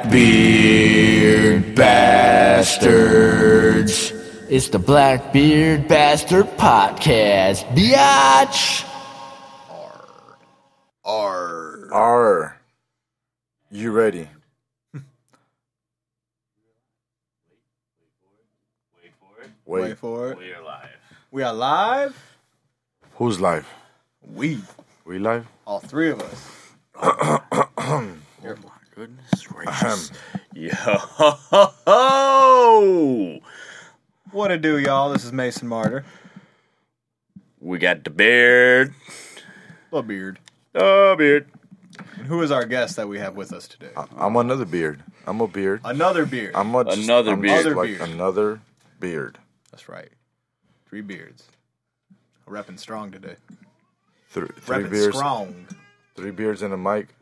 Blackbeard 0.00 1.74
bastards. 1.74 2.92
It's 4.50 4.68
the 4.68 4.78
Blackbeard 4.78 5.88
Bastard 5.88 6.44
Podcast, 6.58 7.64
biatch. 7.74 8.84
R. 9.70 10.04
R. 11.02 11.88
R. 11.90 12.60
You 13.70 13.90
ready? 13.92 14.28
Wait 14.92 15.02
for 19.18 19.40
it. 19.42 19.50
Wait. 19.64 19.96
for 19.96 20.32
it. 20.32 20.38
We 20.38 20.52
are 20.52 20.62
live. 20.62 20.90
We 21.30 21.42
are 21.42 21.54
live. 21.54 22.36
Who's 23.14 23.40
live? 23.40 23.66
We, 24.34 24.58
We 25.06 25.18
live? 25.18 25.46
all 25.66 25.80
three 25.80 26.10
of 26.10 26.20
us. 26.20 26.50
Goodness 29.00 29.46
gracious. 29.46 30.12
Yo! 30.52 30.74
What 34.30 34.50
it 34.50 34.60
do, 34.60 34.78
y'all? 34.78 35.10
This 35.10 35.24
is 35.24 35.32
Mason 35.32 35.66
Martyr. 35.66 36.04
We 37.60 37.78
got 37.78 38.04
the 38.04 38.10
beard. 38.10 38.92
Little 39.90 40.02
beard. 40.06 40.38
Oh, 40.74 41.16
beard. 41.16 41.46
And 42.18 42.26
who 42.26 42.42
is 42.42 42.50
our 42.50 42.66
guest 42.66 42.96
that 42.96 43.08
we 43.08 43.18
have 43.18 43.36
with 43.36 43.54
us 43.54 43.66
today? 43.66 43.88
I'm 44.18 44.36
another 44.36 44.66
beard. 44.66 45.02
I'm 45.26 45.40
a 45.40 45.48
beard. 45.48 45.80
Another 45.82 46.26
beard. 46.26 46.54
I'm 46.54 46.74
a, 46.74 46.84
just, 46.84 46.98
Another 46.98 47.32
I'm 47.32 47.40
beard. 47.40 47.54
just 47.56 47.66
Other 47.68 47.76
like 47.76 47.88
beard. 47.88 48.02
another 48.10 48.60
beard. 49.00 49.38
That's 49.70 49.88
right. 49.88 50.10
Three 50.90 51.00
beards. 51.00 51.48
Repping 52.46 52.78
strong 52.78 53.10
today. 53.12 53.36
Three, 54.28 54.48
three 54.60 54.76
Repping 54.76 54.90
beards. 54.90 55.16
strong. 55.16 55.66
Three 56.16 56.32
beards 56.32 56.60
and 56.60 56.74
a 56.74 56.76
mic. 56.76 57.14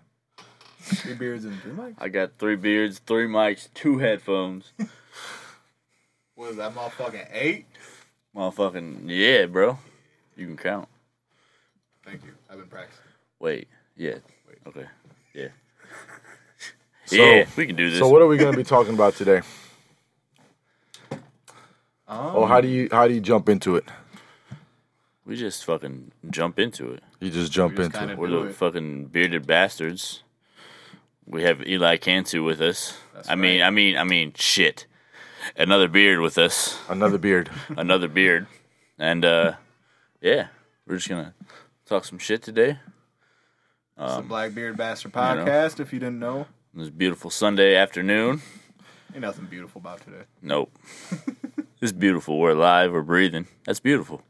Three 0.80 1.14
beards 1.14 1.44
and 1.44 1.60
three 1.60 1.72
mics. 1.72 1.94
I 1.98 2.08
got 2.08 2.32
three 2.38 2.56
beards, 2.56 3.00
three 3.06 3.26
mics, 3.26 3.68
two 3.74 3.98
headphones. 3.98 4.72
What 6.34 6.50
is 6.50 6.56
that 6.58 6.72
motherfucking 6.72 7.30
eight? 7.32 7.66
Motherfucking, 8.36 9.06
yeah, 9.06 9.46
bro. 9.46 9.76
You 10.36 10.46
can 10.46 10.56
count. 10.56 10.88
Thank 12.04 12.24
you. 12.24 12.30
I've 12.48 12.58
been 12.58 12.68
practicing. 12.68 13.02
Wait. 13.40 13.66
Yeah. 13.96 14.18
Wait. 14.46 14.58
Okay. 14.68 14.86
Yeah. 15.34 15.48
So, 17.06 17.16
yeah, 17.16 17.44
we 17.56 17.66
can 17.66 17.74
do 17.74 17.90
this. 17.90 17.98
So 17.98 18.08
what 18.08 18.22
are 18.22 18.28
we 18.28 18.36
going 18.36 18.52
to 18.52 18.56
be 18.56 18.62
talking 18.62 18.94
about 18.94 19.16
today? 19.16 19.40
Um, 21.10 21.18
Oh, 22.06 22.46
how 22.46 22.60
do 22.60 22.68
you 22.68 22.88
how 22.92 23.08
do 23.08 23.14
you 23.14 23.20
jump 23.20 23.48
into 23.48 23.74
it? 23.74 23.84
we 25.26 25.34
just 25.34 25.64
fucking 25.64 26.12
jump 26.30 26.60
into 26.60 26.92
it. 26.92 27.02
You 27.18 27.30
just 27.30 27.50
jump 27.50 27.74
just 27.76 27.94
into 27.96 28.12
it. 28.12 28.16
We're 28.16 28.28
the 28.30 28.42
it. 28.44 28.54
fucking 28.54 29.06
bearded 29.06 29.44
bastards. 29.44 30.22
We 31.28 31.42
have 31.42 31.66
Eli 31.66 31.98
Cantu 31.98 32.42
with 32.42 32.60
us. 32.62 32.96
That's 33.14 33.28
I 33.28 33.34
mean. 33.34 33.62
I 33.62 33.68
mean, 33.68 33.98
I 33.98 34.04
mean, 34.04 34.32
shit. 34.34 34.86
Another 35.56 35.86
beard 35.86 36.20
with 36.20 36.38
us. 36.38 36.78
Another 36.88 37.18
beard. 37.18 37.50
Another 37.76 38.08
beard. 38.08 38.46
And 38.98 39.24
uh 39.24 39.54
yeah, 40.20 40.48
we're 40.86 40.96
just 40.96 41.08
gonna 41.08 41.34
talk 41.86 42.04
some 42.04 42.18
shit 42.18 42.42
today. 42.42 42.78
It's 44.00 44.16
the 44.16 44.22
Blackbeard 44.22 44.76
Bastard 44.76 45.14
know. 45.14 45.20
Podcast, 45.20 45.80
if 45.80 45.92
you 45.92 45.98
didn't 45.98 46.20
know. 46.20 46.46
This 46.72 46.88
beautiful 46.88 47.30
Sunday 47.30 47.74
afternoon. 47.74 48.40
Ain't 49.12 49.22
nothing 49.22 49.46
beautiful 49.46 49.80
about 49.80 50.00
today. 50.02 50.22
Nope. 50.40 50.76
it's 51.80 51.92
beautiful. 51.92 52.38
We're 52.38 52.50
alive. 52.50 52.92
We're 52.92 53.02
breathing. 53.02 53.48
That's 53.64 53.80
beautiful, 53.80 54.22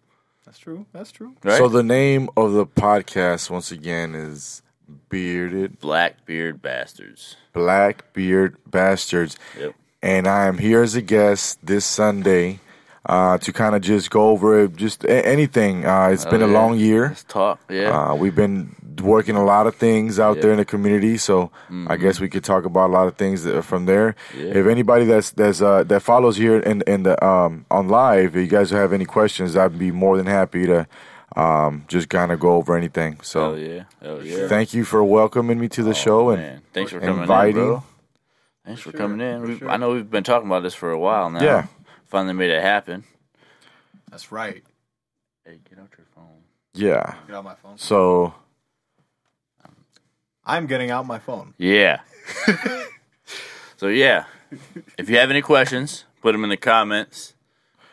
That's 0.46 0.58
true. 0.58 0.86
That's 0.92 1.12
true. 1.12 1.34
right? 1.44 1.58
So 1.58 1.68
the 1.68 1.82
name 1.82 2.30
of 2.36 2.52
the 2.52 2.66
podcast 2.66 3.50
once 3.50 3.70
again 3.70 4.14
is 4.14 4.62
Bearded 5.08 5.80
Blackbeard 5.80 6.60
bastards. 6.62 7.36
Black 7.52 8.12
Beard 8.12 8.56
Bastards. 8.66 9.38
Yep. 9.58 9.74
and 10.02 10.26
I 10.28 10.46
am 10.46 10.58
here 10.58 10.82
as 10.82 10.94
a 10.94 11.02
guest 11.02 11.58
this 11.64 11.84
Sunday 11.84 12.60
uh, 13.06 13.38
to 13.38 13.52
kind 13.52 13.74
of 13.74 13.82
just 13.82 14.10
go 14.10 14.28
over 14.28 14.60
it, 14.64 14.76
just 14.76 15.04
a- 15.04 15.26
anything. 15.26 15.84
Uh, 15.84 16.08
it's 16.08 16.24
been 16.26 16.42
a 16.42 16.46
yeah. 16.46 16.52
long 16.52 16.78
year. 16.78 17.08
Let's 17.08 17.24
talk. 17.24 17.58
Yeah. 17.70 18.10
Uh, 18.10 18.14
we've 18.14 18.34
been 18.34 18.76
working 19.02 19.34
a 19.36 19.44
lot 19.44 19.66
of 19.66 19.76
things 19.76 20.18
out 20.18 20.36
Yeah. 20.36 20.42
there 20.42 20.50
in 20.52 20.58
the 20.58 20.64
community, 20.64 21.16
so 21.16 21.50
I 21.88 21.96
guess 21.96 22.20
we 22.20 22.28
could 22.28 22.44
talk 22.44 22.64
about 22.64 22.90
a 22.90 22.92
lot 22.92 23.06
of 23.08 23.16
things 23.16 23.44
that 23.44 23.62
from 23.62 23.86
there. 23.86 24.14
Yeah. 24.36 24.58
If 24.58 24.66
anybody 24.66 25.04
that's 25.04 25.30
that's 25.30 25.62
uh, 25.62 25.84
that 25.84 26.00
follows 26.00 26.36
here 26.36 26.58
in 26.58 26.82
in 26.86 27.02
the 27.04 27.14
um, 27.24 27.64
on 27.70 27.88
live, 27.88 28.36
if 28.36 28.42
you 28.42 28.46
guys 28.48 28.70
have 28.70 28.92
any 28.92 29.04
questions, 29.04 29.56
I'd 29.56 29.78
be 29.78 29.90
more 29.92 30.16
than 30.16 30.26
happy 30.26 30.66
to 30.66 30.86
um, 31.36 31.84
just 31.88 32.08
kind 32.08 32.32
of 32.32 32.40
go 32.40 32.52
over 32.52 32.76
anything. 32.76 33.20
So 33.22 33.40
Hell 33.40 33.58
yeah. 33.58 33.84
Hell 34.02 34.24
yeah. 34.24 34.48
thank 34.48 34.74
you 34.74 34.84
for 34.84 35.02
welcoming 35.04 35.58
me 35.58 35.68
to 35.68 35.82
the 35.82 35.94
show 35.94 36.30
and 36.30 36.42
Man, 36.42 36.62
thanks 36.72 36.92
for 36.92 37.00
coming 37.00 37.22
inviting. 37.22 37.56
in, 37.56 37.66
bro. 37.68 37.84
Thanks 38.64 38.80
for, 38.82 38.90
sure, 38.90 38.98
coming 38.98 39.20
in. 39.20 39.46
for 39.46 39.58
sure. 39.58 39.70
I 39.70 39.76
know 39.76 39.92
we've 39.92 40.10
been 40.10 40.24
talking 40.24 40.46
about 40.46 40.62
this 40.62 40.74
for 40.74 40.90
a 40.90 40.98
while 40.98 41.30
now. 41.30 41.42
Yeah. 41.42 41.66
Finally 42.06 42.34
made 42.34 42.50
it 42.50 42.62
happen. 42.62 43.04
That's 44.10 44.32
right. 44.32 44.62
Hey, 45.44 45.58
get 45.68 45.78
out 45.78 45.88
your 45.96 46.06
phone. 46.14 46.42
yeah. 46.74 47.14
Get 47.26 47.36
out 47.36 47.44
my 47.44 47.54
phone. 47.54 47.78
So 47.78 48.34
I'm 50.48 50.66
getting 50.66 50.90
out 50.90 51.06
my 51.06 51.18
phone. 51.18 51.52
Yeah. 51.58 52.00
so 53.76 53.88
yeah, 53.88 54.24
if 54.96 55.10
you 55.10 55.18
have 55.18 55.30
any 55.30 55.42
questions, 55.42 56.04
put 56.22 56.32
them 56.32 56.42
in 56.42 56.50
the 56.50 56.56
comments. 56.56 57.34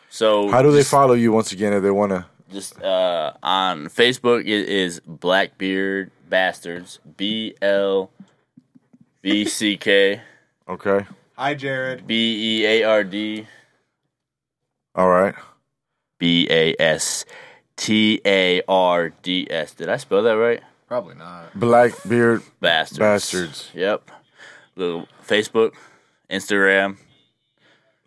So 0.08 0.48
how 0.48 0.62
do 0.62 0.72
they 0.72 0.82
follow 0.82 1.12
you 1.12 1.32
once 1.32 1.52
again 1.52 1.74
if 1.74 1.82
they 1.82 1.90
want 1.90 2.12
to? 2.12 2.24
Just 2.52 2.80
uh, 2.82 3.32
on 3.42 3.86
Facebook, 3.86 4.40
it 4.42 4.68
is 4.68 5.00
Blackbeard 5.06 6.10
Bastards. 6.28 7.00
B 7.16 7.54
L 7.60 8.10
B 9.22 9.44
C 9.44 9.76
K 9.76 10.20
Okay. 10.68 11.06
Hi, 11.36 11.54
Jared. 11.54 12.06
B 12.06 12.60
E 12.62 12.66
A 12.66 12.82
R 12.84 13.04
D 13.04 13.46
All 14.94 15.08
right. 15.08 15.34
B 16.18 16.46
A 16.50 16.74
S 16.78 17.24
T 17.76 18.20
A 18.24 18.62
R 18.68 19.10
D 19.22 19.46
S. 19.50 19.74
Did 19.74 19.88
I 19.88 19.96
spell 19.96 20.22
that 20.22 20.32
right? 20.36 20.62
Probably 20.86 21.16
not. 21.16 21.52
Blackbeard 21.58 22.42
Bastards. 22.60 22.98
Bastards. 22.98 23.70
Yep. 23.74 24.08
Little 24.76 25.08
Facebook, 25.26 25.72
Instagram. 26.30 26.96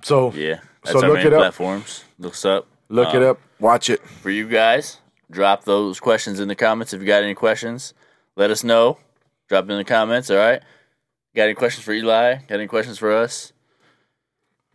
So 0.01 0.31
Yeah. 0.31 0.59
That's 0.83 0.93
So 0.97 1.01
our 1.03 1.09
look 1.09 1.17
main 1.17 1.27
it 1.27 1.33
up. 1.33 1.39
platforms. 1.39 2.05
Looks 2.19 2.45
up. 2.45 2.67
look 2.87 3.13
it 3.13 3.21
Uh, 3.21 3.31
up, 3.31 3.39
watch 3.59 3.89
it. 3.89 4.01
For 4.07 4.29
you 4.29 4.47
guys, 4.47 4.99
drop 5.31 5.65
those 5.65 5.99
questions 5.99 6.39
in 6.39 6.47
the 6.47 6.55
comments. 6.55 6.93
If 6.93 7.01
you 7.01 7.07
got 7.07 7.23
any 7.23 7.35
questions, 7.35 7.93
let 8.35 8.51
us 8.51 8.63
know. 8.63 8.97
Drop 9.47 9.65
it 9.65 9.71
in 9.71 9.77
the 9.77 9.83
comments, 9.83 10.29
all 10.29 10.37
right? 10.37 10.61
Got 11.35 11.43
any 11.43 11.53
questions 11.55 11.83
for 11.83 11.91
Eli? 11.93 12.35
Got 12.47 12.55
any 12.55 12.67
questions 12.67 12.97
for 12.97 13.11
us? 13.11 13.53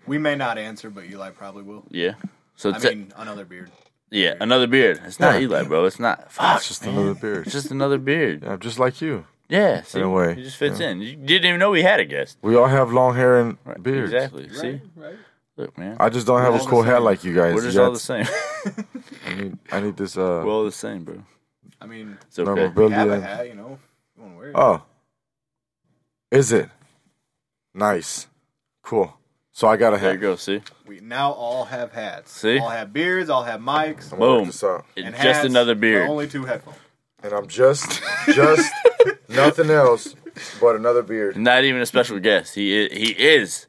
We 0.07 0.19
may 0.19 0.35
not 0.35 0.59
answer, 0.59 0.91
but 0.91 1.05
Eli 1.05 1.31
probably 1.31 1.63
will. 1.63 1.85
Yeah. 1.91 2.15
So 2.57 2.73
I 2.73 2.79
te- 2.79 2.89
mean, 2.91 3.13
another 3.17 3.45
beard. 3.45 3.71
yeah, 4.11 4.35
another 4.41 4.67
beard. 4.67 5.01
It's 5.07 5.19
not 5.19 5.35
Yeah. 5.35 5.41
Eli, 5.47 5.63
bro. 5.65 5.85
It's 5.87 5.99
not. 5.99 6.31
Fuck. 6.31 6.59
It's 6.59 6.69
just 6.69 6.85
man. 6.85 6.95
another 6.95 7.15
beard. 7.15 7.47
It's 7.47 7.53
just 7.53 7.71
another 7.71 7.99
beard. 7.99 8.43
Yeah, 8.45 8.57
just 8.57 8.79
like 8.79 9.01
you. 9.01 9.27
Yeah. 9.49 9.83
See, 9.83 9.99
In 9.99 10.05
a 10.05 10.11
way, 10.11 10.33
it 10.33 10.43
just 10.43 10.57
fits 10.57 10.81
in. 10.81 11.01
You 11.01 11.17
didn't 11.17 11.47
even 11.47 11.59
know 11.61 11.71
we 11.71 11.83
had 11.83 12.01
a 12.01 12.05
guest. 12.05 12.39
We 12.43 12.55
all 12.57 12.67
have 12.67 12.93
long 12.93 13.15
hair 13.15 13.39
and 13.41 13.57
beards. 13.83 14.13
Exactly. 14.13 14.49
See, 14.51 14.81
Right. 14.97 15.17
Look, 15.57 15.77
man. 15.79 15.97
I 16.01 16.09
just 16.09 16.27
don't 16.27 16.41
have 16.41 16.55
We're 16.55 16.61
a 16.61 16.65
cool 16.65 16.83
the 16.83 16.87
hair 16.89 16.97
same. 16.97 17.05
like 17.05 17.25
you 17.25 17.35
guys. 17.35 17.55
We're 17.55 17.63
just 17.63 17.75
You 17.77 17.83
all 17.83 17.89
got- 17.89 17.95
the 17.95 18.01
same. 18.01 18.27
I 19.27 19.35
need, 19.35 19.59
I 19.73 19.81
need 19.81 19.97
this. 19.97 20.17
Uh, 20.17 20.43
We're 20.45 20.51
all 20.51 20.65
the 20.65 20.73
same, 20.73 21.05
bro. 21.05 21.23
I 21.81 21.87
mean, 21.87 22.17
It's 22.27 22.39
okay. 22.39 22.49
memorabilia. 22.51 22.97
have 22.97 23.09
a 23.11 23.21
hat, 23.21 23.49
you 23.49 23.55
know. 23.55 23.79
You 24.17 24.23
want 24.23 24.35
to 24.35 24.39
wear 24.39 24.49
it. 24.51 24.55
Oh, 24.57 24.83
is 26.31 26.53
it 26.53 26.69
nice? 27.75 28.27
Cool. 28.83 29.15
So 29.53 29.69
I 29.69 29.77
got 29.77 29.93
a 29.95 29.99
hat. 29.99 30.03
There 30.03 30.13
you 30.15 30.19
hat. 30.19 30.23
go. 30.23 30.37
See, 30.37 30.61
We 30.87 31.01
now 31.01 31.33
all 31.33 31.65
have 31.67 31.93
hats. 31.93 32.33
See? 32.33 32.59
All 32.59 32.69
have 32.71 32.93
beards. 32.93 33.31
All 33.31 33.45
have 33.45 33.61
mics. 33.61 34.13
I'm 34.13 34.19
gonna 34.19 34.31
work 34.33 34.39
Boom. 34.41 34.47
this 34.47 34.65
out. 34.65 34.85
it's 34.97 35.07
And 35.07 35.15
just 35.15 35.27
hats, 35.27 35.45
another 35.47 35.75
but 35.75 35.81
beard. 35.83 36.09
Only 36.09 36.27
two 36.29 36.45
headphones. 36.45 36.77
And 37.23 37.33
I'm 37.33 37.47
just, 37.47 38.03
just 38.35 38.71
nothing 39.29 39.71
else 39.71 40.15
but 40.61 40.77
another 40.77 41.03
beard. 41.03 41.37
Not 41.37 41.65
even 41.65 41.81
a 41.81 41.87
special 41.87 42.19
guest. 42.19 42.55
He 42.55 42.75
is, 42.77 42.93
he 42.93 43.13
is 43.13 43.67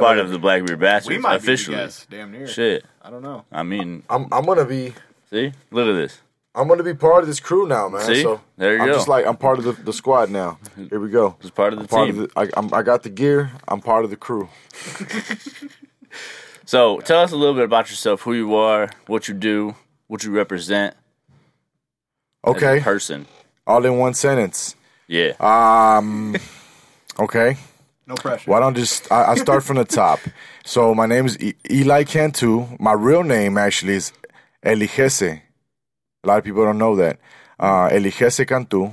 part 0.00 0.18
of 0.18 0.30
the 0.30 0.38
Blackbeard 0.38 0.80
Bastards 0.80 1.08
We 1.08 1.18
might 1.18 1.36
officially. 1.36 1.76
be 1.76 1.80
the 1.80 1.86
guests, 1.86 2.06
damn 2.10 2.32
near. 2.32 2.46
Shit. 2.46 2.84
I 3.02 3.10
don't 3.10 3.22
know. 3.22 3.44
I 3.52 3.62
mean, 3.62 4.02
I'm, 4.10 4.26
I'm 4.32 4.44
gonna 4.44 4.64
be, 4.64 4.94
see, 5.30 5.52
look 5.70 5.88
at 5.88 5.92
this. 5.94 6.20
I'm 6.54 6.66
gonna 6.66 6.82
be 6.82 6.94
part 6.94 7.22
of 7.22 7.28
this 7.28 7.38
crew 7.40 7.66
now, 7.68 7.88
man. 7.88 8.02
See? 8.02 8.22
So 8.22 8.40
There 8.56 8.74
you 8.74 8.80
I'm 8.82 8.88
go. 8.88 8.94
just 8.94 9.06
like 9.08 9.24
I'm 9.26 9.36
part 9.36 9.58
of 9.58 9.64
the, 9.64 9.72
the 9.72 9.92
squad 9.92 10.30
now. 10.30 10.58
Here 10.88 10.98
we 10.98 11.08
go. 11.08 11.36
It's 11.40 11.50
part 11.50 11.72
of 11.72 11.78
the 11.78 11.86
Part 11.86 12.08
team. 12.10 12.22
of 12.22 12.34
the, 12.34 12.40
I, 12.40 12.48
I'm, 12.58 12.74
I 12.74 12.82
got 12.82 13.04
the 13.04 13.08
gear. 13.10 13.52
I'm 13.68 13.80
part 13.80 14.04
of 14.04 14.10
the 14.10 14.16
crew. 14.16 14.48
so, 16.64 16.98
tell 17.00 17.20
us 17.20 17.32
a 17.32 17.36
little 17.36 17.54
bit 17.54 17.64
about 17.64 17.88
yourself, 17.90 18.22
who 18.22 18.32
you 18.32 18.54
are, 18.54 18.90
what 19.06 19.28
you 19.28 19.34
do, 19.34 19.74
what 20.08 20.24
you 20.24 20.30
represent 20.32 20.94
as 22.44 22.52
a 22.52 22.56
Okay, 22.56 22.80
person. 22.80 23.26
all 23.66 23.84
in 23.84 23.98
one 23.98 24.14
sentence. 24.14 24.74
Yeah. 25.06 25.32
Um, 25.40 26.36
okay. 27.18 27.56
No 28.10 28.16
pressure. 28.16 28.50
Why 28.50 28.58
don't 28.58 28.76
just 28.76 29.10
I, 29.12 29.32
I 29.32 29.34
start 29.36 29.62
from 29.62 29.76
the 29.76 29.84
top? 29.84 30.18
So 30.62 30.94
my 30.94 31.06
name 31.06 31.26
is 31.26 31.40
e- 31.40 31.54
Eli 31.70 32.04
Cantu. 32.04 32.66
My 32.78 32.92
real 32.92 33.24
name 33.24 33.56
actually 33.56 33.94
is 33.94 34.12
Eligese. 34.62 35.40
A 36.22 36.26
lot 36.28 36.38
of 36.38 36.44
people 36.44 36.62
don't 36.64 36.76
know 36.78 36.94
that. 36.96 37.18
Uh, 37.58 37.88
Eligese 37.88 38.46
Cantu. 38.46 38.92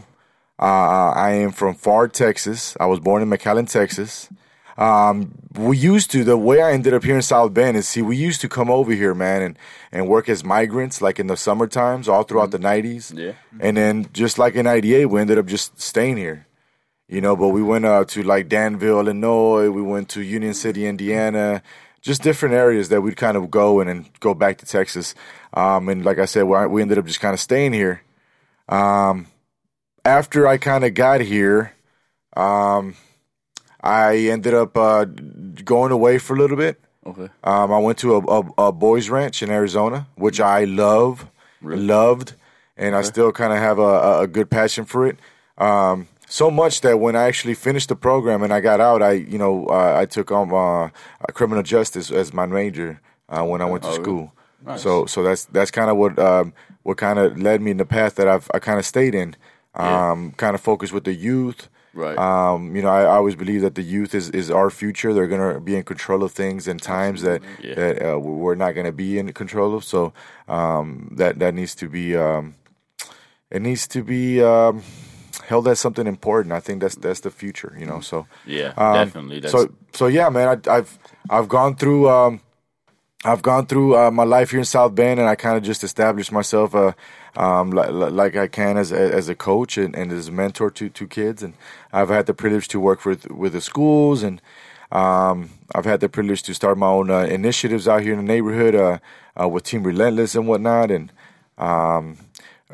Uh, 0.60 1.12
I 1.28 1.31
am 1.31 1.52
from 1.52 1.75
Pharr, 1.75 2.12
Texas. 2.12 2.75
I 2.80 2.86
was 2.86 3.00
born 3.00 3.22
in 3.22 3.30
McAllen, 3.30 3.69
Texas. 3.69 4.30
Um, 4.78 5.34
we 5.56 5.78
used 5.78 6.10
to 6.12 6.24
the 6.24 6.38
way 6.38 6.62
I 6.62 6.72
ended 6.72 6.94
up 6.94 7.04
here 7.04 7.16
in 7.18 7.22
South 7.22 7.54
Bend 7.54 7.75
is 7.78 7.88
see 7.88 8.02
we 8.02 8.16
used 8.16 8.42
to 8.42 8.50
come 8.50 8.72
over 8.72 8.94
here, 8.94 9.13
man, 9.13 9.42
and 9.42 9.60
and 9.92 10.08
work 10.08 10.30
as 10.30 10.44
migrants 10.44 11.02
like 11.02 11.20
in 11.20 11.28
the 11.28 11.38
summer 11.38 11.68
times 11.68 12.08
all 12.08 12.24
throughout 12.24 12.52
the 12.52 12.60
nineties. 12.60 13.12
Yeah. 13.16 13.34
And 13.60 13.75
then 13.75 14.08
just 14.13 14.40
like 14.40 14.56
in 14.56 14.63
'98, 14.66 15.08
we 15.08 15.20
ended 15.20 15.38
up 15.38 15.48
just 15.48 15.80
staying 15.80 16.18
here, 16.18 16.47
you 17.07 17.21
know. 17.21 17.36
But 17.36 17.50
we 17.50 17.62
went 17.63 17.86
uh, 17.86 18.06
to 18.06 18.24
like 18.24 18.50
Danville, 18.50 19.00
Illinois. 19.00 19.69
We 19.69 19.81
went 19.81 20.09
to 20.09 20.21
Union 20.21 20.54
City, 20.54 20.86
Indiana. 20.88 21.62
Just 22.01 22.21
different 22.21 22.56
areas 22.56 22.89
that 22.89 23.01
we'd 23.01 23.18
kind 23.18 23.36
of 23.36 23.50
go 23.51 23.80
and 23.80 23.89
then 23.89 24.06
go 24.19 24.33
back 24.33 24.59
to 24.59 24.65
Texas. 24.65 25.13
Um, 25.54 25.89
and 25.89 26.06
like 26.06 26.19
I 26.19 26.25
said, 26.25 26.44
we 26.44 26.81
ended 26.81 26.98
up 26.98 27.06
just 27.06 27.19
kind 27.19 27.33
of 27.33 27.39
staying 27.39 27.74
here. 27.74 28.01
Um, 28.69 29.27
after 30.06 30.48
I 30.48 30.57
kind 30.57 30.86
of 30.86 30.94
got 30.94 31.21
here, 31.21 31.74
um, 32.38 32.95
I 33.81 34.15
ended 34.18 34.53
up 34.53 34.77
uh, 34.77 35.06
going 35.06 35.92
away 35.92 36.18
for 36.18 36.36
a 36.36 36.39
little 36.39 36.56
bit. 36.57 36.80
Okay. 37.06 37.30
Um, 37.44 37.71
I 37.71 37.77
went 37.80 37.98
to 38.00 38.15
a, 38.15 38.19
a, 38.19 38.68
a 38.68 38.71
boys' 38.71 39.10
ranch 39.10 39.42
in 39.42 39.50
Arizona, 39.50 40.07
which 40.15 40.39
I 40.39 40.65
love, 40.65 41.27
loved, 41.62 42.33
and 42.77 42.95
I 42.95 43.01
still 43.01 43.31
kind 43.31 43.53
of 43.53 43.60
have 43.60 43.80
a, 43.80 43.81
a- 43.81 44.21
a 44.24 44.27
good 44.27 44.50
passion 44.50 44.86
for 44.86 45.07
it. 45.07 45.18
Um, 45.57 46.07
so 46.29 46.51
much 46.51 46.81
that 46.81 47.00
when 47.00 47.15
I 47.15 47.24
actually 47.24 47.53
finished 47.56 47.89
the 47.89 47.95
program 47.95 48.44
and 48.44 48.53
I 48.53 48.59
got 48.59 48.79
out, 48.81 49.01
I 49.01 49.13
you 49.13 49.38
know 49.38 49.65
uh, 49.68 49.95
I 50.01 50.06
took 50.06 50.31
on 50.31 50.53
uh, 50.53 50.89
criminal 51.33 51.63
justice 51.63 52.12
as 52.12 52.33
my 52.33 52.45
major 52.45 53.00
uh, 53.29 53.44
when 53.44 53.62
I 53.62 53.65
went 53.65 53.83
to 53.83 53.89
Oh, 53.89 53.94
school. 54.01 54.33
Nice. 54.65 54.81
So 54.83 55.06
so 55.06 55.24
that's 55.24 55.45
that's 55.45 55.71
kind 55.71 55.89
of 55.89 55.97
what 55.97 56.18
um, 56.19 56.53
what 56.83 56.97
kind 56.97 57.18
of 57.19 57.39
led 57.39 57.62
me 57.62 57.71
in 57.71 57.77
the 57.77 57.85
path 57.85 58.15
that 58.15 58.27
I've 58.27 58.50
I 58.53 58.59
kind 58.59 58.79
of 58.79 58.85
stayed 58.85 59.15
in. 59.15 59.35
Yeah. 59.79 60.12
Um, 60.12 60.31
Kind 60.38 60.56
of 60.56 60.62
focused 60.62 60.91
with 60.94 61.03
the 61.03 61.13
youth. 61.13 61.69
Right. 61.94 62.18
Um, 62.18 62.75
you 62.75 62.81
know, 62.83 62.89
I, 62.89 63.01
I 63.03 63.15
always 63.15 63.35
believe 63.35 63.62
that 63.62 63.74
the 63.75 63.81
youth 63.81 64.13
is, 64.13 64.29
is 64.29 64.51
our 64.51 64.69
future. 64.69 65.13
They're 65.13 65.27
gonna 65.27 65.59
be 65.59 65.75
in 65.75 65.83
control 65.83 66.21
of 66.24 66.31
things 66.31 66.68
in 66.68 66.77
times 66.79 67.21
that 67.21 67.41
Yeah. 67.62 67.75
that 67.75 68.13
uh, 68.13 68.19
we're 68.19 68.56
not 68.56 68.74
gonna 68.75 68.91
be 68.91 69.18
in 69.18 69.31
control 69.33 69.74
of. 69.75 69.83
So 69.83 70.13
um, 70.47 71.13
that 71.18 71.39
that 71.39 71.53
needs 71.53 71.74
to 71.75 71.88
be 71.89 72.15
um, 72.15 72.56
it 73.50 73.62
needs 73.62 73.88
to 73.89 74.03
be 74.03 74.44
um, 74.44 74.83
held 75.45 75.68
as 75.68 75.80
something 75.80 76.07
important. 76.07 76.54
I 76.54 76.60
think 76.60 76.81
that's 76.81 76.95
that's 76.95 77.22
the 77.22 77.31
future. 77.31 77.75
You 77.78 77.86
know, 77.86 78.01
so 78.01 78.28
yeah. 78.45 78.74
um, 78.78 78.94
definitely. 78.94 79.39
That's 79.39 79.51
so 79.51 79.74
so 79.94 80.07
yeah, 80.07 80.30
man. 80.30 80.48
I, 80.48 80.78
I've 80.78 80.98
I've 81.30 81.48
gone 81.48 81.75
through 81.75 82.10
um, 82.10 82.42
I've 83.25 83.42
gone 83.42 83.66
through 83.66 83.98
uh, 83.98 84.12
my 84.12 84.24
life 84.24 84.51
here 84.51 84.60
in 84.60 84.66
South 84.66 84.94
Bend, 84.94 85.19
and 85.19 85.28
I 85.28 85.36
kind 85.36 85.57
of 85.57 85.63
just 85.63 85.84
established 85.84 86.31
myself 86.31 86.75
uh, 86.75 86.94
um, 87.36 87.72
like, 87.72 87.89
like 87.92 88.36
I 88.36 88.48
can 88.48 88.78
as 88.78 88.92
as 88.92 89.28
a 89.28 89.36
coach 89.36 89.78
and, 89.78 89.95
and 89.95 90.12
as 90.12 90.28
a 90.28 90.31
mentor 90.31 90.69
to 90.72 90.89
to 90.89 91.07
kids. 91.07 91.42
And 91.42 91.54
I've 91.92 92.10
had 92.10 92.25
the 92.28 92.34
privilege 92.34 92.68
to 92.69 92.80
work 92.80 93.06
with 93.06 93.30
with 93.31 93.54
the 93.54 93.62
schools, 93.62 94.24
and 94.24 94.42
um, 94.92 95.50
I've 95.74 95.86
had 95.86 96.00
the 96.00 96.10
privilege 96.10 96.44
to 96.44 96.54
start 96.54 96.78
my 96.78 96.88
own 96.88 97.10
uh, 97.10 97.22
initiatives 97.22 97.88
out 97.88 98.01
here 98.01 98.13
in 98.13 98.19
the 98.19 98.24
neighborhood 98.24 98.75
uh, 98.75 99.00
uh, 99.39 99.48
with 99.48 99.63
Team 99.63 99.84
Relentless 99.84 100.36
and 100.36 100.48
whatnot. 100.48 100.92
And 100.92 101.12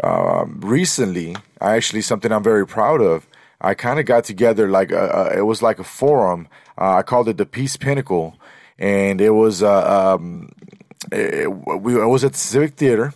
um, 0.01 0.59
recently, 0.61 1.35
I 1.61 1.75
actually 1.75 2.01
something 2.01 2.31
I'm 2.31 2.43
very 2.43 2.65
proud 2.65 3.01
of. 3.01 3.27
I 3.61 3.73
kind 3.73 3.99
of 3.99 4.05
got 4.05 4.23
together 4.23 4.69
like 4.69 4.91
a, 4.91 5.07
a, 5.07 5.39
it 5.39 5.43
was 5.43 5.61
like 5.61 5.79
a 5.79 5.83
forum. 5.83 6.47
Uh, 6.77 6.95
I 6.95 7.01
called 7.03 7.29
it 7.29 7.37
the 7.37 7.45
Peace 7.45 7.77
Pinnacle, 7.77 8.35
and 8.79 9.21
it 9.21 9.29
was 9.31 9.61
uh, 9.61 10.15
um, 10.15 10.51
it, 11.11 11.49
we 11.49 11.95
it 12.01 12.07
was 12.07 12.23
at 12.23 12.33
the 12.33 12.37
Civic 12.37 12.73
Theater, 12.73 13.13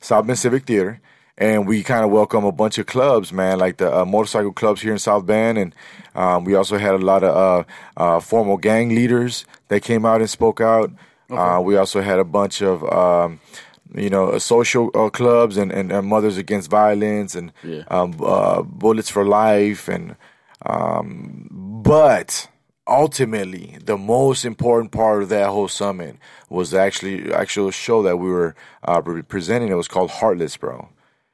South 0.00 0.26
Bend 0.26 0.38
Civic 0.38 0.66
Theater, 0.66 1.00
and 1.38 1.66
we 1.66 1.82
kind 1.82 2.04
of 2.04 2.10
welcome 2.10 2.44
a 2.44 2.52
bunch 2.52 2.78
of 2.78 2.86
clubs, 2.86 3.32
man, 3.32 3.58
like 3.58 3.78
the 3.78 4.00
uh, 4.00 4.04
motorcycle 4.04 4.52
clubs 4.52 4.82
here 4.82 4.92
in 4.92 4.98
South 4.98 5.24
Bend, 5.24 5.56
and 5.56 5.74
um, 6.14 6.44
we 6.44 6.54
also 6.54 6.78
had 6.78 6.94
a 6.94 6.98
lot 6.98 7.24
of 7.24 7.64
uh, 7.96 8.00
uh, 8.00 8.20
formal 8.20 8.56
gang 8.56 8.90
leaders 8.90 9.46
that 9.68 9.82
came 9.82 10.04
out 10.04 10.20
and 10.20 10.28
spoke 10.28 10.60
out. 10.60 10.92
Uh, 11.30 11.60
we 11.62 11.76
also 11.76 12.00
had 12.00 12.18
a 12.18 12.24
bunch 12.24 12.62
of 12.62 12.82
um, 12.92 13.40
you 13.94 14.10
know, 14.10 14.28
uh, 14.30 14.38
social 14.38 14.90
uh, 14.94 15.10
clubs 15.10 15.56
and, 15.56 15.72
and, 15.72 15.90
and 15.92 16.06
Mothers 16.06 16.36
Against 16.36 16.70
Violence 16.70 17.34
and 17.34 17.52
Yeah. 17.62 17.82
um, 17.88 18.14
uh, 18.22 18.62
Bullets 18.62 19.10
for 19.10 19.24
Life. 19.24 19.88
And 19.88 20.16
um, 20.66 21.48
but 21.82 22.48
ultimately, 22.86 23.78
the 23.84 23.96
most 23.96 24.44
important 24.44 24.92
part 24.92 25.22
of 25.22 25.28
that 25.28 25.48
whole 25.48 25.68
summit 25.68 26.16
was 26.48 26.74
actually 26.74 27.32
actual 27.32 27.70
show 27.70 28.02
that 28.02 28.16
we 28.18 28.30
were 28.30 28.54
uh, 28.84 29.00
presenting. 29.00 29.68
It 29.70 29.74
was 29.74 29.88
called 29.88 30.10
Heartless, 30.10 30.56
bro, 30.56 30.88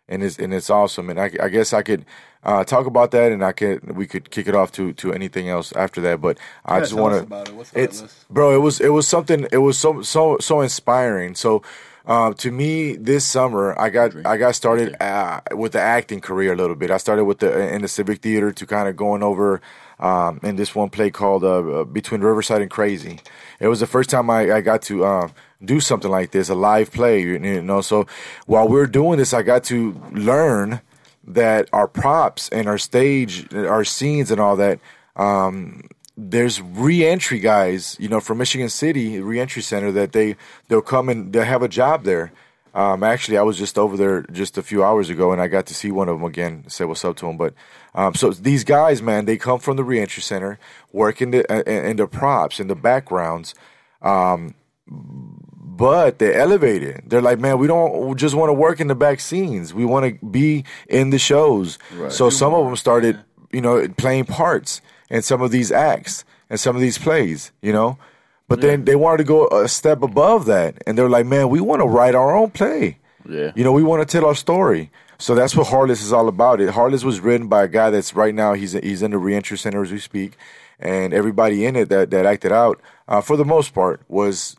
and 0.08 0.22
it's 0.22 0.38
and 0.38 0.52
it's 0.52 0.70
awesome. 0.70 1.10
And 1.10 1.18
I, 1.20 1.30
I 1.42 1.48
guess 1.48 1.72
I 1.72 1.82
could 1.82 2.04
uh, 2.42 2.64
talk 2.64 2.86
about 2.86 3.10
that, 3.12 3.32
and 3.32 3.44
I 3.44 3.52
could 3.52 3.96
we 3.96 4.06
could 4.06 4.30
kick 4.30 4.46
it 4.46 4.54
off 4.54 4.70
to 4.72 4.92
to 4.94 5.12
anything 5.12 5.48
else 5.48 5.72
after 5.72 6.00
that. 6.02 6.20
But 6.20 6.38
I 6.66 6.74
Yeah, 6.76 6.80
just 6.80 6.94
want 6.94 7.14
us 7.14 7.20
to 7.20 7.26
it. 7.26 7.28
It's 7.76 8.00
Heartless? 8.00 8.24
bro 8.30 8.54
it 8.54 8.58
was 8.58 8.80
it 8.80 8.90
was 8.90 9.08
something 9.08 9.46
it 9.50 9.58
was 9.58 9.78
so 9.78 10.02
so 10.02 10.38
so 10.38 10.60
inspiring 10.60 11.34
so 11.34 11.62
uh, 12.06 12.34
to 12.34 12.50
me 12.50 12.96
this 12.96 13.24
summer 13.24 13.78
i 13.80 13.88
got 13.88 14.14
i 14.26 14.36
got 14.36 14.54
started 14.54 14.94
uh, 15.02 15.40
with 15.52 15.72
the 15.72 15.80
acting 15.80 16.20
career 16.20 16.52
a 16.52 16.56
little 16.56 16.76
bit. 16.76 16.90
I 16.90 16.98
started 16.98 17.24
with 17.24 17.38
the 17.38 17.74
in 17.74 17.82
the 17.82 17.88
civic 17.88 18.20
theater 18.20 18.52
to 18.52 18.66
kind 18.66 18.88
of 18.88 18.96
going 18.96 19.22
over 19.22 19.60
um, 19.98 20.40
in 20.42 20.56
this 20.56 20.74
one 20.74 20.90
play 20.90 21.10
called 21.10 21.44
uh, 21.44 21.80
uh, 21.80 21.84
between 21.84 22.20
riverside 22.20 22.60
and 22.62 22.70
crazy. 22.70 23.20
It 23.60 23.68
was 23.68 23.80
the 23.80 23.86
first 23.86 24.10
time 24.10 24.28
i, 24.30 24.52
I 24.52 24.60
got 24.60 24.82
to 24.82 25.04
uh, 25.04 25.28
do 25.64 25.80
something 25.80 26.10
like 26.10 26.32
this 26.32 26.48
a 26.48 26.54
live 26.54 26.92
play 26.92 27.20
you 27.22 27.38
know? 27.62 27.80
So 27.80 28.06
while 28.46 28.68
we 28.68 28.78
are 28.80 28.86
doing 28.86 29.18
this 29.18 29.32
i 29.32 29.42
got 29.42 29.64
to 29.64 30.00
learn 30.12 30.80
that 31.26 31.68
our 31.72 31.88
props 31.88 32.48
and 32.50 32.68
our 32.68 32.78
stage 32.78 33.52
our 33.54 33.84
scenes 33.84 34.30
and 34.30 34.40
all 34.40 34.56
that 34.56 34.78
um, 35.16 35.88
there's 36.16 36.60
re-entry 36.60 37.40
guys, 37.40 37.96
you 37.98 38.08
know, 38.08 38.20
from 38.20 38.38
Michigan 38.38 38.68
City 38.68 39.20
re-entry 39.20 39.62
center 39.62 39.90
that 39.92 40.12
they 40.12 40.36
they'll 40.68 40.82
come 40.82 41.08
and 41.08 41.32
they'll 41.32 41.44
have 41.44 41.62
a 41.62 41.68
job 41.68 42.04
there. 42.04 42.32
Um, 42.74 43.04
actually, 43.04 43.38
I 43.38 43.42
was 43.42 43.56
just 43.56 43.78
over 43.78 43.96
there 43.96 44.22
just 44.32 44.58
a 44.58 44.62
few 44.62 44.82
hours 44.82 45.08
ago, 45.08 45.30
and 45.30 45.40
I 45.40 45.46
got 45.46 45.66
to 45.66 45.74
see 45.74 45.92
one 45.92 46.08
of 46.08 46.18
them 46.18 46.24
again. 46.24 46.64
Say 46.68 46.84
what's 46.84 47.04
up 47.04 47.16
to 47.18 47.26
them. 47.26 47.36
But 47.36 47.54
um, 47.94 48.14
so 48.14 48.30
these 48.30 48.64
guys, 48.64 49.00
man, 49.00 49.26
they 49.26 49.36
come 49.36 49.60
from 49.60 49.76
the 49.76 49.84
re-entry 49.84 50.22
center, 50.22 50.58
work 50.92 51.22
in 51.22 51.30
the 51.30 51.52
uh, 51.52 51.62
in 51.62 51.96
the 51.96 52.08
props 52.08 52.58
in 52.58 52.66
the 52.66 52.74
backgrounds. 52.74 53.54
Um, 54.02 54.54
but 54.86 56.18
they're 56.18 56.34
elevated. 56.34 57.04
They're 57.06 57.22
like, 57.22 57.40
man, 57.40 57.58
we 57.58 57.66
don't 57.66 58.16
just 58.16 58.34
want 58.34 58.50
to 58.50 58.54
work 58.54 58.80
in 58.80 58.86
the 58.86 58.94
back 58.94 59.18
scenes. 59.18 59.74
We 59.74 59.84
want 59.84 60.20
to 60.20 60.26
be 60.26 60.64
in 60.88 61.10
the 61.10 61.18
shows. 61.18 61.78
So 62.10 62.30
some 62.30 62.54
of 62.54 62.64
them 62.64 62.76
started, 62.76 63.18
you 63.50 63.60
know, 63.60 63.88
playing 63.96 64.26
parts 64.26 64.80
in 65.10 65.22
some 65.22 65.42
of 65.42 65.50
these 65.50 65.70
acts 65.72 66.24
and 66.50 66.58
some 66.58 66.76
of 66.76 66.82
these 66.82 66.98
plays, 66.98 67.52
you 67.62 67.72
know. 67.72 67.98
But 68.46 68.60
then 68.60 68.84
they 68.84 68.94
wanted 68.94 69.18
to 69.18 69.24
go 69.24 69.46
a 69.48 69.68
step 69.68 70.02
above 70.02 70.44
that, 70.46 70.76
and 70.86 70.98
they're 70.98 71.08
like, 71.08 71.24
man, 71.26 71.48
we 71.48 71.60
want 71.60 71.80
to 71.80 71.86
write 71.88 72.14
our 72.14 72.36
own 72.36 72.50
play. 72.50 72.98
Yeah. 73.28 73.52
You 73.56 73.64
know, 73.64 73.72
we 73.72 73.82
want 73.82 74.06
to 74.06 74.12
tell 74.12 74.26
our 74.28 74.34
story. 74.34 74.90
So 75.18 75.34
that's 75.34 75.56
what 75.56 75.68
Heartless 75.68 76.02
is 76.02 76.12
all 76.12 76.28
about. 76.28 76.60
It 76.60 76.68
Heartless 76.70 77.04
was 77.04 77.20
written 77.20 77.48
by 77.48 77.64
a 77.64 77.68
guy 77.68 77.88
that's 77.88 78.14
right 78.14 78.34
now 78.34 78.52
he's 78.52 78.72
he's 78.72 79.02
in 79.02 79.12
the 79.12 79.18
reentry 79.18 79.56
center 79.56 79.82
as 79.82 79.90
we 79.90 79.98
speak, 79.98 80.36
and 80.78 81.14
everybody 81.14 81.64
in 81.64 81.74
it 81.74 81.88
that 81.88 82.10
that 82.10 82.26
acted 82.26 82.52
out 82.52 82.80
uh, 83.08 83.22
for 83.22 83.36
the 83.38 83.44
most 83.44 83.72
part 83.72 84.02
was 84.08 84.56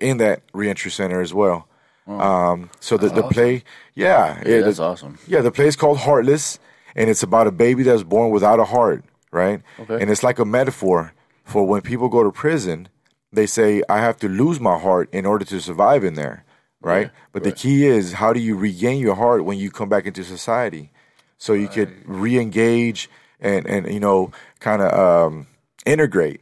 in 0.00 0.16
that 0.18 0.42
reentry 0.54 0.90
center 0.90 1.20
as 1.20 1.34
well. 1.34 1.68
Um, 2.06 2.70
so 2.80 2.96
the 2.96 3.08
the 3.08 3.24
play, 3.24 3.64
yeah, 3.94 4.38
Yeah, 4.44 4.48
yeah, 4.48 4.60
that's 4.60 4.76
the, 4.76 4.84
awesome. 4.84 5.18
yeah, 5.26 5.40
the 5.40 5.50
play 5.50 5.66
is 5.66 5.74
called 5.76 5.98
Heartless, 5.98 6.58
and 6.94 7.10
it's 7.10 7.22
about 7.24 7.48
a 7.48 7.52
baby 7.52 7.82
that's 7.82 8.04
born 8.04 8.30
without 8.30 8.60
a 8.60 8.64
heart, 8.64 9.04
right? 9.36 9.62
Okay. 9.78 10.00
And 10.00 10.10
it's 10.10 10.22
like 10.22 10.38
a 10.38 10.44
metaphor 10.44 11.12
for 11.44 11.64
when 11.64 11.82
people 11.82 12.08
go 12.08 12.24
to 12.24 12.32
prison, 12.32 12.88
they 13.32 13.46
say, 13.46 13.82
I 13.88 13.98
have 13.98 14.16
to 14.18 14.28
lose 14.28 14.58
my 14.58 14.78
heart 14.78 15.08
in 15.12 15.26
order 15.26 15.44
to 15.44 15.60
survive 15.60 16.02
in 16.02 16.14
there, 16.14 16.44
right? 16.80 17.10
but 17.32 17.44
the 17.44 17.52
key 17.52 17.86
is, 17.86 18.14
how 18.14 18.32
do 18.32 18.40
you 18.40 18.56
regain 18.56 18.98
your 18.98 19.14
heart 19.14 19.44
when 19.44 19.58
you 19.58 19.70
come 19.70 19.88
back 19.88 20.06
into 20.06 20.24
society? 20.24 20.90
So 21.38 21.52
you 21.52 21.68
could 21.68 21.92
re 22.06 22.38
engage 22.38 23.10
and, 23.38 23.66
and, 23.66 23.92
you 23.92 24.00
know, 24.00 24.32
kind 24.58 24.80
of 24.82 24.92
um, 24.98 25.46
integrate 25.84 26.40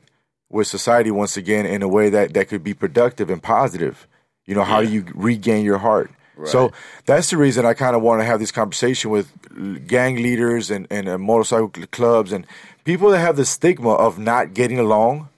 with 0.49 0.69
society 0.69 1.11
once 1.11 1.37
again 1.37 1.67
in 1.67 1.83
a 1.83 1.89
way 1.89 2.09
that, 2.11 2.33
that 2.35 2.49
could 2.49 2.63
be 2.63 2.75
productive 2.75 3.29
and 3.29 3.43
positive. 3.43 4.07
You 4.47 4.55
know, 4.55 4.63
how 4.65 4.83
do 4.83 4.89
you 4.89 5.05
regain 5.15 5.65
your 5.65 5.79
heart? 5.79 6.11
So 6.47 6.73
that's 7.07 7.31
the 7.31 7.37
reason 7.37 7.65
I 7.65 7.75
kind 7.75 7.95
of 7.97 8.03
want 8.03 8.21
to 8.21 8.25
have 8.25 8.41
this 8.41 8.51
conversation 8.53 9.11
with 9.11 9.87
gang 9.87 10.17
leaders 10.17 10.71
and, 10.71 10.87
and 10.91 11.23
motorcycle 11.23 11.71
clubs 11.91 12.33
and 12.33 12.47
people 12.85 13.11
that 13.11 13.19
have 13.19 13.37
the 13.37 13.45
stigma 13.45 13.91
of 13.95 14.19
not 14.19 14.55
getting 14.55 14.79
along. 14.79 15.29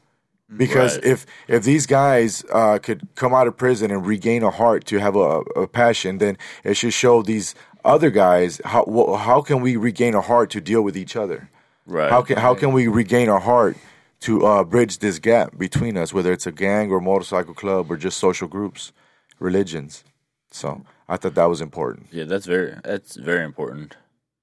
Because 0.57 0.95
Right. 0.99 1.07
if 1.07 1.27
if 1.49 1.65
these 1.65 1.87
guys 1.87 2.45
uh, 2.53 2.79
could 2.79 3.09
come 3.17 3.35
out 3.35 3.49
of 3.49 3.57
prison 3.57 3.91
and 3.91 4.07
regain 4.07 4.45
a 4.45 4.51
heart 4.51 4.85
to 4.87 5.01
have 5.01 5.17
a, 5.17 5.41
a 5.57 5.67
passion, 5.67 6.19
then 6.19 6.39
it 6.63 6.75
should 6.75 6.93
show 6.93 7.21
these 7.21 7.57
other 7.85 8.11
guys 8.11 8.61
how 8.65 8.85
how 9.19 9.43
can 9.43 9.61
we 9.61 9.75
regain 9.77 10.15
a 10.15 10.21
heart 10.21 10.51
to 10.51 10.61
deal 10.61 10.83
with 10.83 10.97
each 10.97 11.17
other. 11.17 11.51
Right. 11.85 12.11
How 12.11 12.23
can 12.23 12.37
how 12.39 12.55
can 12.55 12.73
we 12.73 12.87
regain 12.87 13.29
our 13.29 13.41
heart 13.41 13.77
to 14.21 14.47
uh, 14.47 14.63
bridge 14.63 14.99
this 14.99 15.19
gap 15.19 15.59
between 15.59 15.97
us, 15.97 16.13
whether 16.13 16.33
it's 16.33 16.47
a 16.47 16.53
gang 16.53 16.93
or 16.93 17.01
motorcycle 17.01 17.55
club 17.55 17.91
or 17.91 17.97
just 17.97 18.17
social 18.19 18.49
groups, 18.49 18.93
religions. 19.41 20.05
So 20.51 20.83
I 21.09 21.17
thought 21.17 21.35
that 21.35 21.47
was 21.47 21.61
important. 21.61 22.07
Yeah, 22.13 22.25
that's 22.25 22.47
very 22.47 22.77
that's 22.85 23.17
very 23.17 23.45
important. 23.45 23.97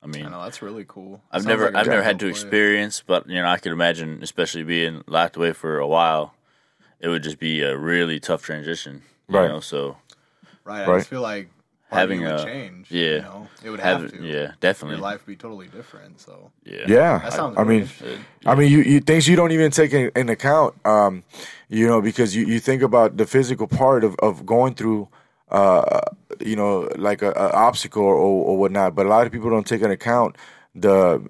I 0.04 0.08
mean, 0.08 0.26
I 0.26 0.30
know 0.30 0.44
that's 0.44 0.62
really 0.62 0.84
cool. 0.88 1.22
I've 1.32 1.42
Sounds 1.44 1.48
never 1.48 1.66
like 1.66 1.74
a 1.76 1.78
I've 1.80 1.88
never 1.88 2.04
had 2.04 2.20
to 2.20 2.26
play. 2.26 2.32
experience, 2.32 3.02
but 3.06 3.28
you 3.30 3.42
know, 3.42 3.48
I 3.48 3.58
could 3.58 3.72
imagine, 3.72 4.20
especially 4.22 4.64
being 4.64 5.04
locked 5.08 5.38
away 5.38 5.54
for 5.54 5.80
a 5.80 5.88
while, 5.88 6.34
it 7.00 7.08
would 7.08 7.24
just 7.24 7.40
be 7.40 7.62
a 7.62 7.78
really 7.78 8.20
tough 8.20 8.44
transition. 8.44 9.02
You 9.30 9.38
Right. 9.40 9.48
know, 9.50 9.60
so 9.62 9.98
Right. 10.66 10.84
I 10.84 10.88
Right. 10.90 10.98
just 11.00 11.10
feel 11.10 11.22
like 11.22 11.50
Having 11.90 12.26
a- 12.26 12.44
change. 12.44 12.90
yeah. 12.92 13.02
You 13.18 13.22
know, 13.22 13.48
it 13.64 13.70
would 13.70 13.80
have, 13.80 14.02
have 14.02 14.12
to. 14.12 14.18
yeah, 14.18 14.34
Your 14.34 14.56
definitely. 14.60 14.98
life 14.98 15.20
would 15.28 15.32
be 15.32 15.36
totally 15.36 15.68
different. 15.68 16.20
So 16.20 16.52
Yeah. 16.66 16.86
Yeah, 16.88 17.20
that 17.20 17.34
sounds. 17.34 17.56
I, 17.58 17.62
I 17.62 17.64
really 17.64 17.76
mean, 17.76 17.82
interesting. 17.84 18.26
I 18.46 18.56
mean, 18.56 18.72
you, 18.72 18.80
you 18.82 19.00
things 19.00 19.28
you 19.28 19.36
don't 19.36 19.52
even 19.52 19.72
take 19.72 19.94
in, 19.94 20.12
in 20.16 20.28
account, 20.30 20.74
um, 20.86 21.24
you 21.70 21.86
know, 21.88 22.02
because 22.02 22.36
you, 22.36 22.46
you 22.46 22.60
think 22.60 22.82
about 22.82 23.16
the 23.18 23.26
physical 23.28 23.68
part 23.68 24.04
of, 24.04 24.16
of 24.20 24.44
going 24.46 24.74
through, 24.74 25.08
uh, 25.54 26.02
you 26.40 26.56
know, 26.56 26.90
like 26.98 27.22
a, 27.22 27.32
a 27.32 27.50
obstacle 27.52 28.04
or, 28.04 28.16
or 28.16 28.58
whatnot. 28.58 28.96
But 28.96 29.06
a 29.06 29.10
lot 29.10 29.26
of 29.26 29.32
people 29.32 29.50
don't 29.50 29.68
take 29.68 29.82
into 29.82 29.94
account 29.94 30.36
the 30.76 31.22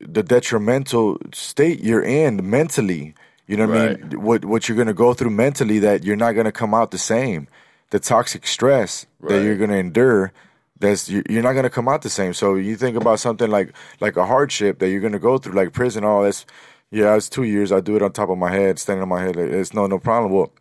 the 0.00 0.22
detrimental 0.22 1.18
state 1.32 1.80
you're 1.80 2.02
in 2.02 2.48
mentally. 2.48 3.14
You 3.46 3.56
know 3.56 3.66
what 3.68 3.78
I 3.78 3.88
mean? 4.10 4.20
What 4.20 4.44
what 4.44 4.68
you're 4.68 4.76
gonna 4.78 4.94
go 4.94 5.14
through 5.14 5.30
mentally 5.30 5.78
that 5.80 6.04
you're 6.04 6.16
not 6.16 6.32
gonna 6.32 6.52
come 6.52 6.74
out 6.74 6.90
the 6.90 6.98
same. 6.98 7.46
The 7.90 8.00
toxic 8.00 8.46
stress 8.46 9.06
that 9.20 9.42
you're 9.44 9.56
gonna 9.56 9.76
endure 9.76 10.32
that's 10.80 11.08
you- 11.08 11.22
you're 11.30 11.42
not 11.42 11.52
going 11.54 11.62
to 11.64 11.70
come 11.70 11.88
out 11.88 12.02
the 12.02 12.10
same. 12.10 12.34
So 12.34 12.54
you 12.56 12.76
think 12.76 12.96
about 12.98 13.18
something 13.20 13.50
like 13.50 13.72
like 14.00 14.16
a 14.18 14.26
hardship 14.26 14.78
that 14.80 14.90
you're 14.90 15.00
going 15.00 15.14
to 15.14 15.18
go 15.18 15.38
through, 15.38 15.54
like 15.54 15.72
prison. 15.72 16.04
Oh, 16.04 16.22
that's 16.22 16.44
yeah, 16.90 17.16
it's 17.16 17.30
two 17.30 17.44
years. 17.44 17.72
I 17.72 17.80
do 17.80 17.96
it 17.96 18.02
on 18.02 18.12
top 18.12 18.28
of 18.28 18.36
my 18.36 18.50
head, 18.52 18.78
standing 18.78 19.02
on 19.02 19.08
my 19.08 19.22
head. 19.22 19.36
It's 19.38 19.72
no 19.72 19.86
no 19.86 19.98
problem. 19.98 20.32
Well, 20.32 20.52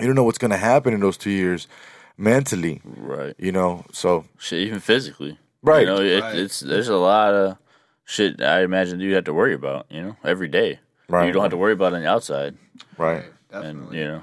you 0.00 0.06
don't 0.06 0.16
know 0.16 0.24
what's 0.24 0.38
going 0.38 0.50
to 0.50 0.56
happen 0.56 0.94
in 0.94 1.00
those 1.00 1.16
two 1.16 1.30
years 1.30 1.68
mentally. 2.16 2.80
Right. 2.84 3.34
You 3.38 3.52
know, 3.52 3.84
so 3.92 4.24
Shit, 4.38 4.60
even 4.66 4.80
physically. 4.80 5.38
Right. 5.62 5.80
You 5.80 5.86
know, 5.86 6.00
it, 6.00 6.20
Right. 6.20 6.36
it's 6.36 6.60
there's 6.60 6.88
a 6.88 6.96
lot 6.96 7.34
of 7.34 7.58
shit 8.04 8.40
I 8.40 8.62
imagine 8.62 9.00
you 9.00 9.14
have 9.14 9.24
to 9.24 9.34
worry 9.34 9.54
about. 9.54 9.86
You 9.90 10.02
know, 10.02 10.16
every 10.24 10.48
day. 10.48 10.78
Right. 11.08 11.26
You 11.26 11.32
don't 11.32 11.42
have 11.42 11.50
to 11.52 11.56
worry 11.56 11.72
about 11.72 11.92
it 11.92 11.96
on 11.96 12.02
the 12.02 12.08
outside, 12.08 12.56
right, 12.98 13.24
and 13.52 13.62
Definitely. 13.62 13.98
you 13.98 14.04
know, 14.04 14.22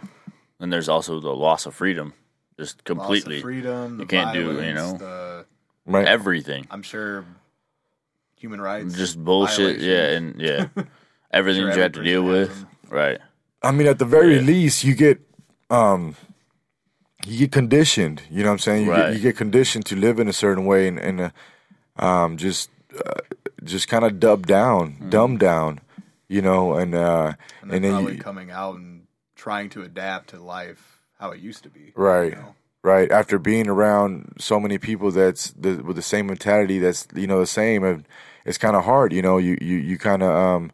and 0.60 0.72
there's 0.74 0.90
also 0.90 1.22
the 1.22 1.34
loss 1.34 1.66
of 1.66 1.74
freedom, 1.74 2.14
just 2.60 2.76
Loss 2.76 2.80
of 2.80 2.84
completely 2.84 3.42
freedom. 3.42 4.00
You 4.02 4.06
can't 4.06 4.34
do, 4.34 4.62
you 4.62 4.74
know. 4.74 4.98
The, 4.98 5.46
right. 5.86 6.06
everything. 6.06 6.68
I'm 6.70 6.82
sure 6.84 7.24
human 8.36 8.60
rights. 8.60 8.96
Just 8.96 9.18
bullshit. 9.24 9.80
Yeah, 9.80 10.10
and 10.10 10.42
yeah, 10.42 10.68
everything 11.32 11.62
Sure 11.64 11.74
you 11.74 11.82
have 11.82 11.94
to 11.94 12.04
deal 12.04 12.24
with. 12.24 12.66
Right. 12.90 13.20
I 13.62 13.72
mean, 13.72 13.88
at 13.88 13.98
the 13.98 14.06
very 14.06 14.36
Yeah. 14.36 14.42
least, 14.42 14.84
you 14.84 14.94
get 14.96 15.22
um, 15.70 16.18
you 17.26 17.40
get 17.40 17.52
conditioned. 17.52 18.22
You 18.30 18.44
know 18.44 18.50
what 18.50 18.54
I'm 18.54 18.60
saying? 18.60 18.86
You, 18.86 18.92
Right. 18.92 19.06
get, 19.08 19.14
you 19.16 19.20
get 19.22 19.38
conditioned 19.38 19.86
to 19.88 19.96
live 19.96 20.20
in 20.20 20.28
a 20.28 20.34
certain 20.34 20.66
way, 20.66 20.88
and, 20.88 21.00
and 21.00 21.22
uh, 21.22 21.30
um, 21.98 22.38
just 22.38 22.70
uh, 23.06 23.20
just 23.64 23.88
kind 23.88 24.04
of 24.06 24.20
dubbed 24.20 24.48
down, 24.48 24.94
Mm-hmm. 24.94 25.10
dumbed 25.10 25.40
down. 25.40 25.80
You 26.30 26.42
know, 26.42 26.74
and 26.76 26.96
uh, 26.96 27.34
and 27.62 27.70
then 27.72 27.76
and 27.76 27.84
then 27.86 27.92
probably 27.94 28.14
you, 28.16 28.20
coming 28.22 28.50
out 28.52 28.76
and 28.76 29.06
trying 29.36 29.70
to 29.72 29.84
adapt 29.84 30.30
to 30.32 30.40
life 30.40 31.02
how 31.20 31.32
it 31.32 31.40
used 31.40 31.64
to 31.64 31.70
be. 31.70 31.92
Right. 31.96 32.32
You 32.32 32.38
know? 32.38 32.56
right 32.86 33.10
after 33.14 33.40
being 33.40 33.70
around 33.70 34.34
so 34.40 34.60
many 34.60 34.78
people 34.78 35.10
that's 35.10 35.52
the, 35.52 35.76
with 35.84 35.96
the 35.96 36.02
same 36.02 36.28
mentality 36.28 36.80
that's 36.80 37.08
you 37.16 37.26
know 37.28 37.40
the 37.40 37.48
same 37.48 37.82
and 37.86 38.06
it's 38.46 38.58
kind 38.58 38.76
of 38.76 38.84
hard 38.84 39.14
you 39.14 39.22
know 39.22 39.38
you 39.38 39.58
you, 39.62 39.78
you 39.78 39.98
kind 39.98 40.22
of 40.22 40.30
um 40.36 40.70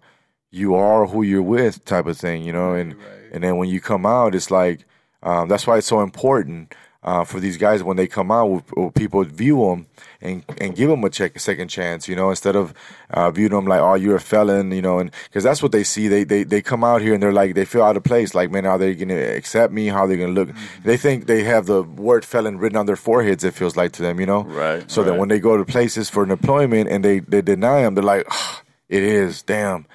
you 0.50 0.74
are 0.74 1.06
who 1.06 1.22
you're 1.22 1.39
with 1.44 1.86
type 1.86 2.08
of 2.08 2.18
thing 2.18 2.41
you 2.41 2.51
know 2.51 2.74
and 2.74 2.96
Right. 2.96 3.32
and 3.32 3.44
then 3.44 3.58
when 3.58 3.70
you 3.70 3.79
come 3.79 4.08
out 4.08 4.34
it's 4.34 4.50
like 4.50 4.86
um, 5.23 5.47
that's 5.47 5.67
why 5.67 5.77
it's 5.77 5.88
so 5.88 6.01
important 6.01 6.73
uh, 7.01 7.23
for 7.23 7.39
these 7.39 7.55
guys 7.55 7.81
when 7.81 7.95
they 7.95 8.07
come 8.07 8.29
out 8.29 8.47
with, 8.47 8.75
with 8.75 8.93
people 8.93 9.23
view 9.23 9.65
them 9.65 9.88
and 10.21 10.43
and 10.57 10.75
give 10.75 10.89
them 10.89 11.03
a 11.03 11.09
check 11.09 11.33
a 11.35 11.39
second 11.39 11.69
chance 11.69 12.09
you 12.09 12.15
know 12.15 12.29
instead 12.29 12.57
of 12.57 12.73
uh, 13.11 13.31
viewing 13.31 13.51
them 13.51 13.65
like 13.65 13.79
oh 13.79 13.95
you're 13.95 14.17
a 14.17 14.19
felon 14.19 14.71
you 14.71 14.81
know 14.81 14.99
and 14.99 15.11
because 15.23 15.43
that's 15.43 15.63
what 15.63 15.71
they 15.71 15.83
see. 15.83 16.09
They, 16.09 16.25
they 16.25 16.43
they 16.43 16.61
come 16.61 16.83
out 16.83 17.01
here 17.01 17.13
and 17.13 17.23
they're 17.23 17.31
like 17.31 17.55
they 17.55 17.63
feel 17.63 17.83
out 17.83 17.95
of 17.95 18.03
place 18.03 18.35
like 18.35 18.51
man 18.51 18.65
are 18.65 18.77
they 18.77 18.95
gonna 18.95 19.15
accept 19.15 19.71
me? 19.71 19.88
How 19.88 20.01
are 20.01 20.07
they 20.07 20.17
gonna 20.17 20.33
look? 20.33 20.49
They 20.83 20.97
think 20.97 21.27
they 21.27 21.43
have 21.43 21.67
the 21.67 21.83
word 21.83 22.25
felon 22.25 22.57
written 22.57 22.77
on 22.77 22.85
their 22.85 22.97
foreheads 22.97 23.43
it 23.45 23.53
feels 23.53 23.77
like 23.77 23.93
to 23.93 24.01
them 24.01 24.19
you 24.19 24.25
know? 24.25 24.43
Right, 24.43 24.89
so 24.91 25.03
that 25.03 25.11
right. 25.11 25.19
when 25.19 25.29
they 25.29 25.39
go 25.39 25.55
to 25.55 25.63
places 25.63 26.09
for 26.09 26.23
an 26.23 26.31
employment 26.31 26.89
and 26.89 27.03
they 27.03 27.19
they 27.19 27.41
deny 27.41 27.83
them 27.83 27.95
they're 27.95 28.03
like 28.03 28.25
"Ah, 28.29 28.61
it 28.89 29.03
is 29.03 29.41
damn 29.41 29.85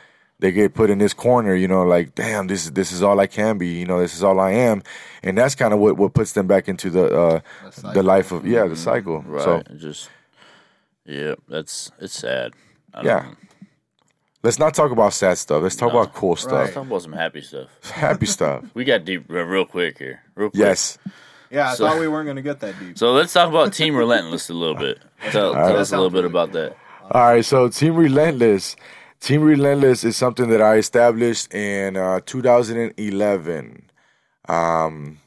they 0.40 0.50
get 0.52 0.74
put 0.74 0.90
in 0.90 0.98
this 0.98 1.14
corner, 1.14 1.54
you 1.54 1.68
know, 1.68 1.82
like 1.84 2.14
damn, 2.14 2.46
this 2.48 2.64
is 2.66 2.72
this 2.72 2.92
is 2.92 3.02
all 3.02 3.18
I 3.20 3.26
can 3.26 3.56
be, 3.58 3.68
you 3.68 3.86
know, 3.86 4.00
this 4.00 4.14
is 4.14 4.22
all 4.22 4.40
I 4.40 4.50
am, 4.52 4.82
and 5.22 5.38
that's 5.38 5.54
kind 5.54 5.72
of 5.72 5.78
what 5.80 5.96
what 5.96 6.12
puts 6.14 6.32
them 6.32 6.46
back 6.46 6.68
into 6.68 6.90
the 6.90 7.06
uh, 7.06 7.40
The 7.82 7.92
the 7.92 8.02
life 8.02 8.32
of 8.32 8.46
yeah 8.46 8.66
the 8.66 8.76
cycle. 8.76 9.22
Right. 9.22 9.42
So 9.44 9.62
just 9.76 10.10
yeah, 11.06 11.34
that's 11.48 11.90
it's 12.00 12.14
sad. 12.18 12.52
I 12.92 13.02
don't 13.02 13.06
Yeah. 13.06 13.22
know. 13.30 13.34
let's 14.42 14.58
not 14.58 14.74
talk 14.74 14.90
about 14.90 15.12
sad 15.12 15.38
stuff. 15.38 15.62
Let's 15.62 15.76
talk 15.76 15.92
No. 15.92 16.00
about 16.00 16.14
cool 16.14 16.36
stuff, 16.36 16.52
Let's 16.52 16.74
talk 16.74 16.86
about 16.86 17.02
some 17.02 17.12
happy 17.12 17.40
stuff. 17.40 17.68
happy 17.90 18.26
stuff. 18.26 18.64
We 18.74 18.84
got 18.84 19.04
deep 19.04 19.30
uh, 19.30 19.42
real 19.44 19.64
quick 19.66 19.98
here. 19.98 20.20
Real 20.34 20.50
quick. 20.50 20.60
Yes, 20.60 20.98
Yeah, 21.50 21.70
I 21.70 21.74
So- 21.74 21.86
thought 21.86 21.98
we 22.00 22.08
weren't 22.08 22.26
going 22.26 22.36
to 22.36 22.42
get 22.42 22.60
that 22.60 22.78
deep. 22.80 22.98
So 23.02 23.12
let's 23.12 23.32
talk 23.32 23.48
about 23.48 23.72
Team 23.72 23.94
Relentless 23.96 24.50
a 24.50 24.54
little 24.54 24.74
bit. 24.76 24.98
Tell, 25.30 25.52
tell 25.54 25.66
That 25.68 25.76
us 25.76 25.92
a 25.92 25.96
little 25.96 26.10
bit 26.10 26.24
about 26.24 26.52
that. 26.52 26.76
All 27.10 27.20
right, 27.32 27.44
so 27.44 27.68
Team 27.68 27.94
Relentless. 27.96 28.76
Team 29.24 29.40
Relentless 29.40 30.04
is 30.04 30.18
something 30.18 30.50
that 30.50 30.60
I 30.60 30.76
established 30.76 31.54
in 31.54 31.96
uh, 31.96 32.20
2011. 32.26 33.90
Um, 34.46 35.18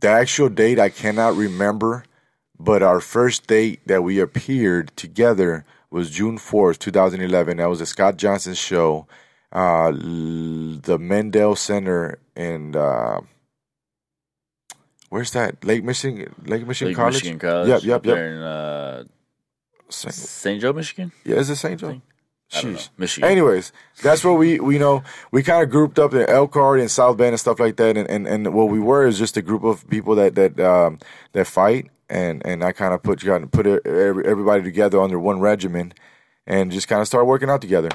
the 0.00 0.08
actual 0.08 0.48
date 0.48 0.78
I 0.78 0.88
cannot 0.88 1.36
remember, 1.36 2.04
but 2.58 2.82
our 2.82 3.00
first 3.00 3.46
date 3.46 3.86
that 3.86 4.02
we 4.02 4.18
appeared 4.18 4.96
together 4.96 5.66
was 5.90 6.10
June 6.10 6.38
4th, 6.38 6.78
2011. 6.78 7.58
That 7.58 7.68
was 7.68 7.82
a 7.82 7.86
Scott 7.86 8.16
Johnson 8.16 8.54
show, 8.54 9.06
uh, 9.54 9.88
l- 9.88 9.92
the 10.80 10.96
Mendel 10.98 11.54
Center 11.54 12.18
in. 12.34 12.74
Uh, 12.74 13.20
Where's 15.10 15.32
that? 15.32 15.62
Lake 15.62 15.84
Michigan, 15.84 16.34
Lake 16.46 16.66
Michigan 16.66 16.92
Lake 16.92 16.96
College. 16.96 17.14
Michigan 17.16 17.38
College. 17.38 17.68
Yep, 17.68 17.82
yep, 17.82 18.06
yep. 18.06 18.16
In 18.16 18.38
uh, 18.38 19.04
Saint- 19.90 20.14
St. 20.14 20.58
Joe, 20.62 20.72
Michigan. 20.72 21.12
Yeah, 21.26 21.36
is 21.36 21.50
it 21.50 21.56
St. 21.56 21.78
Joe? 21.78 22.00
Sheesh. 22.52 22.90
Michigan. 22.98 23.30
Anyways, 23.30 23.72
that's 24.02 24.22
what 24.24 24.34
we 24.34 24.60
we 24.60 24.78
know 24.78 25.02
we 25.30 25.42
kind 25.42 25.62
of 25.62 25.70
grouped 25.70 25.98
up 25.98 26.12
in 26.12 26.28
Elkhart 26.28 26.80
and 26.80 26.90
South 26.90 27.16
Bend 27.16 27.30
and 27.30 27.40
stuff 27.40 27.58
like 27.58 27.76
that, 27.76 27.96
and, 27.96 28.08
and, 28.10 28.26
and 28.26 28.54
what 28.54 28.68
we 28.68 28.78
were 28.78 29.06
is 29.06 29.18
just 29.18 29.36
a 29.36 29.42
group 29.42 29.64
of 29.64 29.88
people 29.88 30.14
that 30.16 30.34
that 30.34 30.60
um, 30.60 30.98
that 31.32 31.46
fight, 31.46 31.90
and 32.10 32.44
and 32.44 32.62
I 32.62 32.72
kind 32.72 32.92
of 32.92 33.02
put 33.02 33.24
of 33.24 33.50
put 33.50 33.66
everybody 33.66 34.62
together 34.62 35.00
under 35.00 35.18
one 35.18 35.40
regimen, 35.40 35.94
and 36.46 36.70
just 36.70 36.88
kind 36.88 37.00
of 37.00 37.06
start 37.06 37.26
working 37.26 37.48
out 37.48 37.62
together. 37.62 37.90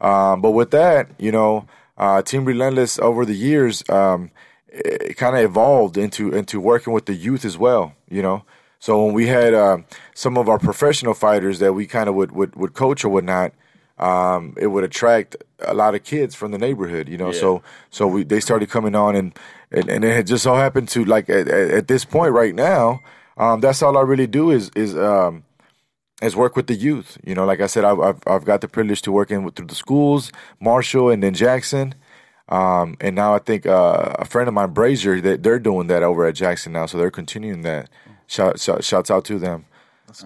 Um, 0.00 0.40
but 0.40 0.52
with 0.52 0.70
that, 0.72 1.10
you 1.18 1.30
know, 1.30 1.66
uh, 1.96 2.22
Team 2.22 2.44
Relentless 2.44 2.98
over 2.98 3.24
the 3.24 3.34
years, 3.34 3.88
um, 3.88 4.30
it 4.68 5.16
kind 5.16 5.36
of 5.36 5.42
evolved 5.42 5.96
into 5.96 6.32
into 6.32 6.58
working 6.58 6.92
with 6.92 7.06
the 7.06 7.14
youth 7.14 7.44
as 7.44 7.56
well. 7.56 7.94
You 8.08 8.22
know, 8.22 8.44
so 8.80 9.04
when 9.04 9.14
we 9.14 9.28
had 9.28 9.54
uh, 9.54 9.78
some 10.14 10.36
of 10.36 10.48
our 10.48 10.58
professional 10.58 11.14
fighters 11.14 11.58
that 11.60 11.74
we 11.74 11.86
kind 11.86 12.08
of 12.08 12.14
would, 12.16 12.32
would 12.32 12.56
would 12.56 12.74
coach 12.74 13.04
or 13.04 13.10
whatnot, 13.10 13.52
um, 14.00 14.54
it 14.56 14.68
would 14.68 14.82
attract 14.82 15.36
a 15.60 15.74
lot 15.74 15.94
of 15.94 16.02
kids 16.02 16.34
from 16.34 16.50
the 16.50 16.58
neighborhood. 16.58 17.08
You 17.08 17.18
know, 17.18 17.32
Yeah. 17.32 17.40
so 17.40 17.62
so 17.90 18.06
we 18.06 18.24
they 18.24 18.40
started 18.40 18.70
coming 18.70 18.94
on, 18.94 19.14
and 19.14 19.38
and, 19.70 19.88
and 19.88 20.04
it 20.04 20.14
had 20.14 20.26
just 20.26 20.42
so 20.42 20.54
happened 20.54 20.88
to 20.90 21.04
like 21.04 21.28
at, 21.30 21.46
at, 21.46 21.86
this 21.86 22.04
point 22.04 22.32
right 22.32 22.54
now, 22.54 23.00
um, 23.36 23.60
that's 23.60 23.82
all 23.82 23.96
I 23.96 24.02
really 24.02 24.26
do 24.26 24.50
is 24.50 24.70
is 24.74 24.96
um, 24.96 25.44
is 26.22 26.34
work 26.34 26.56
with 26.56 26.66
the 26.66 26.74
youth. 26.74 27.18
You 27.24 27.34
know, 27.34 27.44
like 27.44 27.60
I 27.60 27.66
said, 27.66 27.84
I've 27.84 28.00
I've, 28.00 28.20
I've 28.26 28.44
got 28.44 28.62
the 28.62 28.68
privilege 28.68 29.02
to 29.02 29.12
work 29.12 29.30
in 29.30 29.44
with, 29.44 29.54
through 29.54 29.66
the 29.66 29.74
schools, 29.74 30.32
Marshall, 30.58 31.10
and 31.10 31.22
then 31.22 31.34
Jackson. 31.34 31.94
Um, 32.48 32.96
and 33.00 33.14
now 33.14 33.32
I 33.34 33.38
think 33.38 33.64
uh, 33.64 34.14
a 34.18 34.24
friend 34.24 34.48
of 34.48 34.54
mine, 34.54 34.70
Brazier, 34.72 35.20
that 35.20 35.44
they're 35.44 35.60
doing 35.60 35.86
that 35.86 36.02
over 36.02 36.26
at 36.26 36.34
Jackson 36.34 36.72
now, 36.72 36.86
so 36.86 36.98
they're 36.98 37.10
continuing 37.10 37.62
that. 37.62 37.88
Shout, 38.26 38.58
shout 38.58 38.82
shouts 38.82 39.10
out 39.10 39.24
to 39.26 39.38
them. 39.38 39.66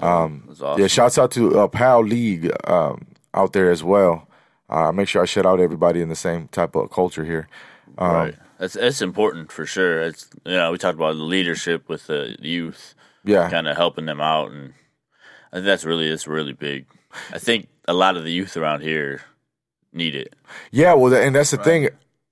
Um, 0.00 0.44
That's 0.46 0.62
awesome. 0.62 0.80
Yeah, 0.80 0.86
shouts 0.86 1.18
out 1.18 1.30
to 1.32 1.60
uh, 1.60 1.68
PAL 1.68 2.04
League 2.04 2.50
um, 2.66 3.06
out 3.34 3.52
there 3.52 3.70
as 3.70 3.82
well. 3.84 4.28
Uh, 4.68 4.92
make 4.92 5.08
sure 5.08 5.22
I 5.22 5.26
shut 5.26 5.44
out 5.46 5.60
everybody 5.60 6.00
in 6.00 6.08
the 6.08 6.16
same 6.16 6.48
type 6.48 6.74
of 6.74 6.90
culture 6.90 7.24
here. 7.24 7.48
Um, 7.98 8.10
right. 8.12 8.34
That's 8.58 8.76
it's 8.76 9.02
important 9.02 9.52
for 9.52 9.66
sure. 9.66 10.00
It's 10.02 10.28
you 10.44 10.52
know 10.52 10.72
we 10.72 10.78
talked 10.78 10.96
about 10.96 11.16
the 11.16 11.22
leadership 11.22 11.88
with 11.88 12.06
the 12.06 12.36
youth, 12.40 12.94
Yeah, 13.24 13.50
kind 13.50 13.66
of 13.68 13.76
helping 13.76 14.06
them 14.06 14.20
out, 14.20 14.52
and 14.52 14.72
I 15.52 15.56
think 15.56 15.66
that's 15.66 15.84
really 15.84 16.08
it's 16.08 16.26
really 16.26 16.52
big. 16.52 16.86
I 17.32 17.38
think 17.38 17.68
a 17.86 17.92
lot 17.92 18.16
of 18.16 18.24
the 18.24 18.32
youth 18.32 18.56
around 18.56 18.80
here 18.82 19.22
need 19.92 20.14
it. 20.14 20.34
Yeah, 20.70 20.94
well, 20.94 21.12
and 21.14 21.34
that's 21.34 21.50
the 21.50 21.58
thing. 21.58 21.88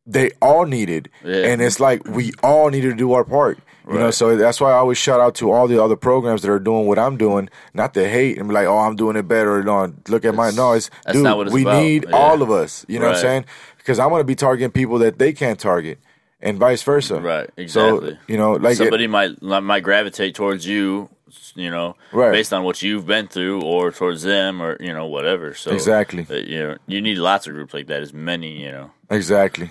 They 0.07 0.31
all 0.41 0.65
need 0.65 0.89
it, 0.91 1.09
Yeah. 1.25 1.47
and 1.47 1.61
it's 1.61 1.79
like 1.81 2.05
we 2.07 2.33
all 2.43 2.71
need 2.71 2.81
to 2.83 2.95
do 2.95 3.13
our 3.13 3.25
part. 3.25 3.59
You 3.91 3.99
know, 3.99 4.11
so 4.13 4.37
that's 4.37 4.61
why 4.61 4.71
I 4.71 4.75
always 4.75 4.97
shout 4.99 5.21
out 5.21 5.35
to 5.37 5.51
all 5.51 5.67
the 5.67 5.83
other 5.83 5.97
programs 5.97 6.43
that 6.43 6.51
are 6.51 6.59
doing 6.61 6.87
what 6.87 6.99
I'm 6.99 7.17
doing. 7.17 7.49
Not 7.75 7.95
to 7.95 8.09
hate 8.09 8.39
and 8.39 8.47
be 8.49 8.55
like, 8.55 8.67
"Oh, 8.67 8.79
I'm 8.79 8.95
doing 8.97 9.17
it 9.17 9.27
better." 9.27 9.63
No, 9.63 9.93
look 10.09 10.25
at 10.25 10.35
my 10.35 10.51
No, 10.53 10.73
it's 10.73 10.89
that's 11.05 11.15
dude. 11.17 11.25
not 11.25 11.37
what 11.37 11.49
it's 11.49 11.55
we 11.55 11.63
about. 11.63 11.83
need 11.83 12.07
Yeah. 12.09 12.17
all 12.17 12.43
of 12.43 12.51
us. 12.51 12.85
You 12.89 12.99
know 13.01 13.07
what 13.07 13.17
I'm 13.17 13.21
saying? 13.21 13.45
Because 13.79 13.99
I 13.99 14.07
want 14.07 14.21
to 14.21 14.25
be 14.25 14.37
targeting 14.37 14.71
people 14.71 14.99
that 14.99 15.19
they 15.19 15.33
can't 15.33 15.59
target, 15.59 15.99
and 16.41 16.59
vice 16.59 16.83
versa. 16.85 17.21
Right, 17.21 17.51
exactly. 17.57 18.11
So 18.13 18.17
you 18.29 18.37
know, 18.37 18.53
like 18.53 18.75
it- 18.75 18.77
Somebody 18.77 19.09
might 19.09 19.43
might 19.43 19.83
gravitate 19.83 20.35
towards 20.37 20.67
you 20.67 21.09
you 21.55 21.71
know, 21.71 21.97
Right. 22.13 22.31
based 22.31 22.53
on 22.53 22.63
what 22.63 22.83
you've 22.83 23.07
been 23.07 23.27
through 23.27 23.63
or 23.63 23.91
towards 23.91 24.23
them 24.23 24.63
or 24.63 24.77
you 24.81 24.93
know 24.93 25.07
whatever. 25.07 25.55
So 25.55 25.71
Exactly. 25.73 26.27
uh, 26.31 26.35
you 26.35 26.59
know, 26.63 26.77
you 26.87 27.01
need 27.01 27.17
lots 27.19 27.47
of 27.47 27.55
groups 27.55 27.75
like 27.75 27.87
that. 27.89 28.01
As 28.03 28.13
many, 28.15 28.63
you 28.63 28.71
know. 28.71 28.91
Exactly. 29.11 29.71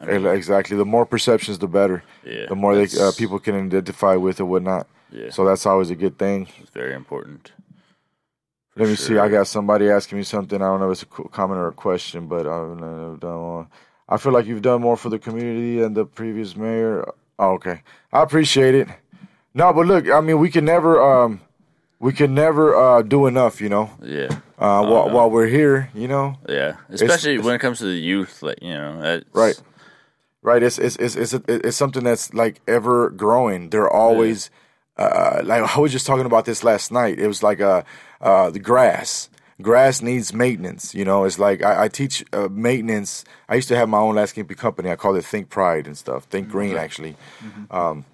Exactly. 0.00 0.76
The 0.76 0.84
more 0.84 1.06
perceptions, 1.06 1.58
the 1.58 1.68
better. 1.68 2.02
Yeah, 2.24 2.46
the 2.48 2.54
more 2.56 2.74
they, 2.74 2.84
uh, 3.00 3.12
people 3.16 3.38
can 3.38 3.54
identify 3.66 4.16
with 4.16 4.40
or 4.40 4.44
whatnot. 4.44 4.86
Yeah. 5.10 5.30
So 5.30 5.44
that's 5.44 5.66
always 5.66 5.90
a 5.90 5.94
good 5.94 6.18
thing. 6.18 6.48
It's 6.60 6.70
very 6.70 6.94
important. 6.94 7.52
Let 8.76 8.88
me 8.88 8.96
see. 8.96 9.16
I 9.16 9.28
got 9.28 9.46
somebody 9.46 9.88
asking 9.88 10.18
me 10.18 10.24
something. 10.24 10.60
I 10.60 10.66
don't 10.66 10.80
know 10.80 10.90
if 10.90 11.02
it's 11.02 11.10
a 11.18 11.28
comment 11.28 11.58
or 11.58 11.68
a 11.68 11.72
question, 11.72 12.26
but 12.28 12.46
I've 12.46 12.76
never 12.78 13.16
done 13.18 13.42
one. 13.42 13.66
I 14.08 14.18
feel 14.18 14.32
like 14.32 14.46
you've 14.46 14.62
done 14.62 14.82
more 14.82 14.96
for 14.96 15.08
the 15.08 15.18
community 15.18 15.80
than 15.80 15.94
the 15.94 16.04
previous 16.04 16.56
mayor. 16.56 17.10
Oh, 17.38 17.52
okay, 17.54 17.82
I 18.12 18.22
appreciate 18.22 18.74
it. 18.74 18.88
No, 19.54 19.72
but 19.72 19.86
look, 19.86 20.10
I 20.10 20.20
mean, 20.20 20.38
we 20.38 20.50
can 20.50 20.64
never, 20.66 21.00
um, 21.02 21.40
we 21.98 22.12
can 22.12 22.34
never 22.34 22.76
uh, 22.76 23.02
do 23.02 23.26
enough. 23.26 23.60
You 23.60 23.70
know, 23.70 23.90
Yeah. 24.02 24.28
uh, 24.58 24.84
while, 24.86 25.10
while 25.10 25.30
we're 25.30 25.46
here, 25.46 25.88
you 25.94 26.06
know, 26.08 26.36
Yeah, 26.48 26.76
especially 26.90 27.38
when 27.38 27.54
it 27.54 27.60
comes 27.60 27.78
to 27.78 27.86
the 27.86 27.96
youth, 27.98 28.42
like 28.42 28.58
you 28.62 28.74
know, 28.74 29.22
Right. 29.32 29.60
Right? 30.46 30.62
It's 30.62 30.78
it's 30.78 30.96
it's 30.96 31.16
it's, 31.16 31.34
it's 31.48 31.76
something 31.76 32.04
that's 32.04 32.32
like 32.32 32.60
ever 32.66 33.10
growing. 33.10 33.68
They're 33.70 33.90
always 33.90 34.48
uh, 34.96 35.42
like 35.44 35.76
I 35.76 35.78
was 35.80 35.92
just 35.92 36.06
talking 36.06 36.24
about 36.24 36.46
this 36.46 36.64
last 36.64 36.90
night. 36.90 37.18
It 37.18 37.26
was 37.26 37.42
like 37.42 37.60
uh, 37.60 37.82
uh, 38.22 38.48
the 38.50 38.60
grass. 38.60 39.28
Grass 39.60 40.02
needs 40.02 40.32
maintenance. 40.34 40.94
You 40.94 41.04
know, 41.04 41.24
it's 41.24 41.38
like 41.38 41.62
I, 41.62 41.84
I 41.84 41.88
teach 41.88 42.24
uh, 42.32 42.48
maintenance. 42.50 43.24
I 43.48 43.54
used 43.56 43.68
to 43.68 43.76
have 43.76 43.88
my 43.88 43.98
own 43.98 44.14
landscaping 44.14 44.56
company. 44.56 44.90
I 44.90 44.96
called 44.96 45.16
it 45.16 45.24
Think 45.24 45.48
Pride 45.48 45.86
and 45.86 45.96
stuff. 45.96 46.24
Think 46.24 46.48
Green, 46.50 46.76
actually. 46.76 47.16
Um, 47.70 48.04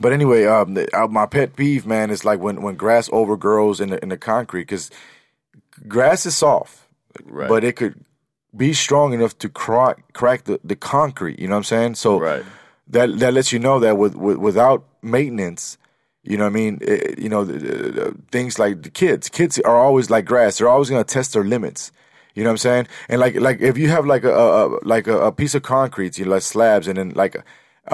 but 0.00 0.12
anyway, 0.12 0.44
um, 0.46 0.74
the, 0.74 0.88
uh, 0.96 1.08
my 1.08 1.26
pet 1.26 1.56
peeve, 1.56 1.84
man, 1.84 2.10
is 2.10 2.24
like 2.24 2.38
when, 2.38 2.62
when 2.62 2.76
grass 2.76 3.10
overgrows 3.12 3.80
in 3.80 3.90
the 3.90 3.98
in 4.02 4.08
the 4.08 4.16
concrete 4.16 4.62
because 4.70 4.90
grass 5.88 6.24
is 6.26 6.36
soft, 6.36 6.78
Right. 7.24 7.48
but 7.48 7.64
it 7.64 7.74
could 7.74 7.96
be 8.56 8.72
strong 8.72 9.12
enough 9.12 9.36
to 9.38 9.48
crack 9.48 10.12
crack 10.12 10.44
the, 10.44 10.60
the 10.64 10.76
concrete. 10.76 11.38
You 11.38 11.48
know 11.48 11.54
what 11.54 11.58
I'm 11.58 11.64
saying? 11.64 11.94
So 11.96 12.18
Right. 12.18 12.44
that 12.88 13.18
that 13.18 13.34
lets 13.34 13.52
you 13.52 13.58
know 13.58 13.78
that 13.80 13.96
with, 13.98 14.14
with 14.16 14.36
without 14.38 14.84
maintenance, 15.02 15.78
you 16.22 16.36
know 16.36 16.44
what 16.44 16.50
I 16.50 16.54
mean. 16.54 16.78
It, 16.80 17.18
you 17.18 17.28
know 17.28 17.44
the, 17.44 18.14
things 18.30 18.58
like 18.58 18.82
the 18.82 18.90
kids. 18.90 19.28
Kids 19.28 19.58
are 19.60 19.76
always 19.76 20.10
like 20.10 20.24
grass. 20.24 20.58
They're 20.58 20.68
always 20.68 20.90
gonna 20.90 21.04
test 21.04 21.32
their 21.34 21.44
limits. 21.44 21.92
You 22.34 22.44
know 22.44 22.50
what 22.50 22.54
I'm 22.54 22.58
saying? 22.58 22.88
And 23.08 23.20
like 23.20 23.34
like 23.40 23.60
if 23.60 23.76
you 23.76 23.88
have 23.88 24.06
like 24.06 24.24
a, 24.24 24.32
a 24.32 24.78
like 24.82 25.06
a, 25.06 25.18
a 25.26 25.32
piece 25.32 25.54
of 25.54 25.62
concrete, 25.62 26.18
you 26.18 26.24
know, 26.24 26.32
like 26.32 26.42
slabs, 26.42 26.86
and 26.88 26.96
then 26.96 27.10
like 27.10 27.34
a, 27.34 27.44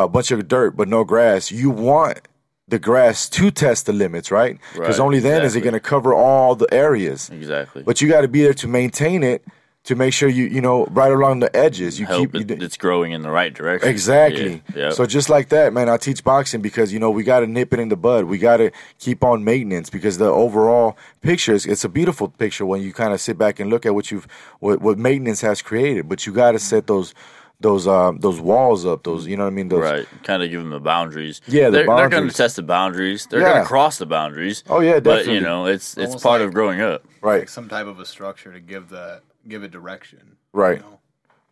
a 0.04 0.08
bunch 0.08 0.30
of 0.30 0.46
dirt 0.48 0.76
but 0.76 0.86
no 0.88 1.02
grass, 1.04 1.50
you 1.50 1.70
want 1.70 2.20
the 2.68 2.78
grass 2.78 3.28
to 3.28 3.50
test 3.50 3.86
the 3.86 3.92
limits, 3.92 4.30
right? 4.30 4.58
Because 4.72 4.98
Right, 4.98 5.04
only 5.04 5.20
then 5.20 5.42
is 5.42 5.54
it 5.54 5.60
going 5.60 5.74
to 5.74 5.80
cover 5.80 6.14
all 6.14 6.54
the 6.56 6.72
areas. 6.72 7.28
exactly. 7.30 7.82
But 7.82 8.00
you 8.00 8.08
got 8.08 8.22
to 8.22 8.28
be 8.28 8.42
there 8.42 8.54
to 8.54 8.66
maintain 8.68 9.22
it, 9.22 9.44
to 9.84 9.94
make 9.94 10.12
sure 10.14 10.28
you 10.28 10.44
you 10.44 10.60
know 10.60 10.86
right 10.86 11.12
along 11.12 11.40
the 11.40 11.54
edges. 11.54 12.00
You 12.00 12.06
help 12.06 12.20
keep 12.32 12.34
it, 12.50 12.58
you, 12.58 12.64
it's 12.64 12.76
growing 12.76 13.12
in 13.12 13.22
the 13.22 13.30
right 13.30 13.52
direction. 13.52 13.88
Exactly. 13.88 14.62
Yeah. 14.74 14.82
yeah. 14.84 14.90
So 14.90 15.06
just 15.06 15.28
like 15.28 15.50
that, 15.50 15.72
man, 15.72 15.88
I 15.88 15.96
teach 15.98 16.24
boxing 16.24 16.62
because 16.62 16.92
you 16.92 16.98
know 16.98 17.10
we 17.10 17.22
got 17.22 17.40
to 17.40 17.46
nip 17.46 17.72
it 17.72 17.78
in 17.80 17.88
the 17.90 17.96
bud. 17.96 18.24
We 18.24 18.38
got 18.38 18.56
to 18.58 18.70
keep 18.98 19.22
on 19.22 19.44
maintenance 19.44 19.90
because 19.90 20.18
the 20.18 20.26
overall 20.26 20.96
picture 21.20 21.52
is 21.52 21.66
it's 21.66 21.84
a 21.84 21.88
beautiful 21.88 22.28
picture 22.28 22.64
when 22.66 22.80
you 22.82 22.92
kind 22.92 23.12
of 23.12 23.20
sit 23.20 23.36
back 23.38 23.60
and 23.60 23.70
look 23.70 23.84
at 23.86 23.94
what 23.94 24.10
you've 24.10 24.26
what, 24.60 24.80
what 24.80 24.98
maintenance 24.98 25.40
has 25.42 25.60
created. 25.62 26.08
But 26.08 26.26
you 26.26 26.32
got 26.32 26.52
to 26.52 26.58
set 26.58 26.86
those 26.86 27.14
those 27.60 27.86
um 27.86 28.18
those 28.18 28.40
walls 28.40 28.86
up. 28.86 29.04
Those 29.04 29.26
you 29.26 29.36
know 29.36 29.44
what 29.44 29.52
I 29.52 29.54
mean. 29.54 29.68
Those, 29.68 29.80
right. 29.82 30.06
Kind 30.22 30.42
of 30.42 30.50
give 30.50 30.60
them 30.60 30.70
the 30.70 30.80
boundaries. 30.80 31.40
Yeah, 31.46 31.66
the 31.66 31.84
they're, 31.84 31.86
they're 31.96 32.08
going 32.08 32.28
to 32.28 32.34
test 32.34 32.56
the 32.56 32.62
boundaries. 32.62 33.26
They're 33.26 33.40
Yeah. 33.40 33.50
going 33.52 33.62
to 33.62 33.68
cross 33.68 33.98
the 33.98 34.06
boundaries. 34.06 34.64
Oh, 34.68 34.80
yeah, 34.80 34.94
But 34.94 35.04
definitely. 35.04 35.34
you 35.34 35.40
know, 35.42 35.66
it's 35.66 35.96
it's 35.98 36.06
Almost 36.06 36.24
part 36.24 36.40
like- 36.40 36.48
of 36.48 36.54
growing 36.54 36.80
up. 36.80 37.04
Right. 37.20 37.40
Like 37.40 37.48
some 37.50 37.68
type 37.68 37.86
of 37.86 38.00
a 38.00 38.06
structure 38.06 38.52
to 38.52 38.60
give 38.60 38.88
the 38.88 39.20
give 39.48 39.62
it 39.62 39.70
direction. 39.70 40.36
Right. 40.52 40.78
You 40.78 40.82
know? 40.82 41.00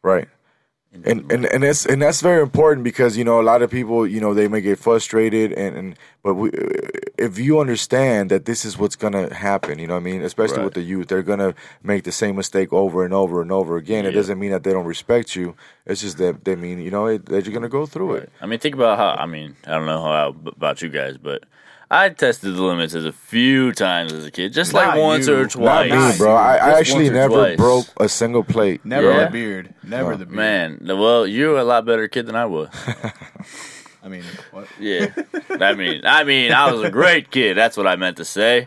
Right. 0.02 0.28
And, 0.94 1.32
and 1.32 1.46
and 1.46 1.62
that's 1.62 1.86
and 1.86 2.02
that's 2.02 2.20
very 2.20 2.42
important 2.42 2.84
because 2.84 3.16
you 3.16 3.24
know 3.24 3.40
a 3.40 3.42
lot 3.42 3.62
of 3.62 3.70
people 3.70 4.06
you 4.06 4.20
know 4.20 4.34
they 4.34 4.46
may 4.46 4.60
get 4.60 4.78
frustrated 4.78 5.50
and, 5.52 5.74
and 5.74 5.98
but 6.22 6.34
we, 6.34 6.50
if 7.16 7.38
you 7.38 7.60
understand 7.60 8.30
that 8.30 8.44
this 8.44 8.66
is 8.66 8.76
what's 8.76 8.94
gonna 8.94 9.32
happen 9.32 9.78
you 9.78 9.86
know 9.86 9.94
what 9.94 10.00
I 10.00 10.04
mean 10.04 10.20
especially 10.20 10.58
Right. 10.58 10.64
with 10.64 10.74
the 10.74 10.82
youth 10.82 11.08
they're 11.08 11.22
gonna 11.22 11.54
make 11.82 12.04
the 12.04 12.12
same 12.12 12.36
mistake 12.36 12.74
over 12.74 13.06
and 13.06 13.14
over 13.14 13.40
and 13.40 13.50
over 13.50 13.78
again 13.78 14.04
it 14.04 14.10
doesn't 14.10 14.38
mean 14.38 14.50
that 14.50 14.64
they 14.64 14.72
don't 14.74 14.84
respect 14.84 15.34
you 15.34 15.56
it's 15.86 16.02
just 16.02 16.18
that 16.18 16.44
they 16.44 16.56
mean 16.56 16.78
you 16.78 16.90
know 16.90 17.06
it, 17.06 17.24
that 17.24 17.46
you're 17.46 17.54
gonna 17.54 17.70
go 17.70 17.86
through 17.86 18.16
it 18.16 18.30
I 18.42 18.44
mean, 18.44 18.58
think 18.58 18.74
about 18.74 18.98
how. 18.98 19.12
I 19.18 19.24
mean, 19.24 19.56
I 19.66 19.70
don't 19.70 19.86
know 19.86 20.02
how 20.02 20.36
about 20.44 20.82
you 20.82 20.90
guys, 20.90 21.16
but 21.16 21.44
I 21.94 22.08
tested 22.08 22.54
the 22.56 22.62
limits 22.62 22.94
as 22.94 23.04
a 23.04 23.12
few 23.12 23.70
times 23.72 24.14
as 24.14 24.24
a 24.24 24.30
kid, 24.30 24.54
just 24.54 24.72
like 24.72 24.94
Not 24.94 24.98
once 24.98 25.26
you. 25.28 25.36
or 25.36 25.46
twice. 25.46 25.90
not 25.90 26.12
me 26.12 26.16
bro 26.18 26.34
I, 26.34 26.54
I 26.54 26.56
Just 26.70 26.80
actually 26.80 27.04
once 27.04 27.10
or 27.10 27.12
never 27.14 27.34
twice. 27.34 27.56
broke 27.58 27.86
a 28.00 28.08
single 28.08 28.42
plate 28.44 28.82
Never 28.84 29.10
Yeah. 29.12 29.24
the 29.26 29.30
beard. 29.30 29.74
Never 29.84 30.16
the 30.16 30.24
oh, 30.24 30.26
beard. 30.26 30.30
Man, 30.30 30.80
well, 30.84 31.26
you're 31.26 31.58
a 31.58 31.64
lot 31.64 31.84
better 31.84 32.08
kid 32.08 32.24
than 32.26 32.34
I 32.34 32.46
was. 32.46 32.70
I 34.02 34.08
mean, 34.08 34.24
what? 34.52 34.66
Yeah, 34.80 35.08
I 35.60 35.74
mean, 35.74 36.00
I 36.04 36.24
mean, 36.24 36.50
I 36.52 36.72
was 36.72 36.82
a 36.82 36.90
great 36.90 37.30
kid. 37.30 37.56
That's 37.58 37.76
what 37.76 37.86
I 37.86 37.94
meant 37.96 38.16
to 38.16 38.24
say. 38.24 38.66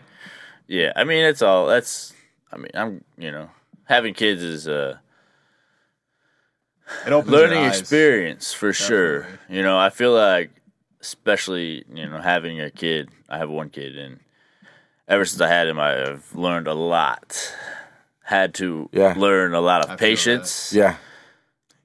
Yeah, 0.68 0.92
I 0.96 1.04
mean, 1.04 1.24
it's 1.24 1.42
all. 1.42 1.66
That's. 1.66 2.14
I 2.50 2.56
mean, 2.56 2.70
I'm. 2.74 3.04
You 3.18 3.32
know, 3.32 3.50
having 3.84 4.14
kids 4.14 4.42
is 4.42 4.66
a 4.66 4.98
It 7.06 7.12
opens 7.12 7.30
your 7.32 7.40
learning 7.40 7.64
eyes. 7.64 7.80
experience 7.80 8.52
for 8.54 8.72
sure. 8.72 9.26
You 9.50 9.62
know, 9.62 9.76
I 9.78 9.90
feel 9.90 10.14
like, 10.14 10.50
especially 11.06 11.84
you 11.92 12.08
know, 12.08 12.20
having 12.20 12.60
a 12.60 12.70
kid. 12.70 13.08
I 13.28 13.38
have 13.38 13.48
one 13.50 13.70
kid, 13.70 13.96
and 13.96 14.20
ever 15.08 15.24
since 15.24 15.40
I 15.40 15.48
had 15.48 15.68
him, 15.68 15.78
I've 15.78 16.34
learned 16.34 16.66
a 16.66 16.74
lot. 16.74 17.54
Had 18.22 18.54
to 18.54 18.88
Yeah. 18.92 19.14
learn 19.16 19.54
a 19.54 19.60
lot 19.60 19.82
of 19.82 19.88
feel 19.90 19.96
patience. 19.98 20.72
yeah 20.72 20.96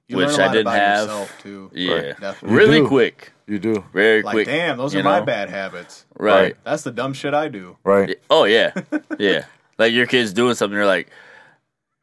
You 0.08 0.16
which 0.16 0.28
learn 0.30 0.40
a 0.40 0.42
I 0.42 0.46
lot 0.46 0.52
didn't 0.52 0.66
about 0.66 0.78
have. 0.80 1.00
Yourself 1.06 1.42
too. 1.42 1.70
Yeah, 1.72 1.94
Right. 1.94 2.20
Definitely. 2.20 2.58
really 2.58 2.80
do. 2.80 2.88
quick, 2.88 3.32
you 3.46 3.58
do 3.60 3.84
very 3.92 4.22
Like, 4.22 4.32
quick. 4.32 4.46
damn, 4.48 4.76
those 4.76 4.92
you 4.92 5.00
are 5.00 5.04
my 5.04 5.20
bad 5.20 5.50
habits. 5.50 6.04
Right. 6.18 6.56
That's 6.64 6.82
the 6.82 6.90
dumb 6.90 7.12
shit 7.14 7.32
I 7.34 7.46
do. 7.48 7.76
right 7.84 8.18
Oh 8.28 8.44
yeah, 8.44 8.72
yeah. 9.18 9.44
Like 9.78 9.92
your 9.92 10.06
kid's 10.06 10.32
doing 10.32 10.54
something, 10.56 10.76
you're 10.76 10.84
like, 10.86 11.08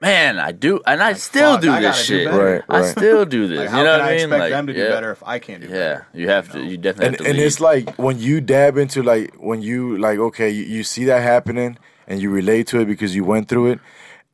man, 0.01 0.39
I 0.39 0.51
do, 0.51 0.81
and 0.87 1.01
I 1.01 1.13
still 1.13 1.53
fuck, 1.53 1.61
do 1.61 1.71
I 1.71 1.81
this 1.81 1.95
gotta 1.95 2.07
do 2.07 2.17
shit. 2.17 2.25
better. 2.25 2.43
Right, 2.53 2.63
I 2.69 2.79
right. 2.81 2.89
still 2.97 3.25
do 3.25 3.47
this. 3.47 3.59
Like, 3.59 3.69
you 3.69 3.75
know 3.83 3.83
can 3.83 3.85
what 3.91 4.01
I 4.01 4.07
I 4.11 4.15
mean? 4.15 4.19
expect 4.23 4.39
Like, 4.39 4.51
them 4.51 4.67
to 4.67 4.73
do 4.73 4.79
yeah, 4.79 4.89
better 4.89 5.11
if 5.11 5.23
I 5.25 5.39
can't 5.39 5.61
do 5.61 5.67
Yeah, 5.67 5.73
better? 5.75 6.07
you 6.13 6.29
have 6.29 6.51
to. 6.53 6.57
know? 6.59 6.69
You 6.69 6.77
definitely 6.77 7.05
and 7.07 7.15
have 7.15 7.23
to. 7.25 7.29
and 7.29 7.37
lead. 7.37 7.45
it's 7.45 7.59
like 7.59 7.95
when 7.97 8.19
you 8.19 8.41
dab 8.41 8.77
into 8.77 9.03
like 9.03 9.35
when 9.35 9.61
you 9.61 9.97
like 9.97 10.19
okay 10.19 10.49
you, 10.49 10.63
you 10.63 10.83
see 10.83 11.05
that 11.05 11.21
happening 11.21 11.77
and 12.07 12.21
you 12.21 12.29
relate 12.31 12.67
to 12.67 12.79
it 12.79 12.85
because 12.85 13.15
you 13.15 13.23
went 13.23 13.47
through 13.49 13.67
it 13.71 13.79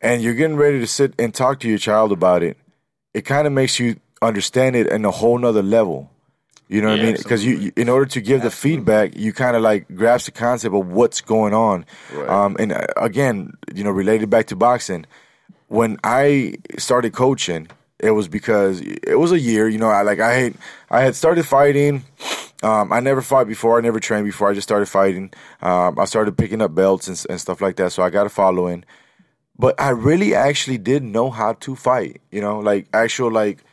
and 0.00 0.22
you're 0.22 0.34
getting 0.34 0.56
ready 0.56 0.78
to 0.80 0.86
sit 0.86 1.14
and 1.18 1.34
talk 1.34 1.60
to 1.60 1.68
your 1.68 1.78
child 1.78 2.12
about 2.12 2.42
it 2.42 2.56
it 3.14 3.22
kind 3.22 3.46
of 3.46 3.52
makes 3.52 3.78
you 3.80 3.96
understand 4.22 4.76
it 4.76 4.86
in 4.86 5.04
a 5.04 5.10
whole 5.10 5.36
nother 5.38 5.62
level 5.62 6.10
you 6.68 6.80
know 6.80 6.88
what 6.90 6.98
Yeah, 6.98 7.02
i 7.02 7.06
mean 7.08 7.16
because 7.16 7.44
you, 7.44 7.56
you 7.56 7.72
in 7.76 7.88
order 7.88 8.06
to 8.06 8.20
give 8.20 8.42
the 8.42 8.50
feedback 8.50 9.16
you 9.16 9.32
kind 9.32 9.56
of 9.56 9.62
like 9.62 9.86
grasp 9.94 10.26
the 10.26 10.32
concept 10.32 10.74
of 10.74 10.86
what's 10.88 11.20
going 11.20 11.52
on 11.54 11.84
Right. 12.12 12.28
um 12.28 12.56
and 12.58 12.72
uh, 12.72 12.86
again 12.96 13.52
you 13.74 13.84
know 13.84 13.90
related 13.90 14.30
back 14.30 14.46
to 14.46 14.56
boxing 14.56 15.04
when 15.68 15.98
I 16.04 16.54
started 16.78 17.12
coaching, 17.12 17.68
it 17.98 18.10
was 18.10 18.28
because 18.28 18.80
it 18.80 19.18
was 19.18 19.32
a 19.32 19.40
year. 19.40 19.68
You 19.68 19.78
know, 19.78 19.88
I 19.88 20.02
like 20.02 20.20
I 20.20 20.34
had 20.34 20.54
I 20.90 21.00
had 21.02 21.14
started 21.14 21.46
fighting. 21.46 22.04
Um, 22.62 22.92
I 22.92 23.00
never 23.00 23.20
fought 23.20 23.46
before. 23.46 23.78
I 23.78 23.82
never 23.82 24.00
trained 24.00 24.24
before. 24.24 24.50
I 24.50 24.54
just 24.54 24.66
started 24.66 24.86
fighting. 24.86 25.32
Um, 25.60 25.98
I 25.98 26.04
started 26.06 26.38
picking 26.38 26.62
up 26.62 26.74
belts 26.74 27.06
and, 27.06 27.26
and 27.28 27.40
stuff 27.40 27.60
like 27.60 27.76
that. 27.76 27.92
So 27.92 28.02
I 28.02 28.10
got 28.10 28.26
a 28.26 28.30
following. 28.30 28.84
But 29.58 29.80
I 29.80 29.90
really 29.90 30.34
actually 30.34 30.78
didn't 30.78 31.12
know 31.12 31.30
how 31.30 31.54
to 31.54 31.76
fight. 31.76 32.20
You 32.30 32.40
know, 32.40 32.58
like 32.60 32.88
actual 32.92 33.30
like 33.30 33.64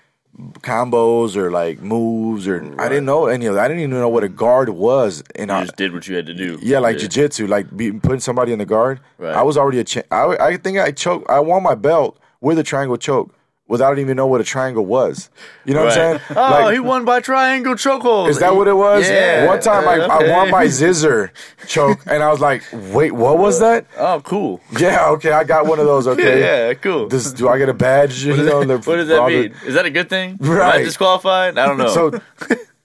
combos 0.61 1.35
or 1.35 1.51
like 1.51 1.79
moves 1.79 2.47
or 2.47 2.63
I 2.79 2.89
didn't 2.89 3.05
know 3.05 3.27
any 3.27 3.45
of 3.45 3.55
that. 3.55 3.65
I 3.65 3.67
didn't 3.67 3.83
even 3.83 3.91
know 3.91 4.09
what 4.09 4.23
a 4.23 4.29
guard 4.29 4.69
was. 4.69 5.23
And 5.35 5.49
you 5.49 5.55
I, 5.55 5.61
just 5.61 5.75
did 5.75 5.93
what 5.93 6.07
you 6.07 6.15
had 6.15 6.25
to 6.25 6.33
do. 6.33 6.57
yeah, 6.61 6.79
like 6.79 6.97
jiu-jitsu, 6.97 7.47
like 7.47 7.75
be, 7.75 7.91
putting 7.91 8.19
somebody 8.19 8.51
in 8.51 8.59
the 8.59 8.65
guard. 8.65 8.99
Right. 9.17 9.35
I 9.35 9.43
was 9.43 9.57
already 9.57 9.79
a 9.79 9.83
cha- 9.83 10.01
I, 10.11 10.35
I 10.39 10.57
think 10.57 10.79
I 10.79 10.91
choked. 10.91 11.29
I 11.29 11.39
won 11.39 11.61
my 11.61 11.75
belt 11.75 12.19
with 12.41 12.57
a 12.57 12.63
triangle 12.63 12.97
choke 12.97 13.33
without 13.67 13.97
even 13.97 14.17
know 14.17 14.27
what 14.27 14.41
a 14.41 14.43
triangle 14.43 14.85
was. 14.85 15.29
You 15.65 15.73
know 15.73 15.85
what 15.85 15.97
I'm 15.97 16.19
saying? 16.19 16.19
Oh, 16.31 16.41
Like, 16.41 16.73
he 16.73 16.79
won 16.79 17.05
by 17.05 17.21
triangle 17.21 17.73
chokehold. 17.75 18.27
is 18.29 18.39
that 18.39 18.55
what 18.55 18.67
it 18.67 18.73
was? 18.75 19.09
Yeah. 19.09 19.47
One 19.47 19.59
time 19.61 19.87
I, 19.87 19.95
I 20.05 20.29
won 20.29 20.51
by 20.51 20.63
my 20.63 20.67
scissor 20.79 21.31
choke, 21.67 21.99
and 22.05 22.21
I 22.21 22.29
was 22.29 22.39
like, 22.41 22.61
"Wait, 22.71 23.11
what 23.13 23.37
was 23.37 23.59
that?" 23.61 23.85
Oh, 23.97 24.21
cool. 24.23 24.59
Yeah, 24.77 25.09
okay, 25.11 25.31
I 25.31 25.43
got 25.45 25.65
one 25.65 25.79
of 25.79 25.85
those. 25.85 26.07
Okay, 26.07 26.39
Yeah, 26.69 26.73
cool. 26.75 27.07
This, 27.07 27.31
do 27.31 27.47
I 27.47 27.57
get 27.57 27.69
a 27.69 27.73
badge? 27.73 28.23
You 28.23 28.35
know, 28.37 28.63
the- 28.63 28.77
what 28.79 28.97
does 28.97 29.07
that 29.07 29.25
mean? 29.27 29.53
Is 29.65 29.75
that 29.75 29.85
a 29.85 29.89
good 29.91 30.09
thing? 30.09 30.37
Am 30.41 30.51
I 30.51 30.55
Right. 30.55 30.83
disqualified? 30.83 31.57
I 31.57 31.65
don't 31.65 31.77
know. 31.77 31.87
So, 31.87 32.19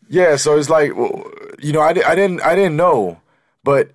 yeah, 0.08 0.36
so 0.36 0.56
it's 0.56 0.70
like, 0.70 0.90
you 1.60 1.72
know, 1.72 1.80
I, 1.80 1.88
I 1.90 2.14
didn't, 2.14 2.40
I 2.42 2.54
didn't 2.54 2.76
know, 2.76 3.20
but 3.64 3.90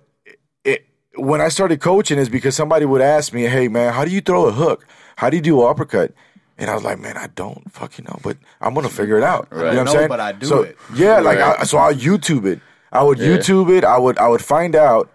it, 0.64 0.86
when 1.16 1.40
I 1.40 1.48
started 1.48 1.80
coaching 1.80 2.18
is 2.18 2.28
because 2.28 2.54
somebody 2.54 2.84
would 2.84 3.00
ask 3.00 3.32
me, 3.32 3.42
"Hey, 3.44 3.68
man, 3.68 3.92
how 3.92 4.04
do 4.04 4.10
you 4.10 4.20
throw 4.20 4.46
a 4.46 4.52
hook? 4.52 4.86
How 5.16 5.30
do 5.30 5.36
you 5.36 5.42
do 5.42 5.62
an 5.62 5.68
uppercut?" 5.70 6.12
And 6.56 6.70
I 6.70 6.74
was 6.74 6.84
like, 6.84 7.00
"Man, 7.00 7.16
I 7.16 7.28
don't 7.34 7.70
fucking 7.72 8.04
know, 8.04 8.18
but 8.22 8.36
I'm 8.60 8.74
gonna 8.74 8.88
figure 8.88 9.18
it 9.18 9.24
out." 9.24 9.48
Right. 9.50 9.70
You 9.70 9.72
know 9.72 9.78
what 9.80 9.88
I'm 9.88 9.94
saying? 9.94 10.08
but 10.08 10.20
I 10.20 10.32
do 10.32 10.46
so, 10.46 10.62
it. 10.62 10.78
Yeah, 10.94 11.20
like 11.20 11.38
Right. 11.38 11.60
I, 11.60 11.64
so 11.64 11.78
I'll 11.78 11.94
YouTube 11.94 12.46
it. 12.46 12.60
I 12.92 13.02
would 13.02 13.18
Yeah. 13.18 13.36
YouTube 13.36 13.76
it. 13.76 13.84
I 13.84 13.98
would 13.98 14.18
I 14.18 14.28
would 14.28 14.42
find 14.42 14.76
out. 14.76 15.10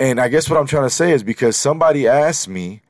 and 0.00 0.20
I 0.20 0.28
guess 0.28 0.48
what 0.48 0.58
I'm 0.58 0.66
trying 0.66 0.84
to 0.84 0.90
say 0.90 1.12
is 1.12 1.24
because 1.24 1.56
somebody 1.56 2.06
asked 2.06 2.48
me 2.48 2.82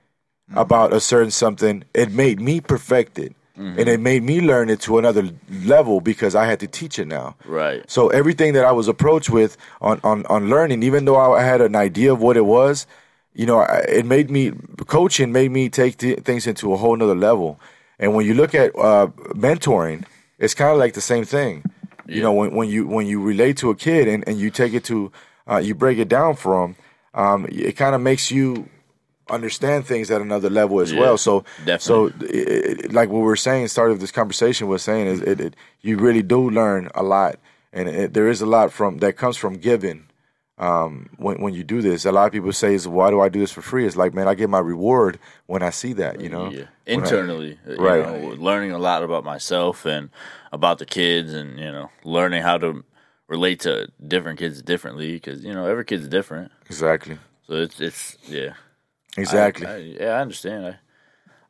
mm-hmm. 0.50 0.58
about 0.58 0.92
a 0.92 1.00
certain 1.00 1.30
something, 1.30 1.84
it 1.94 2.12
made 2.12 2.38
me 2.40 2.60
perfect 2.60 3.18
it. 3.18 3.34
And 3.56 3.76
mm-hmm. 3.76 3.88
it 3.88 3.98
made 3.98 4.22
me 4.22 4.40
learn 4.40 4.70
it 4.70 4.80
to 4.82 4.98
another 4.98 5.30
level 5.50 6.00
because 6.00 6.36
I 6.36 6.44
had 6.44 6.60
to 6.60 6.68
teach 6.68 6.96
it 7.00 7.08
now. 7.08 7.34
Right. 7.44 7.82
So 7.90 8.08
everything 8.10 8.52
that 8.52 8.64
I 8.64 8.70
was 8.70 8.86
approached 8.86 9.30
with 9.30 9.56
on, 9.80 9.98
on, 10.04 10.24
on 10.26 10.48
learning, 10.48 10.84
even 10.84 11.06
though 11.06 11.18
I 11.18 11.42
had 11.42 11.60
an 11.60 11.74
idea 11.74 12.12
of 12.12 12.22
what 12.22 12.36
it 12.36 12.44
was, 12.44 12.86
you 13.34 13.46
know, 13.46 13.62
it 13.88 14.06
made 14.06 14.30
me 14.30 14.52
coaching 14.86 15.32
made 15.32 15.50
me 15.50 15.68
take 15.68 15.96
th- 15.98 16.20
things 16.20 16.46
into 16.46 16.72
a 16.72 16.76
whole 16.76 16.94
nother 16.96 17.16
level. 17.16 17.58
And 17.98 18.14
when 18.14 18.26
you 18.26 18.34
look 18.34 18.54
at 18.54 18.74
uh, 18.78 19.08
mentoring, 19.34 20.04
it's 20.38 20.54
kind 20.54 20.70
of 20.72 20.78
like 20.78 20.94
the 20.94 21.00
same 21.00 21.24
thing. 21.24 21.64
You 22.06 22.22
know, 22.22 22.32
when, 22.32 22.54
when 22.54 22.68
you 22.70 22.86
when 22.86 23.06
you 23.06 23.20
relate 23.22 23.56
to 23.58 23.70
a 23.70 23.74
kid 23.74 24.08
and, 24.08 24.26
and 24.26 24.38
you 24.38 24.50
take 24.50 24.72
it 24.72 24.84
to 24.84 25.12
uh, 25.50 25.58
you 25.58 25.74
break 25.74 25.98
it 25.98 26.08
down 26.08 26.36
for 26.36 26.62
them, 26.62 26.76
um, 27.12 27.46
it 27.50 27.72
kind 27.76 27.94
of 27.94 28.00
makes 28.00 28.30
you 28.30 28.68
understand 29.28 29.84
things 29.86 30.10
at 30.10 30.20
another 30.22 30.48
level 30.48 30.80
as 30.80 30.90
Yeah, 30.92 31.00
well. 31.00 31.18
So 31.18 31.44
so 31.82 32.06
it, 32.20 32.84
it- 32.84 32.92
like 32.92 33.10
what 33.10 33.20
we're 33.22 33.36
saying, 33.36 33.68
start 33.68 33.90
of 33.90 34.00
this 34.00 34.10
conversation 34.10 34.68
was 34.68 34.82
saying 34.82 35.06
is 35.06 35.20
it, 35.20 35.40
it 35.40 35.56
you 35.82 35.98
really 35.98 36.22
do 36.22 36.48
learn 36.48 36.88
a 36.94 37.02
lot, 37.02 37.38
and 37.72 37.88
it, 37.88 38.14
there 38.14 38.28
is 38.28 38.40
a 38.40 38.46
lot 38.46 38.72
from 38.72 38.98
that 38.98 39.16
comes 39.16 39.36
from 39.36 39.54
giving. 39.58 40.04
Um, 40.58 41.08
when 41.18 41.40
when 41.40 41.54
you 41.54 41.62
do 41.62 41.80
this, 41.80 42.04
a 42.04 42.10
lot 42.12 42.26
of 42.26 42.32
people 42.32 42.52
say, 42.52 42.74
"Is 42.74 42.88
why 42.88 43.10
do 43.10 43.20
I 43.20 43.28
do 43.28 43.38
this 43.40 43.52
for 43.52 43.62
free?" 43.62 43.86
It's 43.86 43.96
like, 43.96 44.12
man, 44.12 44.26
I 44.26 44.34
get 44.34 44.50
my 44.50 44.58
reward 44.58 45.18
when 45.46 45.62
I 45.62 45.70
see 45.70 45.92
that. 45.94 46.20
You 46.20 46.28
know, 46.28 46.50
yeah. 46.50 46.64
When 46.84 46.98
I- 47.00 47.06
internally, 47.06 47.58
you 47.68 47.76
Right. 47.76 48.02
know, 48.04 48.34
learning 48.38 48.72
a 48.72 48.78
lot 48.78 49.02
about 49.04 49.24
myself 49.24 49.84
and 49.86 50.10
about 50.52 50.78
the 50.78 50.86
kids, 50.86 51.32
and 51.32 51.58
you 51.60 51.70
know, 51.70 51.90
learning 52.02 52.42
how 52.42 52.58
to 52.58 52.84
relate 53.28 53.60
to 53.60 53.86
different 54.06 54.38
kids 54.38 54.60
differently 54.62 55.12
because 55.12 55.44
you 55.44 55.52
know 55.54 55.66
every 55.66 55.84
kid's 55.84 56.08
different. 56.08 56.50
exactly, 56.66 57.18
So 57.46 57.54
it's 57.54 57.80
it's 57.80 58.16
yeah, 58.26 58.54
exactly. 59.16 59.66
I, 59.66 59.74
I, 59.74 59.76
yeah, 59.76 60.10
I 60.16 60.20
understand. 60.22 60.66
I 60.66 60.76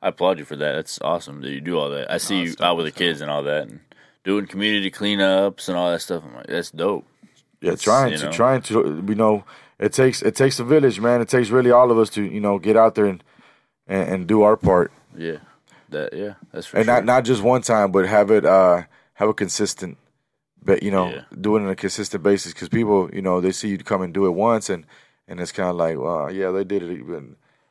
I 0.01 0.09
applaud 0.09 0.39
you 0.39 0.45
for 0.45 0.55
that. 0.57 0.73
That's 0.75 0.99
awesome 1.01 1.41
that 1.41 1.51
you 1.51 1.61
do 1.61 1.79
all 1.79 1.91
that. 1.91 2.11
I 2.11 2.19
see 2.19 2.43
you 2.43 2.55
out 2.61 2.77
with 2.77 2.87
the 2.87 2.93
kids 2.93 3.21
and 3.21 3.31
all 3.31 3.43
that, 3.45 3.63
and 3.69 3.81
doing 4.23 4.47
community 4.47 4.91
cleanups 4.91 5.69
and 5.69 5.77
all 5.79 5.91
that 5.91 6.01
stuff. 6.03 6.23
I'm 6.27 6.35
like, 6.37 6.47
that's 6.47 6.71
dope. 6.71 7.07
Yeah, 7.61 7.75
trying 7.77 8.17
to 8.19 8.25
know. 8.27 8.33
trying 8.33 8.63
to 8.63 9.05
you 9.09 9.15
know 9.15 9.45
it 9.79 9.93
takes 9.93 10.23
it 10.23 10.35
takes 10.37 10.59
a 10.61 10.65
village, 10.65 11.01
man. 11.01 11.21
It 11.21 11.29
takes 11.29 11.51
really 11.51 11.71
all 11.71 11.91
of 11.91 11.99
us 11.99 12.11
to 12.11 12.23
you 12.23 12.41
know 12.41 12.59
get 12.59 12.77
out 12.77 12.95
there 12.95 13.07
and 13.07 13.23
and, 13.87 14.09
and 14.09 14.27
do 14.27 14.43
our 14.43 14.57
part, 14.57 14.93
Yeah, 15.17 15.39
that 15.89 16.13
yeah, 16.13 16.35
that's 16.53 16.67
for 16.67 16.77
and 16.77 16.87
sure. 16.87 16.95
not 16.95 17.05
not 17.05 17.25
just 17.25 17.43
one 17.43 17.63
time, 17.63 17.91
but 17.93 18.07
have 18.07 18.31
it 18.31 18.45
uh 18.45 18.83
have 19.15 19.29
a 19.29 19.35
consistent, 19.35 19.97
but 20.63 20.83
you 20.83 20.91
know 20.91 21.11
Yeah. 21.11 21.23
do 21.41 21.57
it 21.57 21.63
on 21.63 21.69
a 21.69 21.75
consistent 21.77 22.23
basis 22.23 22.53
because 22.53 22.69
people 22.69 23.11
you 23.13 23.23
know 23.23 23.41
they 23.41 23.53
see 23.53 23.69
you 23.69 23.79
come 23.79 24.03
and 24.03 24.13
do 24.15 24.27
it 24.27 24.31
once 24.31 24.69
and 24.71 24.85
and 25.27 25.41
it's 25.41 25.53
kind 25.53 25.69
of 25.71 25.77
like 25.77 25.99
well 25.99 26.31
yeah 26.33 26.51
they 26.51 26.65
did 26.65 26.83
it, 26.83 27.07
but 27.09 27.23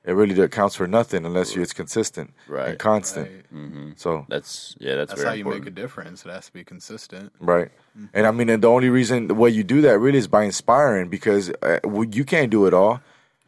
it 0.08 0.13
really 0.13 0.48
counts 0.48 0.76
for 0.76 0.88
nothing 0.88 1.26
unless 1.26 1.56
you 1.56 1.62
it's 1.62 1.74
consistent 1.74 2.34
Right. 2.48 2.70
and 2.70 2.80
constant. 2.80 3.30
Right. 3.52 3.93
So 4.00 4.26
that's 4.30 4.76
yeah, 4.80 4.96
that's, 4.96 5.12
That's 5.12 5.22
very 5.22 5.30
how 5.30 5.36
you 5.36 5.41
important. 5.41 5.65
make 5.65 5.72
a 5.74 5.76
difference. 5.84 6.26
It 6.26 6.32
has 6.32 6.46
to 6.48 6.54
be 6.54 6.63
consistent. 6.63 7.34
Right. 7.39 7.70
And 8.13 8.26
I 8.26 8.32
mean, 8.32 8.50
and 8.50 8.63
the 8.63 8.70
only 8.78 8.89
reason 8.89 9.28
the 9.28 9.36
way 9.36 9.50
you 9.50 9.63
do 9.63 9.82
that 9.82 10.00
really 10.00 10.17
is 10.17 10.28
by 10.28 10.43
inspiring 10.43 11.10
because 11.10 11.52
uh, 11.62 11.80
well, 11.84 12.06
you 12.06 12.26
can't 12.26 12.50
do 12.50 12.65
it 12.67 12.74
all. 12.74 13.02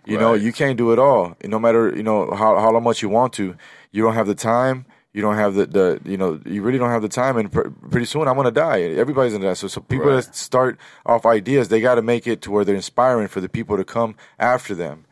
You 0.05 0.17
know, 0.17 0.33
you 0.33 0.51
can't 0.51 0.75
do 0.77 0.91
it 0.91 0.97
all. 0.99 1.35
No 1.43 1.59
matter 1.59 1.95
you 1.95 2.03
know 2.03 2.19
how 2.41 2.59
how 2.59 2.79
much 2.79 3.01
you 3.03 3.09
want 3.09 3.31
to, 3.33 3.55
you 3.91 4.01
don't 4.03 4.15
have 4.15 4.27
the 4.27 4.35
time. 4.35 4.85
You 5.13 5.21
don't 5.21 5.35
have 5.35 5.53
the, 5.55 5.65
the 5.77 5.87
you 6.05 6.17
know 6.17 6.39
you 6.45 6.61
really 6.63 6.77
don't 6.79 6.89
have 6.89 7.01
the 7.03 7.09
time, 7.23 7.35
and 7.37 7.51
pr- 7.51 7.69
pretty 7.91 8.05
soon 8.05 8.27
I'm 8.27 8.35
gonna 8.35 8.51
die. 8.51 8.81
Everybody's 9.03 9.33
gonna 9.33 9.45
die. 9.45 9.53
So 9.53 9.67
so 9.67 9.81
people 9.81 10.07
Right. 10.07 10.23
that 10.25 10.35
start 10.35 10.79
off 11.05 11.25
ideas, 11.25 11.67
they 11.69 11.81
got 11.81 11.95
to 11.95 12.01
make 12.01 12.25
it 12.27 12.41
to 12.43 12.51
where 12.51 12.63
they're 12.65 12.75
inspiring 12.85 13.27
for 13.27 13.39
the 13.41 13.49
people 13.49 13.75
to 13.77 13.83
come 13.83 14.15
after 14.39 14.73
them. 14.73 15.05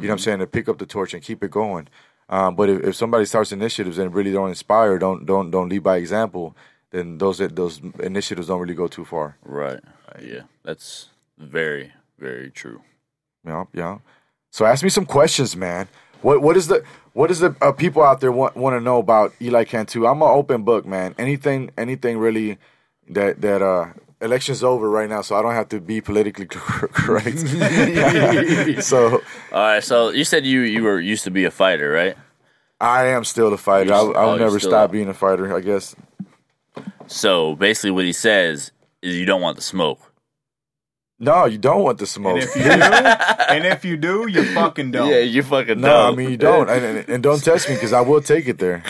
You 0.00 0.02
know 0.02 0.08
what 0.08 0.12
I'm 0.12 0.18
saying? 0.18 0.38
To 0.38 0.46
pick 0.46 0.68
up 0.68 0.78
the 0.78 0.86
torch 0.86 1.14
and 1.14 1.22
keep 1.22 1.44
it 1.44 1.50
going. 1.50 1.88
Um, 2.28 2.56
but 2.56 2.70
if, 2.70 2.82
if 2.82 2.96
somebody 2.96 3.26
starts 3.26 3.52
initiatives 3.52 3.98
and 3.98 4.14
really 4.14 4.32
don't 4.32 4.48
inspire, 4.48 4.98
don't 4.98 5.26
don't 5.26 5.50
don't 5.50 5.68
lead 5.68 5.82
by 5.82 5.96
example, 5.96 6.56
then 6.90 7.18
those 7.18 7.38
those 7.38 7.80
initiatives 8.00 8.48
don't 8.48 8.60
really 8.60 8.74
go 8.74 8.88
too 8.88 9.04
far. 9.04 9.36
Right. 9.44 9.80
Yeah, 10.20 10.42
that's 10.62 11.08
very 11.36 11.92
very 12.18 12.50
true. 12.50 12.82
Yeah, 13.44 13.64
yeah. 13.74 13.98
So 14.50 14.64
ask 14.64 14.82
me 14.82 14.90
some 14.90 15.06
questions, 15.06 15.56
man. 15.56 15.88
What 16.22 16.40
what 16.40 16.56
is 16.56 16.68
the 16.68 16.84
what 17.12 17.30
is 17.30 17.40
the 17.40 17.54
uh, 17.60 17.72
people 17.72 18.02
out 18.02 18.20
there 18.20 18.32
want 18.32 18.56
want 18.56 18.76
to 18.76 18.80
know 18.80 18.98
about 18.98 19.32
Eli 19.40 19.64
Cantu? 19.64 20.06
I'm 20.06 20.22
an 20.22 20.28
open 20.28 20.62
book, 20.62 20.86
man. 20.86 21.14
Anything 21.18 21.70
anything 21.76 22.18
really 22.18 22.58
that 23.10 23.40
that 23.42 23.60
uh 23.60 23.92
election's 24.22 24.62
over 24.62 24.88
right 24.88 25.08
now, 25.08 25.20
so 25.22 25.36
I 25.36 25.42
don't 25.42 25.54
have 25.54 25.68
to 25.70 25.80
be 25.80 26.00
politically 26.00 26.46
correct. 26.50 27.38
so 28.84 29.22
All 29.52 29.60
right, 29.60 29.82
so 29.84 30.10
you 30.10 30.24
said 30.24 30.46
you 30.46 30.60
you 30.60 30.82
were 30.82 31.00
used 31.00 31.24
to 31.24 31.30
be 31.30 31.44
a 31.44 31.50
fighter, 31.50 31.90
right? 31.90 32.16
I 32.80 33.06
am 33.06 33.24
still 33.24 33.52
a 33.52 33.58
fighter. 33.58 33.92
I, 33.92 34.02
You're- 34.02 34.14
I'll 34.16 34.30
oh, 34.30 34.36
never 34.36 34.58
stop 34.58 34.90
being 34.90 35.08
a 35.08 35.14
fighter. 35.14 35.54
I 35.54 35.60
guess. 35.60 35.94
So 37.06 37.54
basically, 37.56 37.90
what 37.90 38.04
he 38.04 38.12
says 38.12 38.72
is 39.02 39.16
you 39.16 39.26
don't 39.26 39.40
want 39.42 39.56
the 39.56 39.62
smoke. 39.62 40.00
No, 41.18 41.44
you 41.44 41.58
don't 41.58 41.82
want 41.84 41.98
the 41.98 42.06
smoke. 42.06 42.40
And 42.42 42.44
if 42.44 42.56
you 42.56 42.64
do, 42.64 42.72
and 43.54 43.66
if 43.66 43.84
you 43.84 43.96
do, 43.96 44.26
you 44.28 44.42
fucking 44.54 44.90
don't. 44.90 45.08
Yeah, 45.08 45.18
you 45.20 45.44
fucking 45.44 45.80
no, 45.80 45.86
don't. 45.88 46.06
No, 46.06 46.12
I 46.12 46.16
mean 46.16 46.30
you 46.30 46.36
don't, 46.36 46.68
and, 46.68 46.84
and, 46.84 47.08
and 47.08 47.22
don't 47.22 47.38
test 47.44 47.68
me 47.68 47.76
because 47.76 47.92
I 47.92 48.00
will 48.00 48.20
take 48.22 48.48
it 48.48 48.58
there. 48.58 48.82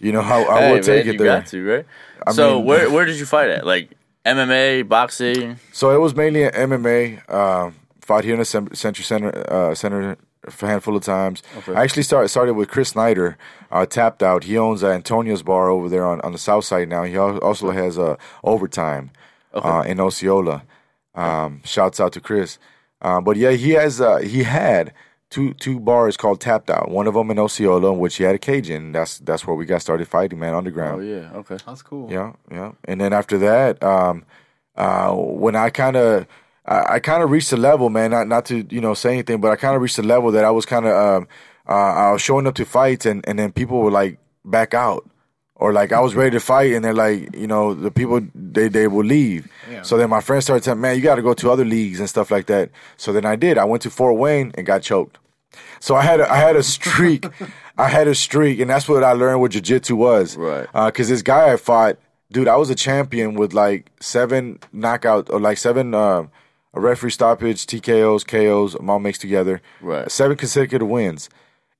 You 0.00 0.10
know 0.10 0.22
how 0.22 0.44
I 0.50 0.60
Hey, 0.62 0.72
will 0.72 0.82
take 0.82 1.06
it 1.06 1.12
you 1.12 1.18
there. 1.18 1.38
got 1.38 1.46
to 1.48 1.64
right. 1.64 1.86
I 2.26 2.32
so 2.32 2.56
mean- 2.56 2.64
where 2.66 2.90
where 2.90 3.04
did 3.04 3.16
you 3.18 3.26
fight 3.26 3.50
at? 3.50 3.64
Like 3.64 3.90
MMA, 4.26 4.88
boxing. 4.88 5.58
So 5.72 5.90
it 5.90 6.00
was 6.00 6.14
mainly 6.14 6.42
an 6.42 6.52
MMA. 6.52 7.22
Uh, 7.28 7.70
fought 8.00 8.24
here 8.24 8.34
in 8.34 8.40
the 8.40 8.44
Century 8.44 9.04
Center, 9.04 9.30
uh, 9.50 9.74
Center 9.74 10.16
a 10.46 10.66
handful 10.66 10.96
of 10.96 11.02
times. 11.02 11.42
I 11.68 11.82
actually 11.82 12.04
started 12.04 12.28
started 12.28 12.54
with 12.54 12.68
Chris 12.68 12.90
Snyder, 12.90 13.36
uh, 13.70 13.86
tapped 13.86 14.22
out. 14.22 14.44
He 14.44 14.56
owns 14.56 14.84
uh, 14.84 14.90
Antonio's 14.90 15.42
bar 15.42 15.68
over 15.70 15.88
there 15.88 16.06
on, 16.06 16.20
on 16.20 16.32
the 16.32 16.38
south 16.38 16.64
side 16.64 16.88
now. 16.88 17.02
He 17.02 17.16
also 17.16 17.70
has 17.70 17.98
uh, 17.98 18.16
overtime 18.44 19.10
uh, 19.52 19.84
in 19.86 20.00
Osceola. 20.00 20.62
Um, 21.14 21.62
shouts 21.64 21.98
out 21.98 22.12
to 22.12 22.20
Chris. 22.20 22.58
Uh, 23.00 23.20
but 23.20 23.36
yeah, 23.36 23.52
he 23.52 23.70
has 23.70 24.00
uh, 24.00 24.18
he 24.18 24.42
had 24.42 24.92
two 25.30 25.54
two 25.54 25.80
bars 25.80 26.16
called 26.16 26.40
Tapped 26.40 26.70
Out. 26.70 26.90
One 26.90 27.06
of 27.06 27.14
them 27.14 27.30
in 27.30 27.38
Osceola, 27.38 27.92
in 27.92 27.98
which 27.98 28.16
he 28.16 28.24
had 28.24 28.34
a 28.34 28.38
Cajun. 28.38 28.92
That's 28.92 29.18
that's 29.18 29.46
where 29.46 29.56
we 29.56 29.66
got 29.66 29.82
started 29.82 30.08
fighting, 30.08 30.38
man, 30.38 30.54
underground. 30.54 31.02
Oh 31.02 31.04
yeah, 31.04 31.32
okay. 31.34 31.58
That's 31.66 31.82
cool. 31.82 32.10
Yeah, 32.10 32.32
yeah. 32.50 32.72
And 32.84 33.00
then 33.00 33.12
after 33.12 33.38
that, 33.38 33.82
um, 33.82 34.24
uh, 34.76 35.12
when 35.14 35.56
I 35.56 35.70
kind 35.70 35.96
of, 35.96 36.26
I, 36.66 36.94
I 36.94 36.98
kind 37.00 37.22
of 37.22 37.30
reached 37.30 37.52
a 37.52 37.56
level, 37.56 37.90
man. 37.90 38.10
Not 38.10 38.28
not 38.28 38.46
to 38.46 38.66
you 38.70 38.80
know 38.80 38.94
say 38.94 39.12
anything, 39.12 39.40
but 39.40 39.50
I 39.50 39.56
kind 39.56 39.74
of 39.74 39.82
reached 39.82 39.98
a 39.98 40.02
level 40.02 40.30
that 40.32 40.44
I 40.44 40.50
was 40.50 40.66
kind 40.66 40.86
of, 40.86 40.92
um, 40.94 41.28
uh, 41.68 41.72
I 41.72 42.12
was 42.12 42.22
showing 42.22 42.46
up 42.46 42.54
to 42.56 42.64
fights, 42.64 43.06
and 43.06 43.26
and 43.28 43.38
then 43.38 43.52
people 43.52 43.80
were 43.80 43.90
like 43.90 44.18
back 44.44 44.74
out, 44.74 45.08
or 45.56 45.72
like 45.72 45.92
I 45.92 46.00
was 46.00 46.14
ready 46.14 46.30
to 46.32 46.40
fight, 46.40 46.72
and 46.72 46.84
they're 46.84 46.94
like, 46.94 47.34
you 47.34 47.46
know, 47.46 47.74
the 47.74 47.90
people 47.90 48.20
they 48.34 48.68
they 48.68 48.86
will 48.88 49.04
leave. 49.04 49.48
Yeah. 49.70 49.82
So 49.82 49.96
then 49.96 50.10
my 50.10 50.20
friends 50.20 50.44
started 50.44 50.62
telling, 50.62 50.80
man, 50.80 50.96
you 50.96 51.02
got 51.02 51.16
to 51.16 51.22
go 51.22 51.34
to 51.34 51.50
other 51.50 51.64
leagues 51.64 51.98
and 51.98 52.08
stuff 52.08 52.30
like 52.30 52.46
that. 52.46 52.70
So 52.96 53.12
then 53.12 53.24
I 53.24 53.36
did. 53.36 53.58
I 53.58 53.64
went 53.64 53.82
to 53.82 53.90
Fort 53.90 54.16
Wayne 54.16 54.52
and 54.54 54.66
got 54.66 54.82
choked. 54.82 55.18
So 55.80 55.94
I 55.94 56.02
had 56.02 56.20
a, 56.20 56.30
I 56.30 56.36
had 56.36 56.56
a 56.56 56.62
streak. 56.62 57.26
I 57.78 57.88
had 57.88 58.08
a 58.08 58.14
streak, 58.14 58.60
and 58.60 58.70
that's 58.70 58.88
what 58.88 59.04
I 59.04 59.12
learned 59.12 59.40
what 59.40 59.50
jiu-jitsu 59.50 59.96
was. 59.96 60.36
Right. 60.36 60.66
Because 60.72 61.10
this 61.10 61.20
guy 61.20 61.52
I 61.52 61.56
fought, 61.56 61.98
dude, 62.32 62.48
I 62.48 62.56
was 62.56 62.70
a 62.70 62.74
champion 62.74 63.34
with 63.34 63.52
like 63.52 63.90
seven 64.00 64.58
knockout 64.72 65.28
or 65.28 65.38
like 65.40 65.58
seven 65.58 65.94
uh, 65.94 66.26
a 66.72 66.80
referee 66.80 67.10
stoppage, 67.10 67.66
TKOs, 67.66 68.26
KOs, 68.26 68.74
them 68.74 68.90
all 68.90 68.98
mixed 68.98 69.20
together. 69.22 69.60
Right. 69.80 70.10
Seven 70.10 70.36
consecutive 70.36 70.86
wins, 70.88 71.28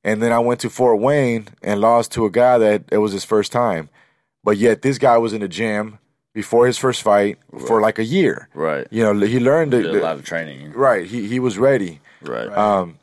and 0.06 0.22
then 0.22 0.32
I 0.32 0.38
went 0.38 0.60
to 0.60 0.70
Fort 0.70 1.00
Wayne 1.00 1.48
and 1.62 1.80
lost 1.80 2.12
to 2.12 2.26
a 2.26 2.30
guy 2.30 2.58
that 2.58 2.84
it 2.92 2.98
was 2.98 3.10
his 3.10 3.24
first 3.24 3.50
time, 3.50 3.90
but 4.44 4.56
yet 4.56 4.82
this 4.82 4.98
guy 4.98 5.18
was 5.18 5.32
in 5.32 5.40
the 5.40 5.48
gym 5.48 5.98
before 6.32 6.64
his 6.68 6.78
first 6.78 7.02
fight 7.02 7.38
for 7.66 7.80
like 7.80 7.98
a 7.98 8.04
year. 8.04 8.48
Right. 8.54 8.86
You 8.92 9.02
know, 9.02 9.26
he 9.26 9.40
learned 9.40 9.72
the, 9.72 9.82
Did 9.82 9.96
a 9.96 10.00
lot 10.00 10.14
of 10.14 10.24
training. 10.24 10.72
right. 10.74 11.04
He 11.04 11.26
he 11.26 11.40
was 11.40 11.58
ready. 11.58 11.98
Right. 12.22 12.48
Um, 12.56 12.98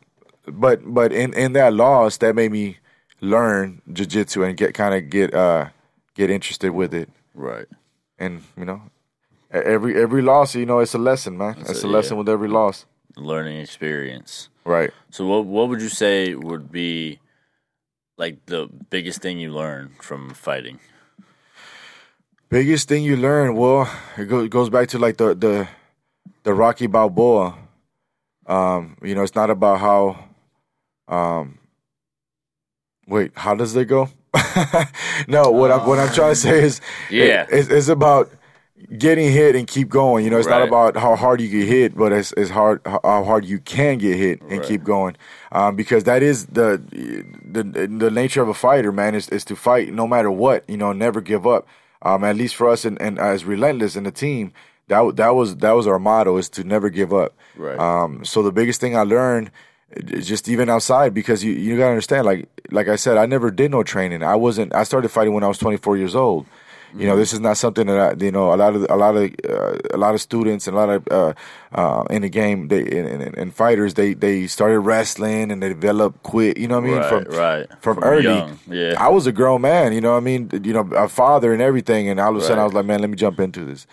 but 0.47 0.79
but 0.85 1.11
in 1.11 1.33
in 1.33 1.51
that 1.53 1.73
loss, 1.73 2.17
that 2.19 2.35
made 2.35 2.53
me 2.53 2.77
learn 3.19 3.81
jujitsu 3.91 4.47
and 4.47 4.55
get 4.55 4.73
kind 4.73 4.95
of 4.95 5.09
get 5.09 5.33
uh 5.33 5.69
get 6.15 6.29
interested 6.29 6.71
with 6.71 6.93
it. 6.93 7.09
right. 7.35 7.67
And 8.17 8.43
you 8.57 8.63
know, 8.63 8.81
every 9.51 10.01
every 10.01 10.21
loss, 10.21 10.55
you 10.55 10.65
know, 10.65 10.79
it's 10.79 10.93
a 10.93 10.97
lesson, 10.99 11.37
man. 11.37 11.55
That's 11.57 11.71
it's 11.71 11.83
it, 11.83 11.87
a 11.87 11.89
lesson 11.89 12.13
yeah. 12.13 12.19
with 12.19 12.29
every 12.29 12.47
loss. 12.47 12.85
Learning 13.17 13.59
experience. 13.59 14.47
Right. 14.65 14.91
So 15.09 15.25
what 15.25 15.45
what 15.45 15.69
would 15.69 15.81
you 15.81 15.89
say 15.89 16.35
would 16.35 16.71
be 16.71 17.19
like 18.17 18.45
the 18.45 18.67
biggest 18.89 19.21
thing 19.21 19.39
you 19.39 19.51
learned 19.53 20.01
from 20.01 20.29
fighting? 20.33 20.79
Biggest 22.49 22.87
thing 22.87 23.03
you 23.03 23.17
learn, 23.17 23.55
well, 23.55 23.89
it 24.17 24.25
go, 24.25 24.47
goes 24.47 24.69
back 24.69 24.87
to 24.89 24.99
like 24.99 25.17
the 25.17 25.33
the 25.33 25.67
the 26.43 26.53
Rocky 26.53 26.87
Balboa. 26.87 27.57
Um, 28.45 28.97
you 29.01 29.15
know, 29.15 29.23
it's 29.23 29.35
not 29.35 29.49
about 29.49 29.79
how. 29.79 30.29
Um, 31.07 31.57
wait, 33.07 33.31
how 33.35 33.55
does 33.55 33.75
it 33.75 33.85
go? 33.85 34.09
no, 35.27 35.49
what 35.51 35.71
I'm 35.71 35.85
what 35.87 35.99
I'm 35.99 36.13
trying 36.13 36.31
to 36.31 36.35
say 36.35 36.63
is, 36.63 36.81
Yeah. 37.09 37.43
it- 37.43 37.47
it's, 37.51 37.69
it's 37.69 37.87
about 37.87 38.29
getting 38.97 39.31
hit 39.31 39.55
and 39.55 39.67
keep 39.67 39.89
going. 39.89 40.23
You 40.25 40.31
know, 40.31 40.37
it's 40.37 40.47
not 40.47 40.61
about 40.67 40.95
how 40.97 41.15
hard 41.15 41.41
you 41.41 41.49
get 41.49 41.67
hit, 41.67 41.95
but 41.95 42.11
it's, 42.11 42.33
it's 42.37 42.49
hard 42.49 42.81
how 42.85 43.23
hard 43.23 43.45
you 43.45 43.59
can 43.59 43.97
get 43.97 44.17
hit 44.17 44.41
and 44.41 44.51
Right. 44.51 44.63
keep 44.63 44.83
going. 44.83 45.15
Um, 45.51 45.75
because 45.75 46.03
that 46.05 46.23
is 46.23 46.47
the, 46.47 46.81
the 47.43 47.63
the 47.87 48.11
nature 48.11 48.41
of 48.41 48.49
a 48.49 48.53
fighter, 48.53 48.91
man, 48.91 49.15
is, 49.15 49.29
is 49.29 49.45
to 49.45 49.55
fight 49.55 49.93
no 49.93 50.07
matter 50.07 50.31
what. 50.31 50.63
You 50.67 50.77
know, 50.77 50.93
never 50.93 51.21
give 51.21 51.45
up. 51.47 51.67
Um, 52.01 52.23
at 52.23 52.35
least 52.35 52.55
for 52.55 52.67
us 52.69 52.83
and, 52.85 53.01
and 53.01 53.17
as 53.19 53.45
relentless 53.45 53.95
in 53.95 54.03
the 54.03 54.11
team, 54.11 54.51
that 54.89 55.15
that 55.15 55.35
was 55.35 55.57
that 55.57 55.71
was 55.71 55.87
our 55.87 55.99
motto 55.99 56.37
is 56.37 56.49
to 56.49 56.63
never 56.63 56.89
give 56.89 57.13
up. 57.13 57.33
Right. 57.55 57.77
Um, 57.79 58.25
so 58.25 58.43
the 58.43 58.51
biggest 58.51 58.81
thing 58.81 58.97
I 58.97 59.03
learned, 59.03 59.51
just 60.05 60.49
even 60.49 60.69
outside, 60.69 61.13
because 61.13 61.43
you 61.43 61.53
you 61.53 61.77
gotta 61.77 61.91
understand, 61.91 62.25
like 62.25 62.49
like 62.71 62.87
I 62.87 62.95
said, 62.97 63.17
I 63.17 63.25
never 63.25 63.51
did 63.51 63.71
no 63.71 63.83
training. 63.83 64.23
I 64.23 64.35
wasn't. 64.35 64.73
I 64.75 64.83
started 64.83 65.09
fighting 65.09 65.33
when 65.33 65.43
I 65.43 65.47
was 65.47 65.57
24 65.59 65.97
years 65.97 66.15
old. 66.15 66.45
You 66.95 67.07
know, 67.07 67.15
this 67.15 67.33
is 67.33 67.39
not 67.39 67.57
something 67.57 67.87
that 67.87 67.97
I, 68.21 68.23
you 68.25 68.31
know 68.31 68.53
a 68.53 68.57
lot 68.57 68.75
of 68.75 68.85
a 68.89 68.95
lot 68.95 69.15
of 69.15 69.33
uh, 69.49 69.77
a 69.91 69.97
lot 69.97 70.13
of 70.13 70.21
students 70.21 70.67
and 70.67 70.75
a 70.77 70.79
lot 70.79 70.89
of 70.89 71.07
uh, 71.09 71.33
uh, 71.73 72.03
in 72.09 72.21
the 72.21 72.29
game 72.29 72.67
they 72.67 72.81
and, 72.81 73.21
and, 73.21 73.37
and 73.37 73.53
fighters 73.53 73.95
they 73.95 74.13
they 74.13 74.47
started 74.47 74.79
wrestling 74.79 75.51
and 75.51 75.61
they 75.63 75.69
developed 75.69 76.21
quick. 76.23 76.57
You 76.57 76.67
know 76.67 76.79
what 76.79 76.85
I 76.85 76.87
mean? 76.87 76.97
Right, 76.99 77.09
from 77.09 77.23
right. 77.35 77.69
from, 77.81 77.95
From 77.95 78.03
early. 78.03 78.23
young, 78.23 78.59
yeah. 78.67 78.95
I 78.99 79.09
was 79.09 79.25
a 79.25 79.31
grown 79.31 79.61
man. 79.61 79.93
You 79.93 80.01
know 80.01 80.11
what 80.11 80.17
I 80.17 80.21
mean? 80.21 80.49
You 80.63 80.73
know, 80.73 80.87
a 80.95 81.09
father 81.09 81.51
and 81.51 81.61
everything. 81.61 82.09
And 82.09 82.19
all 82.19 82.35
of 82.35 82.37
a 82.37 82.41
sudden, 82.41 82.59
I 82.59 82.63
was 82.63 82.73
like, 82.73 82.85
man, 82.85 83.01
let 83.01 83.09
me 83.09 83.15
jump 83.15 83.39
into 83.39 83.65
this. 83.65 83.87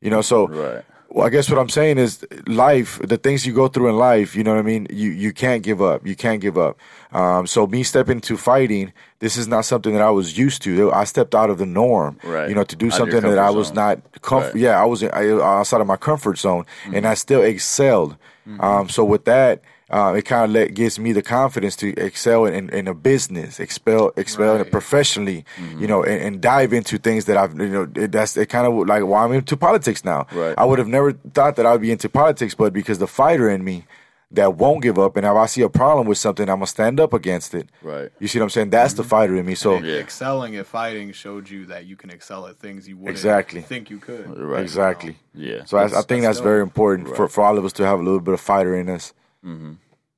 You 0.00 0.10
know, 0.10 0.22
so 0.22 0.46
Right. 0.48 0.84
Well, 1.14 1.24
I 1.24 1.30
guess 1.30 1.48
what 1.48 1.60
I'm 1.60 1.68
saying 1.68 1.98
is 1.98 2.26
life, 2.48 2.98
the 3.02 3.16
things 3.16 3.46
you 3.46 3.54
go 3.54 3.68
through 3.68 3.88
in 3.88 3.96
life, 3.96 4.34
you 4.34 4.42
know 4.42 4.52
what 4.52 4.58
I 4.58 4.62
mean? 4.62 4.88
You 4.90 5.10
you 5.10 5.32
can't 5.32 5.62
give 5.62 5.80
up. 5.80 6.04
You 6.04 6.16
can't 6.16 6.40
give 6.40 6.58
up. 6.58 6.76
Um, 7.12 7.46
so 7.46 7.68
me 7.68 7.84
stepping 7.84 8.16
into 8.16 8.36
fighting, 8.36 8.92
this 9.20 9.36
is 9.36 9.46
not 9.46 9.64
something 9.64 9.92
that 9.92 10.02
I 10.02 10.10
was 10.10 10.36
used 10.36 10.60
to. 10.62 10.92
I 10.92 11.04
stepped 11.04 11.34
out 11.34 11.50
of 11.50 11.58
the 11.58 11.66
norm. 11.66 12.18
Right. 12.24 12.48
You 12.48 12.56
know, 12.56 12.64
to 12.64 12.74
do 12.76 12.86
Out 12.86 12.94
something 12.94 13.20
that 13.22 13.38
I 13.38 13.50
was 13.50 13.68
zone. 13.68 13.76
not 13.76 14.12
comf- 14.22 14.40
Right. 14.40 14.48
Mm-hmm. 14.48 14.58
yeah, 14.58 14.82
I 14.82 14.84
was 14.86 15.04
I, 15.04 15.28
outside 15.30 15.80
of 15.80 15.86
my 15.86 15.96
comfort 15.96 16.36
zone 16.38 16.64
and 16.92 17.06
I 17.06 17.14
still 17.14 17.42
excelled. 17.42 18.16
Um, 18.58 18.88
so 18.90 19.04
with 19.04 19.24
that, 19.24 19.62
uh, 19.90 20.14
it 20.16 20.22
kind 20.22 20.44
of 20.44 20.50
let, 20.50 20.74
gives 20.74 20.98
me 20.98 21.12
the 21.12 21.22
confidence 21.22 21.76
to 21.76 21.88
excel 21.98 22.46
in, 22.46 22.70
in 22.70 22.88
a 22.88 22.94
business, 22.94 23.60
expel, 23.60 24.12
expel 24.16 24.56
Right. 24.56 24.70
professionally, 24.70 25.44
Mm-hmm. 25.56 25.80
you 25.80 25.86
know, 25.86 26.02
and, 26.02 26.22
and 26.22 26.40
dive 26.40 26.72
into 26.72 26.98
things 26.98 27.26
that 27.26 27.36
I've, 27.36 27.58
you 27.58 27.68
know, 27.68 27.88
it, 27.94 28.12
that's 28.12 28.36
it 28.36 28.46
kind 28.48 28.66
of 28.66 28.86
like 28.88 29.04
why 29.04 29.24
I'm 29.24 29.32
into 29.32 29.56
politics 29.56 30.04
now. 30.04 30.26
Right. 30.32 30.54
I 30.56 30.64
would 30.64 30.78
have 30.78 30.88
never 30.88 31.12
thought 31.12 31.56
that 31.56 31.66
I 31.66 31.72
would 31.72 31.82
be 31.82 31.90
into 31.92 32.08
politics, 32.08 32.54
but 32.54 32.72
because 32.72 32.98
the 32.98 33.06
fighter 33.06 33.48
in 33.50 33.62
me 33.62 33.84
that 34.30 34.56
won't 34.56 34.82
give 34.82 34.98
up, 34.98 35.16
and 35.16 35.24
if 35.24 35.32
I 35.32 35.46
see 35.46 35.62
a 35.62 35.68
problem 35.68 36.08
with 36.08 36.18
something, 36.18 36.48
I'm 36.48 36.56
gonna 36.56 36.66
stand 36.66 36.98
up 36.98 37.12
against 37.12 37.54
it. 37.54 37.68
Right. 37.82 38.10
You 38.18 38.26
see 38.26 38.38
what 38.40 38.44
I'm 38.44 38.50
saying? 38.50 38.70
That's 38.70 38.94
the 38.94 39.04
fighter 39.04 39.36
in 39.36 39.46
me. 39.46 39.54
So 39.54 39.74
And 39.76 39.86
Excelling 39.86 40.56
at 40.56 40.66
fighting 40.66 41.12
showed 41.12 41.48
you 41.48 41.66
that 41.66 41.84
you 41.84 41.94
can 41.94 42.10
excel 42.10 42.46
at 42.48 42.58
things 42.58 42.88
you 42.88 42.96
wouldn't 42.96 43.10
Exactly. 43.10 43.60
think 43.60 43.90
you 43.90 43.98
could. 43.98 44.26
Right. 44.36 44.62
exactly. 44.62 45.18
Yeah. 45.34 45.64
So 45.66 45.76
I, 45.78 45.84
I 45.84 45.88
think 45.88 46.22
that's 46.22 46.22
that's 46.22 46.38
very 46.40 46.60
dope. 46.62 46.68
important 46.70 47.14
for, 47.14 47.28
for 47.28 47.44
all 47.44 47.58
of 47.58 47.64
us 47.64 47.72
to 47.74 47.84
have 47.86 48.00
a 48.00 48.02
little 48.02 48.18
bit 48.18 48.34
of 48.34 48.40
fighter 48.40 48.74
in 48.74 48.88
us. 48.88 49.12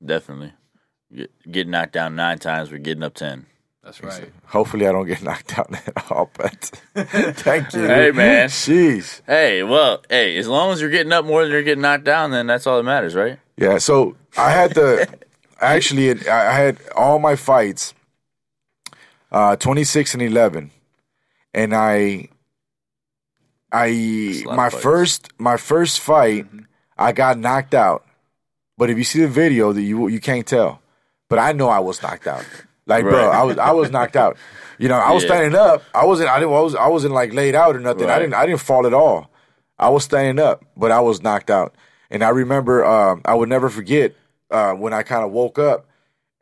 Definitely. 0.04 0.52
Get, 1.14 1.30
get 1.50 1.68
knocked 1.68 1.92
down 1.92 2.16
nine 2.16 2.38
times, 2.38 2.70
we're 2.70 2.78
getting 2.78 3.02
up 3.02 3.14
ten. 3.14 3.46
That's 3.82 4.02
right. 4.02 4.32
Hopefully, 4.46 4.86
I 4.88 4.92
don't 4.92 5.06
get 5.06 5.22
knocked 5.22 5.56
out 5.58 5.72
at 5.72 6.10
all. 6.10 6.30
But 6.36 6.52
thank 6.94 7.72
you. 7.72 7.82
Hey, 7.86 8.10
man. 8.10 8.48
Jeez. 8.48 9.20
Hey, 9.26 9.62
well, 9.62 10.02
hey, 10.10 10.36
as 10.38 10.48
long 10.48 10.72
as 10.72 10.80
you're 10.80 10.90
getting 10.90 11.12
up 11.12 11.24
more 11.24 11.42
than 11.42 11.52
you're 11.52 11.62
getting 11.62 11.82
knocked 11.82 12.04
down, 12.04 12.32
then 12.32 12.46
that's 12.48 12.66
all 12.66 12.78
that 12.78 12.82
matters, 12.82 13.14
right? 13.14 13.38
Yeah, 13.56 13.78
so 13.78 14.16
I 14.36 14.50
had 14.50 14.74
to 14.74 15.08
actually 15.60 16.10
I 16.28 16.52
had 16.52 16.78
all 16.94 17.18
my 17.18 17.36
fights, 17.36 17.94
uh, 19.32 19.56
twenty 19.56 19.84
six 19.84 20.14
and 20.14 20.22
eleven, 20.22 20.70
and 21.54 21.74
I, 21.74 22.28
I 23.72 23.88
That's 23.88 24.42
a 24.42 24.44
lot 24.46 24.52
of 24.52 24.56
my 24.56 24.70
fights. 24.70 24.82
first 24.82 25.28
my 25.38 25.56
first 25.56 26.00
fight, 26.00 26.46
I 26.98 27.12
got 27.12 27.38
knocked 27.38 27.74
out, 27.74 28.04
but 28.78 28.90
if 28.90 28.98
you 28.98 29.04
see 29.04 29.20
the 29.20 29.28
video, 29.28 29.72
that 29.72 29.82
you 29.82 30.08
you 30.08 30.20
can't 30.20 30.46
tell, 30.46 30.80
but 31.28 31.38
I 31.38 31.52
know 31.52 31.68
I 31.68 31.78
was 31.80 32.02
knocked 32.02 32.26
out. 32.26 32.44
Like 32.86 33.02
bro, 33.04 33.30
I 33.30 33.42
was 33.42 33.58
I 33.58 33.72
was 33.72 33.90
knocked 33.90 34.16
out. 34.16 34.36
You 34.78 34.88
know, 34.88 34.96
I 34.98 35.10
was 35.12 35.24
Yeah. 35.24 35.28
standing 35.30 35.58
up. 35.58 35.82
I 35.94 36.04
wasn't. 36.04 36.28
I 36.30 36.38
didn't. 36.38 36.54
I 36.54 36.60
was. 36.60 36.74
I 36.74 36.88
wasn't 36.88 37.14
like 37.14 37.32
laid 37.32 37.54
out 37.54 37.74
or 37.76 37.80
nothing. 37.80 38.08
I 38.10 38.18
didn't. 38.18 38.34
I 38.34 38.46
didn't 38.46 38.60
fall 38.60 38.86
at 38.86 38.94
all. 38.94 39.30
I 39.78 39.88
was 39.88 40.04
standing 40.04 40.42
up, 40.44 40.64
but 40.76 40.92
I 40.92 41.00
was 41.00 41.22
knocked 41.22 41.50
out. 41.50 41.74
And 42.10 42.22
I 42.22 42.28
remember, 42.28 42.84
um, 42.84 43.22
I 43.24 43.34
would 43.34 43.48
never 43.48 43.68
forget 43.68 44.14
uh, 44.50 44.72
when 44.74 44.92
I 44.92 45.02
kind 45.02 45.24
of 45.24 45.32
woke 45.32 45.58
up, 45.58 45.86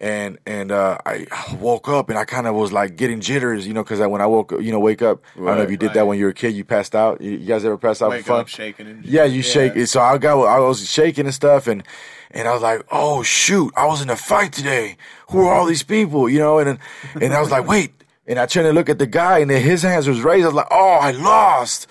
and 0.01 0.39
and 0.45 0.73
uh, 0.73 0.99
I 1.07 1.27
woke 1.61 1.89
up 1.89 2.11
and 2.11 2.19
I 2.19 2.25
kind 2.25 2.47
of 2.47 2.55
was 2.55 2.73
like 2.73 2.97
getting 2.97 3.21
jitters, 3.21 3.67
you 3.67 3.73
know, 3.75 3.83
because 3.85 4.01
when 4.01 4.21
I 4.21 4.27
woke, 4.27 4.53
up, 4.53 4.61
you 4.61 4.73
know, 4.73 4.81
wake 4.81 5.03
up. 5.03 5.23
I 5.37 5.39
don't 5.39 5.57
know 5.57 5.63
if 5.63 5.71
you 5.71 5.77
did 5.77 5.95
that 5.95 6.07
when 6.07 6.19
you 6.19 6.25
were 6.25 6.31
a 6.31 6.35
kid. 6.35 6.55
You 6.55 6.65
passed 6.65 6.95
out. 6.95 7.21
You, 7.21 7.33
you 7.33 7.47
guys 7.47 7.65
ever 7.65 7.79
passed 7.79 8.03
out 8.03 8.11
Wake 8.11 8.23
for 8.23 8.29
fun? 8.29 8.41
up 8.41 8.49
shaking 8.49 8.87
and 8.87 9.05
Yeah, 9.05 9.25
you 9.25 9.43
shake 9.43 9.77
it. 9.77 9.87
So 9.87 10.01
I 10.01 10.19
got, 10.19 10.43
I 10.43 10.59
was 10.59 10.89
shaking 10.89 11.27
and 11.27 11.35
stuff, 11.35 11.67
and 11.69 11.85
and 12.33 12.49
I 12.49 12.53
was 12.53 12.63
like, 12.63 12.85
oh 12.91 13.23
shoot, 13.23 13.73
I 13.77 13.87
was 13.87 14.03
in 14.03 14.11
a 14.11 14.17
fight 14.17 14.53
today. 14.53 14.97
Who 15.31 15.47
are 15.47 15.55
all 15.55 15.67
these 15.67 15.85
people? 15.85 16.29
You 16.29 16.41
know, 16.41 16.59
and 16.59 16.79
and 17.21 17.33
I 17.33 17.41
was 17.41 17.51
like, 17.51 17.67
wait. 17.67 17.93
And 18.27 18.39
I 18.39 18.47
turned 18.47 18.67
to 18.67 18.73
look 18.73 18.89
at 18.89 18.99
the 18.99 19.07
guy, 19.07 19.41
and 19.41 19.51
then 19.51 19.61
his 19.61 19.83
hands 19.83 20.09
was 20.09 20.23
raised. 20.23 20.45
I 20.45 20.49
was 20.49 20.55
like, 20.55 20.69
"Oh, 20.71 20.93
I 20.95 21.11
lost," 21.11 21.87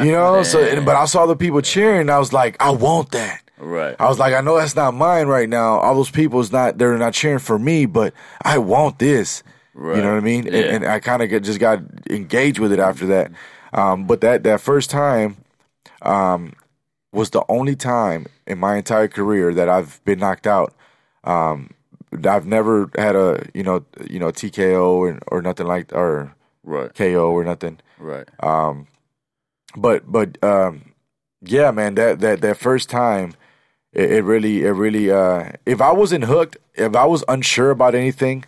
you 0.00 0.10
know. 0.10 0.42
so, 0.42 0.60
and, 0.60 0.84
but 0.84 0.96
I 0.96 1.04
saw 1.04 1.26
the 1.26 1.36
people 1.36 1.60
cheering. 1.60 2.00
And 2.00 2.10
I 2.10 2.18
was 2.18 2.32
like, 2.32 2.56
"I 2.58 2.70
want 2.70 3.12
that." 3.12 3.40
Right. 3.60 3.94
I 4.00 4.08
was 4.08 4.18
like, 4.18 4.32
"I 4.34 4.40
know 4.40 4.56
that's 4.56 4.74
not 4.74 4.94
mine 4.94 5.26
right 5.26 5.48
now. 5.48 5.78
All 5.80 5.94
those 5.94 6.10
people 6.10 6.40
is 6.40 6.50
not. 6.50 6.78
They're 6.78 6.96
not 6.96 7.12
cheering 7.12 7.38
for 7.38 7.58
me, 7.58 7.86
but 7.86 8.14
I 8.42 8.58
want 8.58 8.98
this." 8.98 9.42
Right. 9.74 9.96
You 9.96 10.02
know 10.02 10.10
what 10.10 10.16
I 10.18 10.20
mean? 10.20 10.46
And, 10.46 10.56
Yeah. 10.56 10.74
and 10.74 10.84
I 10.84 10.98
kind 11.00 11.22
of 11.22 11.42
just 11.42 11.60
got 11.60 11.80
engaged 12.08 12.58
with 12.58 12.72
it 12.72 12.78
after 12.80 13.06
that. 13.06 13.30
Um, 13.72 14.06
but 14.06 14.20
that 14.22 14.42
that 14.44 14.60
first 14.60 14.90
time 14.90 15.36
um, 16.02 16.54
was 17.12 17.30
the 17.30 17.44
only 17.48 17.76
time 17.76 18.26
in 18.46 18.58
my 18.58 18.76
entire 18.76 19.08
career 19.08 19.52
that 19.54 19.68
I've 19.68 20.02
been 20.04 20.18
knocked 20.18 20.46
out. 20.46 20.74
Um, 21.24 21.70
I've 22.24 22.46
never 22.46 22.90
had 22.96 23.14
a 23.14 23.46
you 23.54 23.62
know 23.62 23.84
you 24.08 24.18
know 24.18 24.32
TKO 24.32 24.82
or 24.94 25.18
or 25.28 25.42
nothing 25.42 25.66
like 25.66 25.92
or 25.92 26.34
Right. 26.64 26.92
KO 26.94 27.30
or 27.30 27.44
nothing. 27.44 27.78
Right. 27.98 28.28
But 29.76 30.10
but 30.10 30.42
um, 30.42 30.92
yeah, 31.42 31.70
man, 31.70 31.94
that 31.94 32.20
that 32.20 32.40
that 32.40 32.56
first 32.56 32.90
time, 32.90 33.34
it, 33.92 34.12
it 34.12 34.24
really 34.24 34.64
it 34.64 34.70
really 34.70 35.10
uh, 35.10 35.50
if 35.66 35.80
I 35.80 35.92
wasn't 35.92 36.24
hooked, 36.24 36.56
if 36.74 36.94
I 36.94 37.04
was 37.04 37.24
unsure 37.28 37.70
about 37.70 37.94
anything, 37.94 38.44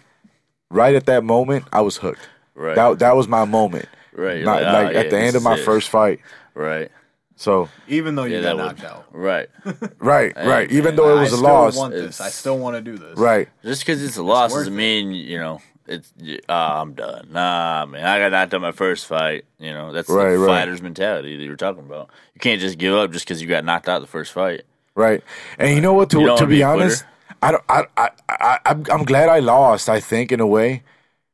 right 0.70 0.94
at 0.94 1.06
that 1.06 1.24
moment, 1.24 1.64
I 1.72 1.80
was 1.80 1.96
hooked. 1.98 2.28
Right. 2.54 2.74
That 2.76 2.98
that 3.00 3.16
was 3.16 3.28
my 3.28 3.44
moment. 3.44 3.86
Right. 4.14 4.36
You're 4.38 4.44
Not, 4.44 4.62
like, 4.62 4.72
like 4.72 4.96
"Ah, 4.96 4.98
at 5.00 5.04
yeah, 5.06 5.10
the 5.10 5.18
end 5.18 5.36
of 5.36 5.42
my 5.42 5.54
it." 5.54 5.60
first 5.64 5.88
fight. 5.88 6.20
Right. 6.54 6.90
So 7.36 7.68
Even 7.88 8.14
though 8.14 8.24
you 8.24 8.36
Yeah, 8.36 8.42
got 8.42 8.56
that 8.56 8.62
knocked 8.62 8.80
would. 8.82 8.90
out. 8.90 9.06
Right. 9.10 9.48
right, 9.98 10.36
Hey, 10.36 10.46
right. 10.46 10.70
Even 10.70 10.94
man, 10.94 10.96
though 10.96 11.16
it 11.16 11.20
was 11.22 11.32
a 11.32 11.36
still 11.38 11.48
loss, 11.50 11.76
want 11.76 11.92
this. 11.94 12.20
I 12.20 12.28
still 12.28 12.58
want 12.58 12.76
to 12.76 12.82
do 12.82 12.96
this. 12.98 13.18
right. 13.18 13.48
Just 13.64 13.80
because 13.82 14.02
it's 14.04 14.16
a 14.18 14.22
loss 14.22 14.52
worth 14.52 14.60
doesn't 14.60 14.74
it. 14.74 14.76
mean 14.76 15.10
you 15.12 15.38
know 15.38 15.60
it's. 15.88 16.12
Ah, 16.48 16.80
I'm 16.82 16.92
done. 16.92 17.28
Nah, 17.32 17.86
man, 17.86 18.04
I 18.04 18.18
got 18.18 18.30
knocked 18.32 18.54
out 18.54 18.60
my 18.60 18.70
first 18.70 19.06
fight. 19.06 19.44
You 19.58 19.72
know 19.72 19.92
that's 19.92 20.08
Right, 20.10 20.32
the 20.32 20.38
right. 20.38 20.46
fighter's 20.60 20.82
mentality 20.82 21.36
that 21.36 21.42
you 21.42 21.50
were 21.50 21.56
talking 21.56 21.82
about. 21.84 22.10
You 22.34 22.40
can't 22.40 22.60
just 22.60 22.76
give 22.78 22.94
up 22.94 23.10
just 23.10 23.24
because 23.24 23.40
you 23.42 23.48
got 23.48 23.64
knocked 23.64 23.88
out 23.88 24.00
the 24.02 24.06
first 24.06 24.32
fight. 24.32 24.62
Right. 24.94 25.22
And 25.58 25.74
you 25.74 25.80
know 25.80 25.94
what? 25.94 26.10
To 26.10 26.20
You 26.20 26.26
don't 26.26 26.38
to 26.38 26.46
be 26.46 26.56
be 26.56 26.62
a 26.62 26.68
honest, 26.68 27.04
I 27.42 27.52
don't. 27.52 27.64
I 27.68 27.84
I, 27.96 28.10
I 28.28 28.58
I'm, 28.66 28.84
I'm 28.90 29.04
glad 29.04 29.28
I 29.28 29.38
lost. 29.40 29.88
I 29.88 30.00
think 30.00 30.32
in 30.32 30.40
a 30.40 30.46
way, 30.46 30.82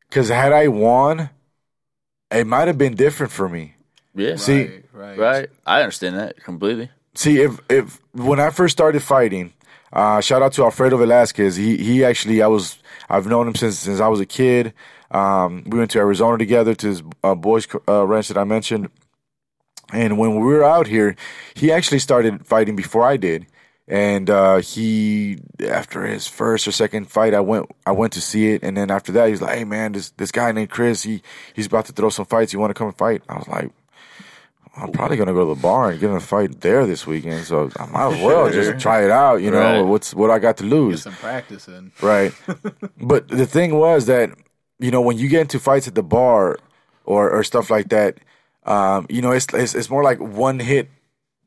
because 0.08 0.28
had 0.28 0.52
I 0.52 0.68
won, 0.68 1.30
it 2.30 2.46
might 2.46 2.68
have 2.68 2.78
been 2.78 2.94
different 2.94 3.32
for 3.32 3.48
me. 3.48 3.74
Yeah. 4.14 4.36
See- 4.36 4.64
Right. 4.64 4.84
Right. 4.92 5.18
Right. 5.18 5.50
I 5.66 5.82
understand 5.82 6.16
that 6.18 6.42
completely. 6.42 6.90
See, 7.14 7.40
if 7.40 7.60
if 7.70 8.00
when 8.12 8.40
I 8.40 8.50
first 8.50 8.72
started 8.72 9.02
fighting, 9.02 9.52
uh, 9.92 10.20
shout 10.20 10.42
out 10.42 10.52
to 10.54 10.64
Alfredo 10.64 10.96
Velasquez. 10.96 11.56
He 11.56 11.76
he 11.76 12.04
actually 12.04 12.42
I 12.42 12.46
was 12.48 12.78
I've 13.08 13.26
known 13.26 13.46
him 13.48 13.54
since 13.54 13.78
since 13.78 14.00
I 14.00 14.08
was 14.08 14.20
a 14.20 14.26
kid. 14.26 14.72
Um, 15.10 15.62
we 15.66 15.78
went 15.78 15.90
to 15.92 15.98
Arizona 15.98 16.36
together 16.36 16.74
to 16.74 16.86
his 16.88 17.02
uh, 17.24 17.34
boys 17.34 17.66
uh, 17.88 18.06
ranch 18.06 18.28
that 18.28 18.36
I 18.38 18.44
mentioned. 18.44 18.90
And 19.92 20.18
when 20.18 20.34
we 20.34 20.40
were 20.40 20.64
out 20.64 20.86
here, 20.86 21.16
he 21.54 21.72
actually 21.72 21.98
started 22.00 22.46
fighting 22.46 22.76
before 22.76 23.04
I 23.04 23.16
did. 23.16 23.46
And 23.90 24.28
uh, 24.28 24.56
he, 24.58 25.38
after 25.66 26.04
his 26.04 26.26
first 26.26 26.68
or 26.68 26.72
second 26.72 27.10
fight, 27.10 27.32
I 27.32 27.40
went, 27.40 27.70
I 27.86 27.92
went 27.92 28.12
to 28.14 28.20
see 28.20 28.48
it. 28.52 28.62
And 28.62 28.76
then 28.76 28.90
after 28.90 29.12
that, 29.12 29.30
he's 29.30 29.40
like, 29.40 29.56
"Hey 29.56 29.64
man, 29.64 29.92
this 29.92 30.10
this 30.10 30.30
guy 30.30 30.52
named 30.52 30.68
Chris, 30.68 31.02
he 31.04 31.22
he's 31.54 31.64
about 31.66 31.86
to 31.86 31.92
throw 31.92 32.10
some 32.10 32.26
fights. 32.26 32.52
You 32.52 32.58
want 32.58 32.68
to 32.70 32.74
come 32.74 32.88
and 32.88 32.98
fight?" 32.98 33.22
I 33.30 33.36
was 33.38 33.48
like, 33.48 33.70
"I'm 34.76 34.92
probably 34.92 35.16
gonna 35.16 35.32
go 35.32 35.48
to 35.48 35.54
the 35.54 35.60
bar 35.62 35.90
and 35.90 35.98
get 35.98 36.10
in 36.10 36.16
a 36.16 36.20
fight 36.20 36.60
there 36.60 36.84
this 36.84 37.06
weekend, 37.06 37.46
so 37.46 37.70
I 37.78 37.86
might 37.86 38.12
as 38.14 38.22
well 38.22 38.50
Sure. 38.52 38.62
just 38.62 38.78
try 38.82 39.04
it 39.06 39.10
out. 39.10 39.36
You 39.40 39.50
know, 39.52 39.58
Right. 39.80 39.80
what's 39.80 40.12
what 40.14 40.30
I 40.30 40.38
got 40.38 40.58
to 40.58 40.64
Get 40.64 40.70
lose." 40.70 41.02
some 41.04 41.14
practice 41.14 41.66
in. 41.66 41.90
Right. 42.02 42.34
but 43.00 43.28
the 43.28 43.46
thing 43.46 43.74
was 43.74 44.04
that, 44.04 44.28
you 44.78 44.90
know, 44.90 45.00
when 45.00 45.16
you 45.16 45.28
get 45.28 45.40
into 45.40 45.58
fights 45.58 45.88
at 45.88 45.94
the 45.94 46.02
bar 46.02 46.58
or, 47.06 47.30
or 47.30 47.42
stuff 47.42 47.70
like 47.70 47.88
that, 47.88 48.18
um, 48.68 49.06
you 49.08 49.22
know, 49.22 49.32
it's, 49.32 49.46
it's 49.54 49.74
it's 49.74 49.88
more 49.88 50.02
like 50.02 50.20
one 50.20 50.60
hit, 50.60 50.90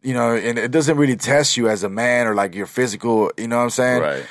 you 0.02 0.14
know, 0.14 0.36
and 0.36 0.58
it 0.58 0.72
doesn't 0.72 0.98
really 0.98 1.16
test 1.16 1.56
you 1.56 1.70
as 1.70 1.84
a 1.84 1.90
man 1.90 2.26
or 2.26 2.34
like 2.34 2.56
your 2.56 2.66
physical, 2.66 3.32
you 3.38 3.48
know 3.48 3.58
what 3.58 3.64
I'm 3.64 3.70
saying? 3.70 4.02
Right. 4.02 4.26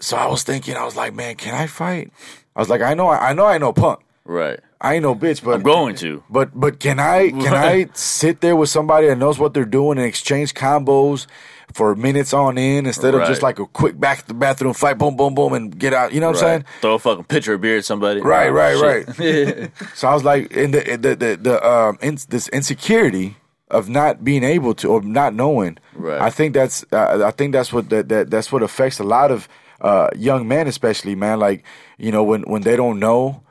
So 0.00 0.16
I 0.16 0.26
was 0.26 0.42
thinking, 0.42 0.76
I 0.76 0.84
was 0.84 0.96
like, 0.96 1.14
man, 1.14 1.36
can 1.36 1.54
I 1.54 1.68
fight? 1.68 2.12
I 2.56 2.58
was 2.58 2.68
like, 2.68 2.82
I 2.82 2.94
know, 2.94 3.08
I 3.08 3.32
know, 3.32 3.46
I 3.46 3.58
know 3.58 3.72
Punk. 3.72 4.00
Right. 4.24 4.58
I 4.80 4.94
ain't 4.94 5.02
no 5.02 5.14
bitch, 5.14 5.42
but 5.44 5.54
I'm 5.54 5.62
going 5.62 5.94
to. 5.96 6.22
But 6.28 6.58
but 6.58 6.80
can 6.80 6.98
I 6.98 7.30
can 7.30 7.54
I 7.54 7.88
sit 7.94 8.40
there 8.40 8.56
with 8.56 8.68
somebody 8.68 9.06
that 9.06 9.16
knows 9.16 9.38
what 9.38 9.54
they're 9.54 9.64
doing 9.64 9.96
and 9.96 10.06
exchange 10.06 10.54
combos 10.54 11.26
for 11.74 11.94
minutes 11.96 12.32
on 12.32 12.56
end 12.56 12.86
instead 12.86 13.14
of 13.14 13.26
just 13.26 13.42
like 13.42 13.58
a 13.58 13.66
quick 13.66 13.98
back 13.98 14.20
to 14.20 14.28
the 14.28 14.34
bathroom 14.34 14.74
fight, 14.74 14.96
boom, 14.96 15.16
boom, 15.16 15.34
boom, 15.34 15.52
and 15.52 15.76
get 15.76 15.92
out? 15.92 16.12
You 16.12 16.20
know 16.20 16.28
what 16.28 16.36
I'm 16.36 16.40
saying? 16.40 16.64
Throw 16.80 16.94
a 16.94 16.98
fucking 16.98 17.24
pitcher 17.24 17.54
of 17.54 17.60
beer 17.60 17.78
at 17.78 17.84
somebody. 17.84 18.20
Right, 18.20 18.48
right, 18.48 19.06
shit. 19.16 19.58
right. 19.58 19.70
So 19.94 20.08
I 20.08 20.14
was 20.14 20.24
like, 20.24 20.52
in 20.52 20.70
the 20.70 20.80
the 20.96 21.16
the, 21.16 21.36
the 21.36 21.68
um 21.68 21.98
in, 22.00 22.18
this 22.28 22.48
insecurity 22.48 23.36
of 23.70 23.88
not 23.88 24.24
being 24.24 24.44
able 24.44 24.74
to 24.76 24.88
or 24.88 25.02
not 25.02 25.34
knowing. 25.34 25.78
Right. 25.94 26.20
I 26.20 26.30
think 26.30 26.54
that's 26.54 26.84
uh, 26.92 27.24
I 27.26 27.32
think 27.32 27.52
that's 27.52 27.72
what 27.72 27.90
that, 27.90 28.08
that 28.08 28.30
that's 28.30 28.52
what 28.52 28.62
affects 28.62 29.00
a 29.00 29.04
lot 29.04 29.30
of 29.30 29.48
uh 29.80 30.10
young 30.14 30.46
men, 30.46 30.68
especially 30.68 31.16
man. 31.16 31.40
Like 31.40 31.64
you 31.98 32.12
know 32.12 32.22
when 32.22 32.42
when 32.42 32.62
they 32.62 32.76
don't 32.76 33.00
know 33.00 33.42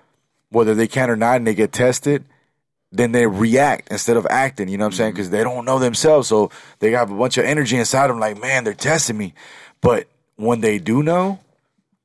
whether 0.49 0.73
they 0.73 0.87
can 0.87 1.09
or 1.09 1.17
not, 1.17 1.37
and 1.37 1.47
they 1.47 1.55
get 1.55 1.73
tested. 1.73 2.23
Then 2.95 3.11
they 3.11 3.25
react 3.25 3.91
instead 3.91 4.17
of 4.17 4.27
acting, 4.29 4.69
you 4.69 4.77
know 4.77 4.83
what 4.83 4.93
I'm 4.93 4.97
saying? 4.97 5.09
Mm-hmm. 5.09 5.15
Because 5.15 5.29
they 5.31 5.43
don't 5.43 5.65
know 5.65 5.79
themselves. 5.79 6.27
So 6.27 6.51
they 6.77 6.91
have 6.91 7.09
a 7.09 7.15
bunch 7.15 7.39
of 7.39 7.45
energy 7.45 7.75
inside 7.75 8.07
them, 8.07 8.19
like, 8.19 8.39
man, 8.39 8.63
they're 8.63 8.75
testing 8.75 9.17
me. 9.17 9.33
But 9.81 10.07
when 10.35 10.61
they 10.61 10.77
do 10.77 11.01
know, 11.01 11.39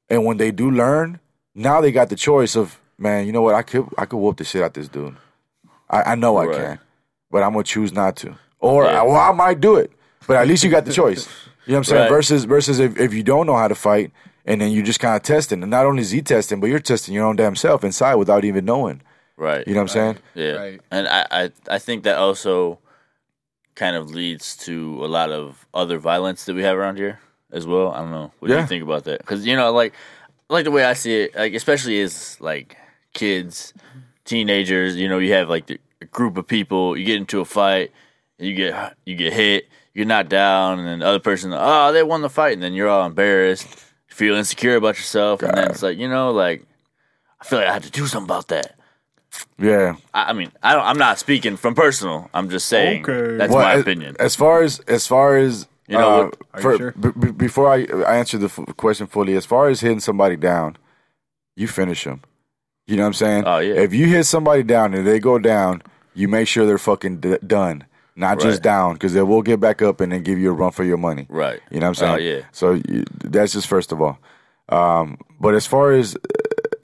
and 0.09 0.25
when 0.25 0.39
they 0.39 0.51
do 0.51 0.71
learn, 0.71 1.21
now 1.55 1.83
they 1.83 1.93
got 1.93 2.09
the 2.09 2.17
choice 2.17 2.57
of, 2.57 2.81
man, 2.97 3.27
you 3.27 3.33
know 3.33 3.43
what? 3.43 3.55
I 3.55 3.63
could 3.63 3.87
I 3.99 4.07
could 4.07 4.17
whoop 4.17 4.39
the 4.39 4.45
shit 4.45 4.63
out 4.63 4.73
this 4.73 4.89
dude. 4.89 5.15
I, 5.91 6.13
I 6.13 6.15
know 6.15 6.39
I 6.39 6.47
can, 6.47 6.79
but 7.31 7.43
I'm 7.43 7.53
gonna 7.53 7.65
choose 7.65 7.93
not 7.93 8.17
to. 8.17 8.35
Or 8.59 8.85
Yeah. 8.85 9.03
I, 9.03 9.05
well, 9.05 9.17
I 9.17 9.33
might 9.33 9.61
do 9.61 9.77
it, 9.77 9.93
but 10.27 10.39
at 10.39 10.49
least 10.49 10.65
you 10.65 10.71
got 10.71 10.87
the 10.87 10.93
choice. 10.93 11.29
You 11.67 11.73
know 11.73 11.75
what 11.75 11.79
I'm 11.79 11.85
saying? 11.85 12.03
Right. 12.05 12.09
Versus 12.09 12.45
versus 12.45 12.79
if, 12.79 12.99
if 12.99 13.13
you 13.13 13.23
don't 13.23 13.47
know 13.47 13.57
how 13.57 13.69
to 13.69 13.75
fight 13.75 14.11
and 14.47 14.61
then 14.63 14.73
you 14.73 14.83
just 14.83 15.01
kind 15.01 15.15
of 15.15 15.23
testing, 15.23 15.63
and 15.63 15.71
not 15.71 15.85
only 15.85 16.01
is 16.01 16.13
he 16.13 16.23
testing, 16.23 16.61
but 16.61 16.71
you're 16.71 16.81
testing 16.81 17.15
your 17.15 17.27
own 17.27 17.37
damn 17.37 17.55
self 17.55 17.85
inside 17.85 18.15
without 18.15 18.47
even 18.47 18.65
knowing. 18.65 19.03
Right. 19.39 19.67
You 19.69 19.75
know 19.75 19.81
what 19.83 19.91
I'm 19.97 20.15
saying? 20.15 20.19
Yeah, 20.35 20.53
Right. 20.53 20.81
and 20.91 21.07
I, 21.07 21.27
I 21.31 21.51
I 21.71 21.79
think 21.79 22.03
that 22.05 22.19
also 22.19 22.81
kind 23.77 23.95
of 23.95 24.11
leads 24.11 24.57
to 24.67 24.99
a 25.05 25.07
lot 25.07 25.31
of 25.31 25.65
other 25.73 25.99
violence 25.99 26.45
that 26.47 26.55
we 26.57 26.65
have 26.65 26.77
around 26.77 26.99
here 26.99 27.21
as 27.53 27.65
well. 27.65 27.93
I 27.93 27.99
don't 28.01 28.11
know. 28.11 28.33
What 28.41 28.49
do 28.49 28.55
Yeah. 28.55 28.63
you 28.63 28.67
think 28.67 28.83
about 28.83 29.05
that? 29.05 29.19
Because 29.21 29.47
you 29.47 29.55
know, 29.57 29.71
like 29.73 29.95
like 30.51 30.65
the 30.65 30.73
way 30.73 30.85
I 30.85 30.95
see 30.95 31.15
it, 31.23 31.37
like 31.37 31.55
especially 31.55 32.01
as 32.01 32.37
like 32.41 32.77
kids, 33.15 33.73
teenagers. 34.25 34.97
You 34.97 35.09
know, 35.09 35.19
you 35.19 35.33
have 35.35 35.49
like 35.49 35.67
the, 35.67 35.79
a 36.01 36.07
group 36.07 36.37
of 36.37 36.47
people. 36.49 36.97
You 36.97 37.05
get 37.05 37.17
into 37.17 37.41
a 37.41 37.45
fight, 37.45 37.93
you 38.39 38.55
get 38.55 38.97
you 39.05 39.15
get 39.15 39.33
hit, 39.33 39.69
you're 39.95 40.07
knocked 40.07 40.31
down, 40.31 40.81
and 40.81 40.89
then 40.89 40.99
the 40.99 41.07
other 41.07 41.21
person, 41.21 41.53
oh, 41.55 41.93
they 41.93 42.03
won 42.03 42.23
the 42.23 42.29
fight, 42.31 42.55
and 42.55 42.63
then 42.63 42.73
you're 42.73 42.89
all 42.89 43.07
embarrassed, 43.07 43.69
feel 44.09 44.35
insecure 44.35 44.75
about 44.75 44.97
yourself, 44.97 45.43
and 45.43 45.57
then 45.57 45.71
it's 45.71 45.83
like 45.83 45.97
you 45.99 46.09
know, 46.09 46.33
like 46.33 46.67
I 47.41 47.45
feel 47.45 47.61
like 47.61 47.69
I 47.69 47.73
have 47.75 47.85
to 47.85 47.91
do 47.93 48.07
something 48.09 48.27
about 48.27 48.49
that. 48.49 48.75
Yeah. 49.59 49.97
I 50.15 50.31
I 50.31 50.33
mean, 50.33 50.51
I 50.63 50.75
don't. 50.75 50.85
I'm 50.85 50.99
not 50.99 51.19
speaking 51.19 51.57
from 51.57 51.75
personal. 51.75 52.29
I'm 52.35 52.49
just 52.51 52.67
saying 52.67 53.05
Okay. 53.09 53.37
that's 53.37 53.53
Well, 53.53 53.63
my 53.63 53.75
as- 53.75 53.81
opinion. 53.83 54.17
As 54.19 54.35
far 54.37 54.63
as 54.63 54.81
as 54.89 55.07
far 55.07 55.37
as 55.37 55.67
You 55.89 55.97
know 55.99 56.09
uh, 56.09 56.25
what- 56.25 56.37
Are 56.55 56.61
you 56.61 56.63
for- 56.63 56.77
sure? 56.77 56.93
b- 56.93 57.19
b- 57.19 57.31
before 57.33 57.71
I, 57.73 57.87
I 58.07 58.17
answer 58.17 58.37
the 58.39 58.47
f- 58.47 58.77
question 58.77 59.07
fully, 59.07 59.35
as 59.37 59.47
far 59.47 59.69
as 59.69 59.81
hitting 59.81 60.01
somebody 60.01 60.37
down, 60.37 60.77
you 61.57 61.67
finish 61.67 62.05
them. 62.05 62.21
You 62.87 62.97
know 62.97 63.03
what 63.05 63.09
I'm 63.09 63.13
saying? 63.15 63.45
Oh, 63.47 63.59
yeah. 63.59 63.75
If 63.75 63.93
you 63.95 64.07
hit 64.07 64.25
somebody 64.25 64.63
down 64.63 64.93
and 64.95 65.07
they 65.07 65.19
go 65.19 65.39
down, 65.39 65.83
you 66.15 66.29
make 66.29 66.47
sure 66.49 66.67
they're 66.67 66.79
fucking 66.79 67.21
d- 67.21 67.39
done, 67.47 67.85
not 68.17 68.39
just 68.39 68.57
Right. 68.59 68.63
down, 68.63 68.93
because 68.95 69.13
they 69.15 69.23
will 69.23 69.43
get 69.43 69.61
back 69.61 69.81
up 69.83 70.01
and 70.03 70.13
then 70.13 70.23
give 70.23 70.39
you 70.39 70.51
a 70.51 70.53
run 70.53 70.73
for 70.73 70.85
your 70.85 70.99
money. 70.99 71.27
Right. 71.31 71.61
You 71.71 71.81
know 71.81 71.89
what 71.91 72.03
I'm 72.03 72.11
Oh, 72.11 72.17
saying? 72.17 72.37
yeah. 72.37 72.43
So 72.53 72.73
you, 72.89 73.05
that's 73.25 73.53
just 73.55 73.67
first 73.67 73.91
of 73.93 74.01
all. 74.03 74.19
Um, 74.69 75.17
but 75.41 75.55
as 75.55 75.67
far 75.67 75.93
as 75.93 76.17
uh, 76.17 76.19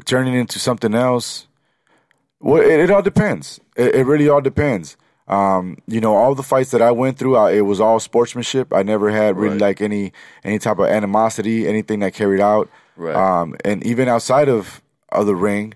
turning 0.07 0.33
into 0.35 0.59
something 0.59 0.95
else, 0.95 1.47
well, 2.45 2.63
it, 2.63 2.81
it 2.81 2.91
all 2.91 3.03
depends. 3.03 3.61
It, 3.77 3.95
it 3.97 4.05
really 4.07 4.29
all 4.29 4.41
depends. 4.41 4.97
Um, 5.27 5.79
you 5.87 6.01
know, 6.01 6.15
all 6.15 6.35
the 6.35 6.43
fights 6.43 6.71
that 6.73 6.83
I 6.83 6.91
went 6.91 7.17
through, 7.19 7.37
I, 7.37 7.53
it 7.53 7.63
was 7.63 7.81
all 7.81 7.99
sportsmanship. 7.99 8.73
I 8.75 8.83
never 8.83 9.11
had 9.11 9.37
really 9.37 9.55
Right. 9.59 9.69
like 9.69 9.81
any 9.81 10.13
any 10.45 10.59
type 10.59 10.79
of 10.79 10.87
animosity, 10.87 11.67
anything 11.67 12.01
that 12.01 12.13
carried 12.15 12.41
out. 12.41 12.69
Right. 12.97 13.17
Um, 13.17 13.57
and 13.65 13.85
even 13.87 14.07
outside 14.09 14.49
of 14.49 14.83
of 15.11 15.25
the 15.27 15.35
ring, 15.35 15.75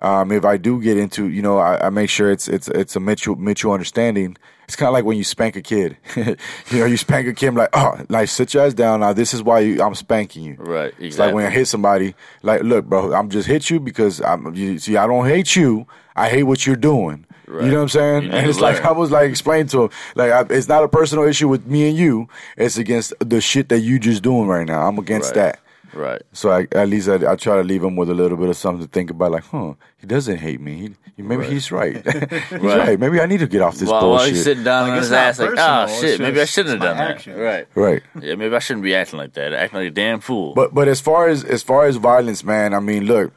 um, 0.00 0.32
if 0.32 0.44
I 0.44 0.56
do 0.56 0.80
get 0.80 0.96
into, 0.96 1.28
you 1.28 1.42
know, 1.42 1.58
I, 1.58 1.86
I 1.86 1.90
make 1.90 2.08
sure 2.08 2.30
it's 2.32 2.48
it's 2.48 2.68
it's 2.68 2.96
a 2.96 3.00
mutual 3.00 3.36
mutual 3.36 3.72
understanding. 3.72 4.36
It's 4.66 4.76
kind 4.76 4.88
of 4.88 4.92
like 4.92 5.04
when 5.04 5.16
you 5.16 5.24
spank 5.24 5.56
a 5.56 5.62
kid. 5.62 5.96
you 6.16 6.36
know, 6.72 6.84
you 6.86 6.96
spank 6.96 7.26
a 7.28 7.32
kid, 7.32 7.54
like, 7.54 7.70
oh, 7.72 8.00
like 8.08 8.28
sit 8.28 8.52
your 8.52 8.66
ass 8.66 8.74
down. 8.74 9.00
Now 9.00 9.12
this 9.12 9.32
is 9.32 9.42
why 9.42 9.60
you, 9.60 9.80
I'm 9.82 9.94
spanking 9.94 10.44
you. 10.44 10.56
Right. 10.58 10.86
Exactly. 10.88 11.06
It's 11.08 11.18
like 11.18 11.34
when 11.34 11.46
I 11.46 11.50
hit 11.50 11.66
somebody, 11.66 12.14
like, 12.42 12.62
look, 12.62 12.84
bro, 12.86 13.12
I'm 13.14 13.30
just 13.30 13.46
hit 13.48 13.70
you 13.70 13.78
because 13.80 14.20
I'm. 14.20 14.54
You, 14.54 14.78
see, 14.78 14.96
I 14.96 15.06
don't 15.06 15.26
hate 15.26 15.54
you. 15.56 15.86
I 16.16 16.28
hate 16.28 16.42
what 16.44 16.66
you're 16.66 16.76
doing. 16.76 17.26
Right. 17.46 17.64
You 17.64 17.70
know 17.70 17.76
what 17.76 17.82
I'm 17.82 17.88
saying? 17.90 18.30
And 18.32 18.48
it's 18.50 18.58
like. 18.58 18.84
I 18.84 18.90
was 18.90 19.12
like 19.12 19.30
explain 19.30 19.68
to 19.68 19.84
him, 19.84 19.90
like 20.16 20.32
I, 20.32 20.40
it's 20.52 20.68
not 20.68 20.82
a 20.82 20.88
personal 20.88 21.24
issue 21.24 21.46
with 21.48 21.64
me 21.66 21.88
and 21.88 21.96
you. 21.96 22.28
It's 22.56 22.76
against 22.76 23.14
the 23.20 23.40
shit 23.40 23.68
that 23.68 23.80
you 23.80 24.00
just 24.00 24.22
doing 24.22 24.48
right 24.48 24.66
now. 24.66 24.86
I'm 24.88 24.98
against 24.98 25.36
Right. 25.36 25.52
that. 25.52 25.60
Right. 25.96 26.22
So 26.32 26.50
I, 26.50 26.66
at 26.72 26.88
least 26.88 27.08
I, 27.08 27.32
I 27.32 27.36
try 27.36 27.56
to 27.56 27.62
leave 27.64 27.82
him 27.82 27.96
with 27.96 28.08
a 28.10 28.14
little 28.14 28.36
bit 28.36 28.48
of 28.48 28.56
something 28.56 28.86
to 28.86 28.90
think 28.92 29.10
about. 29.10 29.32
Like, 29.32 29.44
huh, 29.44 29.74
he 29.96 30.06
doesn't 30.06 30.38
hate 30.38 30.60
me. 30.60 30.74
He, 30.76 30.90
he- 31.16 31.22
maybe 31.22 31.42
Right. 31.42 31.50
he's 31.52 31.72
right. 31.72 31.96
he's 32.12 32.52
Right. 32.52 32.78
right. 32.78 33.00
Maybe 33.00 33.20
I 33.20 33.26
need 33.26 33.40
to 33.40 33.46
get 33.46 33.62
off 33.62 33.76
this 33.76 33.88
While, 33.88 34.02
while 34.10 34.18
bullshit. 34.18 34.34
he's 34.34 34.44
sitting 34.44 34.64
down 34.64 34.82
Like, 34.84 34.92
on 34.92 34.98
his 34.98 35.10
not 35.10 35.18
ass, 35.18 35.38
like, 35.38 35.50
oh 35.56 35.82
it's 35.84 36.00
shit, 36.00 36.20
maybe 36.20 36.40
I 36.40 36.44
shouldn't 36.44 36.80
have 36.80 36.82
done 36.82 36.96
my 36.96 37.14
that. 37.14 37.26
Right. 37.26 37.68
right. 37.74 38.02
Yeah, 38.22 38.34
maybe 38.36 38.54
I 38.54 38.58
shouldn't 38.58 38.84
be 38.84 38.94
acting 38.94 39.18
like 39.18 39.32
that. 39.34 39.52
Acting 39.52 39.78
like 39.80 39.88
a 39.88 39.90
damn 39.94 40.20
fool. 40.20 40.54
But 40.54 40.74
but 40.74 40.86
as 40.88 41.00
far 41.00 41.28
as 41.28 41.42
as 41.44 41.62
far 41.62 41.86
as 41.86 41.96
violence, 41.96 42.44
man, 42.44 42.74
I 42.74 42.80
mean, 42.80 43.04
look, 43.06 43.32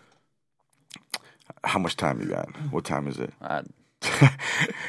how 1.63 1.79
much 1.79 1.95
time 1.97 2.21
you 2.21 2.27
got? 2.27 2.47
What 2.71 2.85
time 2.85 3.07
is 3.07 3.19
it? 3.19 3.33
I, 3.41 3.61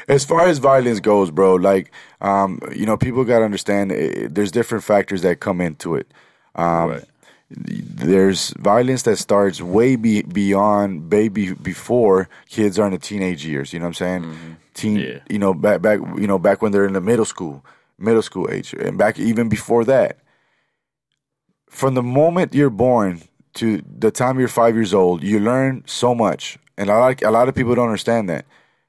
as 0.07 0.23
far 0.23 0.47
as 0.47 0.57
violence 0.59 0.99
goes, 1.01 1.31
bro, 1.31 1.55
like 1.55 1.91
um, 2.21 2.59
you 2.73 2.85
know, 2.85 2.95
people 2.97 3.23
got 3.25 3.39
to 3.39 3.45
understand 3.45 3.91
eh, 3.91 4.27
there's 4.29 4.51
different 4.51 4.83
factors 4.83 5.21
that 5.23 5.39
come 5.41 5.59
into 5.61 5.95
it. 5.95 6.11
Um, 6.55 6.89
right. 6.91 7.03
There's 7.53 8.51
violence 8.51 9.03
that 9.03 9.17
starts 9.17 9.61
way 9.61 9.95
be, 9.97 10.21
beyond 10.21 11.09
baby 11.09 11.53
before 11.53 12.29
kids 12.49 12.79
are 12.79 12.85
in 12.85 12.93
the 12.93 12.97
teenage 12.97 13.45
years. 13.45 13.73
You 13.73 13.79
know 13.79 13.85
what 13.85 14.01
I'm 14.01 14.23
saying? 14.23 14.23
Mm-hmm. 14.23 14.51
Yeah. 14.97 15.19
you 15.29 15.37
know, 15.37 15.53
back 15.53 15.81
back 15.81 15.99
you 16.17 16.27
know 16.27 16.39
back 16.39 16.61
when 16.61 16.71
they're 16.71 16.85
in 16.85 16.93
the 16.93 17.01
middle 17.01 17.25
school, 17.25 17.63
middle 17.99 18.21
school 18.21 18.49
age, 18.49 18.73
and 18.73 18.97
back 18.97 19.19
even 19.19 19.49
before 19.49 19.83
that. 19.85 20.17
From 21.69 21.93
the 21.93 22.03
moment 22.03 22.53
you're 22.53 22.69
born 22.69 23.21
to 23.55 23.83
the 23.85 24.11
time 24.11 24.39
you're 24.39 24.47
five 24.47 24.75
years 24.75 24.93
old, 24.93 25.23
you 25.23 25.39
learn 25.39 25.83
so 25.85 26.15
much, 26.15 26.57
and 26.77 26.89
a 26.89 26.97
lot 26.97 27.21
a 27.21 27.31
lot 27.31 27.49
of 27.49 27.55
people 27.55 27.75
don't 27.75 27.87
understand 27.87 28.29
that, 28.29 28.45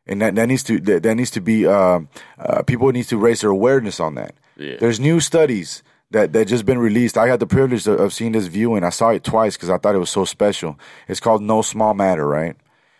and 0.06 0.22
that, 0.22 0.34
that 0.36 0.46
needs 0.46 0.62
to 0.64 0.78
that, 0.80 1.02
that 1.02 1.14
needs 1.16 1.30
to 1.32 1.40
be 1.40 1.66
um, 1.66 2.08
uh, 2.38 2.62
people 2.62 2.90
need 2.92 3.08
to 3.08 3.18
raise 3.18 3.40
their 3.40 3.50
awareness 3.50 3.98
on 3.98 4.14
that. 4.14 4.34
Yeah. 4.56 4.76
There's 4.78 5.00
new 5.00 5.18
studies 5.20 5.82
that 6.12 6.32
that 6.32 6.46
just 6.46 6.64
been 6.64 6.78
released. 6.78 7.18
I 7.18 7.26
had 7.28 7.40
the 7.40 7.46
privilege 7.46 7.86
of, 7.86 8.00
of 8.00 8.12
seeing 8.12 8.32
this 8.32 8.46
viewing. 8.46 8.84
I 8.84 8.90
saw 8.90 9.10
it 9.10 9.24
twice 9.24 9.56
because 9.56 9.70
I 9.70 9.78
thought 9.78 9.94
it 9.94 9.98
was 9.98 10.10
so 10.10 10.24
special. 10.24 10.78
It's 11.08 11.20
called 11.20 11.42
No 11.42 11.62
Small 11.62 11.94
Matter, 11.94 12.26
right? 12.26 12.56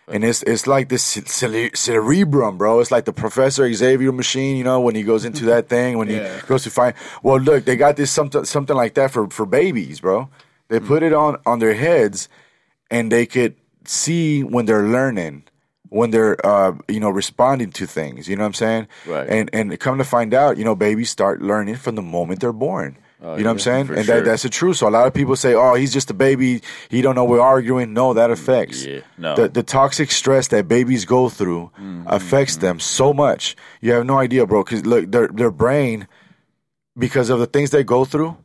And 0.08 0.24
it's 0.24 0.42
it's 0.42 0.66
like 0.66 0.88
this 0.88 1.02
cerebrum, 1.74 2.58
bro. 2.58 2.80
It's 2.80 2.90
like 2.90 3.04
the 3.04 3.12
Professor 3.12 3.72
Xavier 3.72 4.12
machine, 4.12 4.56
you 4.56 4.64
know, 4.64 4.80
when 4.80 4.94
he 4.94 5.02
goes 5.02 5.24
into 5.24 5.44
that 5.52 5.68
thing, 5.68 5.98
when 5.98 6.08
Yeah. 6.08 6.40
he 6.40 6.46
goes 6.46 6.64
to 6.64 6.70
find. 6.70 6.94
Well, 7.22 7.38
look, 7.38 7.64
they 7.64 7.76
got 7.76 7.96
this 7.96 8.10
something 8.10 8.44
something 8.44 8.76
like 8.76 8.94
that 8.94 9.10
for 9.10 9.28
for 9.30 9.46
babies, 9.46 10.00
bro. 10.00 10.28
They 10.68 10.80
put 10.80 11.02
it 11.02 11.12
on 11.12 11.36
on 11.46 11.58
their 11.60 11.74
heads, 11.74 12.28
and 12.90 13.12
they 13.12 13.26
could 13.26 13.54
see 13.84 14.42
when 14.42 14.66
they're 14.66 14.82
learning, 14.88 15.44
when 15.88 16.10
they're 16.10 16.44
uh 16.44 16.72
you 16.88 17.00
know 17.00 17.10
responding 17.10 17.70
to 17.72 17.86
things. 17.86 18.28
You 18.28 18.36
know 18.36 18.42
what 18.42 18.48
I'm 18.48 18.54
saying? 18.54 18.88
Right. 19.06 19.28
And 19.28 19.50
and 19.52 19.78
come 19.78 19.98
to 19.98 20.04
find 20.04 20.34
out, 20.34 20.56
you 20.58 20.64
know, 20.64 20.74
babies 20.74 21.10
start 21.10 21.42
learning 21.42 21.76
from 21.76 21.94
the 21.94 22.02
moment 22.02 22.40
they're 22.40 22.52
born. 22.52 22.96
Oh, 23.24 23.36
you 23.36 23.44
know 23.44 23.50
what 23.50 23.52
I'm 23.52 23.58
saying? 23.60 23.90
And 23.90 24.04
sure. 24.04 24.16
that, 24.16 24.24
that's 24.24 24.42
the 24.42 24.48
truth. 24.48 24.78
So 24.78 24.88
a 24.88 24.90
lot 24.90 25.06
of 25.06 25.14
people 25.14 25.36
say, 25.36 25.54
"Oh, 25.54 25.74
he's 25.74 25.92
just 25.92 26.10
a 26.10 26.14
baby. 26.14 26.60
He 26.88 27.02
don't 27.02 27.14
know 27.14 27.24
we're 27.24 27.40
arguing." 27.40 27.92
No, 27.92 28.14
that 28.14 28.30
affects. 28.32 28.84
Yeah, 28.84 29.00
no. 29.16 29.36
The 29.36 29.48
the 29.48 29.62
toxic 29.62 30.10
stress 30.10 30.48
that 30.48 30.66
babies 30.66 31.04
go 31.04 31.28
through 31.28 31.70
Mm-hmm, 31.78 32.08
affects 32.08 32.56
them 32.56 32.80
so 32.80 33.12
much. 33.12 33.54
You 33.80 33.92
have 33.92 34.06
no 34.06 34.18
idea, 34.18 34.44
bro. 34.46 34.64
Because 34.64 34.84
look, 34.84 35.10
their 35.12 35.28
their 35.28 35.52
brain, 35.52 36.08
because 36.98 37.30
of 37.30 37.38
the 37.38 37.46
things 37.46 37.70
they 37.70 37.84
go 37.84 38.04
through, 38.04 38.36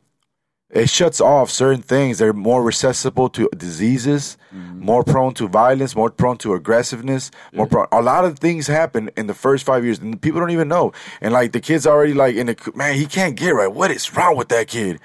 it 0.69 0.89
shuts 0.89 1.21
off 1.21 1.49
certain 1.49 1.81
things. 1.81 2.17
They're 2.17 2.33
more 2.33 2.71
susceptible 2.71 3.29
to 3.29 3.49
diseases, 3.57 4.37
Mm-hmm. 4.55 4.79
more 4.85 5.03
prone 5.03 5.33
to 5.35 5.47
violence, 5.47 5.93
more 5.95 6.09
prone 6.09 6.37
to 6.37 6.53
aggressiveness, 6.53 7.31
more 7.53 7.67
prone. 7.67 7.85
A 7.91 8.01
lot 8.01 8.23
of 8.25 8.39
things 8.39 8.65
happen 8.67 9.09
in 9.17 9.27
the 9.27 9.33
first 9.33 9.65
five 9.65 9.83
years, 9.83 9.99
and 9.99 10.19
people 10.21 10.39
don't 10.39 10.51
even 10.51 10.69
know. 10.69 10.93
And 11.21 11.33
like 11.33 11.51
the 11.51 11.59
kid's 11.59 11.85
already 11.85 12.13
like 12.13 12.35
in 12.35 12.47
the 12.47 12.71
man, 12.73 12.95
he 12.95 13.05
can't 13.05 13.35
get 13.35 13.49
right. 13.51 13.67
What 13.71 13.91
is 13.91 14.15
wrong 14.15 14.37
with 14.37 14.47
that 14.49 14.67
kid? 14.67 14.99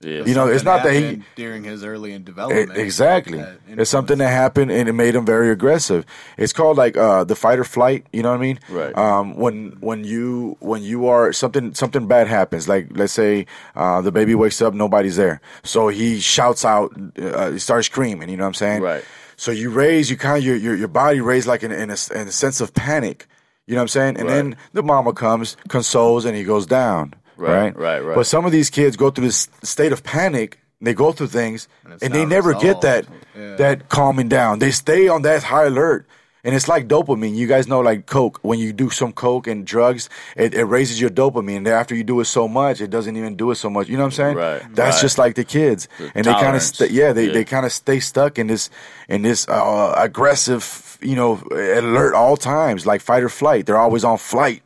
Yeah. 0.00 0.22
You 0.24 0.34
know, 0.34 0.46
it's 0.46 0.62
not 0.62 0.84
that 0.84 0.92
he 0.94 1.22
during 1.34 1.64
his 1.64 1.82
early 1.82 2.12
in 2.12 2.22
development. 2.22 2.76
exactly. 2.78 3.38
that 3.38 3.58
It's 3.66 3.90
something 3.90 4.18
that 4.18 4.28
happened 4.28 4.70
and 4.70 4.88
it 4.88 4.92
made 4.92 5.16
him 5.16 5.26
very 5.26 5.50
aggressive. 5.50 6.06
It's 6.36 6.52
called 6.52 6.76
like 6.76 6.96
uh, 6.96 7.24
the 7.24 7.34
fight 7.34 7.58
or 7.58 7.64
flight. 7.64 8.06
You 8.12 8.22
know 8.22 8.30
what 8.30 8.36
I 8.38 8.40
mean? 8.40 8.60
Right. 8.70 8.96
Um, 8.96 9.34
when 9.36 9.76
when 9.80 10.04
you 10.04 10.56
when 10.60 10.82
you 10.84 11.08
are 11.08 11.32
something 11.32 11.74
something 11.74 12.06
bad 12.06 12.28
happens, 12.28 12.68
like 12.68 12.86
let's 12.92 13.12
say 13.12 13.46
uh, 13.74 14.00
the 14.00 14.12
baby 14.12 14.36
wakes 14.36 14.62
up, 14.62 14.72
nobody's 14.72 15.16
there, 15.16 15.40
so 15.64 15.88
he 15.88 16.20
shouts 16.20 16.64
out, 16.64 16.92
uh, 17.20 17.50
he 17.50 17.58
starts 17.58 17.86
screaming. 17.86 18.28
You 18.28 18.36
know 18.36 18.44
what 18.44 18.48
I'm 18.48 18.54
saying? 18.54 18.82
Right. 18.82 19.04
So 19.36 19.50
you 19.50 19.70
raise, 19.70 20.10
you 20.10 20.16
kind 20.16 20.38
of 20.38 20.44
your 20.44 20.54
your, 20.56 20.76
your 20.76 20.88
body 20.88 21.20
raised 21.20 21.48
like 21.48 21.64
in, 21.64 21.72
in, 21.72 21.90
a, 21.90 21.96
in 22.14 22.28
a 22.28 22.32
sense 22.32 22.60
of 22.60 22.72
panic. 22.72 23.26
You 23.66 23.74
know 23.74 23.80
what 23.80 23.82
I'm 23.82 23.88
saying? 23.88 24.16
And 24.16 24.28
Right. 24.28 24.34
then 24.36 24.56
the 24.72 24.82
mama 24.82 25.12
comes, 25.12 25.56
consoles, 25.68 26.24
and 26.24 26.36
he 26.36 26.44
goes 26.44 26.66
down. 26.66 27.14
Right, 27.38 27.50
Right, 27.50 27.76
right, 27.76 28.00
right. 28.04 28.14
But 28.16 28.26
some 28.26 28.44
of 28.44 28.52
these 28.52 28.68
kids 28.70 28.96
go 28.96 29.10
through 29.10 29.26
this 29.26 29.48
state 29.62 29.92
of 29.92 30.02
panic. 30.02 30.58
They 30.80 30.94
go 30.94 31.10
through 31.12 31.28
things, 31.28 31.66
And 31.84 32.02
and, 32.02 32.14
they 32.14 32.20
not 32.24 32.28
never 32.28 32.54
get 32.54 32.80
that. 32.82 33.06
Yeah. 33.36 33.56
that 33.56 33.88
calming 33.88 34.28
down. 34.28 34.58
They 34.60 34.70
stay 34.70 35.08
on 35.08 35.22
that 35.22 35.42
high 35.44 35.64
alert. 35.66 36.06
And 36.44 36.54
it's 36.54 36.68
like 36.68 36.86
dopamine. 36.86 37.34
You 37.34 37.48
guys 37.48 37.66
know, 37.66 37.80
like 37.80 38.06
Coke, 38.06 38.38
when 38.42 38.60
you 38.60 38.72
do 38.72 38.90
some 38.90 39.12
Coke 39.12 39.48
and 39.48 39.66
drugs, 39.66 40.08
it, 40.36 40.54
it 40.54 40.64
raises 40.64 41.00
your 41.00 41.10
dopamine. 41.10 41.58
And 41.58 41.68
after 41.68 41.96
you 41.96 42.04
do 42.04 42.20
it 42.20 42.26
so 42.26 42.46
much, 42.46 42.80
it 42.80 42.90
doesn't 42.90 43.16
even 43.16 43.34
do 43.36 43.50
it 43.50 43.56
so 43.56 43.68
much. 43.68 43.88
You 43.88 43.96
know 43.96 44.04
what 44.04 44.18
I'm 44.18 44.22
saying? 44.22 44.36
Right, 44.36 44.62
That's 44.74 44.96
right. 44.96 45.02
just 45.02 45.18
like 45.18 45.34
the 45.34 45.44
kids. 45.44 45.88
and 46.14 46.24
they 46.24 46.32
kind 46.32 46.54
of, 46.56 46.62
st- 46.62 46.92
yeah, 46.92 47.12
they, 47.12 47.26
Yeah. 47.26 47.32
they 47.32 47.44
kind 47.44 47.66
of 47.66 47.72
stay 47.72 47.98
stuck 47.98 48.38
in 48.38 48.46
this, 48.46 48.70
in 49.08 49.22
this 49.22 49.48
uh, 49.48 49.94
aggressive, 49.96 50.96
you 51.02 51.16
know, 51.16 51.42
alert 51.50 52.14
all 52.14 52.36
times, 52.36 52.86
like 52.86 53.00
fight 53.00 53.24
or 53.24 53.28
flight. 53.28 53.66
They're 53.66 53.76
always 53.78 54.04
on 54.04 54.16
flight 54.18 54.62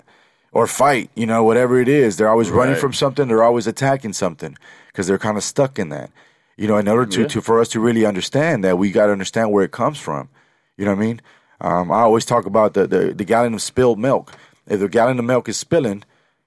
or 0.53 0.67
fight, 0.67 1.11
you 1.15 1.27
know, 1.27 1.43
whatever 1.43 1.81
it 1.81 1.89
is. 1.89 2.17
They're 2.17 2.29
always 2.29 2.51
running 2.51 2.77
from 2.77 2.93
something. 2.93 3.27
They're 3.29 3.43
always 3.43 3.67
attacking 3.67 4.13
something 4.13 4.57
because 4.89 5.07
they're 5.07 5.19
kind 5.19 5.37
of 5.37 5.43
stuck 5.45 5.79
in 5.79 5.89
that. 5.89 6.11
You 6.57 6.69
know, 6.69 6.77
in 6.77 6.87
order 6.87 7.07
to, 7.07 7.23
Yeah. 7.23 7.29
to 7.29 7.41
for 7.41 7.61
us 7.61 7.69
to 7.71 7.81
really 7.81 8.05
understand 8.05 8.63
that, 8.65 8.77
we 8.79 8.91
got 8.93 9.07
to 9.07 9.13
understand 9.13 9.51
where 9.51 9.65
it 9.65 9.73
comes 9.73 9.99
from. 9.99 10.29
You 10.77 10.85
know 10.85 10.93
what 10.95 11.03
I 11.03 11.07
mean? 11.07 11.21
Um, 11.61 11.91
I 11.91 12.01
always 12.01 12.25
talk 12.25 12.45
about 12.47 12.75
the, 12.75 12.87
the 12.87 13.15
the 13.15 13.25
gallon 13.25 13.55
of 13.55 13.63
spilled 13.63 13.99
milk. 13.99 14.33
If 14.69 14.81
the 14.81 14.89
gallon 14.89 15.19
of 15.19 15.25
milk 15.25 15.49
is 15.49 15.57
spilling, 15.57 16.05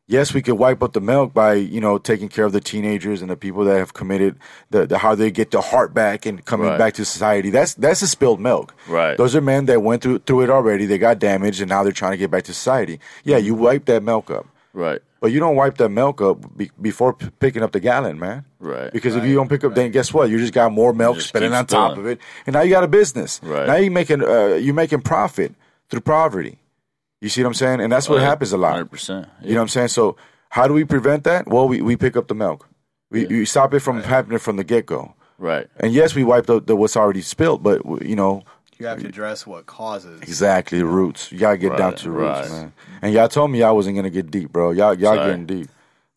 yes, 0.08 0.34
we 0.34 0.42
could 0.42 0.56
wipe 0.56 0.82
up 0.84 0.94
the 0.94 1.02
milk 1.02 1.34
by 1.34 1.54
you 1.54 1.82
know 1.82 1.98
taking 1.98 2.30
care 2.30 2.46
of 2.46 2.52
the 2.52 2.62
teenagers 2.62 3.22
and 3.22 3.30
the 3.32 3.36
people 3.38 3.64
that 3.66 3.78
have 3.78 3.94
committed 3.94 4.38
the, 4.70 4.86
the 4.86 4.98
how 4.98 5.16
they 5.16 5.32
get 5.32 5.52
their 5.52 5.62
heart 5.62 5.94
back 5.94 6.26
and 6.26 6.44
coming 6.46 6.68
Right. 6.68 6.78
back 6.78 6.94
to 6.96 7.06
society. 7.06 7.50
That's 7.50 7.74
that's 7.76 8.02
a 8.02 8.08
spilled 8.08 8.40
milk. 8.40 8.74
Right. 8.88 9.18
Those 9.18 9.36
are 9.36 9.42
men 9.42 9.66
that 9.66 9.82
went 9.82 10.02
through 10.02 10.20
through 10.20 10.42
it 10.42 10.50
already. 10.50 10.86
They 10.86 10.98
got 10.98 11.20
damaged 11.20 11.62
and 11.62 11.70
now 11.70 11.84
they're 11.84 11.92
trying 11.92 12.12
to 12.14 12.18
get 12.18 12.32
back 12.32 12.44
to 12.44 12.54
society. 12.54 13.00
Yeah, 13.24 13.38
you 13.38 13.56
wipe 13.56 13.86
that 13.86 14.04
milk 14.04 14.30
up. 14.32 14.46
Right. 14.74 15.02
But 15.22 15.32
you 15.32 15.40
don't 15.40 15.56
wipe 15.56 15.78
that 15.78 15.90
milk 15.90 16.22
up 16.22 16.56
be- 16.56 16.70
before 16.80 17.14
p- 17.14 17.30
picking 17.40 17.64
up 17.64 17.72
the 17.72 17.80
gallon, 17.80 18.20
man. 18.20 18.46
Right. 18.60 18.92
Because 18.92 19.16
if 19.16 19.24
you 19.24 19.34
don't 19.34 19.48
pick 19.50 19.64
up, 19.64 19.74
then 19.74 19.90
guess 19.92 20.14
what? 20.14 20.30
You 20.30 20.38
just 20.38 20.54
got 20.54 20.72
more 20.72 20.94
milk 20.94 21.20
spilling 21.22 21.54
on 21.54 21.66
top 21.66 21.98
of 21.98 22.06
it, 22.06 22.20
and 22.46 22.54
now 22.54 22.62
you 22.62 22.70
got 22.72 22.84
a 22.84 22.88
business. 22.88 23.40
Right. 23.42 23.66
Now 23.66 23.76
you 23.78 23.90
making 23.90 24.22
uh, 24.22 24.56
you 24.56 24.74
making 24.74 25.02
profit 25.02 25.56
through 25.90 26.02
poverty. 26.02 26.60
You 27.26 27.30
see 27.30 27.42
what 27.42 27.48
I'm 27.48 27.54
saying? 27.56 27.82
And 27.82 27.92
that's 27.92 28.08
what 28.08 28.22
happens 28.22 28.54
a 28.54 28.58
lot. 28.58 28.74
Hundred 28.74 28.92
percent. 28.92 29.28
You 29.42 29.54
know 29.54 29.56
what 29.56 29.62
I'm 29.64 29.68
saying? 29.70 29.88
So 29.88 30.16
how 30.50 30.68
do 30.68 30.76
we 30.76 30.86
prevent 30.86 31.24
that? 31.24 31.48
Well, 31.48 31.68
we, 31.68 31.82
we 31.82 31.98
pick 31.98 32.16
up 32.16 32.28
the 32.28 32.36
milk. 32.36 32.70
We, 33.10 33.26
we 33.26 33.46
stop 33.46 33.74
it 33.74 33.80
from 33.80 34.04
happening 34.04 34.38
from 34.38 34.58
the 34.58 34.64
get 34.64 34.86
go. 34.86 35.16
Right. 35.40 35.66
And 35.78 35.92
yes, 35.92 36.14
we 36.14 36.24
wipe 36.24 36.46
the, 36.46 36.62
the 36.62 36.76
what's 36.76 36.96
already 36.96 37.24
spilled, 37.24 37.64
but 37.64 37.82
you 38.04 38.16
know 38.16 38.44
You 38.78 38.86
have 38.86 39.02
to 39.02 39.08
address 39.08 39.48
what 39.48 39.66
causes. 39.66 40.22
exactly 40.22 40.78
the 40.78 40.86
roots. 40.86 41.32
You 41.32 41.40
gotta 41.40 41.58
get 41.58 41.76
down 41.76 41.96
to 41.96 42.04
the 42.04 42.12
roots, 42.12 42.42
right. 42.42 42.52
man. 42.52 42.74
And 43.02 43.12
y'all 43.12 43.28
told 43.28 43.50
me 43.50 43.62
y'all 43.62 43.76
wasn't 43.76 43.96
gonna 43.96 44.12
get 44.12 44.30
deep, 44.30 44.52
bro. 44.52 44.70
Y'all 44.70 44.94
y'all 44.94 45.16
Sorry. 45.16 45.32
getting 45.32 45.48
deep. 45.48 45.70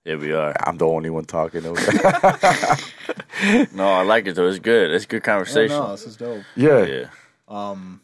Yeah, 0.05 0.17
we 0.17 0.35
are. 0.35 0.55
I'm 0.61 0.77
the 0.77 0.87
only 0.87 1.09
one 1.09 1.25
talking. 1.25 1.63
No, 3.73 3.89
I 3.89 4.03
like 4.03 4.27
it 4.27 4.35
though. 4.35 4.47
It's 4.49 4.59
good. 4.59 4.91
It's 4.91 5.07
good 5.07 5.23
Yeah, 5.23 5.33
conversation. 5.33 5.79
no, 5.79 5.91
this 5.93 6.07
is 6.07 6.17
dope. 6.19 6.43
yeah. 6.55 6.85
Yeah. 6.85 7.07
Um, 7.49 8.03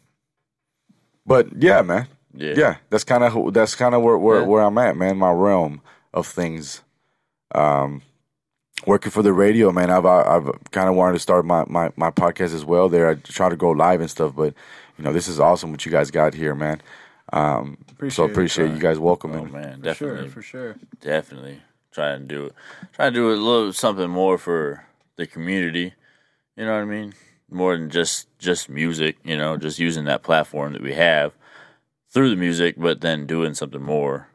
But 1.25 1.61
yeah, 1.61 1.81
man. 1.83 2.07
Yeah. 2.35 2.53
Yeah, 2.57 2.75
that's 2.89 3.03
kind 3.03 3.23
of 3.23 3.53
that's 3.53 3.75
kind 3.75 3.95
of 3.95 4.01
where 4.01 4.17
where, 4.17 4.41
Yeah. 4.41 4.45
where 4.47 4.63
I'm 4.63 4.77
at, 4.77 4.97
man. 4.97 5.17
My 5.17 5.31
realm 5.31 5.81
of 6.13 6.27
things. 6.27 6.81
Um, 7.53 8.01
working 8.85 9.11
for 9.11 9.21
the 9.23 9.33
radio, 9.33 9.71
man. 9.71 9.89
I've 9.89 10.05
I've 10.05 10.49
kind 10.71 10.89
of 10.89 10.95
wanted 10.95 11.13
to 11.13 11.19
start 11.19 11.45
my, 11.45 11.63
my 11.67 11.91
my 11.95 12.11
podcast 12.11 12.53
as 12.53 12.65
well. 12.65 12.89
There, 12.89 13.09
I 13.09 13.15
try 13.15 13.49
to 13.49 13.55
go 13.55 13.69
live 13.71 14.01
and 14.01 14.09
stuff, 14.09 14.35
but 14.35 14.53
you 14.97 15.03
know, 15.03 15.13
this 15.13 15.27
is 15.27 15.39
awesome 15.39 15.71
what 15.71 15.85
you 15.85 15.91
guys 15.91 16.11
got 16.11 16.33
here, 16.33 16.55
man. 16.55 16.81
Um, 17.33 17.77
so 17.87 17.93
Appreciate 17.93 18.25
it, 18.25 18.31
appreciate 18.31 18.71
you 18.71 18.79
guys 18.79 18.99
welcoming. 18.99 19.49
Oh 19.49 19.57
man, 19.57 19.81
for 19.81 19.93
sure, 19.93 20.09
definitely, 20.09 20.29
for 20.29 20.41
sure. 20.41 20.75
definitely. 21.01 21.61
Trying 21.91 22.19
to 22.21 22.25
do 22.25 22.45
it. 22.47 22.53
Trying 22.91 23.13
to 23.13 23.19
do 23.19 23.29
a 23.29 23.35
little 23.35 23.71
something 23.73 24.09
more 24.09 24.37
for 24.37 24.85
the 25.15 25.25
community. 25.25 25.93
You 26.57 26.65
know 26.65 26.73
what 26.73 26.81
I 26.81 26.85
mean? 26.85 27.13
More 27.49 27.77
than 27.77 27.89
just 27.89 28.27
just 28.37 28.67
music. 28.69 29.17
You 29.23 29.37
know, 29.37 29.55
just 29.55 29.79
using 29.79 30.03
that 30.05 30.21
platform 30.23 30.73
that 30.73 30.81
we 30.81 30.93
have 30.93 31.31
through 32.15 32.29
the 32.29 32.37
music, 32.37 32.75
but 32.77 33.01
then 33.01 33.27
doing 33.27 33.53
something 33.53 33.83
more 33.83 34.29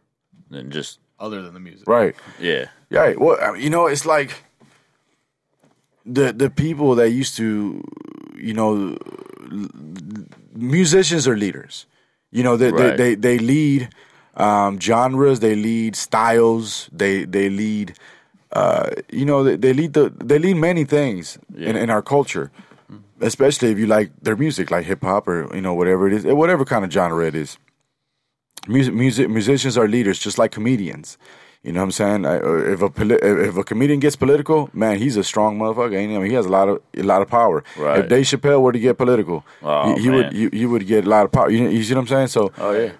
than 0.51 0.70
just 0.70 1.01
Other 1.18 1.41
than 1.43 1.55
the 1.55 1.61
music, 1.61 1.89
Right. 1.89 2.14
yeah. 2.39 2.66
Yeah, 2.91 3.14
well, 3.16 3.39
I 3.41 3.53
mean, 3.53 3.62
you 3.62 3.70
know, 3.70 3.87
it's 3.87 4.05
like 4.05 4.45
the 6.05 6.33
the 6.33 6.51
people 6.51 6.95
that 6.97 7.11
used 7.11 7.37
to, 7.37 7.83
you 8.37 8.53
know, 8.53 8.99
musicians 10.55 11.26
are 11.28 11.37
leaders. 11.37 11.87
You 12.31 12.43
know, 12.43 12.57
they 12.57 12.70
Right. 12.70 12.97
they, 12.97 13.14
they 13.14 13.37
they 13.37 13.39
lead 13.39 13.89
um, 14.35 14.78
genres, 14.81 15.41
they 15.41 15.55
lead 15.55 15.97
styles, 15.97 16.91
they 16.93 17.24
they 17.24 17.49
lead. 17.49 17.95
Uh, 18.53 18.91
you 19.12 19.24
know, 19.24 19.45
they, 19.45 19.57
they 19.57 19.72
lead 19.72 19.93
the 19.93 20.12
they 20.24 20.39
lead 20.39 20.57
many 20.57 20.85
things 20.85 21.39
in, 21.57 21.76
in 21.76 21.89
our 21.91 22.03
culture, 22.03 22.51
especially 23.20 23.70
if 23.70 23.78
you 23.78 23.87
like 23.87 24.11
their 24.20 24.37
music, 24.37 24.70
like 24.70 24.85
hip 24.85 25.03
hop 25.03 25.28
or 25.28 25.49
you 25.55 25.61
know 25.62 25.74
whatever 25.74 26.09
it 26.09 26.12
is, 26.12 26.24
whatever 26.26 26.64
kind 26.64 26.85
of 26.85 26.91
genre 26.91 27.24
it 27.24 27.35
is 27.35 27.57
music, 28.69 28.95
music 28.95 29.29
musicians 29.31 29.77
are 29.79 29.89
leaders 29.89 30.19
just 30.19 30.39
like 30.39 30.51
comedians 30.53 31.17
you 31.63 31.73
know 31.73 31.81
what 31.81 31.85
i'm 31.85 31.93
saying 31.93 32.25
I, 32.27 32.37
uh, 32.39 32.73
if 32.75 32.83
a 32.83 33.49
if 33.49 33.57
a 33.57 33.65
comedian 33.65 34.01
gets 34.01 34.17
political 34.17 34.71
man 34.73 34.99
he's 34.99 35.17
a 35.17 35.25
strong 35.25 35.59
motherfucker 35.59 35.97
ain't 35.97 36.11
he? 36.11 36.17
I 36.17 36.21
mean, 36.21 36.31
he 36.31 36.35
has 36.37 36.47
a 36.47 36.51
lot 36.51 36.69
of 36.69 36.81
a 36.97 37.03
lot 37.03 37.23
of 37.23 37.29
power 37.29 37.63
Right. 37.77 38.01
if 38.01 38.09
Dave 38.09 38.25
Chappelle 38.25 38.61
were 38.63 38.73
to 38.73 38.79
get 38.79 38.97
political 38.99 39.45
Oh, 39.63 39.95
he, 39.95 40.03
he 40.03 40.11
would 40.11 40.33
you, 40.33 40.51
you 40.53 40.71
would 40.71 40.87
get 40.87 41.05
a 41.07 41.09
lot 41.09 41.25
of 41.27 41.33
power 41.33 41.51
you, 41.51 41.69
you 41.69 41.83
see 41.85 41.95
what 41.95 42.01
i'm 42.01 42.07
saying 42.07 42.29
so 42.29 42.53
Oh 42.59 42.73
yeah. 42.73 42.93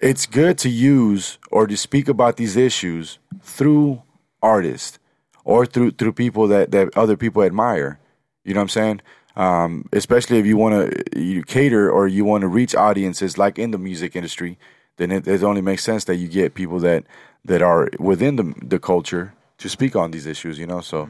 it's 0.00 0.26
good 0.26 0.56
to 0.58 0.68
use 0.68 1.38
or 1.50 1.66
to 1.66 1.76
speak 1.76 2.08
about 2.08 2.36
these 2.36 2.56
issues 2.56 3.18
through 3.42 4.02
artists 4.42 4.98
or 5.44 5.66
through 5.66 5.90
through 5.92 6.12
people 6.12 6.46
that, 6.48 6.70
that 6.70 6.96
other 6.96 7.16
people 7.16 7.42
admire. 7.42 7.98
You 8.44 8.54
know 8.54 8.60
what 8.60 8.64
I'm 8.64 8.68
saying? 8.80 9.00
Um, 9.40 9.88
especially 9.94 10.38
if 10.38 10.44
you 10.44 10.58
want 10.58 10.74
to 10.74 11.18
you 11.18 11.42
cater 11.42 11.90
or 11.90 12.06
you 12.06 12.26
want 12.26 12.42
to 12.42 12.48
reach 12.48 12.74
audiences 12.74 13.38
like 13.38 13.58
in 13.58 13.70
the 13.70 13.78
music 13.78 14.14
industry, 14.14 14.58
then 14.98 15.10
it, 15.10 15.26
it 15.26 15.42
only 15.42 15.62
makes 15.62 15.82
sense 15.82 16.04
that 16.04 16.16
you 16.16 16.28
get 16.28 16.52
people 16.52 16.78
that 16.80 17.04
that 17.46 17.62
are 17.62 17.88
within 17.98 18.36
the 18.36 18.52
the 18.62 18.78
culture 18.78 19.32
to 19.56 19.68
speak 19.68 19.96
on 19.96 20.10
these 20.10 20.26
issues. 20.26 20.58
You 20.58 20.66
know, 20.66 20.82
so 20.82 21.08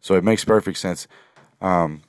so 0.00 0.14
it 0.14 0.24
makes 0.24 0.42
perfect 0.42 0.78
sense. 0.78 1.06
Um, 1.60 2.02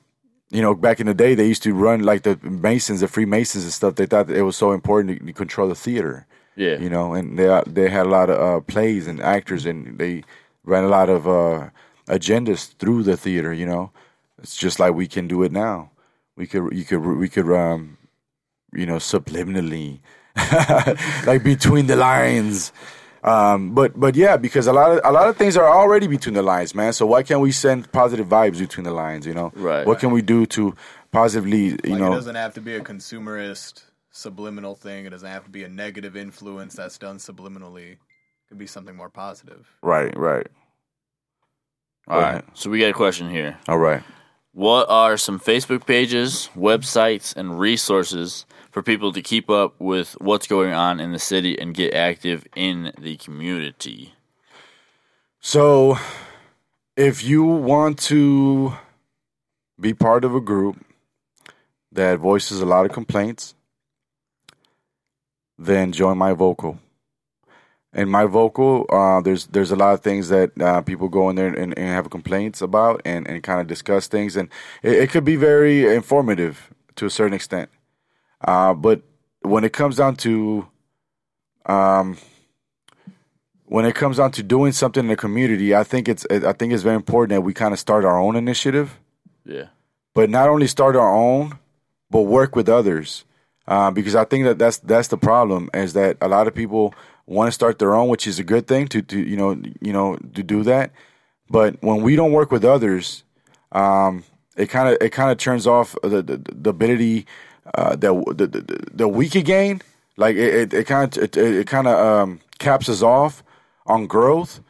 you 0.50 0.62
know, 0.62 0.74
back 0.74 1.00
in 1.00 1.06
the 1.06 1.12
day, 1.12 1.34
they 1.34 1.46
used 1.46 1.64
to 1.64 1.74
run 1.74 2.02
like 2.02 2.22
the 2.22 2.38
Masons, 2.42 3.00
the 3.00 3.08
Freemasons 3.08 3.64
and 3.64 3.72
stuff. 3.72 3.96
They 3.96 4.06
thought 4.06 4.28
that 4.28 4.36
it 4.38 4.42
was 4.42 4.56
so 4.56 4.72
important 4.72 5.18
to, 5.18 5.26
to 5.26 5.32
control 5.34 5.68
the 5.68 5.74
theater. 5.74 6.26
Yeah. 6.56 6.78
You 6.78 6.88
know, 6.88 7.12
and 7.12 7.38
they 7.38 7.62
they 7.66 7.90
had 7.90 8.06
a 8.06 8.08
lot 8.18 8.30
of 8.30 8.40
uh, 8.40 8.60
plays 8.62 9.06
and 9.06 9.20
actors, 9.20 9.66
and 9.66 9.98
they 9.98 10.24
ran 10.64 10.84
a 10.84 10.88
lot 10.88 11.10
of 11.10 11.28
uh, 11.28 11.68
agendas 12.06 12.74
through 12.78 13.02
the 13.02 13.18
theater. 13.18 13.52
You 13.52 13.66
know, 13.66 13.90
it's 14.38 14.56
just 14.56 14.78
like 14.78 14.94
we 14.94 15.06
can 15.06 15.28
do 15.28 15.42
it 15.42 15.52
now. 15.52 15.90
We 16.36 16.46
could, 16.46 16.72
you 16.72 16.84
could, 16.84 17.00
we 17.00 17.28
could, 17.28 17.50
um, 17.52 17.98
you 18.72 18.86
know, 18.86 18.96
subliminally, 18.96 20.00
like 21.26 21.42
between 21.42 21.86
the 21.86 21.96
lines. 21.96 22.72
Um, 23.24 23.74
but 23.74 23.98
but 23.98 24.14
yeah, 24.14 24.36
because 24.36 24.68
a 24.68 24.72
lot 24.72 24.92
of 24.92 25.00
a 25.04 25.10
lot 25.10 25.28
of 25.28 25.36
things 25.36 25.56
are 25.56 25.68
already 25.68 26.06
between 26.06 26.34
the 26.34 26.42
lines, 26.42 26.74
man. 26.74 26.92
So 26.92 27.04
why 27.04 27.24
can't 27.24 27.40
we 27.40 27.50
send 27.50 27.90
positive 27.90 28.28
vibes 28.28 28.60
between 28.60 28.84
the 28.84 28.92
lines? 28.92 29.26
You 29.26 29.34
know, 29.34 29.50
Right. 29.56 29.84
What 29.84 29.98
can 29.98 30.12
we 30.12 30.22
do 30.22 30.46
to 30.46 30.74
positively, 31.10 31.64
you 31.64 31.76
Like 31.84 32.00
it 32.00 32.14
doesn't 32.14 32.34
have 32.34 32.54
to 32.54 32.60
be 32.60 32.76
a 32.76 32.80
consumerist 32.80 33.82
subliminal 34.10 34.74
thing. 34.74 35.06
It 35.06 35.10
doesn't 35.10 35.28
have 35.28 35.44
to 35.44 35.50
be 35.50 35.64
a 35.64 35.68
negative 35.68 36.16
influence 36.16 36.74
that's 36.74 36.98
done 36.98 37.18
subliminally. 37.18 37.92
It 37.92 37.98
could 38.48 38.58
be 38.58 38.66
something 38.66 38.94
more 38.94 39.10
positive. 39.10 39.68
right, 39.82 40.16
right, 40.16 40.46
All 42.06 42.20
right. 42.20 42.28
ahead. 42.28 42.44
So 42.54 42.70
we 42.70 42.80
got 42.80 42.90
a 42.90 42.92
question 42.92 43.30
here. 43.30 43.58
all 43.68 43.78
right. 43.78 44.02
What 44.52 44.88
are 44.88 45.16
some 45.16 45.38
Facebook 45.38 45.86
pages, 45.86 46.48
websites, 46.56 47.36
and 47.36 47.58
resources 47.58 48.46
for 48.70 48.82
people 48.82 49.12
to 49.12 49.22
keep 49.22 49.50
up 49.50 49.74
with 49.78 50.16
what's 50.20 50.46
going 50.46 50.72
on 50.72 51.00
in 51.00 51.12
the 51.12 51.18
city 51.18 51.58
and 51.58 51.74
get 51.74 51.94
active 51.94 52.46
in 52.56 52.92
the 52.98 53.16
community? 53.16 54.14
So, 55.40 55.98
if 56.96 57.22
you 57.22 57.44
want 57.44 57.98
to 58.04 58.74
be 59.78 59.94
part 59.94 60.24
of 60.24 60.34
a 60.34 60.40
group 60.40 60.84
that 61.92 62.18
voices 62.18 62.60
a 62.60 62.66
lot 62.66 62.86
of 62.86 62.92
complaints, 62.92 63.54
then 65.56 65.92
join 65.92 66.18
my 66.18 66.32
vocal. 66.32 66.78
And 67.92 68.10
my 68.10 68.26
vocal, 68.26 68.84
uh, 68.90 69.20
there's 69.22 69.46
there's 69.46 69.70
a 69.72 69.76
lot 69.76 69.94
of 69.94 70.00
things 70.00 70.28
that 70.28 70.60
uh, 70.60 70.82
people 70.82 71.08
go 71.08 71.30
in 71.30 71.36
there 71.36 71.46
and, 71.48 71.76
and 71.76 71.88
have 71.88 72.10
complaints 72.10 72.60
about, 72.60 73.00
and, 73.04 73.26
and 73.26 73.42
kind 73.42 73.60
of 73.60 73.66
discuss 73.66 74.08
things, 74.08 74.36
and 74.36 74.50
it, 74.82 74.92
it 74.92 75.10
could 75.10 75.24
be 75.24 75.36
very 75.36 75.94
informative 75.94 76.70
to 76.96 77.06
a 77.06 77.10
certain 77.10 77.32
extent. 77.32 77.70
Uh, 78.42 78.74
but 78.74 79.02
when 79.40 79.64
it 79.64 79.72
comes 79.72 79.96
down 79.96 80.16
to 80.16 80.66
um, 81.64 82.18
when 83.64 83.84
it 83.84 83.94
comes 83.94 84.18
down 84.18 84.32
to 84.32 84.42
doing 84.42 84.72
something 84.72 85.04
in 85.04 85.08
the 85.08 85.16
community, 85.16 85.74
I 85.74 85.82
think 85.84 86.08
it's 86.08 86.26
I 86.30 86.52
think 86.52 86.72
it's 86.74 86.82
very 86.82 86.96
important 86.96 87.30
that 87.36 87.42
we 87.42 87.54
kind 87.54 87.72
of 87.72 87.78
start 87.80 88.04
our 88.04 88.18
own 88.20 88.36
initiative, 88.36 88.98
Yeah. 89.44 89.66
but 90.14 90.28
not 90.30 90.48
only 90.48 90.66
start 90.66 90.94
our 90.94 91.14
own, 91.14 91.58
but 92.10 92.22
work 92.22 92.54
with 92.54 92.68
others. 92.68 93.24
Uh, 93.66 93.90
because 93.90 94.14
I 94.14 94.24
think 94.24 94.44
that 94.44 94.58
that's 94.58 94.78
that's 94.78 95.08
the 95.08 95.18
problem 95.18 95.68
is 95.74 95.92
that 95.94 96.16
a 96.20 96.28
lot 96.28 96.46
of 96.48 96.54
people 96.54 96.94
want 97.28 97.48
to 97.48 97.52
start 97.52 97.78
their 97.78 97.94
own, 97.94 98.08
which 98.08 98.26
is 98.26 98.38
a 98.38 98.44
good 98.44 98.66
thing 98.66 98.88
to, 98.88 99.02
to 99.02 99.18
you 99.18 99.36
know 99.36 99.60
you 99.80 99.92
know 99.92 100.16
to 100.34 100.42
do 100.42 100.62
that. 100.64 100.90
But 101.50 101.80
when 101.82 102.02
we 102.02 102.16
don't 102.16 102.32
work 102.32 102.50
with 102.50 102.64
others, 102.64 103.24
um, 103.72 104.24
it 104.56 104.68
kind 104.68 104.88
of 104.88 104.98
it 105.00 105.10
kind 105.10 105.30
of 105.30 105.38
turns 105.38 105.66
off 105.66 105.94
the 106.02 106.22
the, 106.22 106.42
the 106.52 106.70
ability 106.70 107.26
uh, 107.74 107.96
that 107.96 108.24
the, 108.36 108.46
the 108.46 108.90
the 108.92 109.08
we 109.08 109.28
could 109.28 109.44
gain. 109.44 109.82
Like 110.16 110.36
it 110.36 110.72
it 110.74 110.86
kind 110.86 111.16
of 111.16 111.22
it, 111.22 111.36
it 111.36 111.66
kind 111.66 111.86
of 111.86 111.98
um, 111.98 112.40
caps 112.58 112.88
us 112.88 113.02
off 113.02 113.44
on 113.86 114.06
growth, 114.06 114.60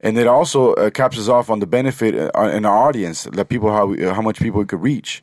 and 0.00 0.18
it 0.18 0.26
also 0.26 0.74
uh, 0.74 0.90
caps 0.90 1.18
us 1.18 1.28
off 1.28 1.48
on 1.48 1.60
the 1.60 1.66
benefit 1.66 2.14
uh, 2.36 2.42
in 2.48 2.66
our 2.66 2.76
audience, 2.76 3.24
that 3.24 3.48
people 3.48 3.70
how 3.72 3.86
we, 3.86 4.02
how 4.02 4.20
much 4.20 4.38
people 4.38 4.60
we 4.60 4.66
could 4.66 4.82
reach. 4.82 5.22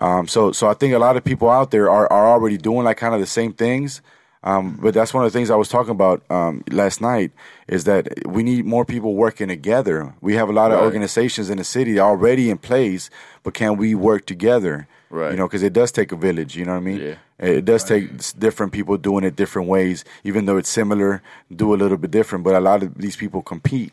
Um, 0.00 0.26
so 0.26 0.50
so 0.50 0.68
I 0.68 0.74
think 0.74 0.94
a 0.94 0.98
lot 0.98 1.16
of 1.16 1.22
people 1.22 1.48
out 1.48 1.70
there 1.70 1.88
are, 1.88 2.12
are 2.12 2.26
already 2.26 2.58
doing 2.58 2.84
like 2.84 2.96
kind 2.96 3.14
of 3.14 3.20
the 3.20 3.26
same 3.26 3.52
things. 3.52 4.02
Um, 4.44 4.78
but 4.80 4.92
that's 4.94 5.12
one 5.14 5.24
of 5.24 5.32
the 5.32 5.36
things 5.36 5.50
I 5.50 5.56
was 5.56 5.68
talking 5.70 5.90
about 5.90 6.22
um, 6.30 6.62
last 6.70 7.00
night 7.00 7.32
is 7.66 7.84
that 7.84 8.08
we 8.28 8.42
need 8.42 8.66
more 8.66 8.84
people 8.84 9.14
working 9.14 9.48
together. 9.48 10.14
We 10.20 10.34
have 10.34 10.48
a 10.50 10.52
lot 10.52 10.70
of 10.70 10.78
Right. 10.78 10.84
organizations 10.84 11.48
in 11.50 11.56
the 11.58 11.64
city 11.64 11.98
already 11.98 12.50
in 12.50 12.58
place, 12.58 13.08
but 13.42 13.54
can 13.54 13.76
we 13.78 13.94
work 13.94 14.26
together? 14.26 14.86
Right. 15.08 15.30
You 15.30 15.38
know, 15.38 15.48
because 15.48 15.62
it 15.62 15.72
does 15.72 15.90
take 15.92 16.12
a 16.12 16.16
village. 16.16 16.56
You 16.56 16.66
know 16.66 16.72
what 16.72 16.78
I 16.78 16.90
mean? 16.90 17.00
Yeah. 17.00 17.14
It 17.38 17.64
does 17.64 17.84
take 17.84 18.10
different 18.38 18.72
people 18.72 18.96
doing 18.98 19.24
it 19.24 19.34
different 19.34 19.66
ways, 19.68 20.04
even 20.24 20.44
though 20.46 20.56
it's 20.58 20.68
similar, 20.68 21.22
do 21.54 21.74
a 21.74 21.76
little 21.76 21.96
bit 21.96 22.10
different. 22.10 22.44
But 22.44 22.54
a 22.54 22.60
lot 22.60 22.82
of 22.82 22.96
these 22.98 23.16
people 23.16 23.40
compete. 23.42 23.92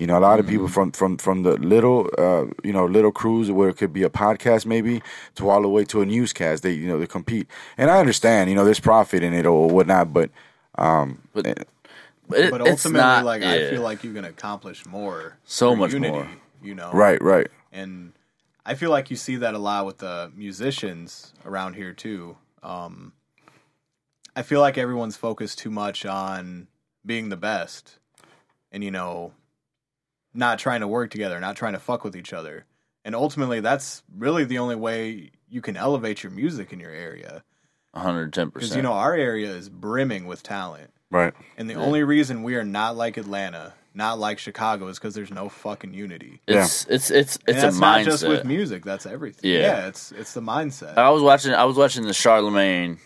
You 0.00 0.06
know, 0.06 0.18
a 0.18 0.24
lot 0.30 0.40
of 0.40 0.46
people 0.46 0.64
Mm-hmm. 0.64 0.72
from 0.72 0.92
from 0.92 1.18
from 1.18 1.42
the 1.42 1.58
little, 1.58 2.08
uh, 2.16 2.46
you 2.64 2.72
know, 2.72 2.86
little 2.86 3.12
crews 3.12 3.50
where 3.50 3.68
it 3.68 3.76
could 3.76 3.92
be 3.92 4.02
a 4.02 4.08
podcast 4.08 4.64
maybe 4.64 5.02
to 5.34 5.50
all 5.50 5.60
the 5.60 5.68
way 5.68 5.84
to 5.84 6.00
a 6.00 6.06
newscast. 6.06 6.62
They 6.62 6.72
you 6.72 6.88
know 6.88 6.98
they 6.98 7.06
compete, 7.06 7.46
and 7.76 7.90
I 7.90 7.98
understand. 8.00 8.48
You 8.48 8.56
know, 8.56 8.64
there's 8.64 8.80
profit 8.80 9.22
in 9.22 9.34
it 9.34 9.44
or 9.44 9.68
whatnot, 9.68 10.12
but 10.14 10.30
um, 10.76 11.20
But, 11.34 11.46
eh, 11.46 11.54
but, 12.26 12.38
it, 12.38 12.50
But 12.50 12.60
it's 12.62 12.86
ultimately, 12.86 13.00
not, 13.00 13.24
like 13.26 13.42
I 13.42 13.68
feel 13.68 13.82
like 13.82 14.02
you 14.02 14.14
can 14.14 14.24
accomplish 14.24 14.86
more. 14.86 15.36
So 15.44 15.76
much 15.76 15.92
unity, 15.92 16.12
more. 16.12 16.28
You 16.62 16.74
know, 16.74 16.90
right, 16.92 17.20
right, 17.22 17.48
and 17.70 18.12
I 18.64 18.74
feel 18.76 18.90
like 18.90 19.10
you 19.10 19.16
see 19.16 19.36
that 19.36 19.52
a 19.52 19.58
lot 19.58 19.84
with 19.84 19.98
the 19.98 20.32
musicians 20.34 21.34
around 21.44 21.74
here 21.74 21.92
too. 21.92 22.38
Um, 22.62 23.12
I 24.34 24.40
feel 24.42 24.60
like 24.62 24.78
everyone's 24.78 25.16
focused 25.18 25.58
too 25.58 25.70
much 25.70 26.06
on 26.06 26.68
being 27.04 27.28
the 27.28 27.36
best, 27.36 27.98
and 28.72 28.82
you 28.82 28.90
know, 28.90 29.32
not 30.34 30.58
trying 30.58 30.80
to 30.80 30.88
work 30.88 31.10
together, 31.10 31.38
not 31.40 31.56
trying 31.56 31.72
to 31.74 31.78
fuck 31.80 32.04
with 32.04 32.16
each 32.16 32.32
other. 32.32 32.64
And 33.04 33.14
ultimately, 33.14 33.60
that's 33.60 34.02
really 34.16 34.44
the 34.44 34.58
only 34.58 34.76
way 34.76 35.30
you 35.48 35.60
can 35.60 35.76
elevate 35.76 36.22
your 36.22 36.30
music 36.32 36.72
in 36.72 36.80
your 36.80 36.92
area. 36.92 37.42
110%. 37.96 38.52
Because 38.52 38.76
you 38.76 38.82
know, 38.82 38.92
our 38.92 39.14
area 39.14 39.50
is 39.50 39.68
brimming 39.68 40.26
with 40.26 40.42
talent. 40.42 40.90
right. 41.10 41.32
And 41.56 41.68
the 41.68 41.74
only 41.74 42.04
reason 42.04 42.42
we 42.42 42.54
are 42.56 42.62
not 42.64 42.96
like 42.96 43.16
Atlanta, 43.16 43.74
not 43.94 44.18
like 44.20 44.38
Chicago, 44.38 44.86
is 44.88 44.98
because 44.98 45.14
there's 45.14 45.32
no 45.32 45.48
fucking 45.48 45.92
unity. 45.94 46.40
it's, 46.46 46.84
it's, 46.88 47.10
it's, 47.10 47.36
And 47.48 47.56
it's 47.56 47.58
a 47.58 47.62
that's 47.62 47.76
mindset. 47.78 47.80
not 47.80 48.04
just 48.04 48.28
with 48.28 48.44
music. 48.44 48.84
That's 48.84 49.06
everything. 49.06 49.50
Yeah. 49.50 49.58
Yeah, 49.60 49.86
it's 49.88 50.12
it's 50.12 50.34
the 50.34 50.40
mindset. 50.42 50.96
I 50.98 51.10
was 51.10 51.22
watching. 51.22 51.52
I 51.52 51.64
was 51.64 51.76
watching 51.76 52.04
the 52.04 52.14
Charlemagne, 52.14 52.98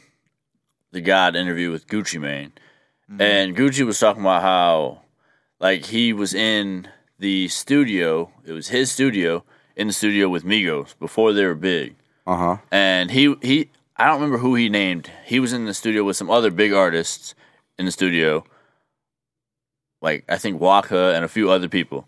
the 0.93 1.01
God 1.01 1.35
interview 1.37 1.71
with 1.71 1.87
Gucci 1.87 2.21
Mane, 2.21 2.53
Mm-hmm. 3.11 3.21
and 3.21 3.57
Gucci 3.57 3.85
was 3.87 3.99
talking 3.99 4.23
about 4.23 4.41
how, 4.43 5.03
like, 5.61 5.85
he 5.85 6.13
was 6.15 6.33
in 6.33 6.89
the 7.25 7.49
studio. 7.49 8.31
It 8.45 8.53
was 8.53 8.69
his 8.69 8.93
studio 8.93 9.45
in 9.77 9.87
the 9.89 9.93
studio 9.93 10.29
with 10.29 10.45
Migos 10.45 10.95
before 10.99 11.33
they 11.33 11.45
were 11.47 11.55
big, 11.75 11.97
Uh 12.27 12.37
huh. 12.37 12.57
and 12.71 13.11
he 13.11 13.35
he. 13.43 13.57
I 13.97 14.05
don't 14.07 14.17
remember 14.21 14.39
who 14.39 14.55
he 14.55 14.69
named. 14.69 15.11
He 15.25 15.39
was 15.41 15.53
in 15.53 15.65
the 15.67 15.75
studio 15.75 16.05
with 16.05 16.17
some 16.17 16.31
other 16.31 16.51
big 16.51 16.73
artists 16.73 17.35
in 17.79 17.85
the 17.87 17.93
studio, 17.93 18.45
like 20.03 20.25
I 20.29 20.37
think 20.39 20.61
Waka 20.61 21.15
and 21.15 21.25
a 21.25 21.29
few 21.29 21.51
other 21.51 21.69
people, 21.69 22.07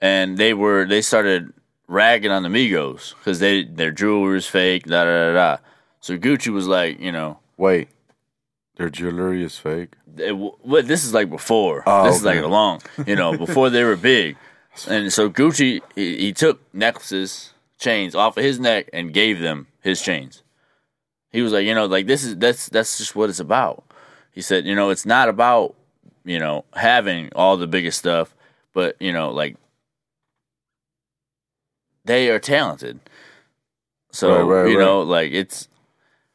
and 0.00 0.38
they 0.38 0.54
were 0.54 0.86
they 0.86 1.02
started 1.02 1.52
ragging 1.88 2.30
on 2.30 2.42
the 2.42 2.48
Migos 2.48 3.14
because 3.18 3.38
they 3.40 3.64
their 3.64 3.90
jewelry 3.90 4.38
is 4.38 4.46
fake, 4.46 4.84
da 4.86 5.04
da 5.04 5.12
da 5.26 5.32
da. 5.34 5.56
So 6.00 6.16
Gucci 6.18 6.48
was 6.52 6.66
like, 6.68 7.00
you 7.00 7.12
know, 7.12 7.38
Wait, 7.56 7.88
their 8.76 8.90
jewelry 8.90 9.42
is 9.44 9.58
fake. 9.58 9.90
it, 10.18 10.32
what 10.36 10.86
this 10.86 11.04
is 11.04 11.12
like 11.14 11.28
before. 11.30 11.82
Oh, 11.86 12.04
this 12.06 12.16
is 12.16 12.24
like 12.24 12.36
okay. 12.38 12.44
a 12.44 12.48
long, 12.48 12.80
you 13.06 13.16
know, 13.16 13.36
before 13.36 13.70
they 13.70 13.84
were 13.84 13.96
big. 13.96 14.36
And 14.88 15.12
so 15.12 15.30
Gucci, 15.30 15.80
he, 15.94 16.16
he 16.18 16.32
took 16.32 16.60
necklaces, 16.74 17.52
chains 17.78 18.14
off 18.14 18.36
of 18.36 18.44
his 18.44 18.58
neck 18.60 18.88
and 18.92 19.12
gave 19.12 19.40
them 19.40 19.68
his 19.82 20.02
chains. 20.02 20.42
He 21.30 21.42
was 21.42 21.52
like, 21.52 21.66
you 21.66 21.74
know, 21.74 21.86
like 21.86 22.06
this 22.06 22.24
is 22.24 22.36
that's 22.36 22.68
that's 22.68 22.98
just 22.98 23.16
what 23.16 23.30
it's 23.30 23.40
about. 23.40 23.84
He 24.32 24.40
said, 24.40 24.66
you 24.66 24.74
know, 24.74 24.90
it's 24.90 25.06
not 25.06 25.28
about 25.28 25.74
you 26.24 26.38
know 26.38 26.64
having 26.74 27.30
all 27.34 27.56
the 27.56 27.66
biggest 27.66 27.98
stuff, 27.98 28.34
but 28.72 28.96
you 29.00 29.12
know, 29.12 29.30
like 29.30 29.56
they 32.04 32.30
are 32.30 32.38
talented. 32.38 33.00
So 34.12 34.28
Right, 34.28 34.42
right, 34.64 34.70
you 34.70 34.76
right. 34.76 34.84
know, 34.84 35.02
like 35.02 35.32
it's 35.32 35.68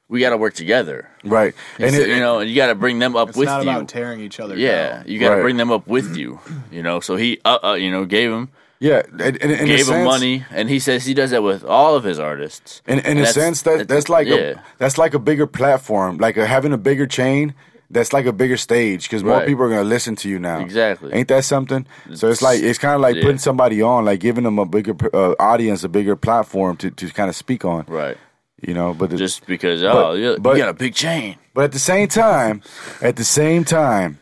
we 0.09 0.19
got 0.19 0.31
to 0.31 0.37
work 0.37 0.53
together. 0.55 1.07
Right. 1.23 1.53
And 1.79 1.91
said, 1.93 2.01
it, 2.01 2.09
you 2.09 2.19
know, 2.19 2.39
you 2.41 2.55
got 2.55 2.67
to 2.67 2.75
bring 2.75 2.99
them 2.99 3.15
up 3.15 3.29
it's 3.29 3.37
with 3.37 3.45
not 3.47 3.63
you. 3.63 3.69
about 3.69 3.87
tearing 3.87 4.19
each 4.19 4.39
other 4.39 4.57
Yeah, 4.57 4.97
down. 4.97 5.03
you 5.07 5.19
got 5.19 5.29
to 5.29 5.35
Right. 5.35 5.41
bring 5.43 5.57
them 5.57 5.71
up 5.71 5.87
with 5.87 6.17
you. 6.17 6.39
You 6.71 6.83
know, 6.83 6.99
so 6.99 7.15
he, 7.15 7.39
uh, 7.45 7.59
uh, 7.63 7.73
you 7.73 7.89
know, 7.91 8.05
gave 8.05 8.31
him 8.31 8.49
yeah, 8.81 9.01
in, 9.19 9.19
in, 9.19 9.35
in 9.35 9.51
a 9.51 9.65
gave 9.65 9.79
him 9.79 9.85
sense- 9.85 10.05
money, 10.05 10.45
and 10.51 10.69
he 10.69 10.79
says 10.79 11.05
he 11.05 11.13
does 11.13 11.31
that 11.31 11.43
with 11.43 11.63
all 11.63 11.95
of 11.95 12.03
his 12.03 12.17
artists. 12.17 12.81
In, 12.87 12.99
in 12.99 13.17
a 13.17 13.25
sense, 13.25 13.61
that 13.63 13.71
that's- 13.71 13.87
that's 13.87 14.09
like 14.09 14.27
yeah. 14.27 14.35
a 14.35 14.55
that's 14.77 14.97
like 14.97 15.13
a 15.13 15.19
bigger 15.19 15.45
platform, 15.47 16.17
like 16.17 16.37
a, 16.37 16.45
having 16.45 16.73
a 16.73 16.77
bigger 16.77 17.05
chain. 17.05 17.53
That's 17.91 18.13
like 18.13 18.27
a 18.27 18.31
bigger 18.31 18.55
stage 18.55 19.03
because 19.05 19.23
more 19.23 19.37
Right. 19.37 19.47
people 19.47 19.63
are 19.63 19.69
gonna 19.69 19.83
listen 19.83 20.15
to 20.17 20.29
you 20.29 20.37
now. 20.37 20.59
Exactly. 20.59 21.11
Ain't 21.11 21.27
that 21.29 21.43
something? 21.43 21.87
So 22.13 22.29
it's 22.29 22.39
like 22.43 22.61
it's 22.61 22.77
kind 22.77 22.93
of 22.93 23.01
like 23.01 23.15
Yeah. 23.15 23.23
putting 23.23 23.39
somebody 23.39 23.81
on, 23.81 24.05
like 24.05 24.19
giving 24.19 24.43
them 24.43 24.59
a 24.59 24.65
bigger 24.67 24.95
uh, 25.11 25.33
audience, 25.39 25.83
a 25.83 25.89
bigger 25.89 26.15
platform 26.15 26.77
to, 26.77 26.91
to 26.91 27.07
kind 27.09 27.29
of 27.29 27.35
speak 27.35 27.65
on. 27.65 27.85
Right. 27.87 28.15
You 28.61 28.73
know, 28.73 28.93
but 28.93 29.15
Just 29.15 29.45
because 29.47 29.83
oh, 29.83 30.13
you, 30.13 30.37
but- 30.39 30.51
you 30.57 30.63
got 30.63 30.69
a 30.69 30.73
big 30.73 30.93
chain. 30.93 31.37
but 31.53 31.63
at 31.65 31.71
the 31.71 31.79
same 31.79 32.07
time, 32.07 32.61
at 33.01 33.15
the 33.15 33.23
same 33.23 33.63
time, 33.63 34.19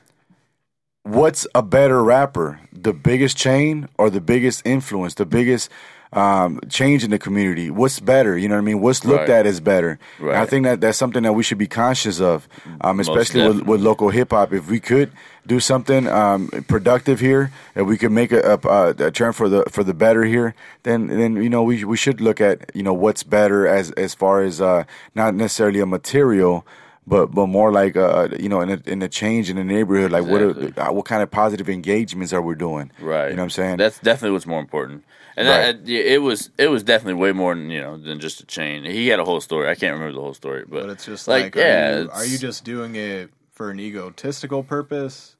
what's 1.03 1.47
a 1.55 1.63
better 1.63 2.03
rapper? 2.03 2.59
The 2.71 2.93
biggest 2.93 3.38
chain 3.38 3.88
or 3.97 4.09
the 4.09 4.21
biggest 4.21 4.65
influence? 4.65 5.15
The 5.15 5.25
biggest 5.25 5.71
um, 6.13 6.59
change 6.69 7.03
in 7.03 7.11
the 7.11 7.19
community? 7.19 7.69
What's 7.69 7.99
better? 7.99 8.37
You 8.37 8.47
know 8.47 8.55
what 8.55 8.61
I 8.61 8.65
mean? 8.65 8.81
What's 8.81 9.03
looked 9.05 9.29
Right. 9.29 9.39
at 9.39 9.45
as 9.45 9.59
better? 9.59 9.99
And 10.19 10.31
I 10.31 10.45
think 10.45 10.65
that 10.65 10.81
that's 10.81 10.97
something 10.97 11.23
that 11.23 11.33
we 11.33 11.43
should 11.43 11.57
be 11.57 11.67
conscious 11.67 12.19
of, 12.21 12.47
um, 12.81 12.99
especially 12.99 13.47
with, 13.47 13.61
with 13.63 13.81
local 13.81 14.09
hip 14.09 14.31
hop. 14.31 14.53
If 14.53 14.69
we 14.69 14.79
could 14.79 15.11
do 15.45 15.59
something 15.59 16.07
um, 16.07 16.49
productive 16.67 17.19
here, 17.19 17.51
if 17.75 17.85
we 17.87 17.97
could 17.97 18.11
make 18.11 18.31
a, 18.31 18.59
a, 18.63 18.89
a 19.07 19.11
turn 19.11 19.33
for 19.33 19.47
the 19.49 19.63
for 19.69 19.83
the 19.83 19.93
better 19.93 20.23
here, 20.23 20.55
then 20.83 21.07
then 21.07 21.35
you 21.43 21.49
know 21.49 21.63
we 21.63 21.83
we 21.83 21.97
should 21.97 22.21
look 22.21 22.39
at 22.41 22.71
you 22.73 22.83
know 22.83 22.93
what's 22.93 23.23
better 23.23 23.67
as 23.67 23.91
as 23.91 24.13
far 24.15 24.41
as 24.41 24.61
uh, 24.61 24.83
not 25.15 25.35
necessarily 25.35 25.79
a 25.79 25.85
material 25.85 26.65
but 27.09 27.27
but 27.27 27.47
more 27.47 27.71
like 27.71 27.95
uh 27.95 28.27
you 28.37 28.49
know 28.49 28.59
in 28.59 28.69
a, 28.69 28.81
in 28.85 29.01
a 29.01 29.07
change 29.07 29.49
in 29.49 29.55
the 29.55 29.63
neighborhood 29.63 30.11
like 30.11 30.25
what 30.25 30.41
are, 30.41 30.51
uh, 30.77 30.91
what 30.91 31.05
kind 31.05 31.23
of 31.23 31.31
positive 31.31 31.69
engagements 31.69 32.33
are 32.33 32.41
we 32.41 32.53
doing 32.53 32.91
Right. 32.99 33.29
you 33.29 33.35
know 33.37 33.43
what 33.43 33.45
i'm 33.45 33.49
saying 33.51 33.77
That's 33.77 33.97
definitely 33.99 34.31
what's 34.33 34.45
more 34.45 34.59
important. 34.59 35.05
And 35.38 35.47
Right. 35.47 35.85
that, 35.85 35.89
it 35.89 36.21
was 36.23 36.49
it 36.57 36.67
was 36.69 36.81
definitely 36.83 37.13
way 37.21 37.31
more 37.31 37.53
than 37.53 37.69
you 37.69 37.79
know 37.79 37.95
than 37.95 38.19
just 38.19 38.41
a 38.41 38.45
chain. 38.47 38.83
He 38.83 39.07
had 39.07 39.19
a 39.19 39.23
whole 39.25 39.39
story. 39.39 39.69
I 39.69 39.75
can't 39.75 39.93
remember 39.93 40.13
the 40.15 40.21
whole 40.21 40.33
story, 40.33 40.65
but, 40.67 40.81
But 40.81 40.89
it's 40.89 41.05
just 41.05 41.27
like, 41.27 41.43
like, 41.43 41.55
yeah, 41.55 41.91
are, 41.97 42.01
you, 42.01 42.09
are 42.11 42.25
you 42.25 42.38
just 42.39 42.63
doing 42.63 42.95
it 42.95 43.29
for 43.53 43.69
an 43.69 43.79
egotistical 43.79 44.63
purpose? 44.63 45.35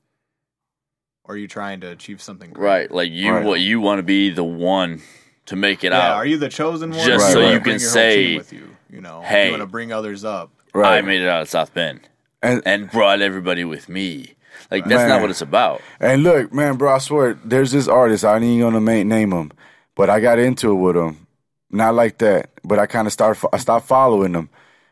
Or 1.24 1.34
are 1.34 1.38
you 1.38 1.48
trying 1.48 1.82
to 1.82 1.88
achieve 1.90 2.22
something 2.22 2.52
greater? 2.52 2.68
right? 2.68 2.92
Like 2.92 3.12
you 3.12 3.34
Right. 3.34 3.44
what 3.46 3.60
you 3.60 3.82
want 3.82 4.00
to 4.00 4.04
be 4.04 4.30
the 4.30 4.44
one 4.44 5.02
to 5.48 5.56
make 5.56 5.84
it 5.84 5.92
Yeah, 5.92 6.12
out. 6.12 6.16
are 6.18 6.26
you 6.28 6.38
the 6.38 6.50
chosen 6.50 6.92
one? 6.92 7.00
Just 7.06 7.26
or 7.28 7.32
so 7.34 7.40
do 7.40 7.46
you 7.48 7.54
wanna 7.54 7.60
can 7.62 7.80
your 7.80 7.90
whole 7.90 7.90
say, 7.90 8.36
with 8.36 8.54
you, 8.54 8.78
you 8.92 9.02
know, 9.02 9.22
"Hey." 9.24 9.46
you 9.46 9.52
want 9.52 9.62
to 9.64 9.68
bring 9.68 9.92
others 9.92 10.24
up. 10.24 10.52
I 10.76 11.02
made 11.02 11.22
it 11.22 11.28
out 11.28 11.42
of 11.42 11.50
South 11.50 11.74
Bend 11.74 12.02
and 12.44 12.62
and 12.66 12.92
brought 12.92 13.22
everybody 13.22 13.64
with 13.66 13.90
me. 13.90 14.36
Like 14.70 14.84
that's 14.86 15.00
Man. 15.00 15.10
not 15.10 15.22
what 15.22 15.32
it's 15.32 15.42
about. 15.42 15.82
and 16.00 16.24
look 16.24 16.52
man 16.54 16.78
bro 16.78 16.96
i 16.96 16.98
swear 16.98 17.38
there's 17.46 17.72
this 17.72 17.88
artist 17.88 18.26
i 18.26 18.36
ain't 18.36 18.44
even 18.44 18.60
gonna 18.74 19.04
name 19.04 19.32
him 19.32 19.52
but 19.98 20.10
i 20.10 20.20
got 20.22 20.40
into 20.40 20.72
it 20.72 20.76
with 20.76 20.96
him. 20.96 21.28
Not 21.70 21.96
like 21.96 22.20
that 22.20 22.52
but 22.64 22.80
i 22.80 22.86
kind 22.86 23.08
of 23.08 23.14
start 23.14 23.38
i 23.52 23.58
stopped 23.58 23.88
following 23.88 24.34
him 24.34 24.50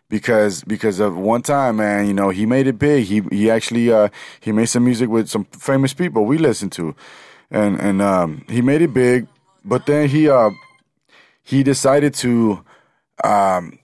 because 0.10 0.64
because 0.64 1.00
of 1.00 1.16
one 1.16 1.42
time 1.42 1.78
man 1.78 2.08
you 2.08 2.14
know 2.14 2.30
he 2.30 2.46
made 2.46 2.68
it 2.68 2.78
big. 2.78 3.06
He 3.06 3.22
he 3.32 3.50
actually 3.50 3.92
uh 3.92 4.10
he 4.42 4.52
made 4.52 4.68
some 4.68 4.84
music 4.84 5.10
with 5.10 5.30
some 5.30 5.46
famous 5.46 5.94
people 5.94 6.26
we 6.26 6.38
listened 6.38 6.74
to. 6.74 6.96
And 7.50 7.80
and 7.80 8.02
um 8.02 8.44
he 8.50 8.62
made 8.62 8.82
it 8.82 8.94
big 8.94 9.28
but 9.64 9.86
then 9.86 10.10
he 10.10 10.28
uh 10.30 10.50
he 11.44 11.64
decided 11.64 12.14
to 12.16 12.64
um 13.24 13.80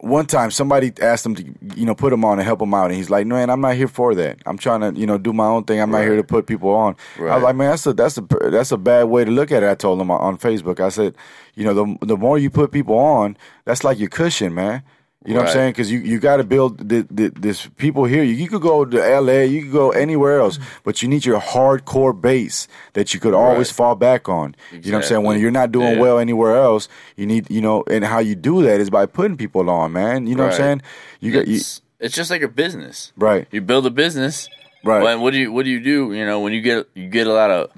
one 0.00 0.26
time 0.26 0.50
somebody 0.52 0.92
asked 1.02 1.26
him 1.26 1.34
to 1.34 1.44
you 1.74 1.84
know 1.84 1.94
put 1.94 2.12
him 2.12 2.24
on 2.24 2.38
and 2.38 2.46
help 2.46 2.62
him 2.62 2.72
out, 2.72 2.86
and 2.86 2.94
he's 2.94 3.10
like, 3.10 3.26
"Man, 3.26 3.50
I'm 3.50 3.60
not 3.60 3.74
here 3.74 3.88
for 3.88 4.14
that. 4.14 4.38
I'm 4.46 4.56
trying 4.56 4.80
to 4.80 4.98
you 4.98 5.06
know 5.06 5.18
do 5.18 5.32
my 5.32 5.46
own 5.46 5.64
thing. 5.64 5.80
I'm 5.80 5.90
not 5.90 6.02
here 6.02 6.16
to 6.16 6.22
put 6.24 6.46
people 6.46 6.70
on." 6.70 6.94
I 7.18 7.22
Right. 7.22 7.34
was 7.34 7.42
like, 7.42 7.56
"Man, 7.56 7.70
that's 7.70 7.86
a 7.86 7.92
that's 7.92 8.16
a 8.18 8.24
that's 8.50 8.70
a 8.72 8.76
bad 8.78 9.04
way 9.04 9.24
to 9.24 9.30
look 9.30 9.50
at 9.50 9.62
it." 9.64 9.68
I 9.68 9.74
told 9.74 10.00
him 10.00 10.10
on- 10.10 10.20
on 10.20 10.38
Facebook. 10.38 10.78
I 10.78 10.88
said, 10.90 11.14
"You 11.56 11.64
know, 11.64 11.74
the 11.74 12.06
the 12.06 12.16
more 12.16 12.38
you 12.38 12.48
put 12.48 12.70
people 12.70 12.96
on, 12.96 13.36
that's 13.64 13.82
like 13.82 13.98
your 13.98 14.08
cushion, 14.08 14.54
man." 14.54 14.82
You 15.26 15.34
know 15.34 15.40
what 15.40 15.48
I'm 15.48 15.52
saying? 15.52 15.70
Because 15.72 15.90
you, 15.90 15.98
you 15.98 16.20
got 16.20 16.36
to 16.36 16.44
build 16.44 16.88
the, 16.88 17.04
the, 17.10 17.28
this 17.30 17.66
people 17.76 18.04
here. 18.04 18.22
You, 18.22 18.34
you 18.34 18.48
could 18.48 18.62
go 18.62 18.84
to 18.84 19.20
LA, 19.20 19.40
you 19.40 19.62
could 19.62 19.72
go 19.72 19.90
anywhere 19.90 20.38
else, 20.38 20.60
but 20.84 21.02
you 21.02 21.08
need 21.08 21.26
your 21.26 21.40
hardcore 21.40 22.18
base 22.18 22.68
that 22.92 23.12
you 23.12 23.18
could 23.20 23.34
always 23.34 23.68
Right. 23.68 23.74
fall 23.76 23.94
back 23.96 24.28
on. 24.28 24.54
You 24.70 24.78
know 24.92 24.98
what 24.98 25.04
I'm 25.04 25.08
saying? 25.08 25.24
When 25.24 25.40
you're 25.40 25.50
not 25.50 25.72
doing 25.72 25.94
Yeah. 25.94 26.00
well 26.00 26.18
anywhere 26.20 26.56
else, 26.56 26.88
you 27.16 27.26
need 27.26 27.50
you 27.50 27.60
know, 27.60 27.82
and 27.90 28.04
how 28.04 28.20
you 28.20 28.36
do 28.36 28.62
that 28.62 28.80
is 28.80 28.90
by 28.90 29.06
putting 29.06 29.36
people 29.36 29.68
on, 29.68 29.92
man. 29.92 30.26
You 30.28 30.36
know 30.36 30.44
what 30.44 30.52
I'm 30.54 30.56
saying? 30.56 30.82
You 31.20 31.32
got 31.32 31.48
you, 31.48 31.56
it's, 31.56 31.82
it's 31.98 32.14
just 32.14 32.30
like 32.30 32.42
a 32.42 32.48
business. 32.48 33.12
right, 33.16 33.48
You 33.50 33.60
build 33.60 33.86
a 33.86 33.90
business, 33.90 34.48
right, 34.84 35.02
When 35.02 35.20
what 35.20 35.32
do 35.32 35.38
you 35.40 35.52
what 35.52 35.64
do 35.64 35.70
you 35.70 35.80
do? 35.80 36.12
You 36.14 36.24
know, 36.24 36.40
when 36.40 36.52
you 36.52 36.60
get 36.60 36.86
you 36.94 37.08
get 37.08 37.26
a 37.26 37.32
lot 37.32 37.50
of 37.50 37.70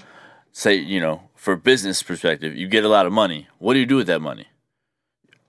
say, 0.53 0.75
you 0.75 1.01
know, 1.01 1.23
for 1.37 1.57
business 1.57 2.03
perspective, 2.03 2.55
you 2.55 2.69
get 2.69 2.85
a 2.85 2.89
lot 2.89 3.07
of 3.07 3.13
money. 3.13 3.49
What 3.59 3.73
do 3.75 3.81
you 3.81 3.87
do 3.87 3.97
with 3.97 4.09
that 4.09 4.21
money? 4.21 4.47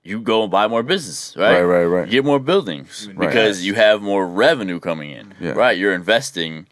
You 0.03 0.19
go 0.19 0.41
and 0.43 0.51
buy 0.51 0.67
more 0.67 0.81
business, 0.83 1.35
right? 1.37 1.61
Right, 1.61 1.63
right, 1.63 1.85
right. 1.85 2.05
You 2.07 2.11
get 2.13 2.25
more 2.25 2.39
buildings 2.39 3.07
Right. 3.13 3.27
because 3.29 3.63
you 3.63 3.75
have 3.75 4.01
more 4.01 4.25
revenue 4.25 4.79
coming 4.79 5.11
in, 5.11 5.33
Yeah. 5.39 5.51
right? 5.51 5.77
You're 5.77 5.93
investing 5.93 6.67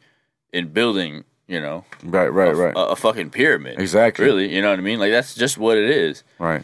in 0.51 0.69
building, 0.69 1.25
you 1.47 1.59
know, 1.61 1.85
right, 2.03 2.29
right, 2.33 2.53
a, 2.53 2.55
right, 2.55 2.73
a, 2.75 2.79
a 2.89 2.95
fucking 2.95 3.29
pyramid. 3.29 3.79
Exactly. 3.79 4.25
Really, 4.25 4.53
you 4.55 4.61
know 4.63 4.71
what 4.71 4.79
I 4.79 4.81
mean? 4.81 4.97
Like 4.99 5.11
that's 5.11 5.35
just 5.35 5.57
what 5.59 5.77
it 5.77 5.89
is. 5.89 6.23
right. 6.39 6.63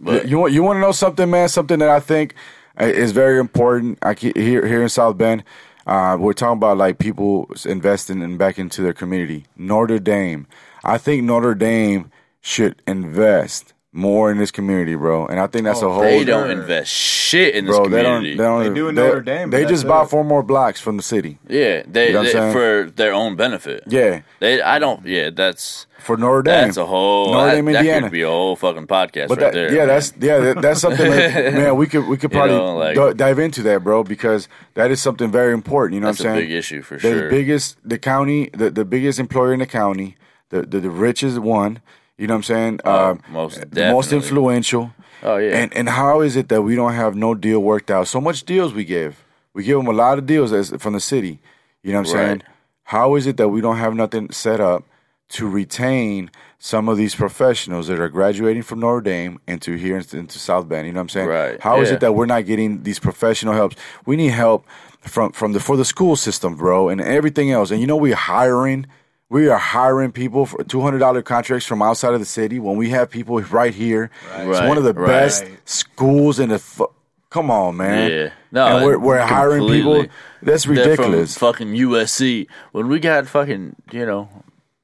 But 0.00 0.28
you 0.28 0.38
want 0.38 0.52
you 0.52 0.62
want 0.62 0.76
to 0.76 0.80
know 0.82 0.92
something, 0.92 1.30
man? 1.30 1.48
Something 1.48 1.78
that 1.78 1.88
I 1.88 2.00
think 2.00 2.34
uh, 2.78 2.84
is 2.84 3.12
very 3.12 3.38
important. 3.38 3.98
I 4.02 4.14
keep, 4.14 4.36
here 4.36 4.66
here 4.66 4.82
in 4.82 4.90
South 4.90 5.16
Bend, 5.16 5.42
uh, 5.86 6.18
we're 6.20 6.34
talking 6.34 6.58
about 6.58 6.76
like 6.76 6.98
people 6.98 7.48
investing 7.64 8.22
and 8.22 8.38
back 8.38 8.58
into 8.58 8.82
their 8.82 8.92
community. 8.92 9.46
Notre 9.56 9.98
Dame, 9.98 10.46
I 10.84 10.98
think 10.98 11.24
Notre 11.24 11.54
Dame 11.54 12.10
should 12.42 12.80
invest 12.86 13.72
more 13.96 14.30
in 14.30 14.38
this 14.38 14.50
community, 14.50 14.94
bro. 14.94 15.26
And 15.26 15.40
I 15.40 15.46
think 15.46 15.64
that's 15.64 15.82
Oh, 15.82 15.88
a 15.90 15.92
whole. 15.92 16.02
they 16.02 16.24
don't 16.24 16.50
invest 16.50 16.90
shit 16.92 17.54
in 17.54 17.64
this 17.64 17.74
Bro, 17.76 17.88
they 17.88 18.02
don't. 18.02 18.16
community. 18.18 18.36
They 18.36 18.44
don't. 18.44 18.62
They 18.62 18.74
do 18.74 18.88
in 18.88 18.94
Notre 18.94 19.20
Dame, 19.22 19.50
They 19.50 19.62
just 19.62 19.82
that's 19.82 19.84
bought 19.84 20.10
four 20.10 20.22
more 20.24 20.42
blocks 20.42 20.80
from 20.80 20.96
the 20.96 21.02
city. 21.02 21.38
yeah, 21.48 21.82
they, 21.88 22.08
You 22.08 22.12
know 22.12 22.22
they- 22.24 22.52
for 22.52 22.90
their 22.94 23.12
own 23.12 23.36
benefit. 23.36 23.84
Yeah, 23.88 24.20
They, 24.40 24.60
I 24.62 24.78
don't. 24.78 25.04
Yeah, 25.06 25.30
that's 25.30 25.86
for 25.98 26.16
Notre 26.16 26.42
Dame. 26.42 26.66
that's 26.66 26.76
a 26.76 26.84
whole. 26.86 27.32
Notre 27.32 27.50
Dame, 27.56 27.64
that 27.66 27.76
Indiana. 27.76 28.02
could 28.02 28.12
be 28.12 28.22
a 28.22 28.28
whole 28.28 28.54
fucking 28.54 28.86
podcast 28.86 29.28
But 29.28 29.38
right 29.40 29.52
that, 29.52 29.52
there. 29.54 29.72
yeah, 29.72 29.78
man. 29.78 29.88
that's 29.88 30.12
yeah, 30.20 30.38
that, 30.38 30.62
that's 30.62 30.80
something 30.80 31.10
that 31.10 31.54
man 31.54 31.76
we 31.76 31.86
could 31.86 32.06
we 32.06 32.16
could 32.16 32.30
You 32.32 32.38
probably 32.38 32.56
know, 32.56 32.76
like- 32.76 32.94
d- 32.96 33.14
dive 33.14 33.38
into 33.38 33.62
that, 33.64 33.82
bro, 33.82 34.04
because 34.04 34.46
that 34.74 34.90
is 34.90 35.00
something 35.00 35.32
very 35.32 35.52
important. 35.54 35.94
You 35.94 36.00
know 36.00 36.08
that's 36.08 36.20
what 36.20 36.26
I'm 36.28 36.32
a 36.34 36.38
saying? 36.40 36.48
big 36.50 36.56
issue 36.58 36.82
for 36.82 36.94
the 36.96 37.00
sure. 37.00 37.30
biggest 37.30 37.76
the 37.82 37.98
county 37.98 38.50
the, 38.52 38.70
the 38.70 38.84
biggest 38.84 39.18
employer 39.18 39.52
in 39.54 39.60
the 39.60 39.66
county 39.66 40.16
the 40.50 40.62
the, 40.62 40.78
the 40.80 40.90
richest 40.90 41.38
one 41.38 41.80
you 42.18 42.26
know 42.26 42.34
what 42.34 42.38
i'm 42.38 42.42
saying 42.42 42.80
Oh, 42.84 43.10
Um, 43.10 43.22
most 43.30 43.70
the 43.70 43.92
most 43.92 44.12
influential 44.12 44.92
Oh, 45.22 45.36
yeah. 45.38 45.56
and 45.58 45.74
and 45.74 45.88
how 45.88 46.20
is 46.20 46.36
it 46.36 46.48
that 46.48 46.62
we 46.62 46.74
don't 46.76 46.92
have 46.94 47.14
no 47.16 47.34
deal 47.34 47.60
worked 47.60 47.90
out 47.90 48.06
so 48.08 48.20
much 48.20 48.44
deals 48.44 48.72
we 48.74 48.84
give 48.84 49.24
we 49.54 49.62
give 49.64 49.76
them 49.78 49.86
a 49.86 49.92
lot 49.92 50.18
of 50.18 50.26
deals 50.26 50.52
as, 50.52 50.70
from 50.78 50.92
the 50.92 51.00
city 51.00 51.38
you 51.82 51.92
know 51.92 52.00
what 52.00 52.08
i'm 52.08 52.14
saying 52.16 52.42
how 52.84 53.14
is 53.16 53.26
it 53.26 53.36
that 53.36 53.48
we 53.48 53.60
don't 53.60 53.78
have 53.78 53.94
nothing 53.94 54.30
set 54.30 54.60
up 54.60 54.84
to 55.28 55.48
retain 55.48 56.30
some 56.58 56.88
of 56.88 56.96
these 56.96 57.14
professionals 57.14 57.88
that 57.88 57.98
are 57.98 58.08
graduating 58.08 58.62
from 58.62 58.78
Notre 58.80 59.00
Dame 59.00 59.40
into 59.46 59.74
here 59.76 59.96
into, 59.98 60.38
South 60.38 60.68
Bend. 60.68 60.86
You 60.86 60.92
know 60.92 60.98
what 61.00 61.02
I'm 61.02 61.08
saying? 61.08 61.28
Right, 61.28 61.60
How 61.60 61.80
is 61.80 61.88
yeah. 61.88 61.94
it 61.96 62.00
that 62.00 62.12
we're 62.14 62.26
not 62.26 62.46
getting 62.46 62.82
these 62.84 62.98
professional 63.00 63.52
helps? 63.52 63.76
We 64.06 64.16
need 64.16 64.30
help 64.30 64.66
from 65.00 65.32
from 65.32 65.52
the 65.52 65.60
for 65.60 65.76
the 65.76 65.84
school 65.84 66.14
system, 66.16 66.54
bro, 66.56 66.88
and 66.88 67.00
everything 67.00 67.50
else. 67.50 67.70
And 67.72 67.80
you 67.80 67.86
know 67.88 67.96
we're 67.96 68.14
hiring. 68.14 68.86
We 69.28 69.48
are 69.48 69.58
hiring 69.58 70.12
people 70.12 70.46
for 70.46 70.62
two 70.64 70.80
hundred 70.80 70.98
dollar 71.00 71.22
contracts 71.22 71.66
from 71.66 71.82
outside 71.82 72.14
of 72.14 72.20
the 72.20 72.26
city 72.26 72.58
when 72.58 72.76
we 72.76 72.90
have 72.90 73.10
people 73.10 73.40
right 73.40 73.74
here. 73.74 74.10
It's 74.36 74.46
Right, 74.60 74.68
one 74.68 74.78
of 74.78 74.84
the 74.84 74.94
right. 74.94 75.06
best 75.06 75.46
schools 75.64 76.38
in 76.38 76.50
the. 76.50 76.58
Fu- 76.58 76.92
Come 77.28 77.50
on, 77.50 77.76
man. 77.76 78.10
Yeah. 78.10 78.30
No, 78.52 78.76
and 78.76 78.86
we're, 78.86 78.98
we're 78.98 79.18
hiring 79.26 79.66
people. 79.66 80.06
That's 80.42 80.66
ridiculous. 80.66 81.36
Fucking 81.36 81.68
USC 81.74 82.46
when 82.72 82.88
we 82.88 83.00
got 83.00 83.26
fucking 83.26 83.74
you 83.92 84.06
know 84.06 84.28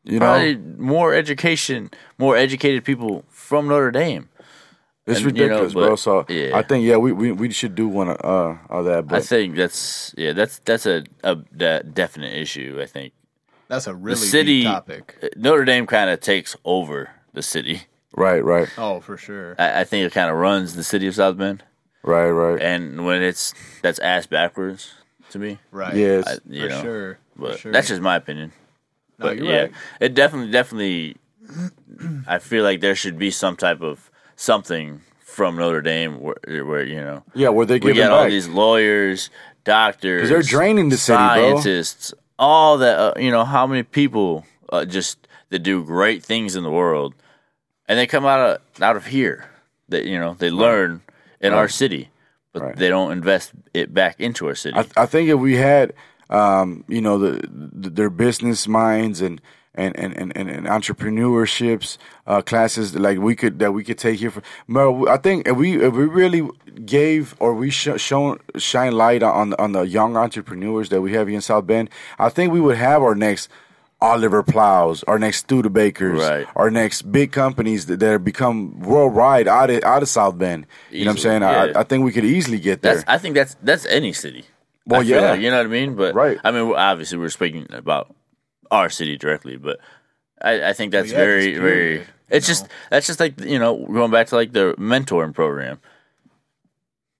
you 0.04 0.18
know, 0.18 0.56
more 0.76 1.14
education, 1.14 1.90
more 2.18 2.36
educated 2.36 2.84
people 2.84 3.24
from 3.28 3.68
Notre 3.68 3.92
Dame. 3.92 4.28
it's 5.06 5.20
and, 5.20 5.36
you 5.36 5.46
know, 5.46 5.54
ridiculous, 5.60 5.72
bro. 5.72 5.96
So 5.96 6.26
yeah. 6.28 6.56
I 6.56 6.62
think 6.62 6.84
yeah, 6.84 6.96
we, 6.96 7.12
we 7.12 7.30
we 7.32 7.50
should 7.52 7.74
do 7.76 7.86
one 7.88 8.08
uh 8.10 8.58
of 8.68 8.84
that. 8.86 9.06
But. 9.06 9.18
I 9.18 9.20
think 9.20 9.54
that's 9.56 10.12
yeah, 10.18 10.32
that's 10.32 10.58
that's 10.64 10.86
a, 10.86 11.04
a 11.22 11.36
that 11.52 11.94
definite 11.94 12.34
issue. 12.34 12.80
I 12.82 12.86
think 12.86 13.12
That's 13.72 13.86
a 13.86 13.94
really 13.94 14.20
the 14.20 14.26
city 14.26 14.60
deep 14.60 14.66
topic. 14.70 15.16
Uh, 15.22 15.28
Notre 15.36 15.64
Dame 15.64 15.86
kind 15.86 16.10
of 16.10 16.20
takes 16.20 16.54
over 16.64 17.08
the 17.32 17.40
city. 17.42 17.82
right, 18.14 18.44
right, 18.44 18.68
Oh, 18.76 19.00
for 19.00 19.16
sure. 19.16 19.56
I, 19.58 19.80
I 19.80 19.84
think 19.84 20.04
it 20.06 20.12
kind 20.12 20.30
of 20.30 20.36
runs 20.36 20.76
the 20.76 20.84
city 20.84 21.06
of 21.06 21.14
South 21.14 21.38
Bend, 21.38 21.62
right, 22.02 22.28
right. 22.28 22.60
and 22.60 23.06
when 23.06 23.22
it's 23.22 23.54
that's 23.80 23.98
ass 24.00 24.26
backwards 24.26 24.92
to 25.30 25.38
me. 25.38 25.58
Right. 25.70 25.94
Yes. 25.96 26.26
I, 26.26 26.36
you 26.46 26.62
for 26.64 26.68
know, 26.68 26.82
sure. 26.82 27.18
for 27.34 27.40
but 27.40 27.58
sure. 27.60 27.72
that's 27.72 27.88
just 27.88 28.02
my 28.02 28.16
opinion. 28.16 28.52
No, 29.18 29.26
But 29.28 29.36
you're 29.38 29.46
yeah, 29.46 29.60
right. 29.62 29.72
it 30.00 30.14
definitely, 30.14 30.50
definitely. 30.52 31.16
I 32.26 32.38
feel 32.40 32.64
like 32.64 32.80
there 32.80 32.94
should 32.94 33.18
be 33.18 33.30
some 33.30 33.56
type 33.56 33.80
of 33.80 34.10
something 34.36 35.00
from 35.20 35.56
Notre 35.56 35.80
Dame 35.80 36.20
where, 36.20 36.36
where 36.66 36.84
you 36.84 36.96
know 37.00 37.24
yeah, 37.34 37.48
where 37.48 37.64
they 37.64 37.78
we 37.78 37.94
give 37.94 38.12
all 38.12 38.28
these 38.28 38.48
lawyers, 38.48 39.30
doctors, 39.64 40.20
'Cause 40.22 40.28
they're 40.28 40.42
draining 40.42 40.90
the 40.90 40.96
city, 40.98 41.16
bro. 41.16 41.54
scientists, 41.60 42.12
all 42.38 42.78
that. 42.78 42.98
Uh, 42.98 43.12
you 43.18 43.30
know 43.30 43.44
how 43.44 43.66
many 43.66 43.82
people 43.82 44.44
uh, 44.70 44.84
just 44.84 45.26
that 45.50 45.60
do 45.60 45.84
great 45.84 46.22
things 46.24 46.56
in 46.56 46.62
the 46.62 46.70
world, 46.70 47.14
and 47.88 47.98
they 47.98 48.06
come 48.06 48.24
out 48.26 48.40
of 48.40 48.82
out 48.82 48.96
of 48.96 49.06
here. 49.06 49.48
That 49.88 50.04
you 50.04 50.18
know 50.18 50.34
they 50.34 50.50
learn 50.50 51.02
in 51.40 51.52
our 51.52 51.68
city, 51.68 52.10
but 52.52 52.62
Right. 52.62 52.76
they 52.76 52.88
don't 52.88 53.12
invest 53.12 53.52
it 53.74 53.92
back 53.92 54.20
into 54.20 54.46
our 54.46 54.54
city. 54.54 54.76
I, 54.76 54.86
I 55.02 55.06
think 55.06 55.28
if 55.28 55.38
we 55.38 55.56
had, 55.56 55.92
um, 56.30 56.84
you 56.88 57.00
know, 57.00 57.18
the, 57.18 57.46
the 57.50 57.90
their 57.90 58.10
business 58.10 58.66
minds 58.68 59.20
and 59.20 59.40
and 59.74 59.96
and 59.98 60.14
and, 60.36 60.50
and, 60.50 60.66
entrepreneurships 60.66 61.96
uh, 62.26 62.42
classes 62.42 62.94
like 62.94 63.18
we 63.18 63.34
could 63.34 63.58
that 63.58 63.72
we 63.72 63.84
could 63.84 63.98
take 63.98 64.20
here. 64.20 64.30
For, 64.30 64.42
I 65.08 65.16
think 65.16 65.48
if 65.48 65.56
we 65.56 65.82
if 65.82 65.94
we 65.94 66.04
really 66.04 66.48
gave 66.84 67.34
or 67.38 67.54
we 67.54 67.70
sh- 67.70 67.96
shown 68.00 68.38
shine 68.58 68.92
light 68.92 69.22
on 69.22 69.54
on 69.54 69.72
the 69.72 69.82
young 69.82 70.16
entrepreneurs 70.16 70.88
that 70.90 71.00
we 71.00 71.12
have 71.14 71.28
here 71.28 71.36
in 71.36 71.42
South 71.42 71.66
Bend, 71.66 71.90
I 72.18 72.28
think 72.28 72.52
we 72.52 72.60
would 72.60 72.76
have 72.76 73.02
our 73.02 73.14
next. 73.14 73.48
Oliver 74.00 74.42
Plows, 74.42 75.04
our 75.04 75.16
next 75.16 75.46
Studebakers, 75.46 76.18
Right. 76.18 76.46
our 76.56 76.72
next 76.72 77.02
big 77.12 77.30
companies 77.30 77.86
that, 77.86 78.00
that 78.00 78.10
have 78.10 78.24
become 78.24 78.80
worldwide 78.80 79.46
out 79.46 79.70
of 79.70 79.84
out 79.84 80.02
of 80.02 80.08
South 80.08 80.36
Bend. 80.36 80.66
You 80.90 81.04
know 81.04 81.12
what 81.12 81.18
I'm 81.18 81.18
saying? 81.18 81.42
yeah. 81.42 81.72
I, 81.76 81.80
I 81.80 81.82
think 81.84 82.04
we 82.04 82.10
could 82.10 82.24
easily 82.24 82.58
get 82.58 82.82
there. 82.82 82.96
That's 82.96 83.04
I 83.06 83.18
think 83.18 83.36
that's 83.36 83.54
that's 83.62 83.86
any 83.86 84.12
city. 84.12 84.44
Well, 84.86 85.02
I 85.02 85.04
yeah. 85.04 85.20
like, 85.30 85.40
you 85.40 85.50
know 85.50 85.58
what 85.58 85.66
I 85.66 85.68
mean. 85.68 85.94
But 85.94 86.16
Right. 86.16 86.36
I 86.42 86.50
mean, 86.50 86.74
obviously, 86.74 87.16
we're 87.16 87.28
speaking 87.28 87.68
about 87.70 88.12
our 88.72 88.90
city 88.90 89.16
directly, 89.16 89.56
but 89.56 89.78
I, 90.40 90.70
I 90.70 90.72
think 90.72 90.90
that's 90.90 91.10
yeah, 91.12 91.18
very, 91.18 91.54
very. 91.56 91.58
period, 91.98 92.06
It's 92.30 92.48
you 92.48 92.54
just 92.54 92.66
that's 92.90 93.06
just 93.06 93.20
like 93.20 93.38
you 93.40 93.58
know 93.60 93.86
going 93.86 94.10
back 94.10 94.26
to 94.28 94.34
like 94.34 94.52
the 94.52 94.74
mentoring 94.78 95.32
program. 95.34 95.78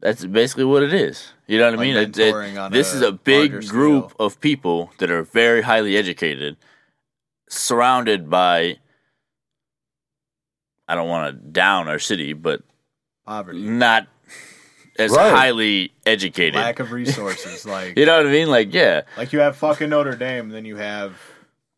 That's 0.00 0.24
basically 0.24 0.64
what 0.64 0.82
it 0.82 0.92
is. 0.92 1.32
You 1.46 1.58
know 1.58 1.66
what 1.70 1.78
Like 1.78 1.80
I 1.80 1.86
mean? 1.86 1.96
It- 1.96 2.18
it- 2.18 2.72
this 2.72 2.92
a 2.92 2.96
is 2.96 3.02
a 3.02 3.12
big 3.12 3.68
group 3.68 4.10
scale. 4.10 4.26
of 4.26 4.40
people 4.40 4.90
that 4.98 5.12
are 5.12 5.22
very 5.22 5.62
highly 5.62 5.96
educated, 5.96 6.56
surrounded 7.48 8.28
by. 8.28 8.78
I 10.88 10.94
don't 10.96 11.08
want 11.08 11.30
to 11.32 11.48
down 11.50 11.86
our 11.88 11.98
city, 12.00 12.32
but 12.32 12.62
Poverty. 13.24 13.60
not 13.62 14.08
as 14.98 15.12
Right. 15.12 15.30
highly 15.32 15.92
educated. 16.04 16.56
Lack 16.56 16.80
of 16.80 16.90
resources. 16.92 17.64
like 17.76 17.96
You 17.96 18.04
know 18.04 18.16
what 18.16 18.26
I 18.26 18.30
mean? 18.30 18.48
Like, 18.50 18.74
yeah, 18.74 19.02
like 19.16 19.32
you 19.32 19.38
have 19.38 19.56
fucking 19.56 19.88
Notre 19.90 20.16
Dame, 20.16 20.48
then 20.50 20.64
you 20.64 20.76
have 20.76 21.14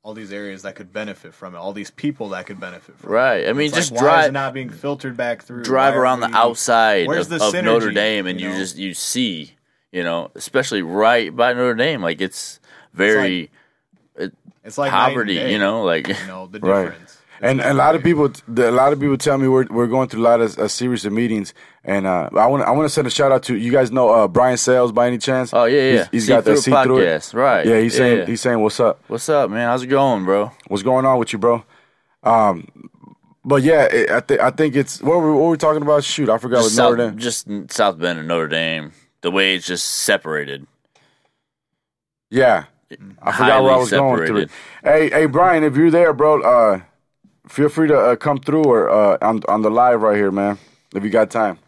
all 0.04 0.12
these 0.14 0.32
areas 0.32 0.62
that 0.62 0.74
could 0.76 0.92
benefit 0.92 1.32
from 1.34 1.54
it, 1.54 1.58
all 1.58 1.72
these 1.72 1.90
people 1.90 2.28
that 2.28 2.44
could 2.46 2.60
benefit 2.60 2.96
from 2.98 3.10
it. 3.10 3.12
right. 3.12 3.48
I 3.48 3.52
mean, 3.54 3.68
It's 3.68 3.74
just 3.74 3.90
like, 3.90 4.00
why 4.02 4.06
is 4.06 4.12
drive 4.16 4.28
it 4.28 4.32
not 4.32 4.52
being 4.54 4.68
filtered 4.70 5.16
back 5.16 5.42
through? 5.42 5.64
drive 5.64 5.96
around 5.96 6.20
the 6.20 6.28
we- 6.28 6.34
outside 6.34 7.08
where's 7.08 7.30
of, 7.32 7.38
the 7.40 7.58
of 7.58 7.64
Notre 7.64 7.90
Dame, 7.90 8.26
and 8.26 8.38
you 8.40 8.50
you, 8.50 8.56
just 8.56 8.76
you 8.76 8.92
see, 8.94 9.54
you 9.92 10.02
know, 10.04 10.30
especially 10.34 10.82
right 10.82 11.34
by 11.34 11.54
Notre 11.54 11.74
Dame, 11.74 12.02
like 12.02 12.20
it's 12.20 12.60
very 12.92 13.50
It's 14.62 14.78
like 14.78 14.92
night 14.92 14.98
and 15.06 15.12
poverty. 15.14 15.34
day, 15.36 15.52
You 15.52 15.58
know, 15.58 15.82
like 15.84 16.06
you 16.08 16.14
know 16.26 16.46
the 16.46 16.58
difference. 16.60 17.02
It's 17.02 17.13
and 17.40 17.60
a 17.60 17.74
lot 17.74 17.94
of 17.94 18.02
people, 18.02 18.30
a 18.56 18.70
lot 18.70 18.92
of 18.92 19.00
people 19.00 19.16
tell 19.18 19.38
me 19.38 19.48
we're 19.48 19.66
we're 19.70 19.86
going 19.86 20.08
through 20.08 20.22
a 20.22 20.28
lot 20.28 20.40
of 20.40 20.56
a 20.58 20.68
series 20.68 21.04
of 21.04 21.12
meetings, 21.12 21.52
and 21.84 22.06
uh, 22.06 22.30
I 22.34 22.46
want 22.46 22.62
I 22.62 22.70
want 22.70 22.86
to 22.86 22.90
send 22.90 23.06
a 23.06 23.10
shout 23.10 23.32
out 23.32 23.42
to 23.44 23.56
you 23.56 23.70
guys 23.72 23.90
know 23.90 24.10
uh, 24.10 24.28
Brian 24.28 24.56
Sales 24.56 24.92
by 24.92 25.06
any 25.06 25.18
chance? 25.18 25.52
oh 25.52 25.64
yeah, 25.64 25.80
yeah. 25.80 25.98
he's, 25.98 26.08
he's 26.10 26.28
got 26.28 26.44
the 26.44 26.56
see 26.56 26.70
through 26.70 26.98
podcast, 26.98 27.34
right? 27.34 27.66
Yeah, 27.66 27.80
he's 27.80 27.96
saying 27.96 28.26
he's 28.26 28.40
saying 28.40 28.60
what's 28.60 28.78
up, 28.80 29.00
What's 29.08 29.28
up, 29.28 29.50
man? 29.50 29.68
How's 29.68 29.82
it 29.82 29.88
going, 29.88 30.24
bro? 30.24 30.52
what's 30.68 30.82
going 30.82 31.04
on 31.06 31.18
with 31.18 31.32
you, 31.32 31.38
bro? 31.38 31.64
Um, 32.22 32.90
but 33.44 33.62
yeah, 33.62 33.84
it, 33.84 34.10
I 34.10 34.20
think 34.20 34.40
I 34.40 34.50
think 34.50 34.76
it's 34.76 35.02
what 35.02 35.18
were, 35.20 35.34
what 35.34 35.42
were 35.42 35.50
we 35.50 35.56
talking 35.56 35.82
about? 35.82 36.04
Shoot, 36.04 36.28
I 36.30 36.38
forgot. 36.38 36.58
Just 36.58 36.66
With 36.66 36.72
South, 36.74 36.96
Notre 36.96 37.10
Dame. 37.10 37.18
just 37.18 37.72
South 37.72 37.98
Bend 37.98 38.18
and 38.18 38.28
Notre 38.28 38.48
Dame, 38.48 38.92
the 39.20 39.30
way 39.30 39.54
it's 39.54 39.66
just 39.66 39.86
separated. 39.86 40.66
Yeah, 42.30 42.64
I 43.22 43.32
forgot 43.32 43.62
where 43.62 43.72
I 43.72 43.76
was 43.76 43.90
going 43.90 44.26
through. 44.26 44.46
separated. 44.46 44.50
Hey, 44.82 45.10
hey, 45.10 45.26
Brian, 45.26 45.62
if 45.64 45.76
you're 45.76 45.90
there, 45.90 46.12
bro, 46.12 46.42
uh, 46.42 46.80
feel 47.48 47.68
free 47.68 47.88
to 47.88 47.98
uh, 47.98 48.16
come 48.16 48.38
through 48.38 48.64
or 48.64 48.90
uh, 48.90 49.18
on 49.22 49.42
on 49.48 49.62
the 49.62 49.70
live 49.70 50.02
right 50.02 50.16
here, 50.16 50.30
man. 50.30 50.58
If 50.94 51.04
you 51.04 51.10
got 51.10 51.30
time. 51.30 51.58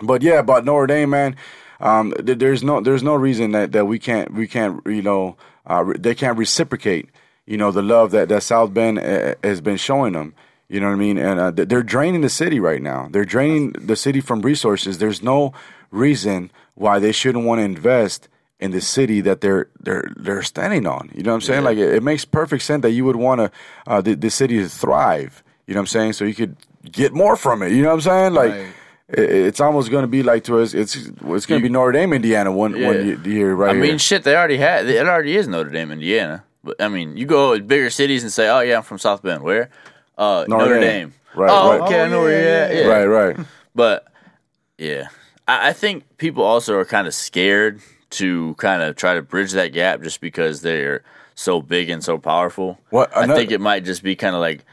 But 0.00 0.22
yeah, 0.22 0.38
about 0.38 0.64
Notre 0.64 0.86
Dame, 0.86 1.10
man. 1.10 1.36
Um, 1.80 2.12
th- 2.12 2.38
there's 2.38 2.62
no 2.62 2.80
there's 2.80 3.02
no 3.02 3.14
reason 3.14 3.52
that, 3.52 3.72
that 3.72 3.86
we 3.86 3.98
can't 3.98 4.32
we 4.32 4.46
can't 4.46 4.80
you 4.86 5.02
know 5.02 5.36
uh, 5.68 5.84
re- 5.84 5.98
they 5.98 6.14
can't 6.14 6.38
reciprocate 6.38 7.08
you 7.46 7.56
know 7.56 7.70
the 7.70 7.82
love 7.82 8.10
that 8.12 8.28
that 8.28 8.42
South 8.42 8.72
Bend 8.72 8.98
uh, 8.98 9.34
has 9.42 9.60
been 9.60 9.76
showing 9.76 10.12
them. 10.12 10.34
You 10.68 10.80
know 10.80 10.86
what 10.86 10.94
I 10.94 10.96
mean? 10.96 11.18
And 11.18 11.38
uh, 11.38 11.52
th- 11.52 11.68
they're 11.68 11.82
draining 11.82 12.22
the 12.22 12.28
city 12.28 12.58
right 12.60 12.82
now. 12.82 13.08
They're 13.10 13.24
draining 13.24 13.72
the 13.72 13.96
city 13.96 14.20
from 14.20 14.42
resources. 14.42 14.98
There's 14.98 15.22
no 15.22 15.52
reason 15.90 16.50
why 16.74 16.98
they 16.98 17.12
shouldn't 17.12 17.44
want 17.44 17.60
to 17.60 17.64
invest 17.64 18.28
in 18.58 18.70
the 18.70 18.80
city 18.80 19.20
that 19.22 19.40
they're 19.40 19.68
they're 19.80 20.10
they're 20.16 20.42
standing 20.42 20.86
on. 20.86 21.10
You 21.14 21.22
know 21.22 21.30
what 21.32 21.36
I'm 21.36 21.40
saying? 21.42 21.64
Like 21.64 21.78
it, 21.78 21.94
it 21.94 22.02
makes 22.02 22.24
perfect 22.24 22.62
sense 22.62 22.82
that 22.82 22.90
you 22.92 23.04
would 23.04 23.16
want 23.16 23.40
to 23.40 23.50
uh, 23.86 24.00
the, 24.00 24.14
the 24.14 24.30
city 24.30 24.58
to 24.58 24.68
thrive. 24.68 25.42
You 25.66 25.74
know 25.74 25.80
what 25.80 25.82
I'm 25.82 25.86
saying? 25.88 26.12
So 26.14 26.24
you 26.24 26.34
could 26.34 26.56
get 26.90 27.12
more 27.12 27.36
from 27.36 27.62
it. 27.62 27.72
You 27.72 27.82
know 27.82 27.88
what 27.88 27.94
I'm 27.96 28.00
saying? 28.02 28.32
Like 28.34 28.50
Right. 28.52 28.66
it, 29.08 29.30
it's 29.30 29.60
almost 29.60 29.90
going 29.90 30.02
to 30.02 30.08
be 30.08 30.22
like 30.22 30.44
to 30.44 30.60
us. 30.60 30.72
It's 30.74 30.94
it's 30.96 31.46
going 31.46 31.60
to 31.60 31.62
be 31.62 31.68
Notre 31.68 31.92
Dame, 31.92 32.12
Indiana 32.12 32.50
one 32.52 32.74
Yeah. 32.76 32.86
one 32.86 33.24
year 33.24 33.54
right 33.54 33.70
I 33.70 33.74
here. 33.74 33.82
mean, 33.82 33.98
shit, 33.98 34.22
they 34.24 34.34
already 34.36 34.56
had 34.58 34.88
it. 34.88 35.06
Already 35.06 35.36
is 35.36 35.46
Notre 35.48 35.70
Dame, 35.70 35.92
Indiana. 35.92 36.44
But 36.64 36.80
I 36.80 36.88
mean, 36.88 37.16
you 37.16 37.26
go 37.26 37.56
to 37.56 37.62
bigger 37.62 37.90
cities 37.90 38.22
and 38.22 38.32
say, 38.32 38.48
"Oh 38.48 38.60
yeah, 38.60 38.78
I'm 38.78 38.82
from 38.82 38.98
South 38.98 39.22
Bend." 39.22 39.42
Where? 39.42 39.70
Uh, 40.18 40.44
Notre 40.48 40.64
Notre, 40.64 40.80
Dame. 40.80 40.80
Dame. 41.10 41.14
Right, 41.36 41.50
Oh, 41.52 41.70
right. 41.72 41.80
okay, 41.82 42.00
I 42.02 42.08
know 42.08 42.20
Oh, 42.20 42.22
where 42.22 42.32
yeah, 42.32 42.40
you're 42.40 42.64
at. 42.64 42.74
yeah, 42.74 42.80
Yeah. 42.80 42.86
right, 42.86 43.04
right. 43.36 43.46
But 43.74 44.06
yeah, 44.78 45.08
I, 45.46 45.68
I 45.68 45.72
think 45.74 46.04
people 46.16 46.42
also 46.42 46.76
are 46.78 46.84
kind 46.86 47.06
of 47.06 47.12
scared 47.14 47.80
to 48.16 48.54
kind 48.54 48.82
of 48.82 48.96
try 48.96 49.14
to 49.14 49.22
bridge 49.22 49.52
that 49.52 49.72
gap 49.72 50.02
just 50.02 50.20
because 50.20 50.60
they're 50.62 51.02
so 51.34 51.60
big 51.62 51.90
and 51.90 52.02
so 52.02 52.18
powerful. 52.18 52.78
What, 52.90 53.14
I 53.16 53.26
think 53.26 53.50
it 53.50 53.60
might 53.60 53.84
just 53.84 54.02
be 54.02 54.16
kind 54.16 54.34
of 54.34 54.40
like 54.40 54.64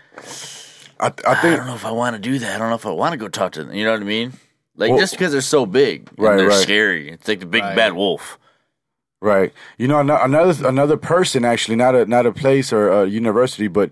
I, 1.00 1.08
I 1.28 1.36
I 1.36 1.56
don't 1.56 1.68
know 1.68 1.76
if 1.76 1.86
I 1.86 1.92
want 1.92 2.16
to 2.16 2.22
do 2.22 2.40
that. 2.40 2.56
I 2.56 2.58
don't 2.58 2.70
know 2.70 2.76
if 2.76 2.86
I 2.86 2.92
want 2.92 3.14
to 3.14 3.18
go 3.18 3.28
talk 3.28 3.54
to 3.54 3.64
them. 3.64 3.74
You 3.76 3.84
know 3.86 3.92
what 3.92 4.02
I 4.02 4.06
mean? 4.06 4.34
Like 4.76 4.92
Well- 4.92 5.00
just 5.00 5.14
because 5.14 5.32
they're 5.32 5.42
so 5.42 5.66
big, 5.66 6.10
and 6.10 6.20
Right, 6.20 6.38
They're 6.38 6.48
right. 6.48 6.62
scary. 6.62 7.10
It's 7.10 7.28
like 7.28 7.40
the 7.42 7.46
big 7.46 7.64
Right. 7.64 7.76
bad 7.76 7.94
wolf. 7.94 8.40
Right. 9.22 9.54
You 9.78 9.88
know, 9.88 10.00
another 10.00 10.68
another 10.68 10.98
person 10.98 11.46
actually, 11.46 11.76
not 11.78 11.96
a 11.96 12.06
not 12.06 12.26
a 12.26 12.32
place 12.32 12.74
or 12.74 12.90
a 12.90 13.06
university, 13.08 13.68
but 13.68 13.92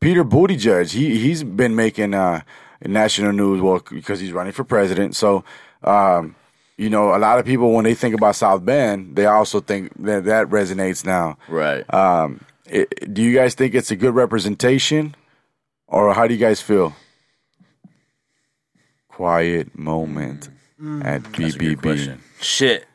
Peter 0.00 0.24
Buttigieg. 0.24 0.90
He 0.92 1.18
he's 1.18 1.44
been 1.44 1.76
making 1.76 2.14
uh, 2.14 2.40
national 2.84 3.32
news 3.32 3.60
well 3.60 3.80
because 3.90 4.18
he's 4.18 4.32
running 4.32 4.52
for 4.52 4.64
president. 4.64 5.14
So, 5.14 5.44
um, 5.84 6.34
you 6.76 6.90
know, 6.90 7.14
a 7.14 7.18
lot 7.18 7.38
of 7.38 7.44
people 7.44 7.72
when 7.72 7.84
they 7.84 7.94
think 7.94 8.14
about 8.14 8.34
South 8.36 8.64
Bend, 8.64 9.14
they 9.16 9.26
also 9.26 9.60
think 9.60 9.92
that 10.04 10.24
that 10.24 10.48
resonates 10.48 11.04
now. 11.04 11.36
Right. 11.48 11.82
Um, 11.92 12.40
it, 12.66 13.12
do 13.12 13.22
you 13.22 13.34
guys 13.34 13.54
think 13.54 13.74
it's 13.74 13.90
a 13.90 13.96
good 13.96 14.14
representation, 14.14 15.14
or 15.86 16.14
how 16.14 16.26
do 16.26 16.34
you 16.34 16.40
guys 16.40 16.60
feel? 16.60 16.94
Quiet 19.08 19.76
moment 19.78 20.46
at 20.46 20.52
Mm. 20.82 21.02
That's 21.04 21.54
a 21.54 21.58
good 21.58 21.78
BBB. 21.80 22.18
Shit. 22.40 22.86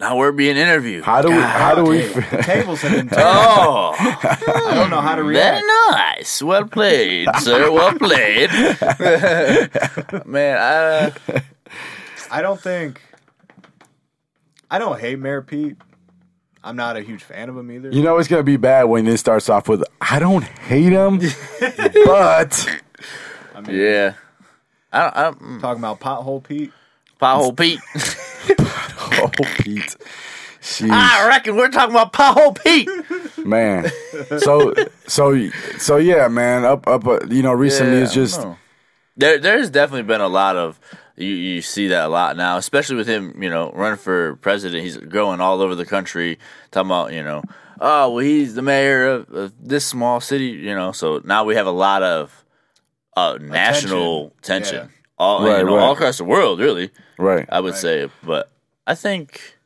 Now 0.00 0.16
we're 0.16 0.32
being 0.32 0.56
interviewed. 0.56 1.04
How 1.04 1.22
do 1.22 1.28
we? 1.28 1.34
How 1.40 1.74
do 1.74 1.84
we? 1.84 2.02
The 2.02 2.42
tables 2.42 2.82
have 2.82 2.92
been 2.92 3.08
turned. 3.10 3.20
Oh, 3.20 3.94
I 3.98 4.72
don't 4.74 4.90
know 4.90 5.00
how 5.00 5.14
to 5.16 5.22
very 5.22 5.34
react. 5.36 5.64
nice. 5.90 6.42
Well 6.42 6.64
played, 6.66 7.28
sir. 7.40 7.70
Well 7.70 7.94
played. 7.94 8.50
Man, 10.26 10.56
I, 10.58 11.12
I 12.30 12.42
don't 12.42 12.60
think. 12.60 13.00
I 14.70 14.78
don't 14.78 15.00
hate 15.00 15.18
Mayor 15.18 15.42
Pete. 15.42 15.76
I'm 16.62 16.76
not 16.76 16.96
a 16.96 17.00
huge 17.00 17.22
fan 17.22 17.48
of 17.48 17.56
him 17.56 17.70
either. 17.70 17.90
You 17.90 18.02
know 18.02 18.18
it's 18.18 18.28
gonna 18.28 18.42
be 18.42 18.56
bad 18.56 18.84
when 18.84 19.06
it 19.06 19.18
starts 19.18 19.48
off 19.48 19.68
with 19.68 19.82
"I 20.00 20.18
don't 20.18 20.42
hate 20.42 20.92
him," 20.92 21.18
but 22.04 22.82
I 23.54 23.60
mean, 23.60 23.76
yeah. 23.76 24.14
I 24.92 25.02
don't, 25.02 25.16
I 25.16 25.22
don't 25.24 25.42
mm, 25.42 25.60
talking 25.60 25.80
about 25.80 26.00
pothole 26.00 26.42
Pete. 26.42 26.72
pothole 27.20 27.56
Pete. 27.56 27.80
oh, 29.20 29.30
Pete, 29.62 29.96
Sheesh, 30.60 30.90
I 30.90 31.26
reckon 31.28 31.56
we're 31.56 31.70
talking 31.70 31.94
about 31.94 32.12
pothole 32.12 32.62
Pete. 32.62 32.88
man. 33.46 33.90
So, 34.38 34.74
so, 35.06 35.48
so 35.78 35.96
yeah, 35.96 36.28
man. 36.28 36.64
Up, 36.64 36.86
up. 36.88 37.06
Uh, 37.06 37.20
you 37.28 37.42
know, 37.42 37.52
recently 37.52 37.98
Yeah, 37.98 38.04
it's 38.04 38.14
just 38.14 38.40
I 38.40 38.42
don't 38.42 38.52
know. 38.52 38.58
There. 39.18 39.38
There's 39.38 39.68
definitely 39.70 40.04
been 40.04 40.20
a 40.22 40.28
lot 40.28 40.56
of 40.56 40.80
you. 41.16 41.28
You 41.28 41.60
see 41.62 41.88
that 41.88 42.06
a 42.06 42.08
lot 42.08 42.36
now, 42.36 42.56
especially 42.56 42.96
with 42.96 43.06
him. 43.08 43.42
You 43.42 43.50
know, 43.50 43.70
running 43.72 43.98
for 43.98 44.36
president. 44.36 44.82
He's 44.84 44.96
going 44.96 45.40
all 45.40 45.60
over 45.60 45.74
the 45.74 45.84
country 45.86 46.38
talking 46.70 46.88
about 46.88 47.12
you 47.12 47.22
know, 47.22 47.42
oh 47.80 48.10
well, 48.10 48.24
he's 48.24 48.54
the 48.54 48.62
mayor 48.62 49.06
of, 49.08 49.30
of 49.30 49.52
this 49.60 49.84
small 49.84 50.20
city. 50.20 50.46
You 50.46 50.74
know, 50.74 50.92
so 50.92 51.20
now 51.24 51.44
we 51.44 51.54
have 51.56 51.66
a 51.66 51.70
lot 51.72 52.02
of 52.02 52.44
uh, 53.16 53.38
national 53.40 54.32
tension. 54.42 54.86
Yeah. 54.86 54.94
All 55.20 55.44
Right, 55.44 55.58
you 55.58 55.64
know, 55.64 55.74
right. 55.76 55.82
all 55.82 55.92
across 55.94 56.18
the 56.18 56.24
world, 56.24 56.60
really. 56.60 56.90
right. 57.18 57.44
I 57.50 57.58
would 57.60 57.74
say, 57.74 58.08
but 58.22 58.48
I 58.86 58.94
think 58.94 59.56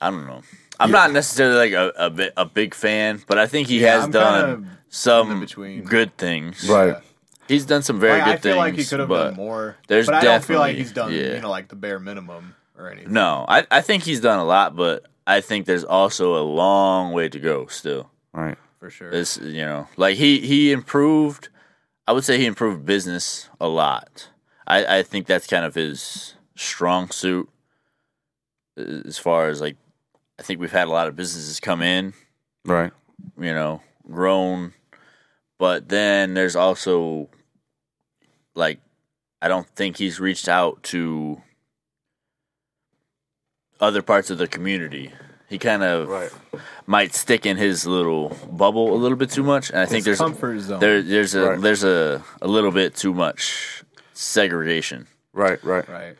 I 0.00 0.10
don't 0.10 0.26
know. 0.26 0.42
I'm 0.78 0.90
not 0.90 1.12
necessarily 1.12 1.70
like 1.70 1.72
a, 1.72 1.92
a 2.06 2.10
bi- 2.10 2.30
a 2.36 2.44
big 2.44 2.74
fan, 2.74 3.22
but 3.26 3.38
I 3.38 3.46
think 3.46 3.68
he 3.68 3.80
Yeah, 3.80 3.92
has 3.94 4.04
I'm 4.04 4.10
done 4.10 4.70
some 4.88 5.40
between. 5.40 5.84
good 5.84 6.16
things. 6.18 6.68
Right. 6.68 6.96
He's 7.52 7.66
done 7.66 7.82
some 7.82 8.00
very 8.00 8.18
Like, 8.18 8.24
good 8.24 8.30
I 8.34 8.36
feel 8.38 8.52
things. 8.54 8.56
like 8.58 8.74
he 8.76 8.84
could 8.84 9.00
have 9.00 9.08
but 9.08 9.24
done 9.30 9.34
more. 9.36 9.76
there's 9.88 10.06
but 10.06 10.16
I 10.16 10.20
don't 10.22 10.44
feel 10.44 10.58
like 10.58 10.76
he's 10.76 10.92
done, 10.92 11.12
yeah. 11.12 11.34
you 11.34 11.40
know, 11.40 11.50
like 11.50 11.68
the 11.68 11.76
bare 11.76 11.98
minimum 12.00 12.54
or 12.76 12.90
anything. 12.90 13.12
No, 13.12 13.44
I, 13.48 13.66
I 13.70 13.80
think 13.80 14.02
he's 14.04 14.20
done 14.20 14.38
a 14.38 14.44
lot, 14.44 14.74
but 14.74 15.06
I 15.26 15.40
think 15.40 15.66
there's 15.66 15.84
also 15.84 16.36
a 16.36 16.42
long 16.42 17.12
way 17.12 17.28
to 17.28 17.38
go 17.38 17.66
still. 17.66 18.10
Right. 18.32 18.56
for 18.80 18.90
sure. 18.90 19.10
This 19.10 19.36
you 19.38 19.64
know, 19.64 19.88
like 19.96 20.16
he 20.16 20.40
he 20.40 20.72
improved. 20.72 21.48
I 22.08 22.12
would 22.12 22.24
say 22.24 22.38
he 22.38 22.46
improved 22.46 22.84
business 22.84 23.48
a 23.60 23.68
lot. 23.68 24.28
I 24.66 24.98
I 24.98 25.02
think 25.04 25.26
that's 25.26 25.46
kind 25.46 25.64
of 25.64 25.74
his 25.74 26.34
strong 26.56 27.10
suit. 27.10 27.48
uh, 28.78 29.02
As 29.06 29.18
far 29.18 29.48
as 29.48 29.60
like, 29.60 29.76
I 30.38 30.42
think 30.42 30.60
we've 30.60 30.72
had 30.72 30.88
a 30.88 30.90
lot 30.90 31.08
of 31.08 31.14
businesses 31.16 31.60
come 31.60 31.82
in, 31.82 32.14
Right. 32.64 32.92
you 33.38 33.52
know, 33.54 33.82
grown, 34.10 34.72
but 35.58 35.88
then 35.88 36.34
there's 36.34 36.56
also 36.56 37.28
like, 38.54 38.78
I 39.40 39.48
don't 39.48 39.66
think 39.68 39.96
he's 39.96 40.20
reached 40.20 40.48
out 40.48 40.82
to 40.84 41.42
other 43.80 44.02
parts 44.02 44.30
of 44.30 44.38
the 44.38 44.46
community. 44.46 45.12
He 45.48 45.58
kind 45.58 45.82
of 45.82 46.08
Right. 46.08 46.30
might 46.86 47.14
stick 47.14 47.44
in 47.44 47.56
his 47.56 47.86
little 47.86 48.36
bubble 48.50 48.94
a 48.94 48.96
little 48.96 49.18
bit 49.18 49.30
too 49.30 49.42
much, 49.42 49.70
and 49.70 49.80
I 49.80 49.84
think 49.86 49.98
His 49.98 50.04
there's 50.04 50.18
comfort 50.18 50.60
zone. 50.60 50.80
there 50.80 51.02
there's 51.02 51.34
a 51.34 51.50
Right. 51.50 51.60
there's 51.60 51.84
a 51.84 52.22
a 52.40 52.48
little 52.48 52.70
bit 52.70 52.94
too 52.96 53.12
much 53.12 53.82
segregation, 54.14 55.06
Right. 55.34 55.62
Right. 55.64 55.86
right. 55.88 56.16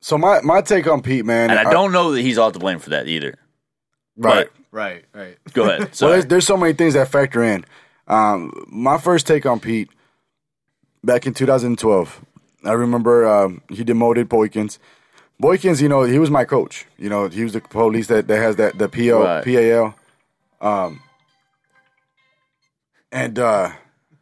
So 0.00 0.16
my 0.16 0.40
my 0.42 0.60
take 0.60 0.86
on 0.86 1.02
Pete, 1.02 1.24
man, 1.24 1.50
and 1.50 1.58
I 1.58 1.70
don't 1.72 1.90
know 1.92 2.12
that 2.12 2.20
he's 2.22 2.38
all 2.38 2.52
to 2.52 2.58
blame 2.58 2.78
for 2.78 2.90
that 2.90 3.08
either. 3.08 3.34
Right. 4.16 4.48
Right. 4.70 5.04
Right. 5.14 5.38
Go 5.54 5.64
ahead. 5.64 5.90
Well, 6.00 6.10
there's, 6.10 6.26
there's 6.26 6.46
so 6.46 6.56
many 6.56 6.72
things 6.74 6.94
that 6.94 7.08
factor 7.08 7.42
in. 7.42 7.64
Um, 8.06 8.52
my 8.68 8.98
first 8.98 9.26
take 9.26 9.44
on 9.46 9.58
Pete 9.60 9.90
back 11.04 11.26
in 11.26 11.34
2012, 11.34 12.24
I 12.64 12.72
remember 12.72 13.26
um, 13.26 13.62
he 13.70 13.84
demoted 13.84 14.28
Boykins. 14.28 14.78
Boykins, 15.42 15.80
you 15.80 15.88
know, 15.88 16.02
he 16.02 16.18
was 16.18 16.30
my 16.30 16.44
coach. 16.44 16.86
You 16.98 17.08
know, 17.08 17.28
he 17.28 17.44
was 17.44 17.52
the 17.52 17.60
police 17.60 18.08
that, 18.08 18.26
that 18.28 18.38
has 18.38 18.56
that 18.56 18.78
the 18.78 18.88
PO, 18.88 19.22
Right. 19.22 19.44
PAL. 19.44 19.94
Um, 20.60 21.00
and 23.12 23.38
uh, 23.38 23.70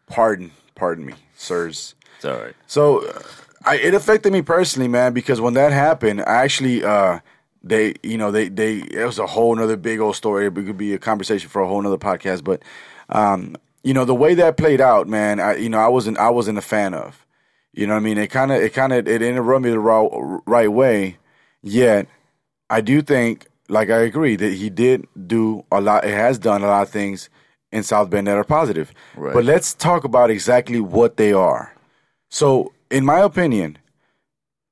pardon, 0.06 0.52
pardon 0.74 1.06
me, 1.06 1.14
sirs. 1.34 1.94
it's 2.16 2.24
all 2.24 2.36
right. 2.38 2.54
So 2.66 3.06
uh, 3.08 3.22
I, 3.64 3.76
it 3.78 3.94
affected 3.94 4.32
me 4.32 4.42
personally, 4.42 4.88
man, 4.88 5.12
because 5.12 5.40
when 5.40 5.54
that 5.54 5.72
happened, 5.72 6.20
I 6.20 6.44
actually, 6.44 6.84
uh, 6.84 7.20
they, 7.62 7.94
you 8.02 8.18
know, 8.18 8.30
they, 8.30 8.48
they, 8.48 8.76
it 8.76 9.04
was 9.04 9.18
a 9.18 9.26
whole 9.26 9.54
nother 9.56 9.76
big 9.76 9.98
old 10.00 10.14
story. 10.16 10.46
It 10.46 10.54
could 10.54 10.76
be 10.78 10.92
a 10.92 10.98
conversation 10.98 11.48
for 11.48 11.62
a 11.62 11.66
whole 11.66 11.80
nother 11.82 11.98
podcast, 11.98 12.44
but, 12.44 12.62
um, 13.08 13.56
you 13.86 13.94
know, 13.94 14.04
the 14.04 14.16
way 14.16 14.34
that 14.34 14.56
played 14.56 14.80
out, 14.80 15.06
man, 15.06 15.38
I, 15.38 15.54
you 15.58 15.68
know, 15.68 15.78
I 15.78 15.86
wasn't, 15.86 16.18
I 16.18 16.30
wasn't 16.30 16.58
a 16.58 16.62
fan 16.62 16.92
of, 16.92 17.24
you 17.72 17.86
know 17.86 17.94
what 17.94 18.00
I 18.00 18.02
mean? 18.02 18.18
It 18.18 18.32
kind 18.32 18.50
of, 18.50 18.60
it 18.60 18.74
kind 18.74 18.92
of, 18.92 19.06
it 19.06 19.18
didn't 19.18 19.38
rub 19.38 19.62
me 19.62 19.70
the 19.70 19.78
right, 19.78 20.40
right 20.44 20.66
way, 20.66 21.18
yet 21.62 22.08
I 22.68 22.80
do 22.80 23.00
think, 23.00 23.46
like 23.68 23.88
I 23.88 23.98
agree 23.98 24.34
that 24.34 24.54
he 24.54 24.70
did 24.70 25.06
do 25.28 25.64
a 25.70 25.80
lot, 25.80 26.04
it 26.04 26.10
has 26.10 26.36
done 26.36 26.64
a 26.64 26.66
lot 26.66 26.82
of 26.82 26.88
things 26.88 27.30
in 27.70 27.84
South 27.84 28.10
Bend 28.10 28.26
that 28.26 28.36
are 28.36 28.42
positive. 28.42 28.92
Right. 29.14 29.32
But 29.32 29.44
let's 29.44 29.72
talk 29.72 30.02
about 30.02 30.30
exactly 30.30 30.80
what 30.80 31.16
they 31.16 31.32
are. 31.32 31.72
So, 32.28 32.72
in 32.90 33.04
my 33.04 33.20
opinion, 33.20 33.78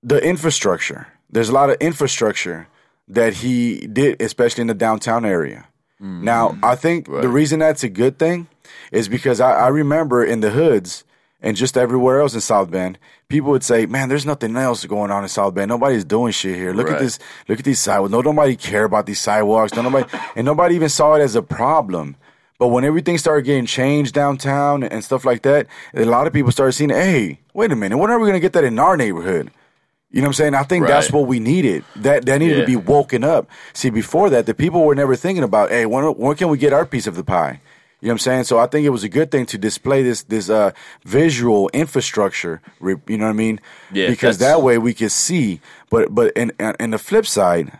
the 0.02 0.18
infrastructure, 0.18 1.06
there's 1.30 1.50
a 1.50 1.52
lot 1.52 1.70
of 1.70 1.76
infrastructure 1.76 2.66
that 3.06 3.34
he 3.34 3.86
did, 3.86 4.20
especially 4.20 4.62
in 4.62 4.66
the 4.66 4.74
downtown 4.74 5.24
area. 5.24 5.68
Now, 6.00 6.50
I 6.62 6.74
mm-hmm. 6.74 6.80
think 6.80 7.06
the 7.06 7.28
reason 7.28 7.60
that's 7.60 7.84
a 7.84 7.88
good 7.88 8.18
thing 8.18 8.48
is 8.92 9.08
because 9.08 9.40
I, 9.40 9.52
I 9.52 9.68
remember 9.68 10.24
in 10.24 10.40
the 10.40 10.50
hoods 10.50 11.04
and 11.40 11.56
just 11.56 11.76
everywhere 11.76 12.20
else 12.20 12.34
in 12.34 12.40
South 12.40 12.70
Bend, 12.70 12.98
people 13.28 13.50
would 13.50 13.62
say, 13.62 13.86
"Man, 13.86 14.08
there's 14.08 14.26
nothing 14.26 14.56
else 14.56 14.84
going 14.84 15.10
on 15.10 15.22
in 15.22 15.28
South 15.28 15.54
Bend. 15.54 15.68
Nobody's 15.68 16.04
doing 16.04 16.32
shit 16.32 16.56
here. 16.56 16.72
Look 16.72 16.88
Right. 16.88 16.96
at 16.96 17.00
this. 17.00 17.18
Look 17.48 17.58
at 17.58 17.64
these 17.64 17.80
sidewalks. 17.80 18.12
No, 18.12 18.20
nobody 18.20 18.56
care 18.56 18.84
about 18.84 19.06
these 19.06 19.20
sidewalks. 19.20 19.74
No, 19.74 19.82
nobody, 19.82 20.06
and 20.36 20.44
nobody 20.44 20.74
even 20.74 20.88
saw 20.88 21.14
it 21.14 21.20
as 21.22 21.36
a 21.36 21.42
problem." 21.42 22.16
But 22.58 22.68
when 22.68 22.84
everything 22.84 23.18
started 23.18 23.44
getting 23.44 23.66
changed 23.66 24.14
downtown 24.14 24.84
and 24.84 25.02
stuff 25.04 25.24
like 25.24 25.42
that, 25.42 25.66
a 25.92 26.04
lot 26.04 26.26
of 26.26 26.32
people 26.32 26.52
started 26.52 26.72
seeing, 26.72 26.90
"Hey, 26.90 27.40
wait 27.52 27.72
a 27.72 27.76
minute. 27.76 27.98
When 27.98 28.10
are 28.10 28.18
we 28.18 28.24
going 28.26 28.34
to 28.34 28.40
get 28.40 28.52
that 28.54 28.64
in 28.64 28.78
our 28.78 28.96
neighborhood?" 28.96 29.50
You 30.14 30.20
know 30.20 30.26
what 30.26 30.28
I'm 30.28 30.34
saying? 30.34 30.54
I 30.54 30.62
think 30.62 30.86
that's 30.86 31.10
what 31.10 31.26
we 31.26 31.40
needed. 31.40 31.84
That 31.96 32.24
that 32.26 32.38
needed 32.38 32.58
Yeah. 32.58 32.60
to 32.60 32.66
be 32.66 32.76
woken 32.76 33.24
up. 33.24 33.48
See, 33.72 33.90
before 33.90 34.30
that, 34.30 34.46
the 34.46 34.54
people 34.54 34.84
were 34.84 34.94
never 34.94 35.16
thinking 35.16 35.42
about, 35.42 35.70
hey, 35.70 35.86
when 35.86 36.04
when 36.04 36.36
can 36.36 36.48
we 36.50 36.56
get 36.56 36.72
our 36.72 36.86
piece 36.86 37.08
of 37.08 37.16
the 37.16 37.24
pie? 37.24 37.60
You 38.00 38.08
know 38.08 38.12
what 38.12 38.12
I'm 38.12 38.18
saying? 38.18 38.44
So 38.44 38.58
I 38.58 38.66
think 38.68 38.86
it 38.86 38.90
was 38.90 39.02
a 39.02 39.08
good 39.08 39.30
thing 39.32 39.44
to 39.46 39.58
display 39.58 40.04
this 40.04 40.22
this 40.22 40.48
uh, 40.48 40.70
visual 41.04 41.68
infrastructure. 41.72 42.60
You 42.80 43.18
know 43.18 43.24
what 43.24 43.30
I 43.30 43.32
mean? 43.32 43.60
Yeah, 43.92 44.08
Because 44.08 44.38
that 44.38 44.62
way 44.62 44.78
we 44.78 44.94
could 44.94 45.10
see. 45.10 45.60
But 45.90 46.14
but 46.14 46.32
in 46.36 46.52
in 46.78 46.90
the 46.90 46.98
flip 46.98 47.26
side, 47.26 47.72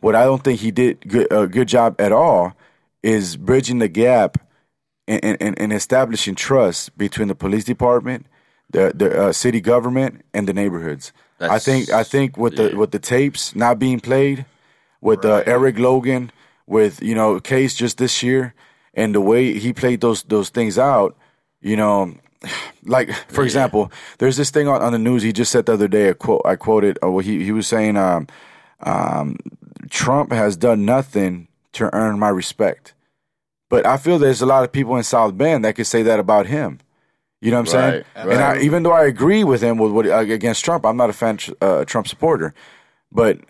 what 0.00 0.14
I 0.14 0.24
don't 0.24 0.42
think 0.42 0.60
he 0.60 0.70
did 0.70 1.06
good, 1.06 1.26
a 1.30 1.46
good 1.46 1.68
job 1.68 2.00
at 2.00 2.12
all 2.12 2.54
is 3.02 3.36
bridging 3.36 3.80
the 3.80 3.88
gap 3.88 4.38
and, 5.06 5.36
and, 5.42 5.60
and 5.60 5.72
establishing 5.72 6.36
trust 6.36 6.96
between 6.96 7.28
the 7.28 7.34
police 7.34 7.64
department, 7.64 8.24
the 8.70 8.92
the 8.94 9.08
uh, 9.28 9.32
city 9.32 9.60
government, 9.60 10.22
and 10.32 10.46
the 10.48 10.54
neighborhoods. 10.54 11.12
I 11.50 11.58
think 11.58 11.90
I 11.90 12.04
think 12.04 12.36
with 12.36 12.56
the 12.56 12.76
with 12.76 12.90
the 12.90 12.98
tapes 12.98 13.54
not 13.54 13.78
being 13.78 14.00
played, 14.00 14.46
with 15.00 15.24
uh, 15.24 15.42
Eric 15.46 15.78
Logan, 15.78 16.30
with 16.66 17.02
you 17.02 17.14
know 17.14 17.40
Case 17.40 17.74
just 17.74 17.98
this 17.98 18.22
year, 18.22 18.54
and 18.94 19.14
the 19.14 19.20
way 19.20 19.58
he 19.58 19.72
played 19.72 20.00
those 20.00 20.22
those 20.24 20.50
things 20.50 20.78
out, 20.78 21.16
you 21.60 21.76
know, 21.76 22.14
like 22.84 23.12
for 23.28 23.44
example, 23.44 23.90
there's 24.18 24.36
this 24.36 24.50
thing 24.50 24.68
on, 24.68 24.80
on 24.82 24.92
the 24.92 24.98
news. 24.98 25.22
He 25.22 25.32
just 25.32 25.52
said 25.52 25.66
the 25.66 25.74
other 25.74 25.88
day. 25.88 26.08
A 26.08 26.14
quote 26.14 26.42
I 26.44 26.56
quoted. 26.56 26.98
Well, 27.02 27.18
he 27.18 27.44
he 27.44 27.52
was 27.52 27.66
saying, 27.66 27.96
um, 27.96 28.26
um, 28.80 29.36
Trump 29.90 30.32
has 30.32 30.56
done 30.56 30.84
nothing 30.84 31.48
to 31.72 31.94
earn 31.94 32.18
my 32.18 32.28
respect. 32.28 32.94
But 33.68 33.86
I 33.86 33.96
feel 33.96 34.18
there's 34.18 34.42
a 34.42 34.46
lot 34.46 34.64
of 34.64 34.72
people 34.72 34.96
in 34.96 35.02
South 35.02 35.36
Bend 35.36 35.64
that 35.64 35.76
could 35.76 35.86
say 35.86 36.02
that 36.02 36.18
about 36.18 36.46
him. 36.46 36.78
You 37.42 37.50
know 37.50 37.56
what 37.56 37.60
I'm 37.60 37.66
saying? 37.66 38.04
Right, 38.14 38.32
And 38.32 38.40
I, 38.40 38.60
even 38.60 38.84
though 38.84 38.92
I 38.92 39.04
agree 39.04 39.42
with 39.42 39.62
him 39.62 39.76
with 39.76 39.90
what 39.90 40.06
against 40.06 40.64
Trump, 40.64 40.86
I'm 40.86 40.96
not 40.96 41.10
a 41.10 41.12
fan 41.12 41.38
uh, 41.60 41.84
Trump 41.84 42.06
supporter. 42.06 42.54
But 43.10 43.40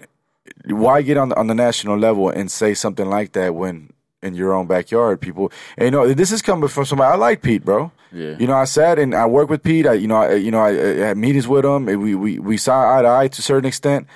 why 0.64 1.02
get 1.02 1.18
on 1.18 1.28
the, 1.28 1.36
on 1.38 1.46
the 1.46 1.54
national 1.54 1.98
level 1.98 2.30
and 2.30 2.50
say 2.50 2.72
something 2.72 3.06
like 3.06 3.32
that 3.32 3.54
when 3.54 3.92
in 4.22 4.34
your 4.34 4.54
own 4.54 4.66
backyard, 4.66 5.20
people? 5.20 5.52
And 5.76 5.84
you 5.86 5.90
know, 5.90 6.14
this 6.14 6.32
is 6.32 6.40
coming 6.40 6.68
from 6.68 6.86
somebody. 6.86 7.12
I 7.12 7.16
like 7.16 7.42
Pete, 7.42 7.66
bro. 7.66 7.92
Yeah. 8.10 8.36
You 8.38 8.46
know, 8.46 8.54
I 8.54 8.64
sat 8.64 8.98
and 8.98 9.14
I 9.14 9.26
worked 9.26 9.50
with 9.50 9.62
Pete. 9.62 9.86
I, 9.86 9.92
you 9.92 10.08
know, 10.08 10.16
I, 10.16 10.34
you 10.36 10.50
know, 10.50 10.60
I, 10.60 10.70
I 10.70 11.06
had 11.08 11.18
meetings 11.18 11.46
with 11.46 11.64
him. 11.64 11.84
We 11.84 12.14
we 12.14 12.38
we 12.38 12.56
saw 12.56 12.98
eye 12.98 13.02
to 13.02 13.08
eye 13.08 13.28
to 13.28 13.38
a 13.38 13.42
certain 13.42 13.66
extent. 13.66 14.06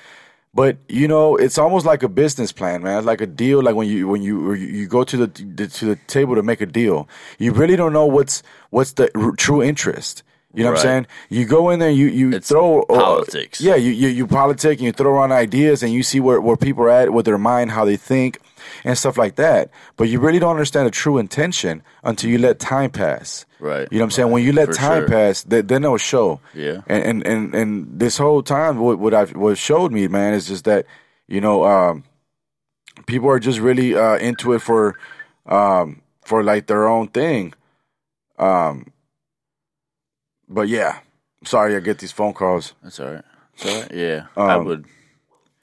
But 0.56 0.78
you 0.88 1.06
know, 1.06 1.36
it's 1.36 1.58
almost 1.58 1.84
like 1.84 2.02
a 2.02 2.08
business 2.08 2.50
plan, 2.50 2.82
man. 2.82 2.96
It's 2.98 3.06
like 3.06 3.20
a 3.20 3.26
deal. 3.44 3.62
Like 3.62 3.74
when 3.74 3.88
you 3.88 4.08
when 4.08 4.22
you 4.22 4.54
you 4.54 4.86
go 4.88 5.04
to 5.04 5.16
the, 5.22 5.26
the 5.58 5.68
to 5.68 5.84
the 5.84 5.96
table 6.06 6.34
to 6.34 6.42
make 6.42 6.60
a 6.62 6.66
deal, 6.80 7.08
you 7.38 7.52
really 7.52 7.76
don't 7.76 7.92
know 7.92 8.06
what's 8.06 8.42
what's 8.70 8.92
the 8.92 9.10
r- 9.14 9.32
true 9.36 9.62
interest. 9.62 10.22
You 10.54 10.64
know 10.64 10.70
what 10.70 10.78
I'm 10.78 10.82
saying? 10.84 11.06
You 11.28 11.44
go 11.44 11.68
in 11.68 11.78
there, 11.80 11.90
you 11.90 12.06
you 12.06 12.32
It's 12.32 12.48
throw 12.48 12.80
uh, 12.88 12.94
politics. 12.94 13.60
yeah, 13.60 13.76
you, 13.76 13.90
you 13.92 14.08
you 14.08 14.26
politic 14.26 14.78
and 14.78 14.86
you 14.86 14.92
throw 14.92 15.12
around 15.12 15.32
ideas 15.32 15.82
and 15.82 15.92
you 15.92 16.02
see 16.02 16.20
where 16.20 16.40
where 16.40 16.56
people 16.56 16.84
are 16.84 16.90
at 17.02 17.12
with 17.12 17.26
their 17.26 17.36
mind, 17.36 17.72
how 17.72 17.84
they 17.84 17.98
think, 17.98 18.38
and 18.84 18.96
stuff 18.96 19.16
like 19.18 19.36
that. 19.36 19.70
But 19.96 20.08
you 20.08 20.20
really 20.20 20.38
don't 20.38 20.50
understand 20.52 20.86
the 20.86 20.90
true 20.90 21.18
intention 21.18 21.82
until 22.04 22.30
you 22.30 22.38
let 22.38 22.58
time 22.58 22.90
pass. 22.90 23.44
Right. 23.60 23.88
You 23.90 23.98
know 23.98 24.04
what 24.04 24.06
I'm 24.06 24.10
saying? 24.12 24.30
When 24.30 24.42
you 24.44 24.52
let 24.52 24.68
For 24.68 24.74
time 24.74 25.00
sure. 25.02 25.08
pass, 25.08 25.44
th- 25.44 25.66
then 25.66 25.84
it'll 25.84 25.96
show. 25.98 26.40
Yeah. 26.54 26.82
And 26.86 27.02
and 27.04 27.26
and, 27.26 27.54
and 27.54 27.98
this 28.00 28.18
whole 28.18 28.42
time, 28.42 28.78
what 28.78 28.98
what 28.98 29.14
I 29.14 29.24
what 29.26 29.56
showed 29.58 29.92
me, 29.92 30.08
man, 30.08 30.34
is 30.34 30.46
just 30.46 30.64
that 30.64 30.86
you 31.26 31.40
know 31.40 31.64
um, 31.64 32.04
people 33.06 33.28
are 33.30 33.38
just 33.40 33.58
really 33.58 33.94
uh, 33.94 34.16
into 34.18 34.52
it 34.52 34.60
for 34.60 34.96
um, 35.46 36.02
for 36.24 36.42
like 36.42 36.66
their 36.66 36.86
own 36.88 37.08
thing. 37.08 37.54
Um, 38.38 38.92
but 40.48 40.68
yeah, 40.68 41.00
sorry, 41.44 41.74
I 41.76 41.80
get 41.80 41.98
these 41.98 42.12
phone 42.12 42.34
calls. 42.34 42.74
That's 42.82 43.00
all 43.00 43.12
right. 43.12 43.24
That's 43.56 43.74
all 43.74 43.80
right. 43.82 43.92
Yeah, 43.94 44.26
I 44.36 44.54
Um, 44.54 44.64
would. 44.66 44.84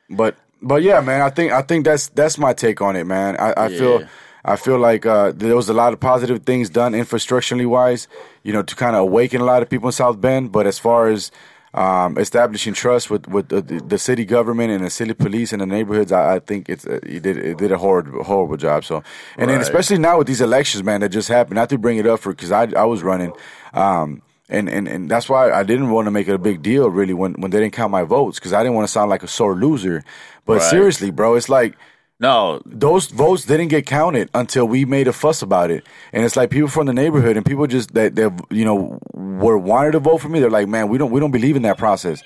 But 0.09 0.35
but 0.63 0.81
yeah, 0.81 1.01
man, 1.01 1.21
I 1.21 1.29
think 1.29 1.51
I 1.51 1.61
think 1.61 1.85
that's 1.85 2.07
that's 2.09 2.37
my 2.37 2.53
take 2.53 2.81
on 2.81 2.95
it, 2.95 3.05
man. 3.05 3.35
I, 3.37 3.53
I 3.65 3.69
feel 3.69 3.99
I 4.45 4.55
feel 4.55 4.77
like 4.77 5.05
uh, 5.05 5.31
there 5.33 5.55
was 5.55 5.69
a 5.69 5.73
lot 5.73 5.93
of 5.93 5.99
positive 5.99 6.43
things 6.43 6.69
done 6.69 6.93
infrastructurally 6.93 7.65
wise, 7.65 8.07
you 8.43 8.51
know, 8.51 8.63
to 8.63 8.75
kind 8.75 8.95
of 8.95 9.03
awaken 9.03 9.41
a 9.41 9.45
lot 9.45 9.61
of 9.61 9.69
people 9.69 9.87
in 9.87 9.93
South 9.93 10.19
Bend. 10.19 10.51
But 10.51 10.67
as 10.67 10.79
far 10.79 11.07
as 11.07 11.31
um, 11.73 12.17
establishing 12.17 12.73
trust 12.73 13.09
with 13.09 13.27
with 13.27 13.49
the, 13.49 13.61
the 13.61 13.97
city 13.97 14.25
government 14.25 14.71
and 14.71 14.83
the 14.83 14.89
city 14.89 15.13
police 15.13 15.53
and 15.53 15.61
the 15.61 15.65
neighborhoods, 15.65 16.11
I, 16.11 16.35
I 16.35 16.39
think 16.39 16.69
it's 16.69 16.85
uh, 16.85 16.99
it 17.03 17.23
did 17.23 17.37
it 17.37 17.57
did 17.57 17.71
a 17.71 17.77
horrible 17.77 18.23
horrible 18.23 18.57
job. 18.57 18.83
So 18.83 19.03
and 19.37 19.49
then 19.49 19.61
especially 19.61 19.97
now 19.97 20.17
with 20.17 20.27
these 20.27 20.41
elections, 20.41 20.83
man, 20.83 21.01
that 21.01 21.09
just 21.09 21.29
happened. 21.29 21.55
Not 21.55 21.69
to 21.69 21.77
bring 21.77 21.97
it 21.97 22.07
up 22.07 22.19
for 22.19 22.31
because 22.31 22.51
I 22.51 22.63
I 22.75 22.85
was 22.85 23.03
running. 23.03 23.33
Um, 23.73 24.21
and, 24.53 24.69
and, 24.69 24.87
and 24.87 25.09
that's 25.09 25.27
why 25.27 25.51
I 25.51 25.63
didn't 25.63 25.89
want 25.91 26.05
to 26.05 26.11
make 26.11 26.27
it 26.27 26.33
a 26.33 26.37
big 26.37 26.61
deal 26.61 26.89
really 26.89 27.13
when, 27.13 27.33
when 27.33 27.51
they 27.51 27.59
didn't 27.59 27.73
count 27.73 27.91
my 27.91 28.03
votes 28.03 28.39
because 28.39 28.53
I 28.53 28.61
didn't 28.63 28.75
want 28.75 28.87
to 28.87 28.91
sound 28.91 29.09
like 29.09 29.23
a 29.23 29.27
sore 29.27 29.55
loser. 29.55 30.03
But 30.45 30.59
Right. 30.59 30.69
seriously, 30.69 31.11
bro, 31.11 31.35
it's 31.35 31.49
like 31.49 31.75
No, 32.19 32.61
those 32.65 33.07
votes 33.07 33.43
didn't 33.45 33.67
get 33.69 33.85
counted 33.85 34.29
until 34.33 34.65
we 34.67 34.85
made 34.85 35.07
a 35.07 35.13
fuss 35.13 35.41
about 35.41 35.71
it. 35.71 35.83
And 36.13 36.23
it's 36.23 36.35
like 36.37 36.49
people 36.51 36.69
from 36.69 36.85
the 36.87 36.93
neighborhood 36.93 37.35
and 37.37 37.45
people 37.45 37.67
just 37.67 37.93
that 37.95 38.15
that 38.15 38.31
you 38.49 38.63
know 38.63 38.99
were 39.13 39.57
wanted 39.57 39.91
to 39.93 39.99
vote 39.99 40.19
for 40.21 40.29
me. 40.29 40.39
They're 40.39 40.49
like, 40.59 40.67
man, 40.69 40.87
we 40.89 40.97
don't 40.97 41.11
we 41.11 41.19
don't 41.19 41.31
believe 41.31 41.55
in 41.57 41.63
that 41.63 41.77
process. 41.77 42.21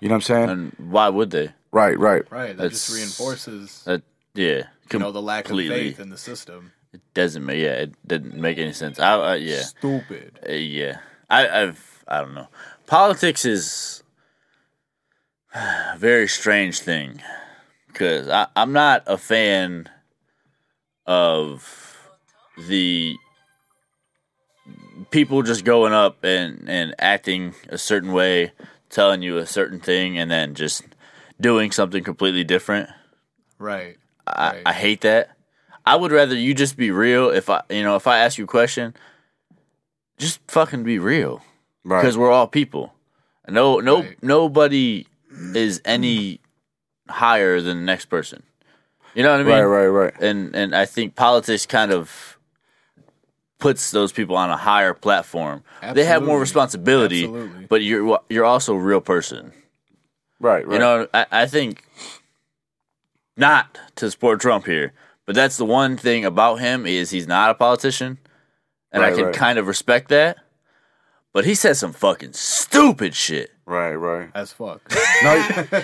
You 0.00 0.08
know 0.08 0.14
what 0.14 0.30
I'm 0.30 0.34
saying? 0.34 0.48
and 0.50 0.72
why 0.78 1.08
would 1.08 1.30
they? 1.30 1.48
right, 1.72 1.98
right. 1.98 2.22
Right. 2.30 2.56
That 2.56 2.70
just 2.70 2.90
reinforces 2.94 3.82
That 3.84 4.02
yeah, 4.34 4.64
you 4.92 4.98
know 4.98 5.10
the 5.12 5.22
lack 5.22 5.46
completely. 5.46 5.74
of 5.74 5.96
faith 5.96 6.00
in 6.00 6.10
the 6.10 6.18
system. 6.18 6.72
It 6.92 7.00
doesn't 7.14 7.44
make 7.44 7.58
yeah, 7.62 7.84
it 7.86 7.94
didn't 8.06 8.34
make 8.34 8.58
any 8.58 8.72
sense. 8.72 8.98
I, 8.98 9.14
I 9.14 9.34
yeah, 9.36 9.62
Stupid. 9.62 10.38
Uh, 10.48 10.52
yeah. 10.52 10.98
I 11.30 11.62
I've 11.62 12.04
I 12.08 12.20
don't 12.20 12.34
know. 12.34 12.48
Politics 12.86 13.44
is 13.44 14.02
a 15.54 15.96
very 15.96 16.28
strange 16.28 16.80
thing 16.80 17.22
because 17.86 18.28
I'm 18.56 18.72
not 18.72 19.04
a 19.06 19.16
fan 19.16 19.88
of 21.06 22.08
the 22.68 23.16
people 25.10 25.42
just 25.42 25.64
going 25.64 25.92
up 25.92 26.22
and 26.24 26.68
and 26.68 26.94
acting 26.98 27.54
a 27.68 27.78
certain 27.78 28.12
way, 28.12 28.52
telling 28.88 29.22
you 29.22 29.38
a 29.38 29.46
certain 29.46 29.80
thing, 29.80 30.18
and 30.18 30.30
then 30.30 30.54
just 30.54 30.82
doing 31.40 31.70
something 31.70 32.04
completely 32.04 32.44
different. 32.44 32.88
Right. 33.58 33.96
I, 34.26 34.50
Right. 34.50 34.62
I 34.66 34.72
hate 34.72 35.00
that. 35.02 35.30
I 35.86 35.96
would 35.96 36.12
rather 36.12 36.34
you 36.34 36.54
just 36.54 36.76
be 36.76 36.90
real. 36.90 37.30
If 37.30 37.48
I, 37.50 37.62
you 37.70 37.82
know, 37.82 37.96
if 37.96 38.06
I 38.06 38.18
ask 38.18 38.38
you 38.38 38.44
a 38.44 38.48
question, 38.48 38.94
just 40.20 40.38
fucking 40.48 40.84
be 40.84 40.98
real 40.98 41.42
Right. 41.84 42.00
because 42.02 42.16
we're 42.16 42.30
all 42.30 42.46
people. 42.46 42.94
No, 43.48 43.80
no, 43.80 44.00
Right. 44.02 44.22
nobody 44.22 45.06
is 45.54 45.80
any 45.84 46.40
higher 47.08 47.60
than 47.60 47.78
the 47.78 47.84
next 47.84 48.06
person. 48.06 48.42
You 49.14 49.24
know 49.24 49.30
what 49.32 49.40
I 49.40 49.42
mean? 49.44 49.52
right, 49.54 49.64
right, 49.64 49.86
right. 49.88 50.14
And 50.20 50.54
and 50.54 50.74
I 50.76 50.84
think 50.86 51.16
politics 51.16 51.66
kind 51.66 51.90
of 51.90 52.36
puts 53.58 53.90
those 53.90 54.12
people 54.12 54.36
on 54.36 54.50
a 54.50 54.56
higher 54.56 54.94
platform. 54.94 55.64
They 55.94 56.04
have 56.04 56.22
more 56.22 56.38
responsibility, 56.38 57.24
Absolutely. 57.24 57.66
but 57.66 57.82
you're 57.82 58.20
you're 58.28 58.44
also 58.44 58.74
a 58.74 58.78
real 58.78 59.00
person. 59.00 59.52
Right, 60.38 60.64
right. 60.66 60.74
You 60.74 60.78
know, 60.78 61.08
I, 61.12 61.26
I 61.32 61.46
think 61.46 61.82
not 63.36 63.78
to 63.96 64.10
support 64.10 64.40
Trump 64.40 64.66
here, 64.66 64.92
but 65.26 65.34
that's 65.34 65.56
the 65.56 65.64
one 65.64 65.96
thing 65.96 66.24
about 66.24 66.56
him 66.60 66.86
is 66.86 67.10
he's 67.10 67.26
not 67.26 67.50
a 67.50 67.54
politician, 67.54 68.18
and 68.92 69.02
I 69.02 69.12
can 69.12 69.26
right. 69.26 69.34
kind 69.34 69.58
of 69.58 69.66
respect 69.66 70.08
that. 70.08 70.38
But 71.32 71.44
he 71.44 71.54
says 71.54 71.78
some 71.78 71.92
fucking 71.92 72.32
stupid 72.32 73.14
shit. 73.14 73.50
right, 73.64 73.94
right. 73.94 74.30
As 74.34 74.52
fuck. 74.52 74.80
No, 75.22 75.34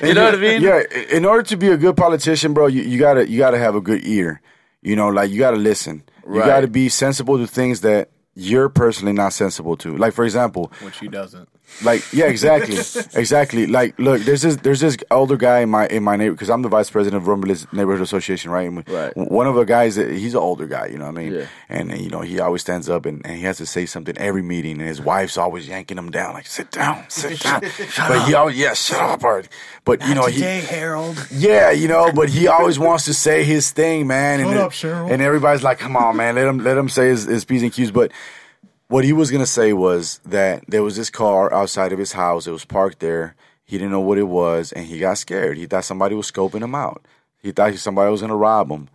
You 0.03 0.15
know 0.15 0.25
what 0.25 0.35
I 0.35 0.39
mean? 0.39 0.63
Yeah, 0.63 0.83
in 1.11 1.27
order 1.27 1.43
to 1.43 1.57
be 1.59 1.69
a 1.69 1.77
good 1.77 1.95
politician, 1.95 2.55
bro, 2.55 2.69
you, 2.69 2.83
you 2.83 2.99
gotta 2.99 3.29
you 3.29 3.37
gotta 3.37 3.59
have 3.59 3.75
a 3.75 3.83
good 3.83 4.07
ear. 4.07 4.41
You 4.81 4.97
know, 4.97 5.09
like 5.09 5.31
you 5.31 5.39
gotta 5.39 5.59
listen. 5.59 6.03
You 6.27 6.39
gotta 6.39 6.69
be 6.69 6.89
sensible 6.89 7.37
to 7.37 7.47
things 7.47 7.83
that 7.83 8.11
you're 8.35 8.71
personally 8.71 9.13
not 9.13 9.35
sensible 9.35 9.77
to. 9.79 9.97
Like 9.97 10.15
for 10.15 10.25
example, 10.25 10.73
Which 10.81 10.99
he 10.99 11.09
doesn't. 11.09 11.49
Like 11.85 12.11
yeah, 12.13 12.27
exactly, 12.27 12.77
exactly. 13.21 13.67
Like 13.67 13.99
look, 13.99 14.23
there's 14.23 14.43
this 14.43 14.57
there's 14.57 14.81
this 14.81 14.97
older 15.11 15.37
guy 15.37 15.61
in 15.61 15.69
my 15.71 15.87
in 15.89 16.03
my 16.03 16.17
neighbor 16.17 16.33
because 16.35 16.49
I'm 16.49 16.63
the 16.63 16.69
vice 16.69 16.89
president 16.91 17.21
of 17.23 17.29
Rum 17.29 17.43
Village 17.43 17.67
Neighborhood 17.73 18.01
Association, 18.03 18.51
right? 18.51 18.67
And 18.69 18.89
Right. 18.89 19.15
One 19.17 19.47
of 19.47 19.55
the 19.57 19.65
guys, 19.65 19.99
uh, 19.99 20.05
he's 20.05 20.35
an 20.35 20.41
older 20.41 20.67
guy, 20.67 20.87
you 20.87 20.97
know 20.99 21.07
what 21.07 21.19
I 21.19 21.23
mean? 21.25 21.33
Yeah. 21.35 21.47
And 21.69 21.93
uh, 21.93 21.97
you 21.97 22.09
know 22.09 22.21
he 22.23 22.41
always 22.41 22.63
stands 22.63 22.89
up 22.89 23.05
and, 23.05 23.21
and 23.27 23.37
he 23.37 23.43
has 23.43 23.59
to 23.59 23.67
say 23.67 23.85
something 23.85 24.17
every 24.17 24.43
meeting, 24.43 24.79
and 24.79 24.89
his 24.89 25.01
wife's 25.01 25.37
always 25.37 25.69
yanking 25.69 25.99
him 25.99 26.11
down, 26.11 26.35
like 26.35 26.47
sit 26.47 26.71
down, 26.71 27.05
sit 27.11 27.41
down. 27.47 27.61
but 27.61 28.27
he 28.27 28.35
always 28.35 28.57
yeah, 28.57 28.73
shut 28.75 29.01
up, 29.01 29.23
Art. 29.25 29.49
But 29.85 30.07
you 30.09 30.15
know 30.15 30.27
he 30.27 30.41
Harold. 30.41 31.27
yeah, 31.31 31.71
you 31.73 31.89
know, 31.89 32.11
but 32.13 32.29
he 32.31 32.49
always 32.49 32.79
wants 32.79 33.05
to 33.05 33.13
say 33.15 33.45
his 33.45 33.71
thing, 33.71 34.07
man. 34.07 34.41
and 34.41 34.49
Shut 34.49 34.57
it- 34.57 34.63
up, 34.63 34.73
Cheryl. 34.73 35.11
And 35.11 35.21
everybody's 35.21 35.63
like, 35.63 35.79
"Come 35.79 35.97
on, 35.97 36.17
man, 36.17 36.37
let 36.37 36.47
him 36.47 36.59
let 36.59 36.79
him 36.79 36.89
say 36.89 37.09
his, 37.09 37.25
his 37.25 37.45
p's 37.45 37.63
and 37.63 37.73
q's." 37.73 37.91
But 37.91 38.13
what 38.89 39.05
he 39.05 39.13
was 39.13 39.31
gonna 39.31 39.47
say 39.47 39.73
was 39.73 40.21
that 40.25 40.65
there 40.69 40.83
was 40.83 40.97
this 40.97 41.11
car 41.11 41.53
outside 41.53 41.93
of 41.93 41.99
his 41.99 42.13
house. 42.13 42.47
It 42.47 42.53
was 42.53 42.65
parked 42.65 43.01
there. 43.01 43.35
He 43.65 43.79
didn't 43.79 43.91
know 43.91 44.01
what 44.01 44.19
it 44.19 44.29
was, 44.29 44.73
and 44.73 44.87
he 44.87 44.99
got 45.01 45.19
scared. 45.19 45.57
He 45.57 45.67
thought 45.67 45.85
somebody 45.85 46.15
was 46.15 46.31
scoping 46.31 46.63
him 46.63 46.75
out. 46.75 47.05
He 47.43 47.51
thought 47.53 47.75
somebody 47.75 48.11
was 48.11 48.21
gonna 48.21 48.37
rob 48.37 48.71
him, 48.71 48.89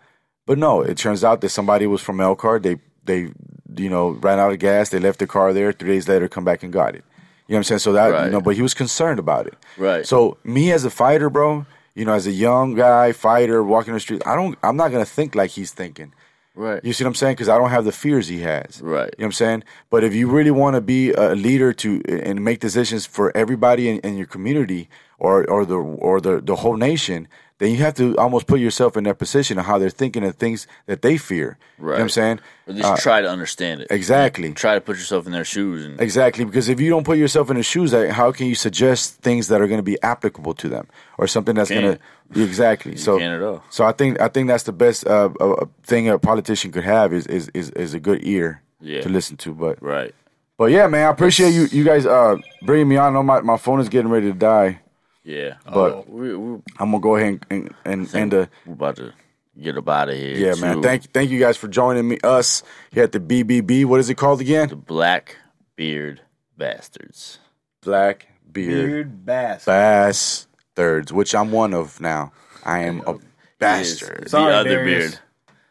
but 0.46 0.58
no. 0.58 0.82
It 0.82 0.98
turns 0.98 1.24
out 1.24 1.42
that 1.42 1.50
somebody 1.50 1.88
was 1.88 2.02
from 2.02 2.22
Elkhart. 2.22 2.64
They 2.64 2.78
they 3.04 3.32
you 3.76 3.90
know 3.90 4.10
ran 4.12 4.40
out 4.40 4.52
of 4.54 4.60
gas. 4.60 4.90
They 4.90 5.00
left 5.00 5.20
the 5.20 5.28
car 5.28 5.52
there. 5.54 5.72
Three 5.74 5.90
days 5.90 6.08
later, 6.08 6.28
come 6.30 6.46
back 6.46 6.64
and 6.64 6.72
got 6.72 6.96
it. 6.96 7.04
You 7.48 7.54
know 7.54 7.58
what 7.58 7.58
I'm 7.60 7.64
saying? 7.66 7.80
So 7.80 7.94
that 7.94 8.08
you 8.08 8.14
Right. 8.14 8.32
know, 8.32 8.40
but 8.42 8.56
he 8.56 8.62
was 8.62 8.74
concerned 8.74 9.20
about 9.20 9.46
it. 9.48 9.56
Right. 9.78 10.06
So 10.06 10.38
me 10.46 10.72
as 10.72 10.86
a 10.86 10.90
fighter, 10.90 11.30
bro, 11.30 11.66
you 11.96 12.06
know, 12.06 12.14
as 12.14 12.26
a 12.28 12.32
young 12.32 12.76
guy 12.76 13.12
fighter 13.12 13.62
walking 13.62 13.94
the 13.94 14.00
street, 14.00 14.22
I 14.26 14.36
don't. 14.36 14.58
I'm 14.64 14.78
not 14.78 14.92
gonna 14.92 15.06
think 15.06 15.36
like 15.36 15.52
he's 15.52 15.72
thinking. 15.74 16.14
Right. 16.54 16.84
You 16.84 16.92
see 16.92 17.04
what 17.04 17.10
I'm 17.10 17.16
saying? 17.16 17.36
Because 17.36 17.50
I 17.50 17.58
don't 17.58 17.70
have 17.70 17.86
the 17.86 17.92
fears 17.92 18.28
he 18.28 18.42
has. 18.42 18.82
Right. 18.82 19.14
You 19.18 19.24
know 19.24 19.24
what 19.24 19.26
I'm 19.26 19.32
saying? 19.32 19.64
But 19.90 20.04
if 20.04 20.14
you 20.14 20.30
really 20.30 20.52
want 20.52 20.76
to 20.76 20.82
be 20.82 21.12
a 21.14 21.34
leader 21.34 21.72
to 21.74 22.02
and 22.08 22.44
make 22.44 22.60
decisions 22.60 23.06
for 23.06 23.36
everybody 23.36 23.90
in, 23.90 24.00
in 24.00 24.18
your 24.18 24.28
community 24.28 24.90
or 25.18 25.50
or 25.50 25.66
the 25.66 25.78
or 25.78 26.20
the 26.20 26.42
the 26.42 26.58
whole 26.58 26.76
nation, 26.76 27.28
then 27.62 27.70
you 27.70 27.78
have 27.78 27.94
to 27.94 28.18
almost 28.18 28.48
put 28.48 28.60
yourself 28.60 28.98
in 28.98 29.04
their 29.04 29.14
position 29.14 29.60
of 29.60 29.66
how 29.66 29.78
they're 29.78 29.92
thinking 29.92 30.24
of 30.24 30.36
things 30.36 30.66
that 30.88 31.04
they 31.04 31.16
fear. 31.16 31.60
Right. 31.78 31.78
You 31.78 31.86
know 31.86 31.92
what 31.94 32.02
I'm 32.02 32.10
saying? 32.10 32.40
Or 32.66 32.72
at 32.72 32.76
least 32.76 33.04
try 33.04 33.22
to 33.22 33.30
understand 33.30 33.82
it. 33.82 33.88
Exactly. 33.92 34.52
Try 34.54 34.74
to 34.74 34.82
put 34.82 34.98
yourself 34.98 35.28
in 35.28 35.32
their 35.32 35.46
shoes 35.46 35.86
and 35.86 36.02
Exactly, 36.02 36.44
because 36.44 36.70
if 36.70 36.80
you 36.82 36.90
don't 36.90 37.04
put 37.04 37.20
yourself 37.20 37.52
in 37.52 37.58
the 37.58 37.64
shoes, 37.64 37.94
uh, 37.94 38.12
how 38.12 38.32
can 38.32 38.48
you 38.48 38.56
suggest 38.56 39.22
things 39.22 39.48
that 39.50 39.62
are 39.62 39.68
going 39.68 39.78
to 39.78 39.84
be 39.84 40.02
applicable 40.02 40.56
to 40.56 40.70
them, 40.70 40.88
or 41.20 41.28
something 41.28 41.54
that's 41.54 41.70
going 41.70 41.98
to 41.98 42.42
exactly? 42.42 42.98
so, 42.98 43.20
can't 43.20 43.36
at 43.36 43.44
all. 43.44 43.64
so 43.70 43.86
I 43.86 43.92
think 43.92 44.20
I 44.20 44.28
think 44.28 44.48
that's 44.48 44.64
the 44.64 44.74
best 44.74 45.06
uh, 45.06 45.30
uh, 45.40 45.66
thing 45.84 46.10
a 46.10 46.18
politician 46.18 46.72
could 46.72 46.84
have 46.84 47.14
is 47.14 47.28
is 47.28 47.50
is, 47.54 47.70
is 47.72 47.94
a 47.94 48.00
good 48.00 48.22
ear 48.26 48.64
Yeah. 48.80 49.02
to 49.02 49.10
listen 49.10 49.38
to. 49.38 49.54
But 49.54 49.78
right. 49.84 50.16
but 50.58 50.72
yeah, 50.72 50.88
man, 50.88 51.06
I 51.08 51.12
appreciate 51.12 51.52
you 51.54 51.66
you 51.72 51.84
guys 51.84 52.08
uh, 52.08 52.38
bringing 52.64 52.88
me 52.90 52.98
on. 52.98 53.12
I 53.12 53.14
know 53.14 53.24
my, 53.24 53.42
my 53.42 53.58
phone 53.58 53.80
is 53.82 53.90
getting 53.90 54.10
ready 54.10 54.32
to 54.32 54.38
die, 54.38 54.80
Yeah. 55.24 55.56
but 55.66 55.94
uh, 55.94 56.02
we, 56.08 56.36
we, 56.36 56.62
I'm 56.80 56.92
gonna 56.92 57.00
go 57.00 57.16
ahead 57.16 57.46
and 57.50 57.74
and, 57.86 58.08
and 58.14 58.16
uh, 58.16 58.18
end 58.18 58.32
the 58.32 58.50
we're 58.66 58.74
about 58.74 58.96
to 58.98 59.14
get 59.60 59.78
up 59.78 59.88
out 59.90 60.10
of 60.10 60.16
here. 60.16 60.36
yeah, 60.36 60.56
man. 60.56 60.82
Thank 60.82 61.12
thank 61.14 61.30
you 61.30 61.40
guys 61.40 61.58
for 61.58 61.68
joining 61.68 62.08
me 62.08 62.18
us 62.24 62.64
here 62.92 63.04
at 63.04 63.12
the 63.12 63.20
BBB. 63.20 63.86
What 63.86 64.00
is 64.00 64.10
it 64.10 64.16
called 64.16 64.42
again? 64.42 64.70
The 64.70 64.76
Black 64.76 65.38
Beard 65.76 66.22
Bastards. 66.58 67.40
Black 67.82 68.28
Beard. 68.52 68.88
Beard 68.90 69.26
bass. 69.26 69.66
bastards, 69.66 71.14
which 71.14 71.34
I'm 71.36 71.52
one 71.52 71.74
of 71.74 72.00
now. 72.02 72.32
I 72.64 72.80
am 72.80 73.02
a 73.06 73.14
He 73.14 73.18
is 73.18 73.24
bastard. 73.60 74.24
The 74.26 74.30
Sorry, 74.30 74.54
other 74.54 74.70
Darius. 74.70 75.12
beard. 75.12 75.20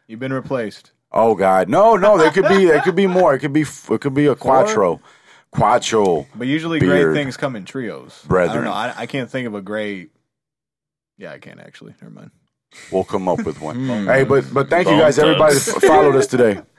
You've 0.07 0.19
been 0.19 0.33
replaced. 0.33 0.91
Oh 1.11 1.35
God, 1.35 1.67
no, 1.69 1.95
no. 1.97 2.17
There 2.17 2.31
could 2.31 2.47
be, 2.47 2.65
there 2.65 2.81
could 2.81 2.95
be 2.95 3.07
more. 3.07 3.33
It 3.33 3.39
could 3.39 3.53
be, 3.53 3.61
it 3.63 4.01
could 4.01 4.13
be 4.13 4.27
a 4.27 4.35
quattro, 4.35 5.01
quattro. 5.51 6.27
But 6.35 6.47
usually 6.47 6.79
Beard. 6.79 7.13
great 7.13 7.13
things 7.23 7.37
come 7.37 7.55
in 7.55 7.65
trios. 7.65 8.25
I 8.29 8.47
don't 8.47 8.63
know. 8.63 8.71
I, 8.71 8.93
I 8.97 9.05
can't 9.05 9.29
think 9.29 9.47
of 9.47 9.55
a 9.55 9.61
great. 9.61 10.11
Yeah, 11.17 11.31
I 11.31 11.39
can't 11.39 11.59
actually. 11.59 11.93
Never 12.01 12.13
mind. 12.13 12.31
We'll 12.91 13.03
come 13.03 13.27
up 13.27 13.43
with 13.45 13.59
one. 13.61 13.75
Hmm. 13.85 14.05
hey, 14.07 14.23
but 14.23 14.51
but 14.53 14.69
thank 14.69 14.87
you 14.87 14.93
Bone 14.93 15.01
guys, 15.01 15.19
everybody, 15.19 15.55
thugs. 15.55 15.75
f- 15.75 15.83
followed 15.83 16.15
us 16.15 16.27
today. 16.27 16.61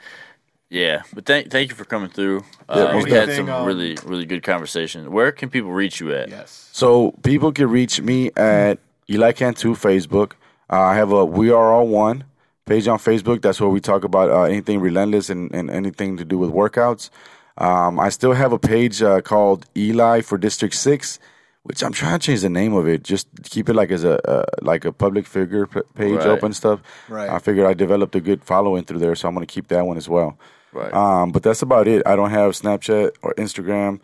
Yeah, 0.74 1.02
but 1.12 1.26
thank 1.26 1.50
thank 1.50 1.68
you 1.68 1.74
for 1.76 1.84
coming 1.84 2.08
through. 2.08 2.44
Uh, 2.66 2.94
most 2.94 3.04
we 3.04 3.10
had 3.10 3.30
some 3.30 3.46
Um, 3.50 3.66
really 3.66 3.94
really 4.06 4.24
good 4.24 4.42
conversation. 4.42 5.12
Where 5.12 5.30
can 5.30 5.50
people 5.50 5.70
reach 5.70 6.00
you 6.00 6.14
at? 6.14 6.30
Yes. 6.30 6.70
So 6.72 7.10
people 7.22 7.52
can 7.52 7.68
reach 7.68 8.00
me 8.00 8.30
at 8.38 8.78
Eli 9.10 9.32
Cantu 9.32 9.74
Facebook. 9.74 10.32
Uh, 10.70 10.80
I 10.80 10.94
have 10.94 11.12
a 11.12 11.26
We 11.26 11.50
Are 11.50 11.74
All 11.74 11.86
One 11.88 12.24
page 12.64 12.88
on 12.88 12.98
Facebook. 12.98 13.42
That's 13.42 13.60
where 13.60 13.68
we 13.68 13.80
talk 13.80 14.02
about 14.02 14.30
uh, 14.30 14.44
anything 14.44 14.80
relentless 14.80 15.28
and, 15.28 15.54
and 15.54 15.70
anything 15.70 16.16
to 16.16 16.24
do 16.24 16.38
with 16.38 16.48
workouts. 16.50 17.10
Um, 17.58 18.00
I 18.00 18.08
still 18.08 18.32
have 18.32 18.52
a 18.52 18.58
page 18.58 19.02
uh, 19.02 19.20
called 19.20 19.66
Eli 19.76 20.20
for 20.22 20.38
District 20.38 20.74
Six, 20.74 21.18
which 21.64 21.82
I'm 21.82 21.92
trying 21.92 22.18
to 22.18 22.26
change 22.26 22.40
the 22.40 22.48
name 22.48 22.72
of 22.74 22.88
it. 22.88 23.02
Just 23.04 23.28
keep 23.44 23.68
it 23.68 23.74
like 23.74 23.90
as 23.90 24.04
a 24.04 24.14
uh, 24.28 24.44
like 24.62 24.84
a 24.84 24.92
public 24.92 25.26
figure 25.26 25.66
p- 25.66 25.80
page 25.94 26.16
Right. 26.16 26.26
open 26.28 26.52
stuff. 26.54 26.80
Right. 27.08 27.28
I 27.28 27.38
figured 27.38 27.66
I 27.66 27.74
developed 27.74 28.14
a 28.16 28.20
good 28.20 28.42
following 28.42 28.84
through 28.84 29.00
there, 29.00 29.14
so 29.14 29.28
I'm 29.28 29.34
going 29.34 29.46
to 29.46 29.52
keep 29.52 29.68
that 29.68 29.84
one 29.86 29.96
as 29.96 30.08
well. 30.08 30.38
Right. 30.72 30.92
Um, 30.94 31.30
but 31.32 31.42
that's 31.42 31.60
about 31.62 31.86
it. 31.88 32.02
I 32.06 32.16
don't 32.16 32.30
have 32.30 32.52
Snapchat 32.52 33.12
or 33.22 33.34
Instagram 33.34 34.00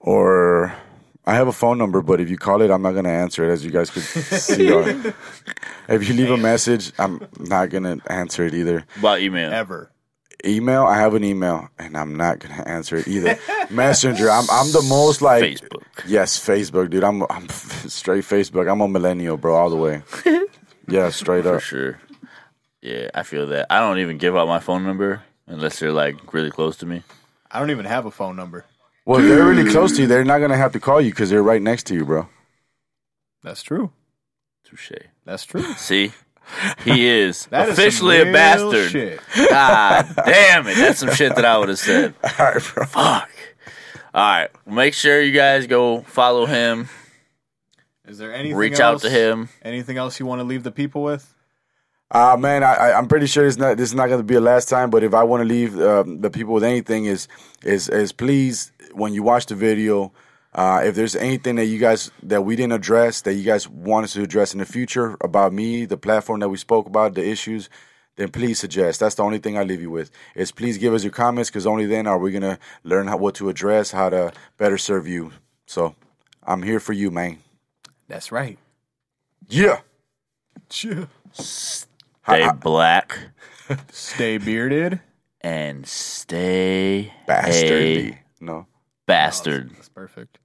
or 0.00 0.74
I 1.24 1.34
have 1.34 1.48
a 1.48 1.52
phone 1.52 1.78
number, 1.78 2.02
but 2.02 2.20
if 2.20 2.28
you 2.30 2.36
call 2.36 2.62
it, 2.62 2.70
I'm 2.70 2.82
not 2.82 2.92
gonna 2.92 3.08
answer 3.08 3.48
it. 3.48 3.52
As 3.52 3.64
you 3.64 3.70
guys 3.70 3.90
could 3.90 4.02
see, 4.02 4.68
if 5.88 6.08
you 6.08 6.14
leave 6.14 6.30
a 6.30 6.36
message, 6.36 6.92
I'm 6.98 7.26
not 7.38 7.70
gonna 7.70 7.98
answer 8.08 8.44
it 8.44 8.54
either. 8.54 8.84
About 8.98 9.20
email. 9.20 9.52
Ever. 9.52 9.90
Email, 10.44 10.84
I 10.84 10.98
have 10.98 11.14
an 11.14 11.24
email, 11.24 11.68
and 11.78 11.96
I'm 11.96 12.14
not 12.16 12.38
gonna 12.40 12.62
answer 12.66 12.96
it 12.96 13.08
either. 13.08 13.38
Messenger, 13.70 14.30
I'm 14.30 14.44
I'm 14.50 14.70
the 14.72 14.82
most 14.88 15.22
like 15.22 15.42
Facebook. 15.42 15.82
Yes, 16.06 16.38
Facebook, 16.38 16.90
dude. 16.90 17.04
I'm 17.04 17.22
I'm 17.30 17.48
straight 17.88 18.24
Facebook. 18.24 18.70
I'm 18.70 18.80
a 18.80 18.88
millennial, 18.88 19.36
bro, 19.36 19.54
all 19.56 19.70
the 19.70 19.76
way. 19.76 20.02
Yeah, 20.88 21.08
straight 21.10 21.44
For 21.44 21.56
up. 21.56 21.62
sure. 21.62 21.98
Yeah, 22.82 23.10
I 23.14 23.22
feel 23.24 23.46
that. 23.48 23.66
I 23.70 23.80
don't 23.80 23.98
even 23.98 24.18
give 24.18 24.36
out 24.36 24.46
my 24.46 24.60
phone 24.60 24.84
number 24.84 25.22
unless 25.46 25.78
they're 25.80 25.90
like 25.92 26.32
really 26.32 26.50
close 26.50 26.76
to 26.78 26.86
me. 26.86 27.02
I 27.50 27.58
don't 27.58 27.70
even 27.70 27.86
have 27.86 28.06
a 28.06 28.10
phone 28.10 28.36
number. 28.36 28.64
Well, 29.04 29.20
if 29.20 29.26
they're 29.26 29.44
really 29.44 29.68
close 29.70 29.96
to 29.96 30.02
you. 30.02 30.06
They're 30.08 30.24
not 30.24 30.38
gonna 30.38 30.56
have 30.56 30.72
to 30.72 30.80
call 30.80 31.00
you 31.00 31.10
because 31.10 31.30
they're 31.30 31.42
right 31.42 31.62
next 31.62 31.84
to 31.86 31.94
you, 31.94 32.04
bro. 32.04 32.28
That's 33.42 33.62
true. 33.62 33.90
Touche. 34.64 34.92
That's 35.24 35.44
true. 35.44 35.62
See? 35.74 36.12
He 36.84 37.06
is 37.06 37.46
That 37.50 37.68
is 37.68 37.76
some 37.76 37.84
officially 37.84 38.18
a 38.18 38.24
real 38.24 38.32
bastard. 38.32 38.90
Shit. 38.90 39.20
God 39.50 40.12
damn 40.24 40.66
it. 40.66 40.76
That's 40.76 40.98
some 40.98 41.12
shit 41.12 41.34
that 41.36 41.44
I 41.44 41.58
would 41.58 41.68
have 41.68 41.78
said. 41.78 42.14
All 42.24 42.30
right, 42.38 42.62
bro. 42.74 42.86
Fuck. 42.86 43.30
All 44.14 44.22
right. 44.22 44.48
Make 44.66 44.94
sure 44.94 45.20
you 45.20 45.32
guys 45.32 45.66
go 45.66 46.02
follow 46.02 46.46
him. 46.46 46.88
Is 48.06 48.18
there 48.18 48.32
anything? 48.32 48.56
Reach 48.56 48.80
out 48.80 48.94
else, 48.94 49.02
to 49.02 49.10
him. 49.10 49.48
Anything 49.62 49.96
else 49.96 50.20
you 50.20 50.26
want 50.26 50.40
to 50.40 50.44
leave 50.44 50.62
the 50.62 50.70
people 50.70 51.02
with? 51.02 51.32
Uh 52.08 52.36
man, 52.38 52.62
I, 52.62 52.74
I 52.74 52.98
I'm 52.98 53.08
pretty 53.08 53.26
sure 53.26 53.44
this 53.44 53.56
not 53.56 53.76
this 53.76 53.88
is 53.88 53.94
not 53.94 54.06
going 54.06 54.20
to 54.20 54.24
be 54.24 54.36
a 54.36 54.40
last 54.40 54.68
time. 54.68 54.90
But 54.90 55.02
if 55.02 55.12
I 55.12 55.24
want 55.24 55.40
to 55.40 55.44
leave 55.44 55.78
um, 55.80 56.20
the 56.20 56.30
people 56.30 56.54
with 56.54 56.62
anything, 56.62 57.06
is 57.06 57.26
is 57.64 57.88
is 57.88 58.12
please 58.12 58.70
when 58.92 59.12
you 59.12 59.24
watch 59.24 59.46
the 59.46 59.56
video, 59.56 60.12
uh, 60.56 60.80
if 60.84 60.94
there's 60.96 61.14
anything 61.14 61.54
that 61.56 61.66
you 61.66 61.78
guys 61.78 62.10
that 62.24 62.42
we 62.42 62.56
didn't 62.56 62.72
address 62.72 63.20
that 63.20 63.34
you 63.34 63.44
guys 63.44 63.68
want 63.68 64.04
us 64.04 64.14
to 64.14 64.22
address 64.22 64.52
in 64.54 64.58
the 64.58 64.66
future 64.66 65.16
about 65.20 65.52
me, 65.52 65.84
the 65.84 65.96
platform 65.98 66.40
that 66.40 66.48
we 66.48 66.56
spoke 66.56 66.86
about, 66.86 67.14
the 67.14 67.24
issues, 67.24 67.68
then 68.16 68.30
please 68.30 68.58
suggest. 68.58 68.98
That's 69.00 69.14
the 69.16 69.22
only 69.22 69.38
thing 69.38 69.56
I 69.58 69.62
leave 69.62 69.82
you 69.82 69.90
with. 69.90 70.10
Is 70.34 70.50
please 70.50 70.78
give 70.78 70.94
us 70.94 71.04
your 71.04 71.12
comments 71.12 71.50
because 71.50 71.66
only 71.66 71.84
then 71.86 72.06
are 72.08 72.18
we 72.18 72.32
gonna 72.32 72.58
learn 72.82 73.06
how, 73.06 73.18
what 73.18 73.34
to 73.36 73.48
address, 73.50 73.90
how 73.92 74.08
to 74.08 74.32
better 74.56 74.78
serve 74.78 75.06
you. 75.06 75.32
So 75.66 75.94
I'm 76.42 76.62
here 76.62 76.80
for 76.80 76.94
you, 76.94 77.10
man. 77.10 77.38
That's 78.08 78.32
right. 78.32 78.58
Yeah. 79.48 79.80
Yeah. 80.82 81.04
Stay 81.32 82.50
black 82.60 83.18
Stay 83.92 84.38
bearded. 84.38 85.00
and 85.42 85.86
stay 85.86 87.12
Bastardly. 87.26 88.08
a 88.40 88.44
No. 88.44 88.66
bastard. 89.06 89.70
That's 89.76 89.88
perfect. 89.90 90.38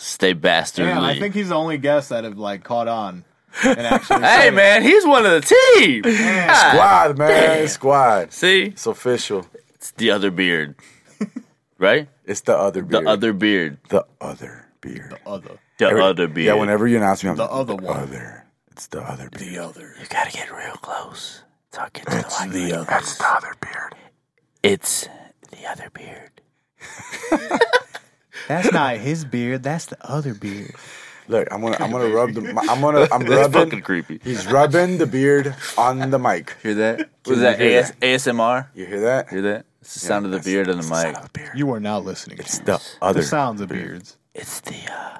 Stay 0.00 0.32
bastardly. 0.32 0.90
Yeah, 0.92 1.02
I 1.02 1.18
think 1.18 1.34
he's 1.34 1.50
the 1.50 1.54
only 1.54 1.78
guest 1.78 2.08
that 2.08 2.24
have 2.24 2.38
like 2.38 2.64
caught 2.64 2.88
on 2.88 3.24
and 3.64 3.78
actually. 3.86 4.22
hey 4.22 4.50
man, 4.50 4.82
he's 4.82 5.06
one 5.06 5.26
of 5.26 5.32
the 5.32 5.40
team. 5.76 6.02
God 6.02 6.56
Squad, 6.72 7.18
man. 7.18 7.28
damn. 7.28 7.68
Squad. 7.68 8.32
See? 8.32 8.62
It's 8.64 8.86
official. 8.86 9.46
It's 9.74 9.90
the 9.92 10.10
other 10.10 10.30
beard. 10.30 10.74
right? 11.78 12.08
It's 12.24 12.40
the 12.42 12.56
other 12.56 12.82
beard. 12.82 13.04
The 13.04 13.08
other 13.10 13.32
beard. 13.32 13.78
The 13.88 14.06
other 14.20 14.66
beard. 14.80 15.10
The 15.10 15.28
other. 15.28 15.58
The 15.78 15.86
Every- 15.86 16.00
other 16.02 16.28
beard. 16.28 16.46
Yeah, 16.46 16.54
whenever 16.54 16.86
you 16.86 16.96
announce 16.96 17.22
me, 17.24 17.30
I'm 17.30 17.36
The 17.36 17.42
like, 17.44 17.52
other 17.52 17.74
one. 17.76 17.96
Other. 17.96 18.44
It's 18.70 18.86
the 18.86 19.00
other 19.02 19.28
beard. 19.30 19.52
The 19.54 19.58
other. 19.58 19.94
You 20.00 20.06
gotta 20.08 20.30
get 20.30 20.50
real 20.50 20.74
close. 20.76 21.42
Talk 21.72 21.98
into 21.98 22.10
the 22.10 22.16
mic. 22.46 22.52
the 22.52 22.72
other. 22.74 22.84
That's 22.88 23.16
the 23.18 23.26
other 23.28 23.52
beard. 23.60 23.94
It's 24.62 25.08
the 25.50 25.66
other 25.68 25.90
beard. 25.92 26.40
That's 28.50 28.72
not 28.72 28.96
his 28.98 29.24
beard. 29.24 29.62
That's 29.62 29.86
the 29.86 29.96
other 30.06 30.34
beard. 30.34 30.74
Look, 31.28 31.46
I'm 31.52 31.60
gonna, 31.60 31.76
I'm 31.78 31.92
gonna 31.92 32.08
rub 32.08 32.32
the, 32.34 32.40
I'm 32.68 32.80
gonna, 32.80 33.06
I'm 33.12 33.20
That's 33.26 33.52
fucking 33.52 33.52
rubbing. 33.52 33.82
creepy. 33.82 34.20
He's 34.24 34.46
rubbing 34.48 34.98
the 34.98 35.06
beard 35.06 35.54
on 35.78 36.10
the 36.10 36.18
mic. 36.18 36.56
Hear 36.62 36.74
that? 36.74 37.08
Was 37.26 37.38
that 37.40 37.60
hear 37.60 37.80
AS- 37.80 37.92
ASMR? 38.02 38.66
You 38.74 38.86
hear 38.86 39.00
that? 39.02 39.28
Hear 39.30 39.42
that? 39.42 39.66
It's 39.80 39.94
the 39.94 40.00
sound 40.00 40.24
of 40.26 40.32
the 40.32 40.38
That's- 40.38 40.52
beard 40.52 40.68
on 40.68 40.78
the 40.80 40.88
mic. 40.88 41.22
the 41.22 41.30
beard. 41.32 41.50
You 41.56 41.70
are 41.72 41.78
now 41.80 42.00
listening. 42.00 42.38
It's 42.38 42.58
to 42.58 42.64
the 42.64 42.82
other. 43.00 43.20
the 43.20 43.26
sounds 43.26 43.60
of 43.60 43.68
beards. 43.68 44.16
It's 44.34 44.60
the 44.60 44.76
uh, 44.92 45.18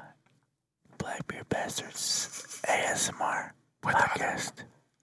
Blackbeard 0.98 1.48
Bastards 1.48 2.60
ASMR 2.68 3.50
podcast. 3.82 4.52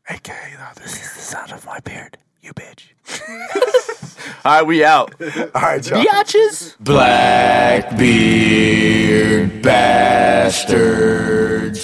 AKA 0.09 0.33
the 0.57 0.63
other 0.63 0.81
This 0.81 0.93
beard. 0.95 1.05
is 1.05 1.13
the 1.15 1.21
sound 1.21 1.51
of 1.53 1.65
my 1.65 1.79
beard. 1.79 2.17
You 2.41 2.53
bitch. 2.53 2.89
All 4.45 4.59
right, 4.59 4.63
we 4.63 4.83
out. 4.83 5.13
All 5.21 5.27
right, 5.61 5.87
y'all. 5.87 6.03
Biatches. 6.03 6.75
Blackbeard 6.79 7.97
bastard. 9.61 11.77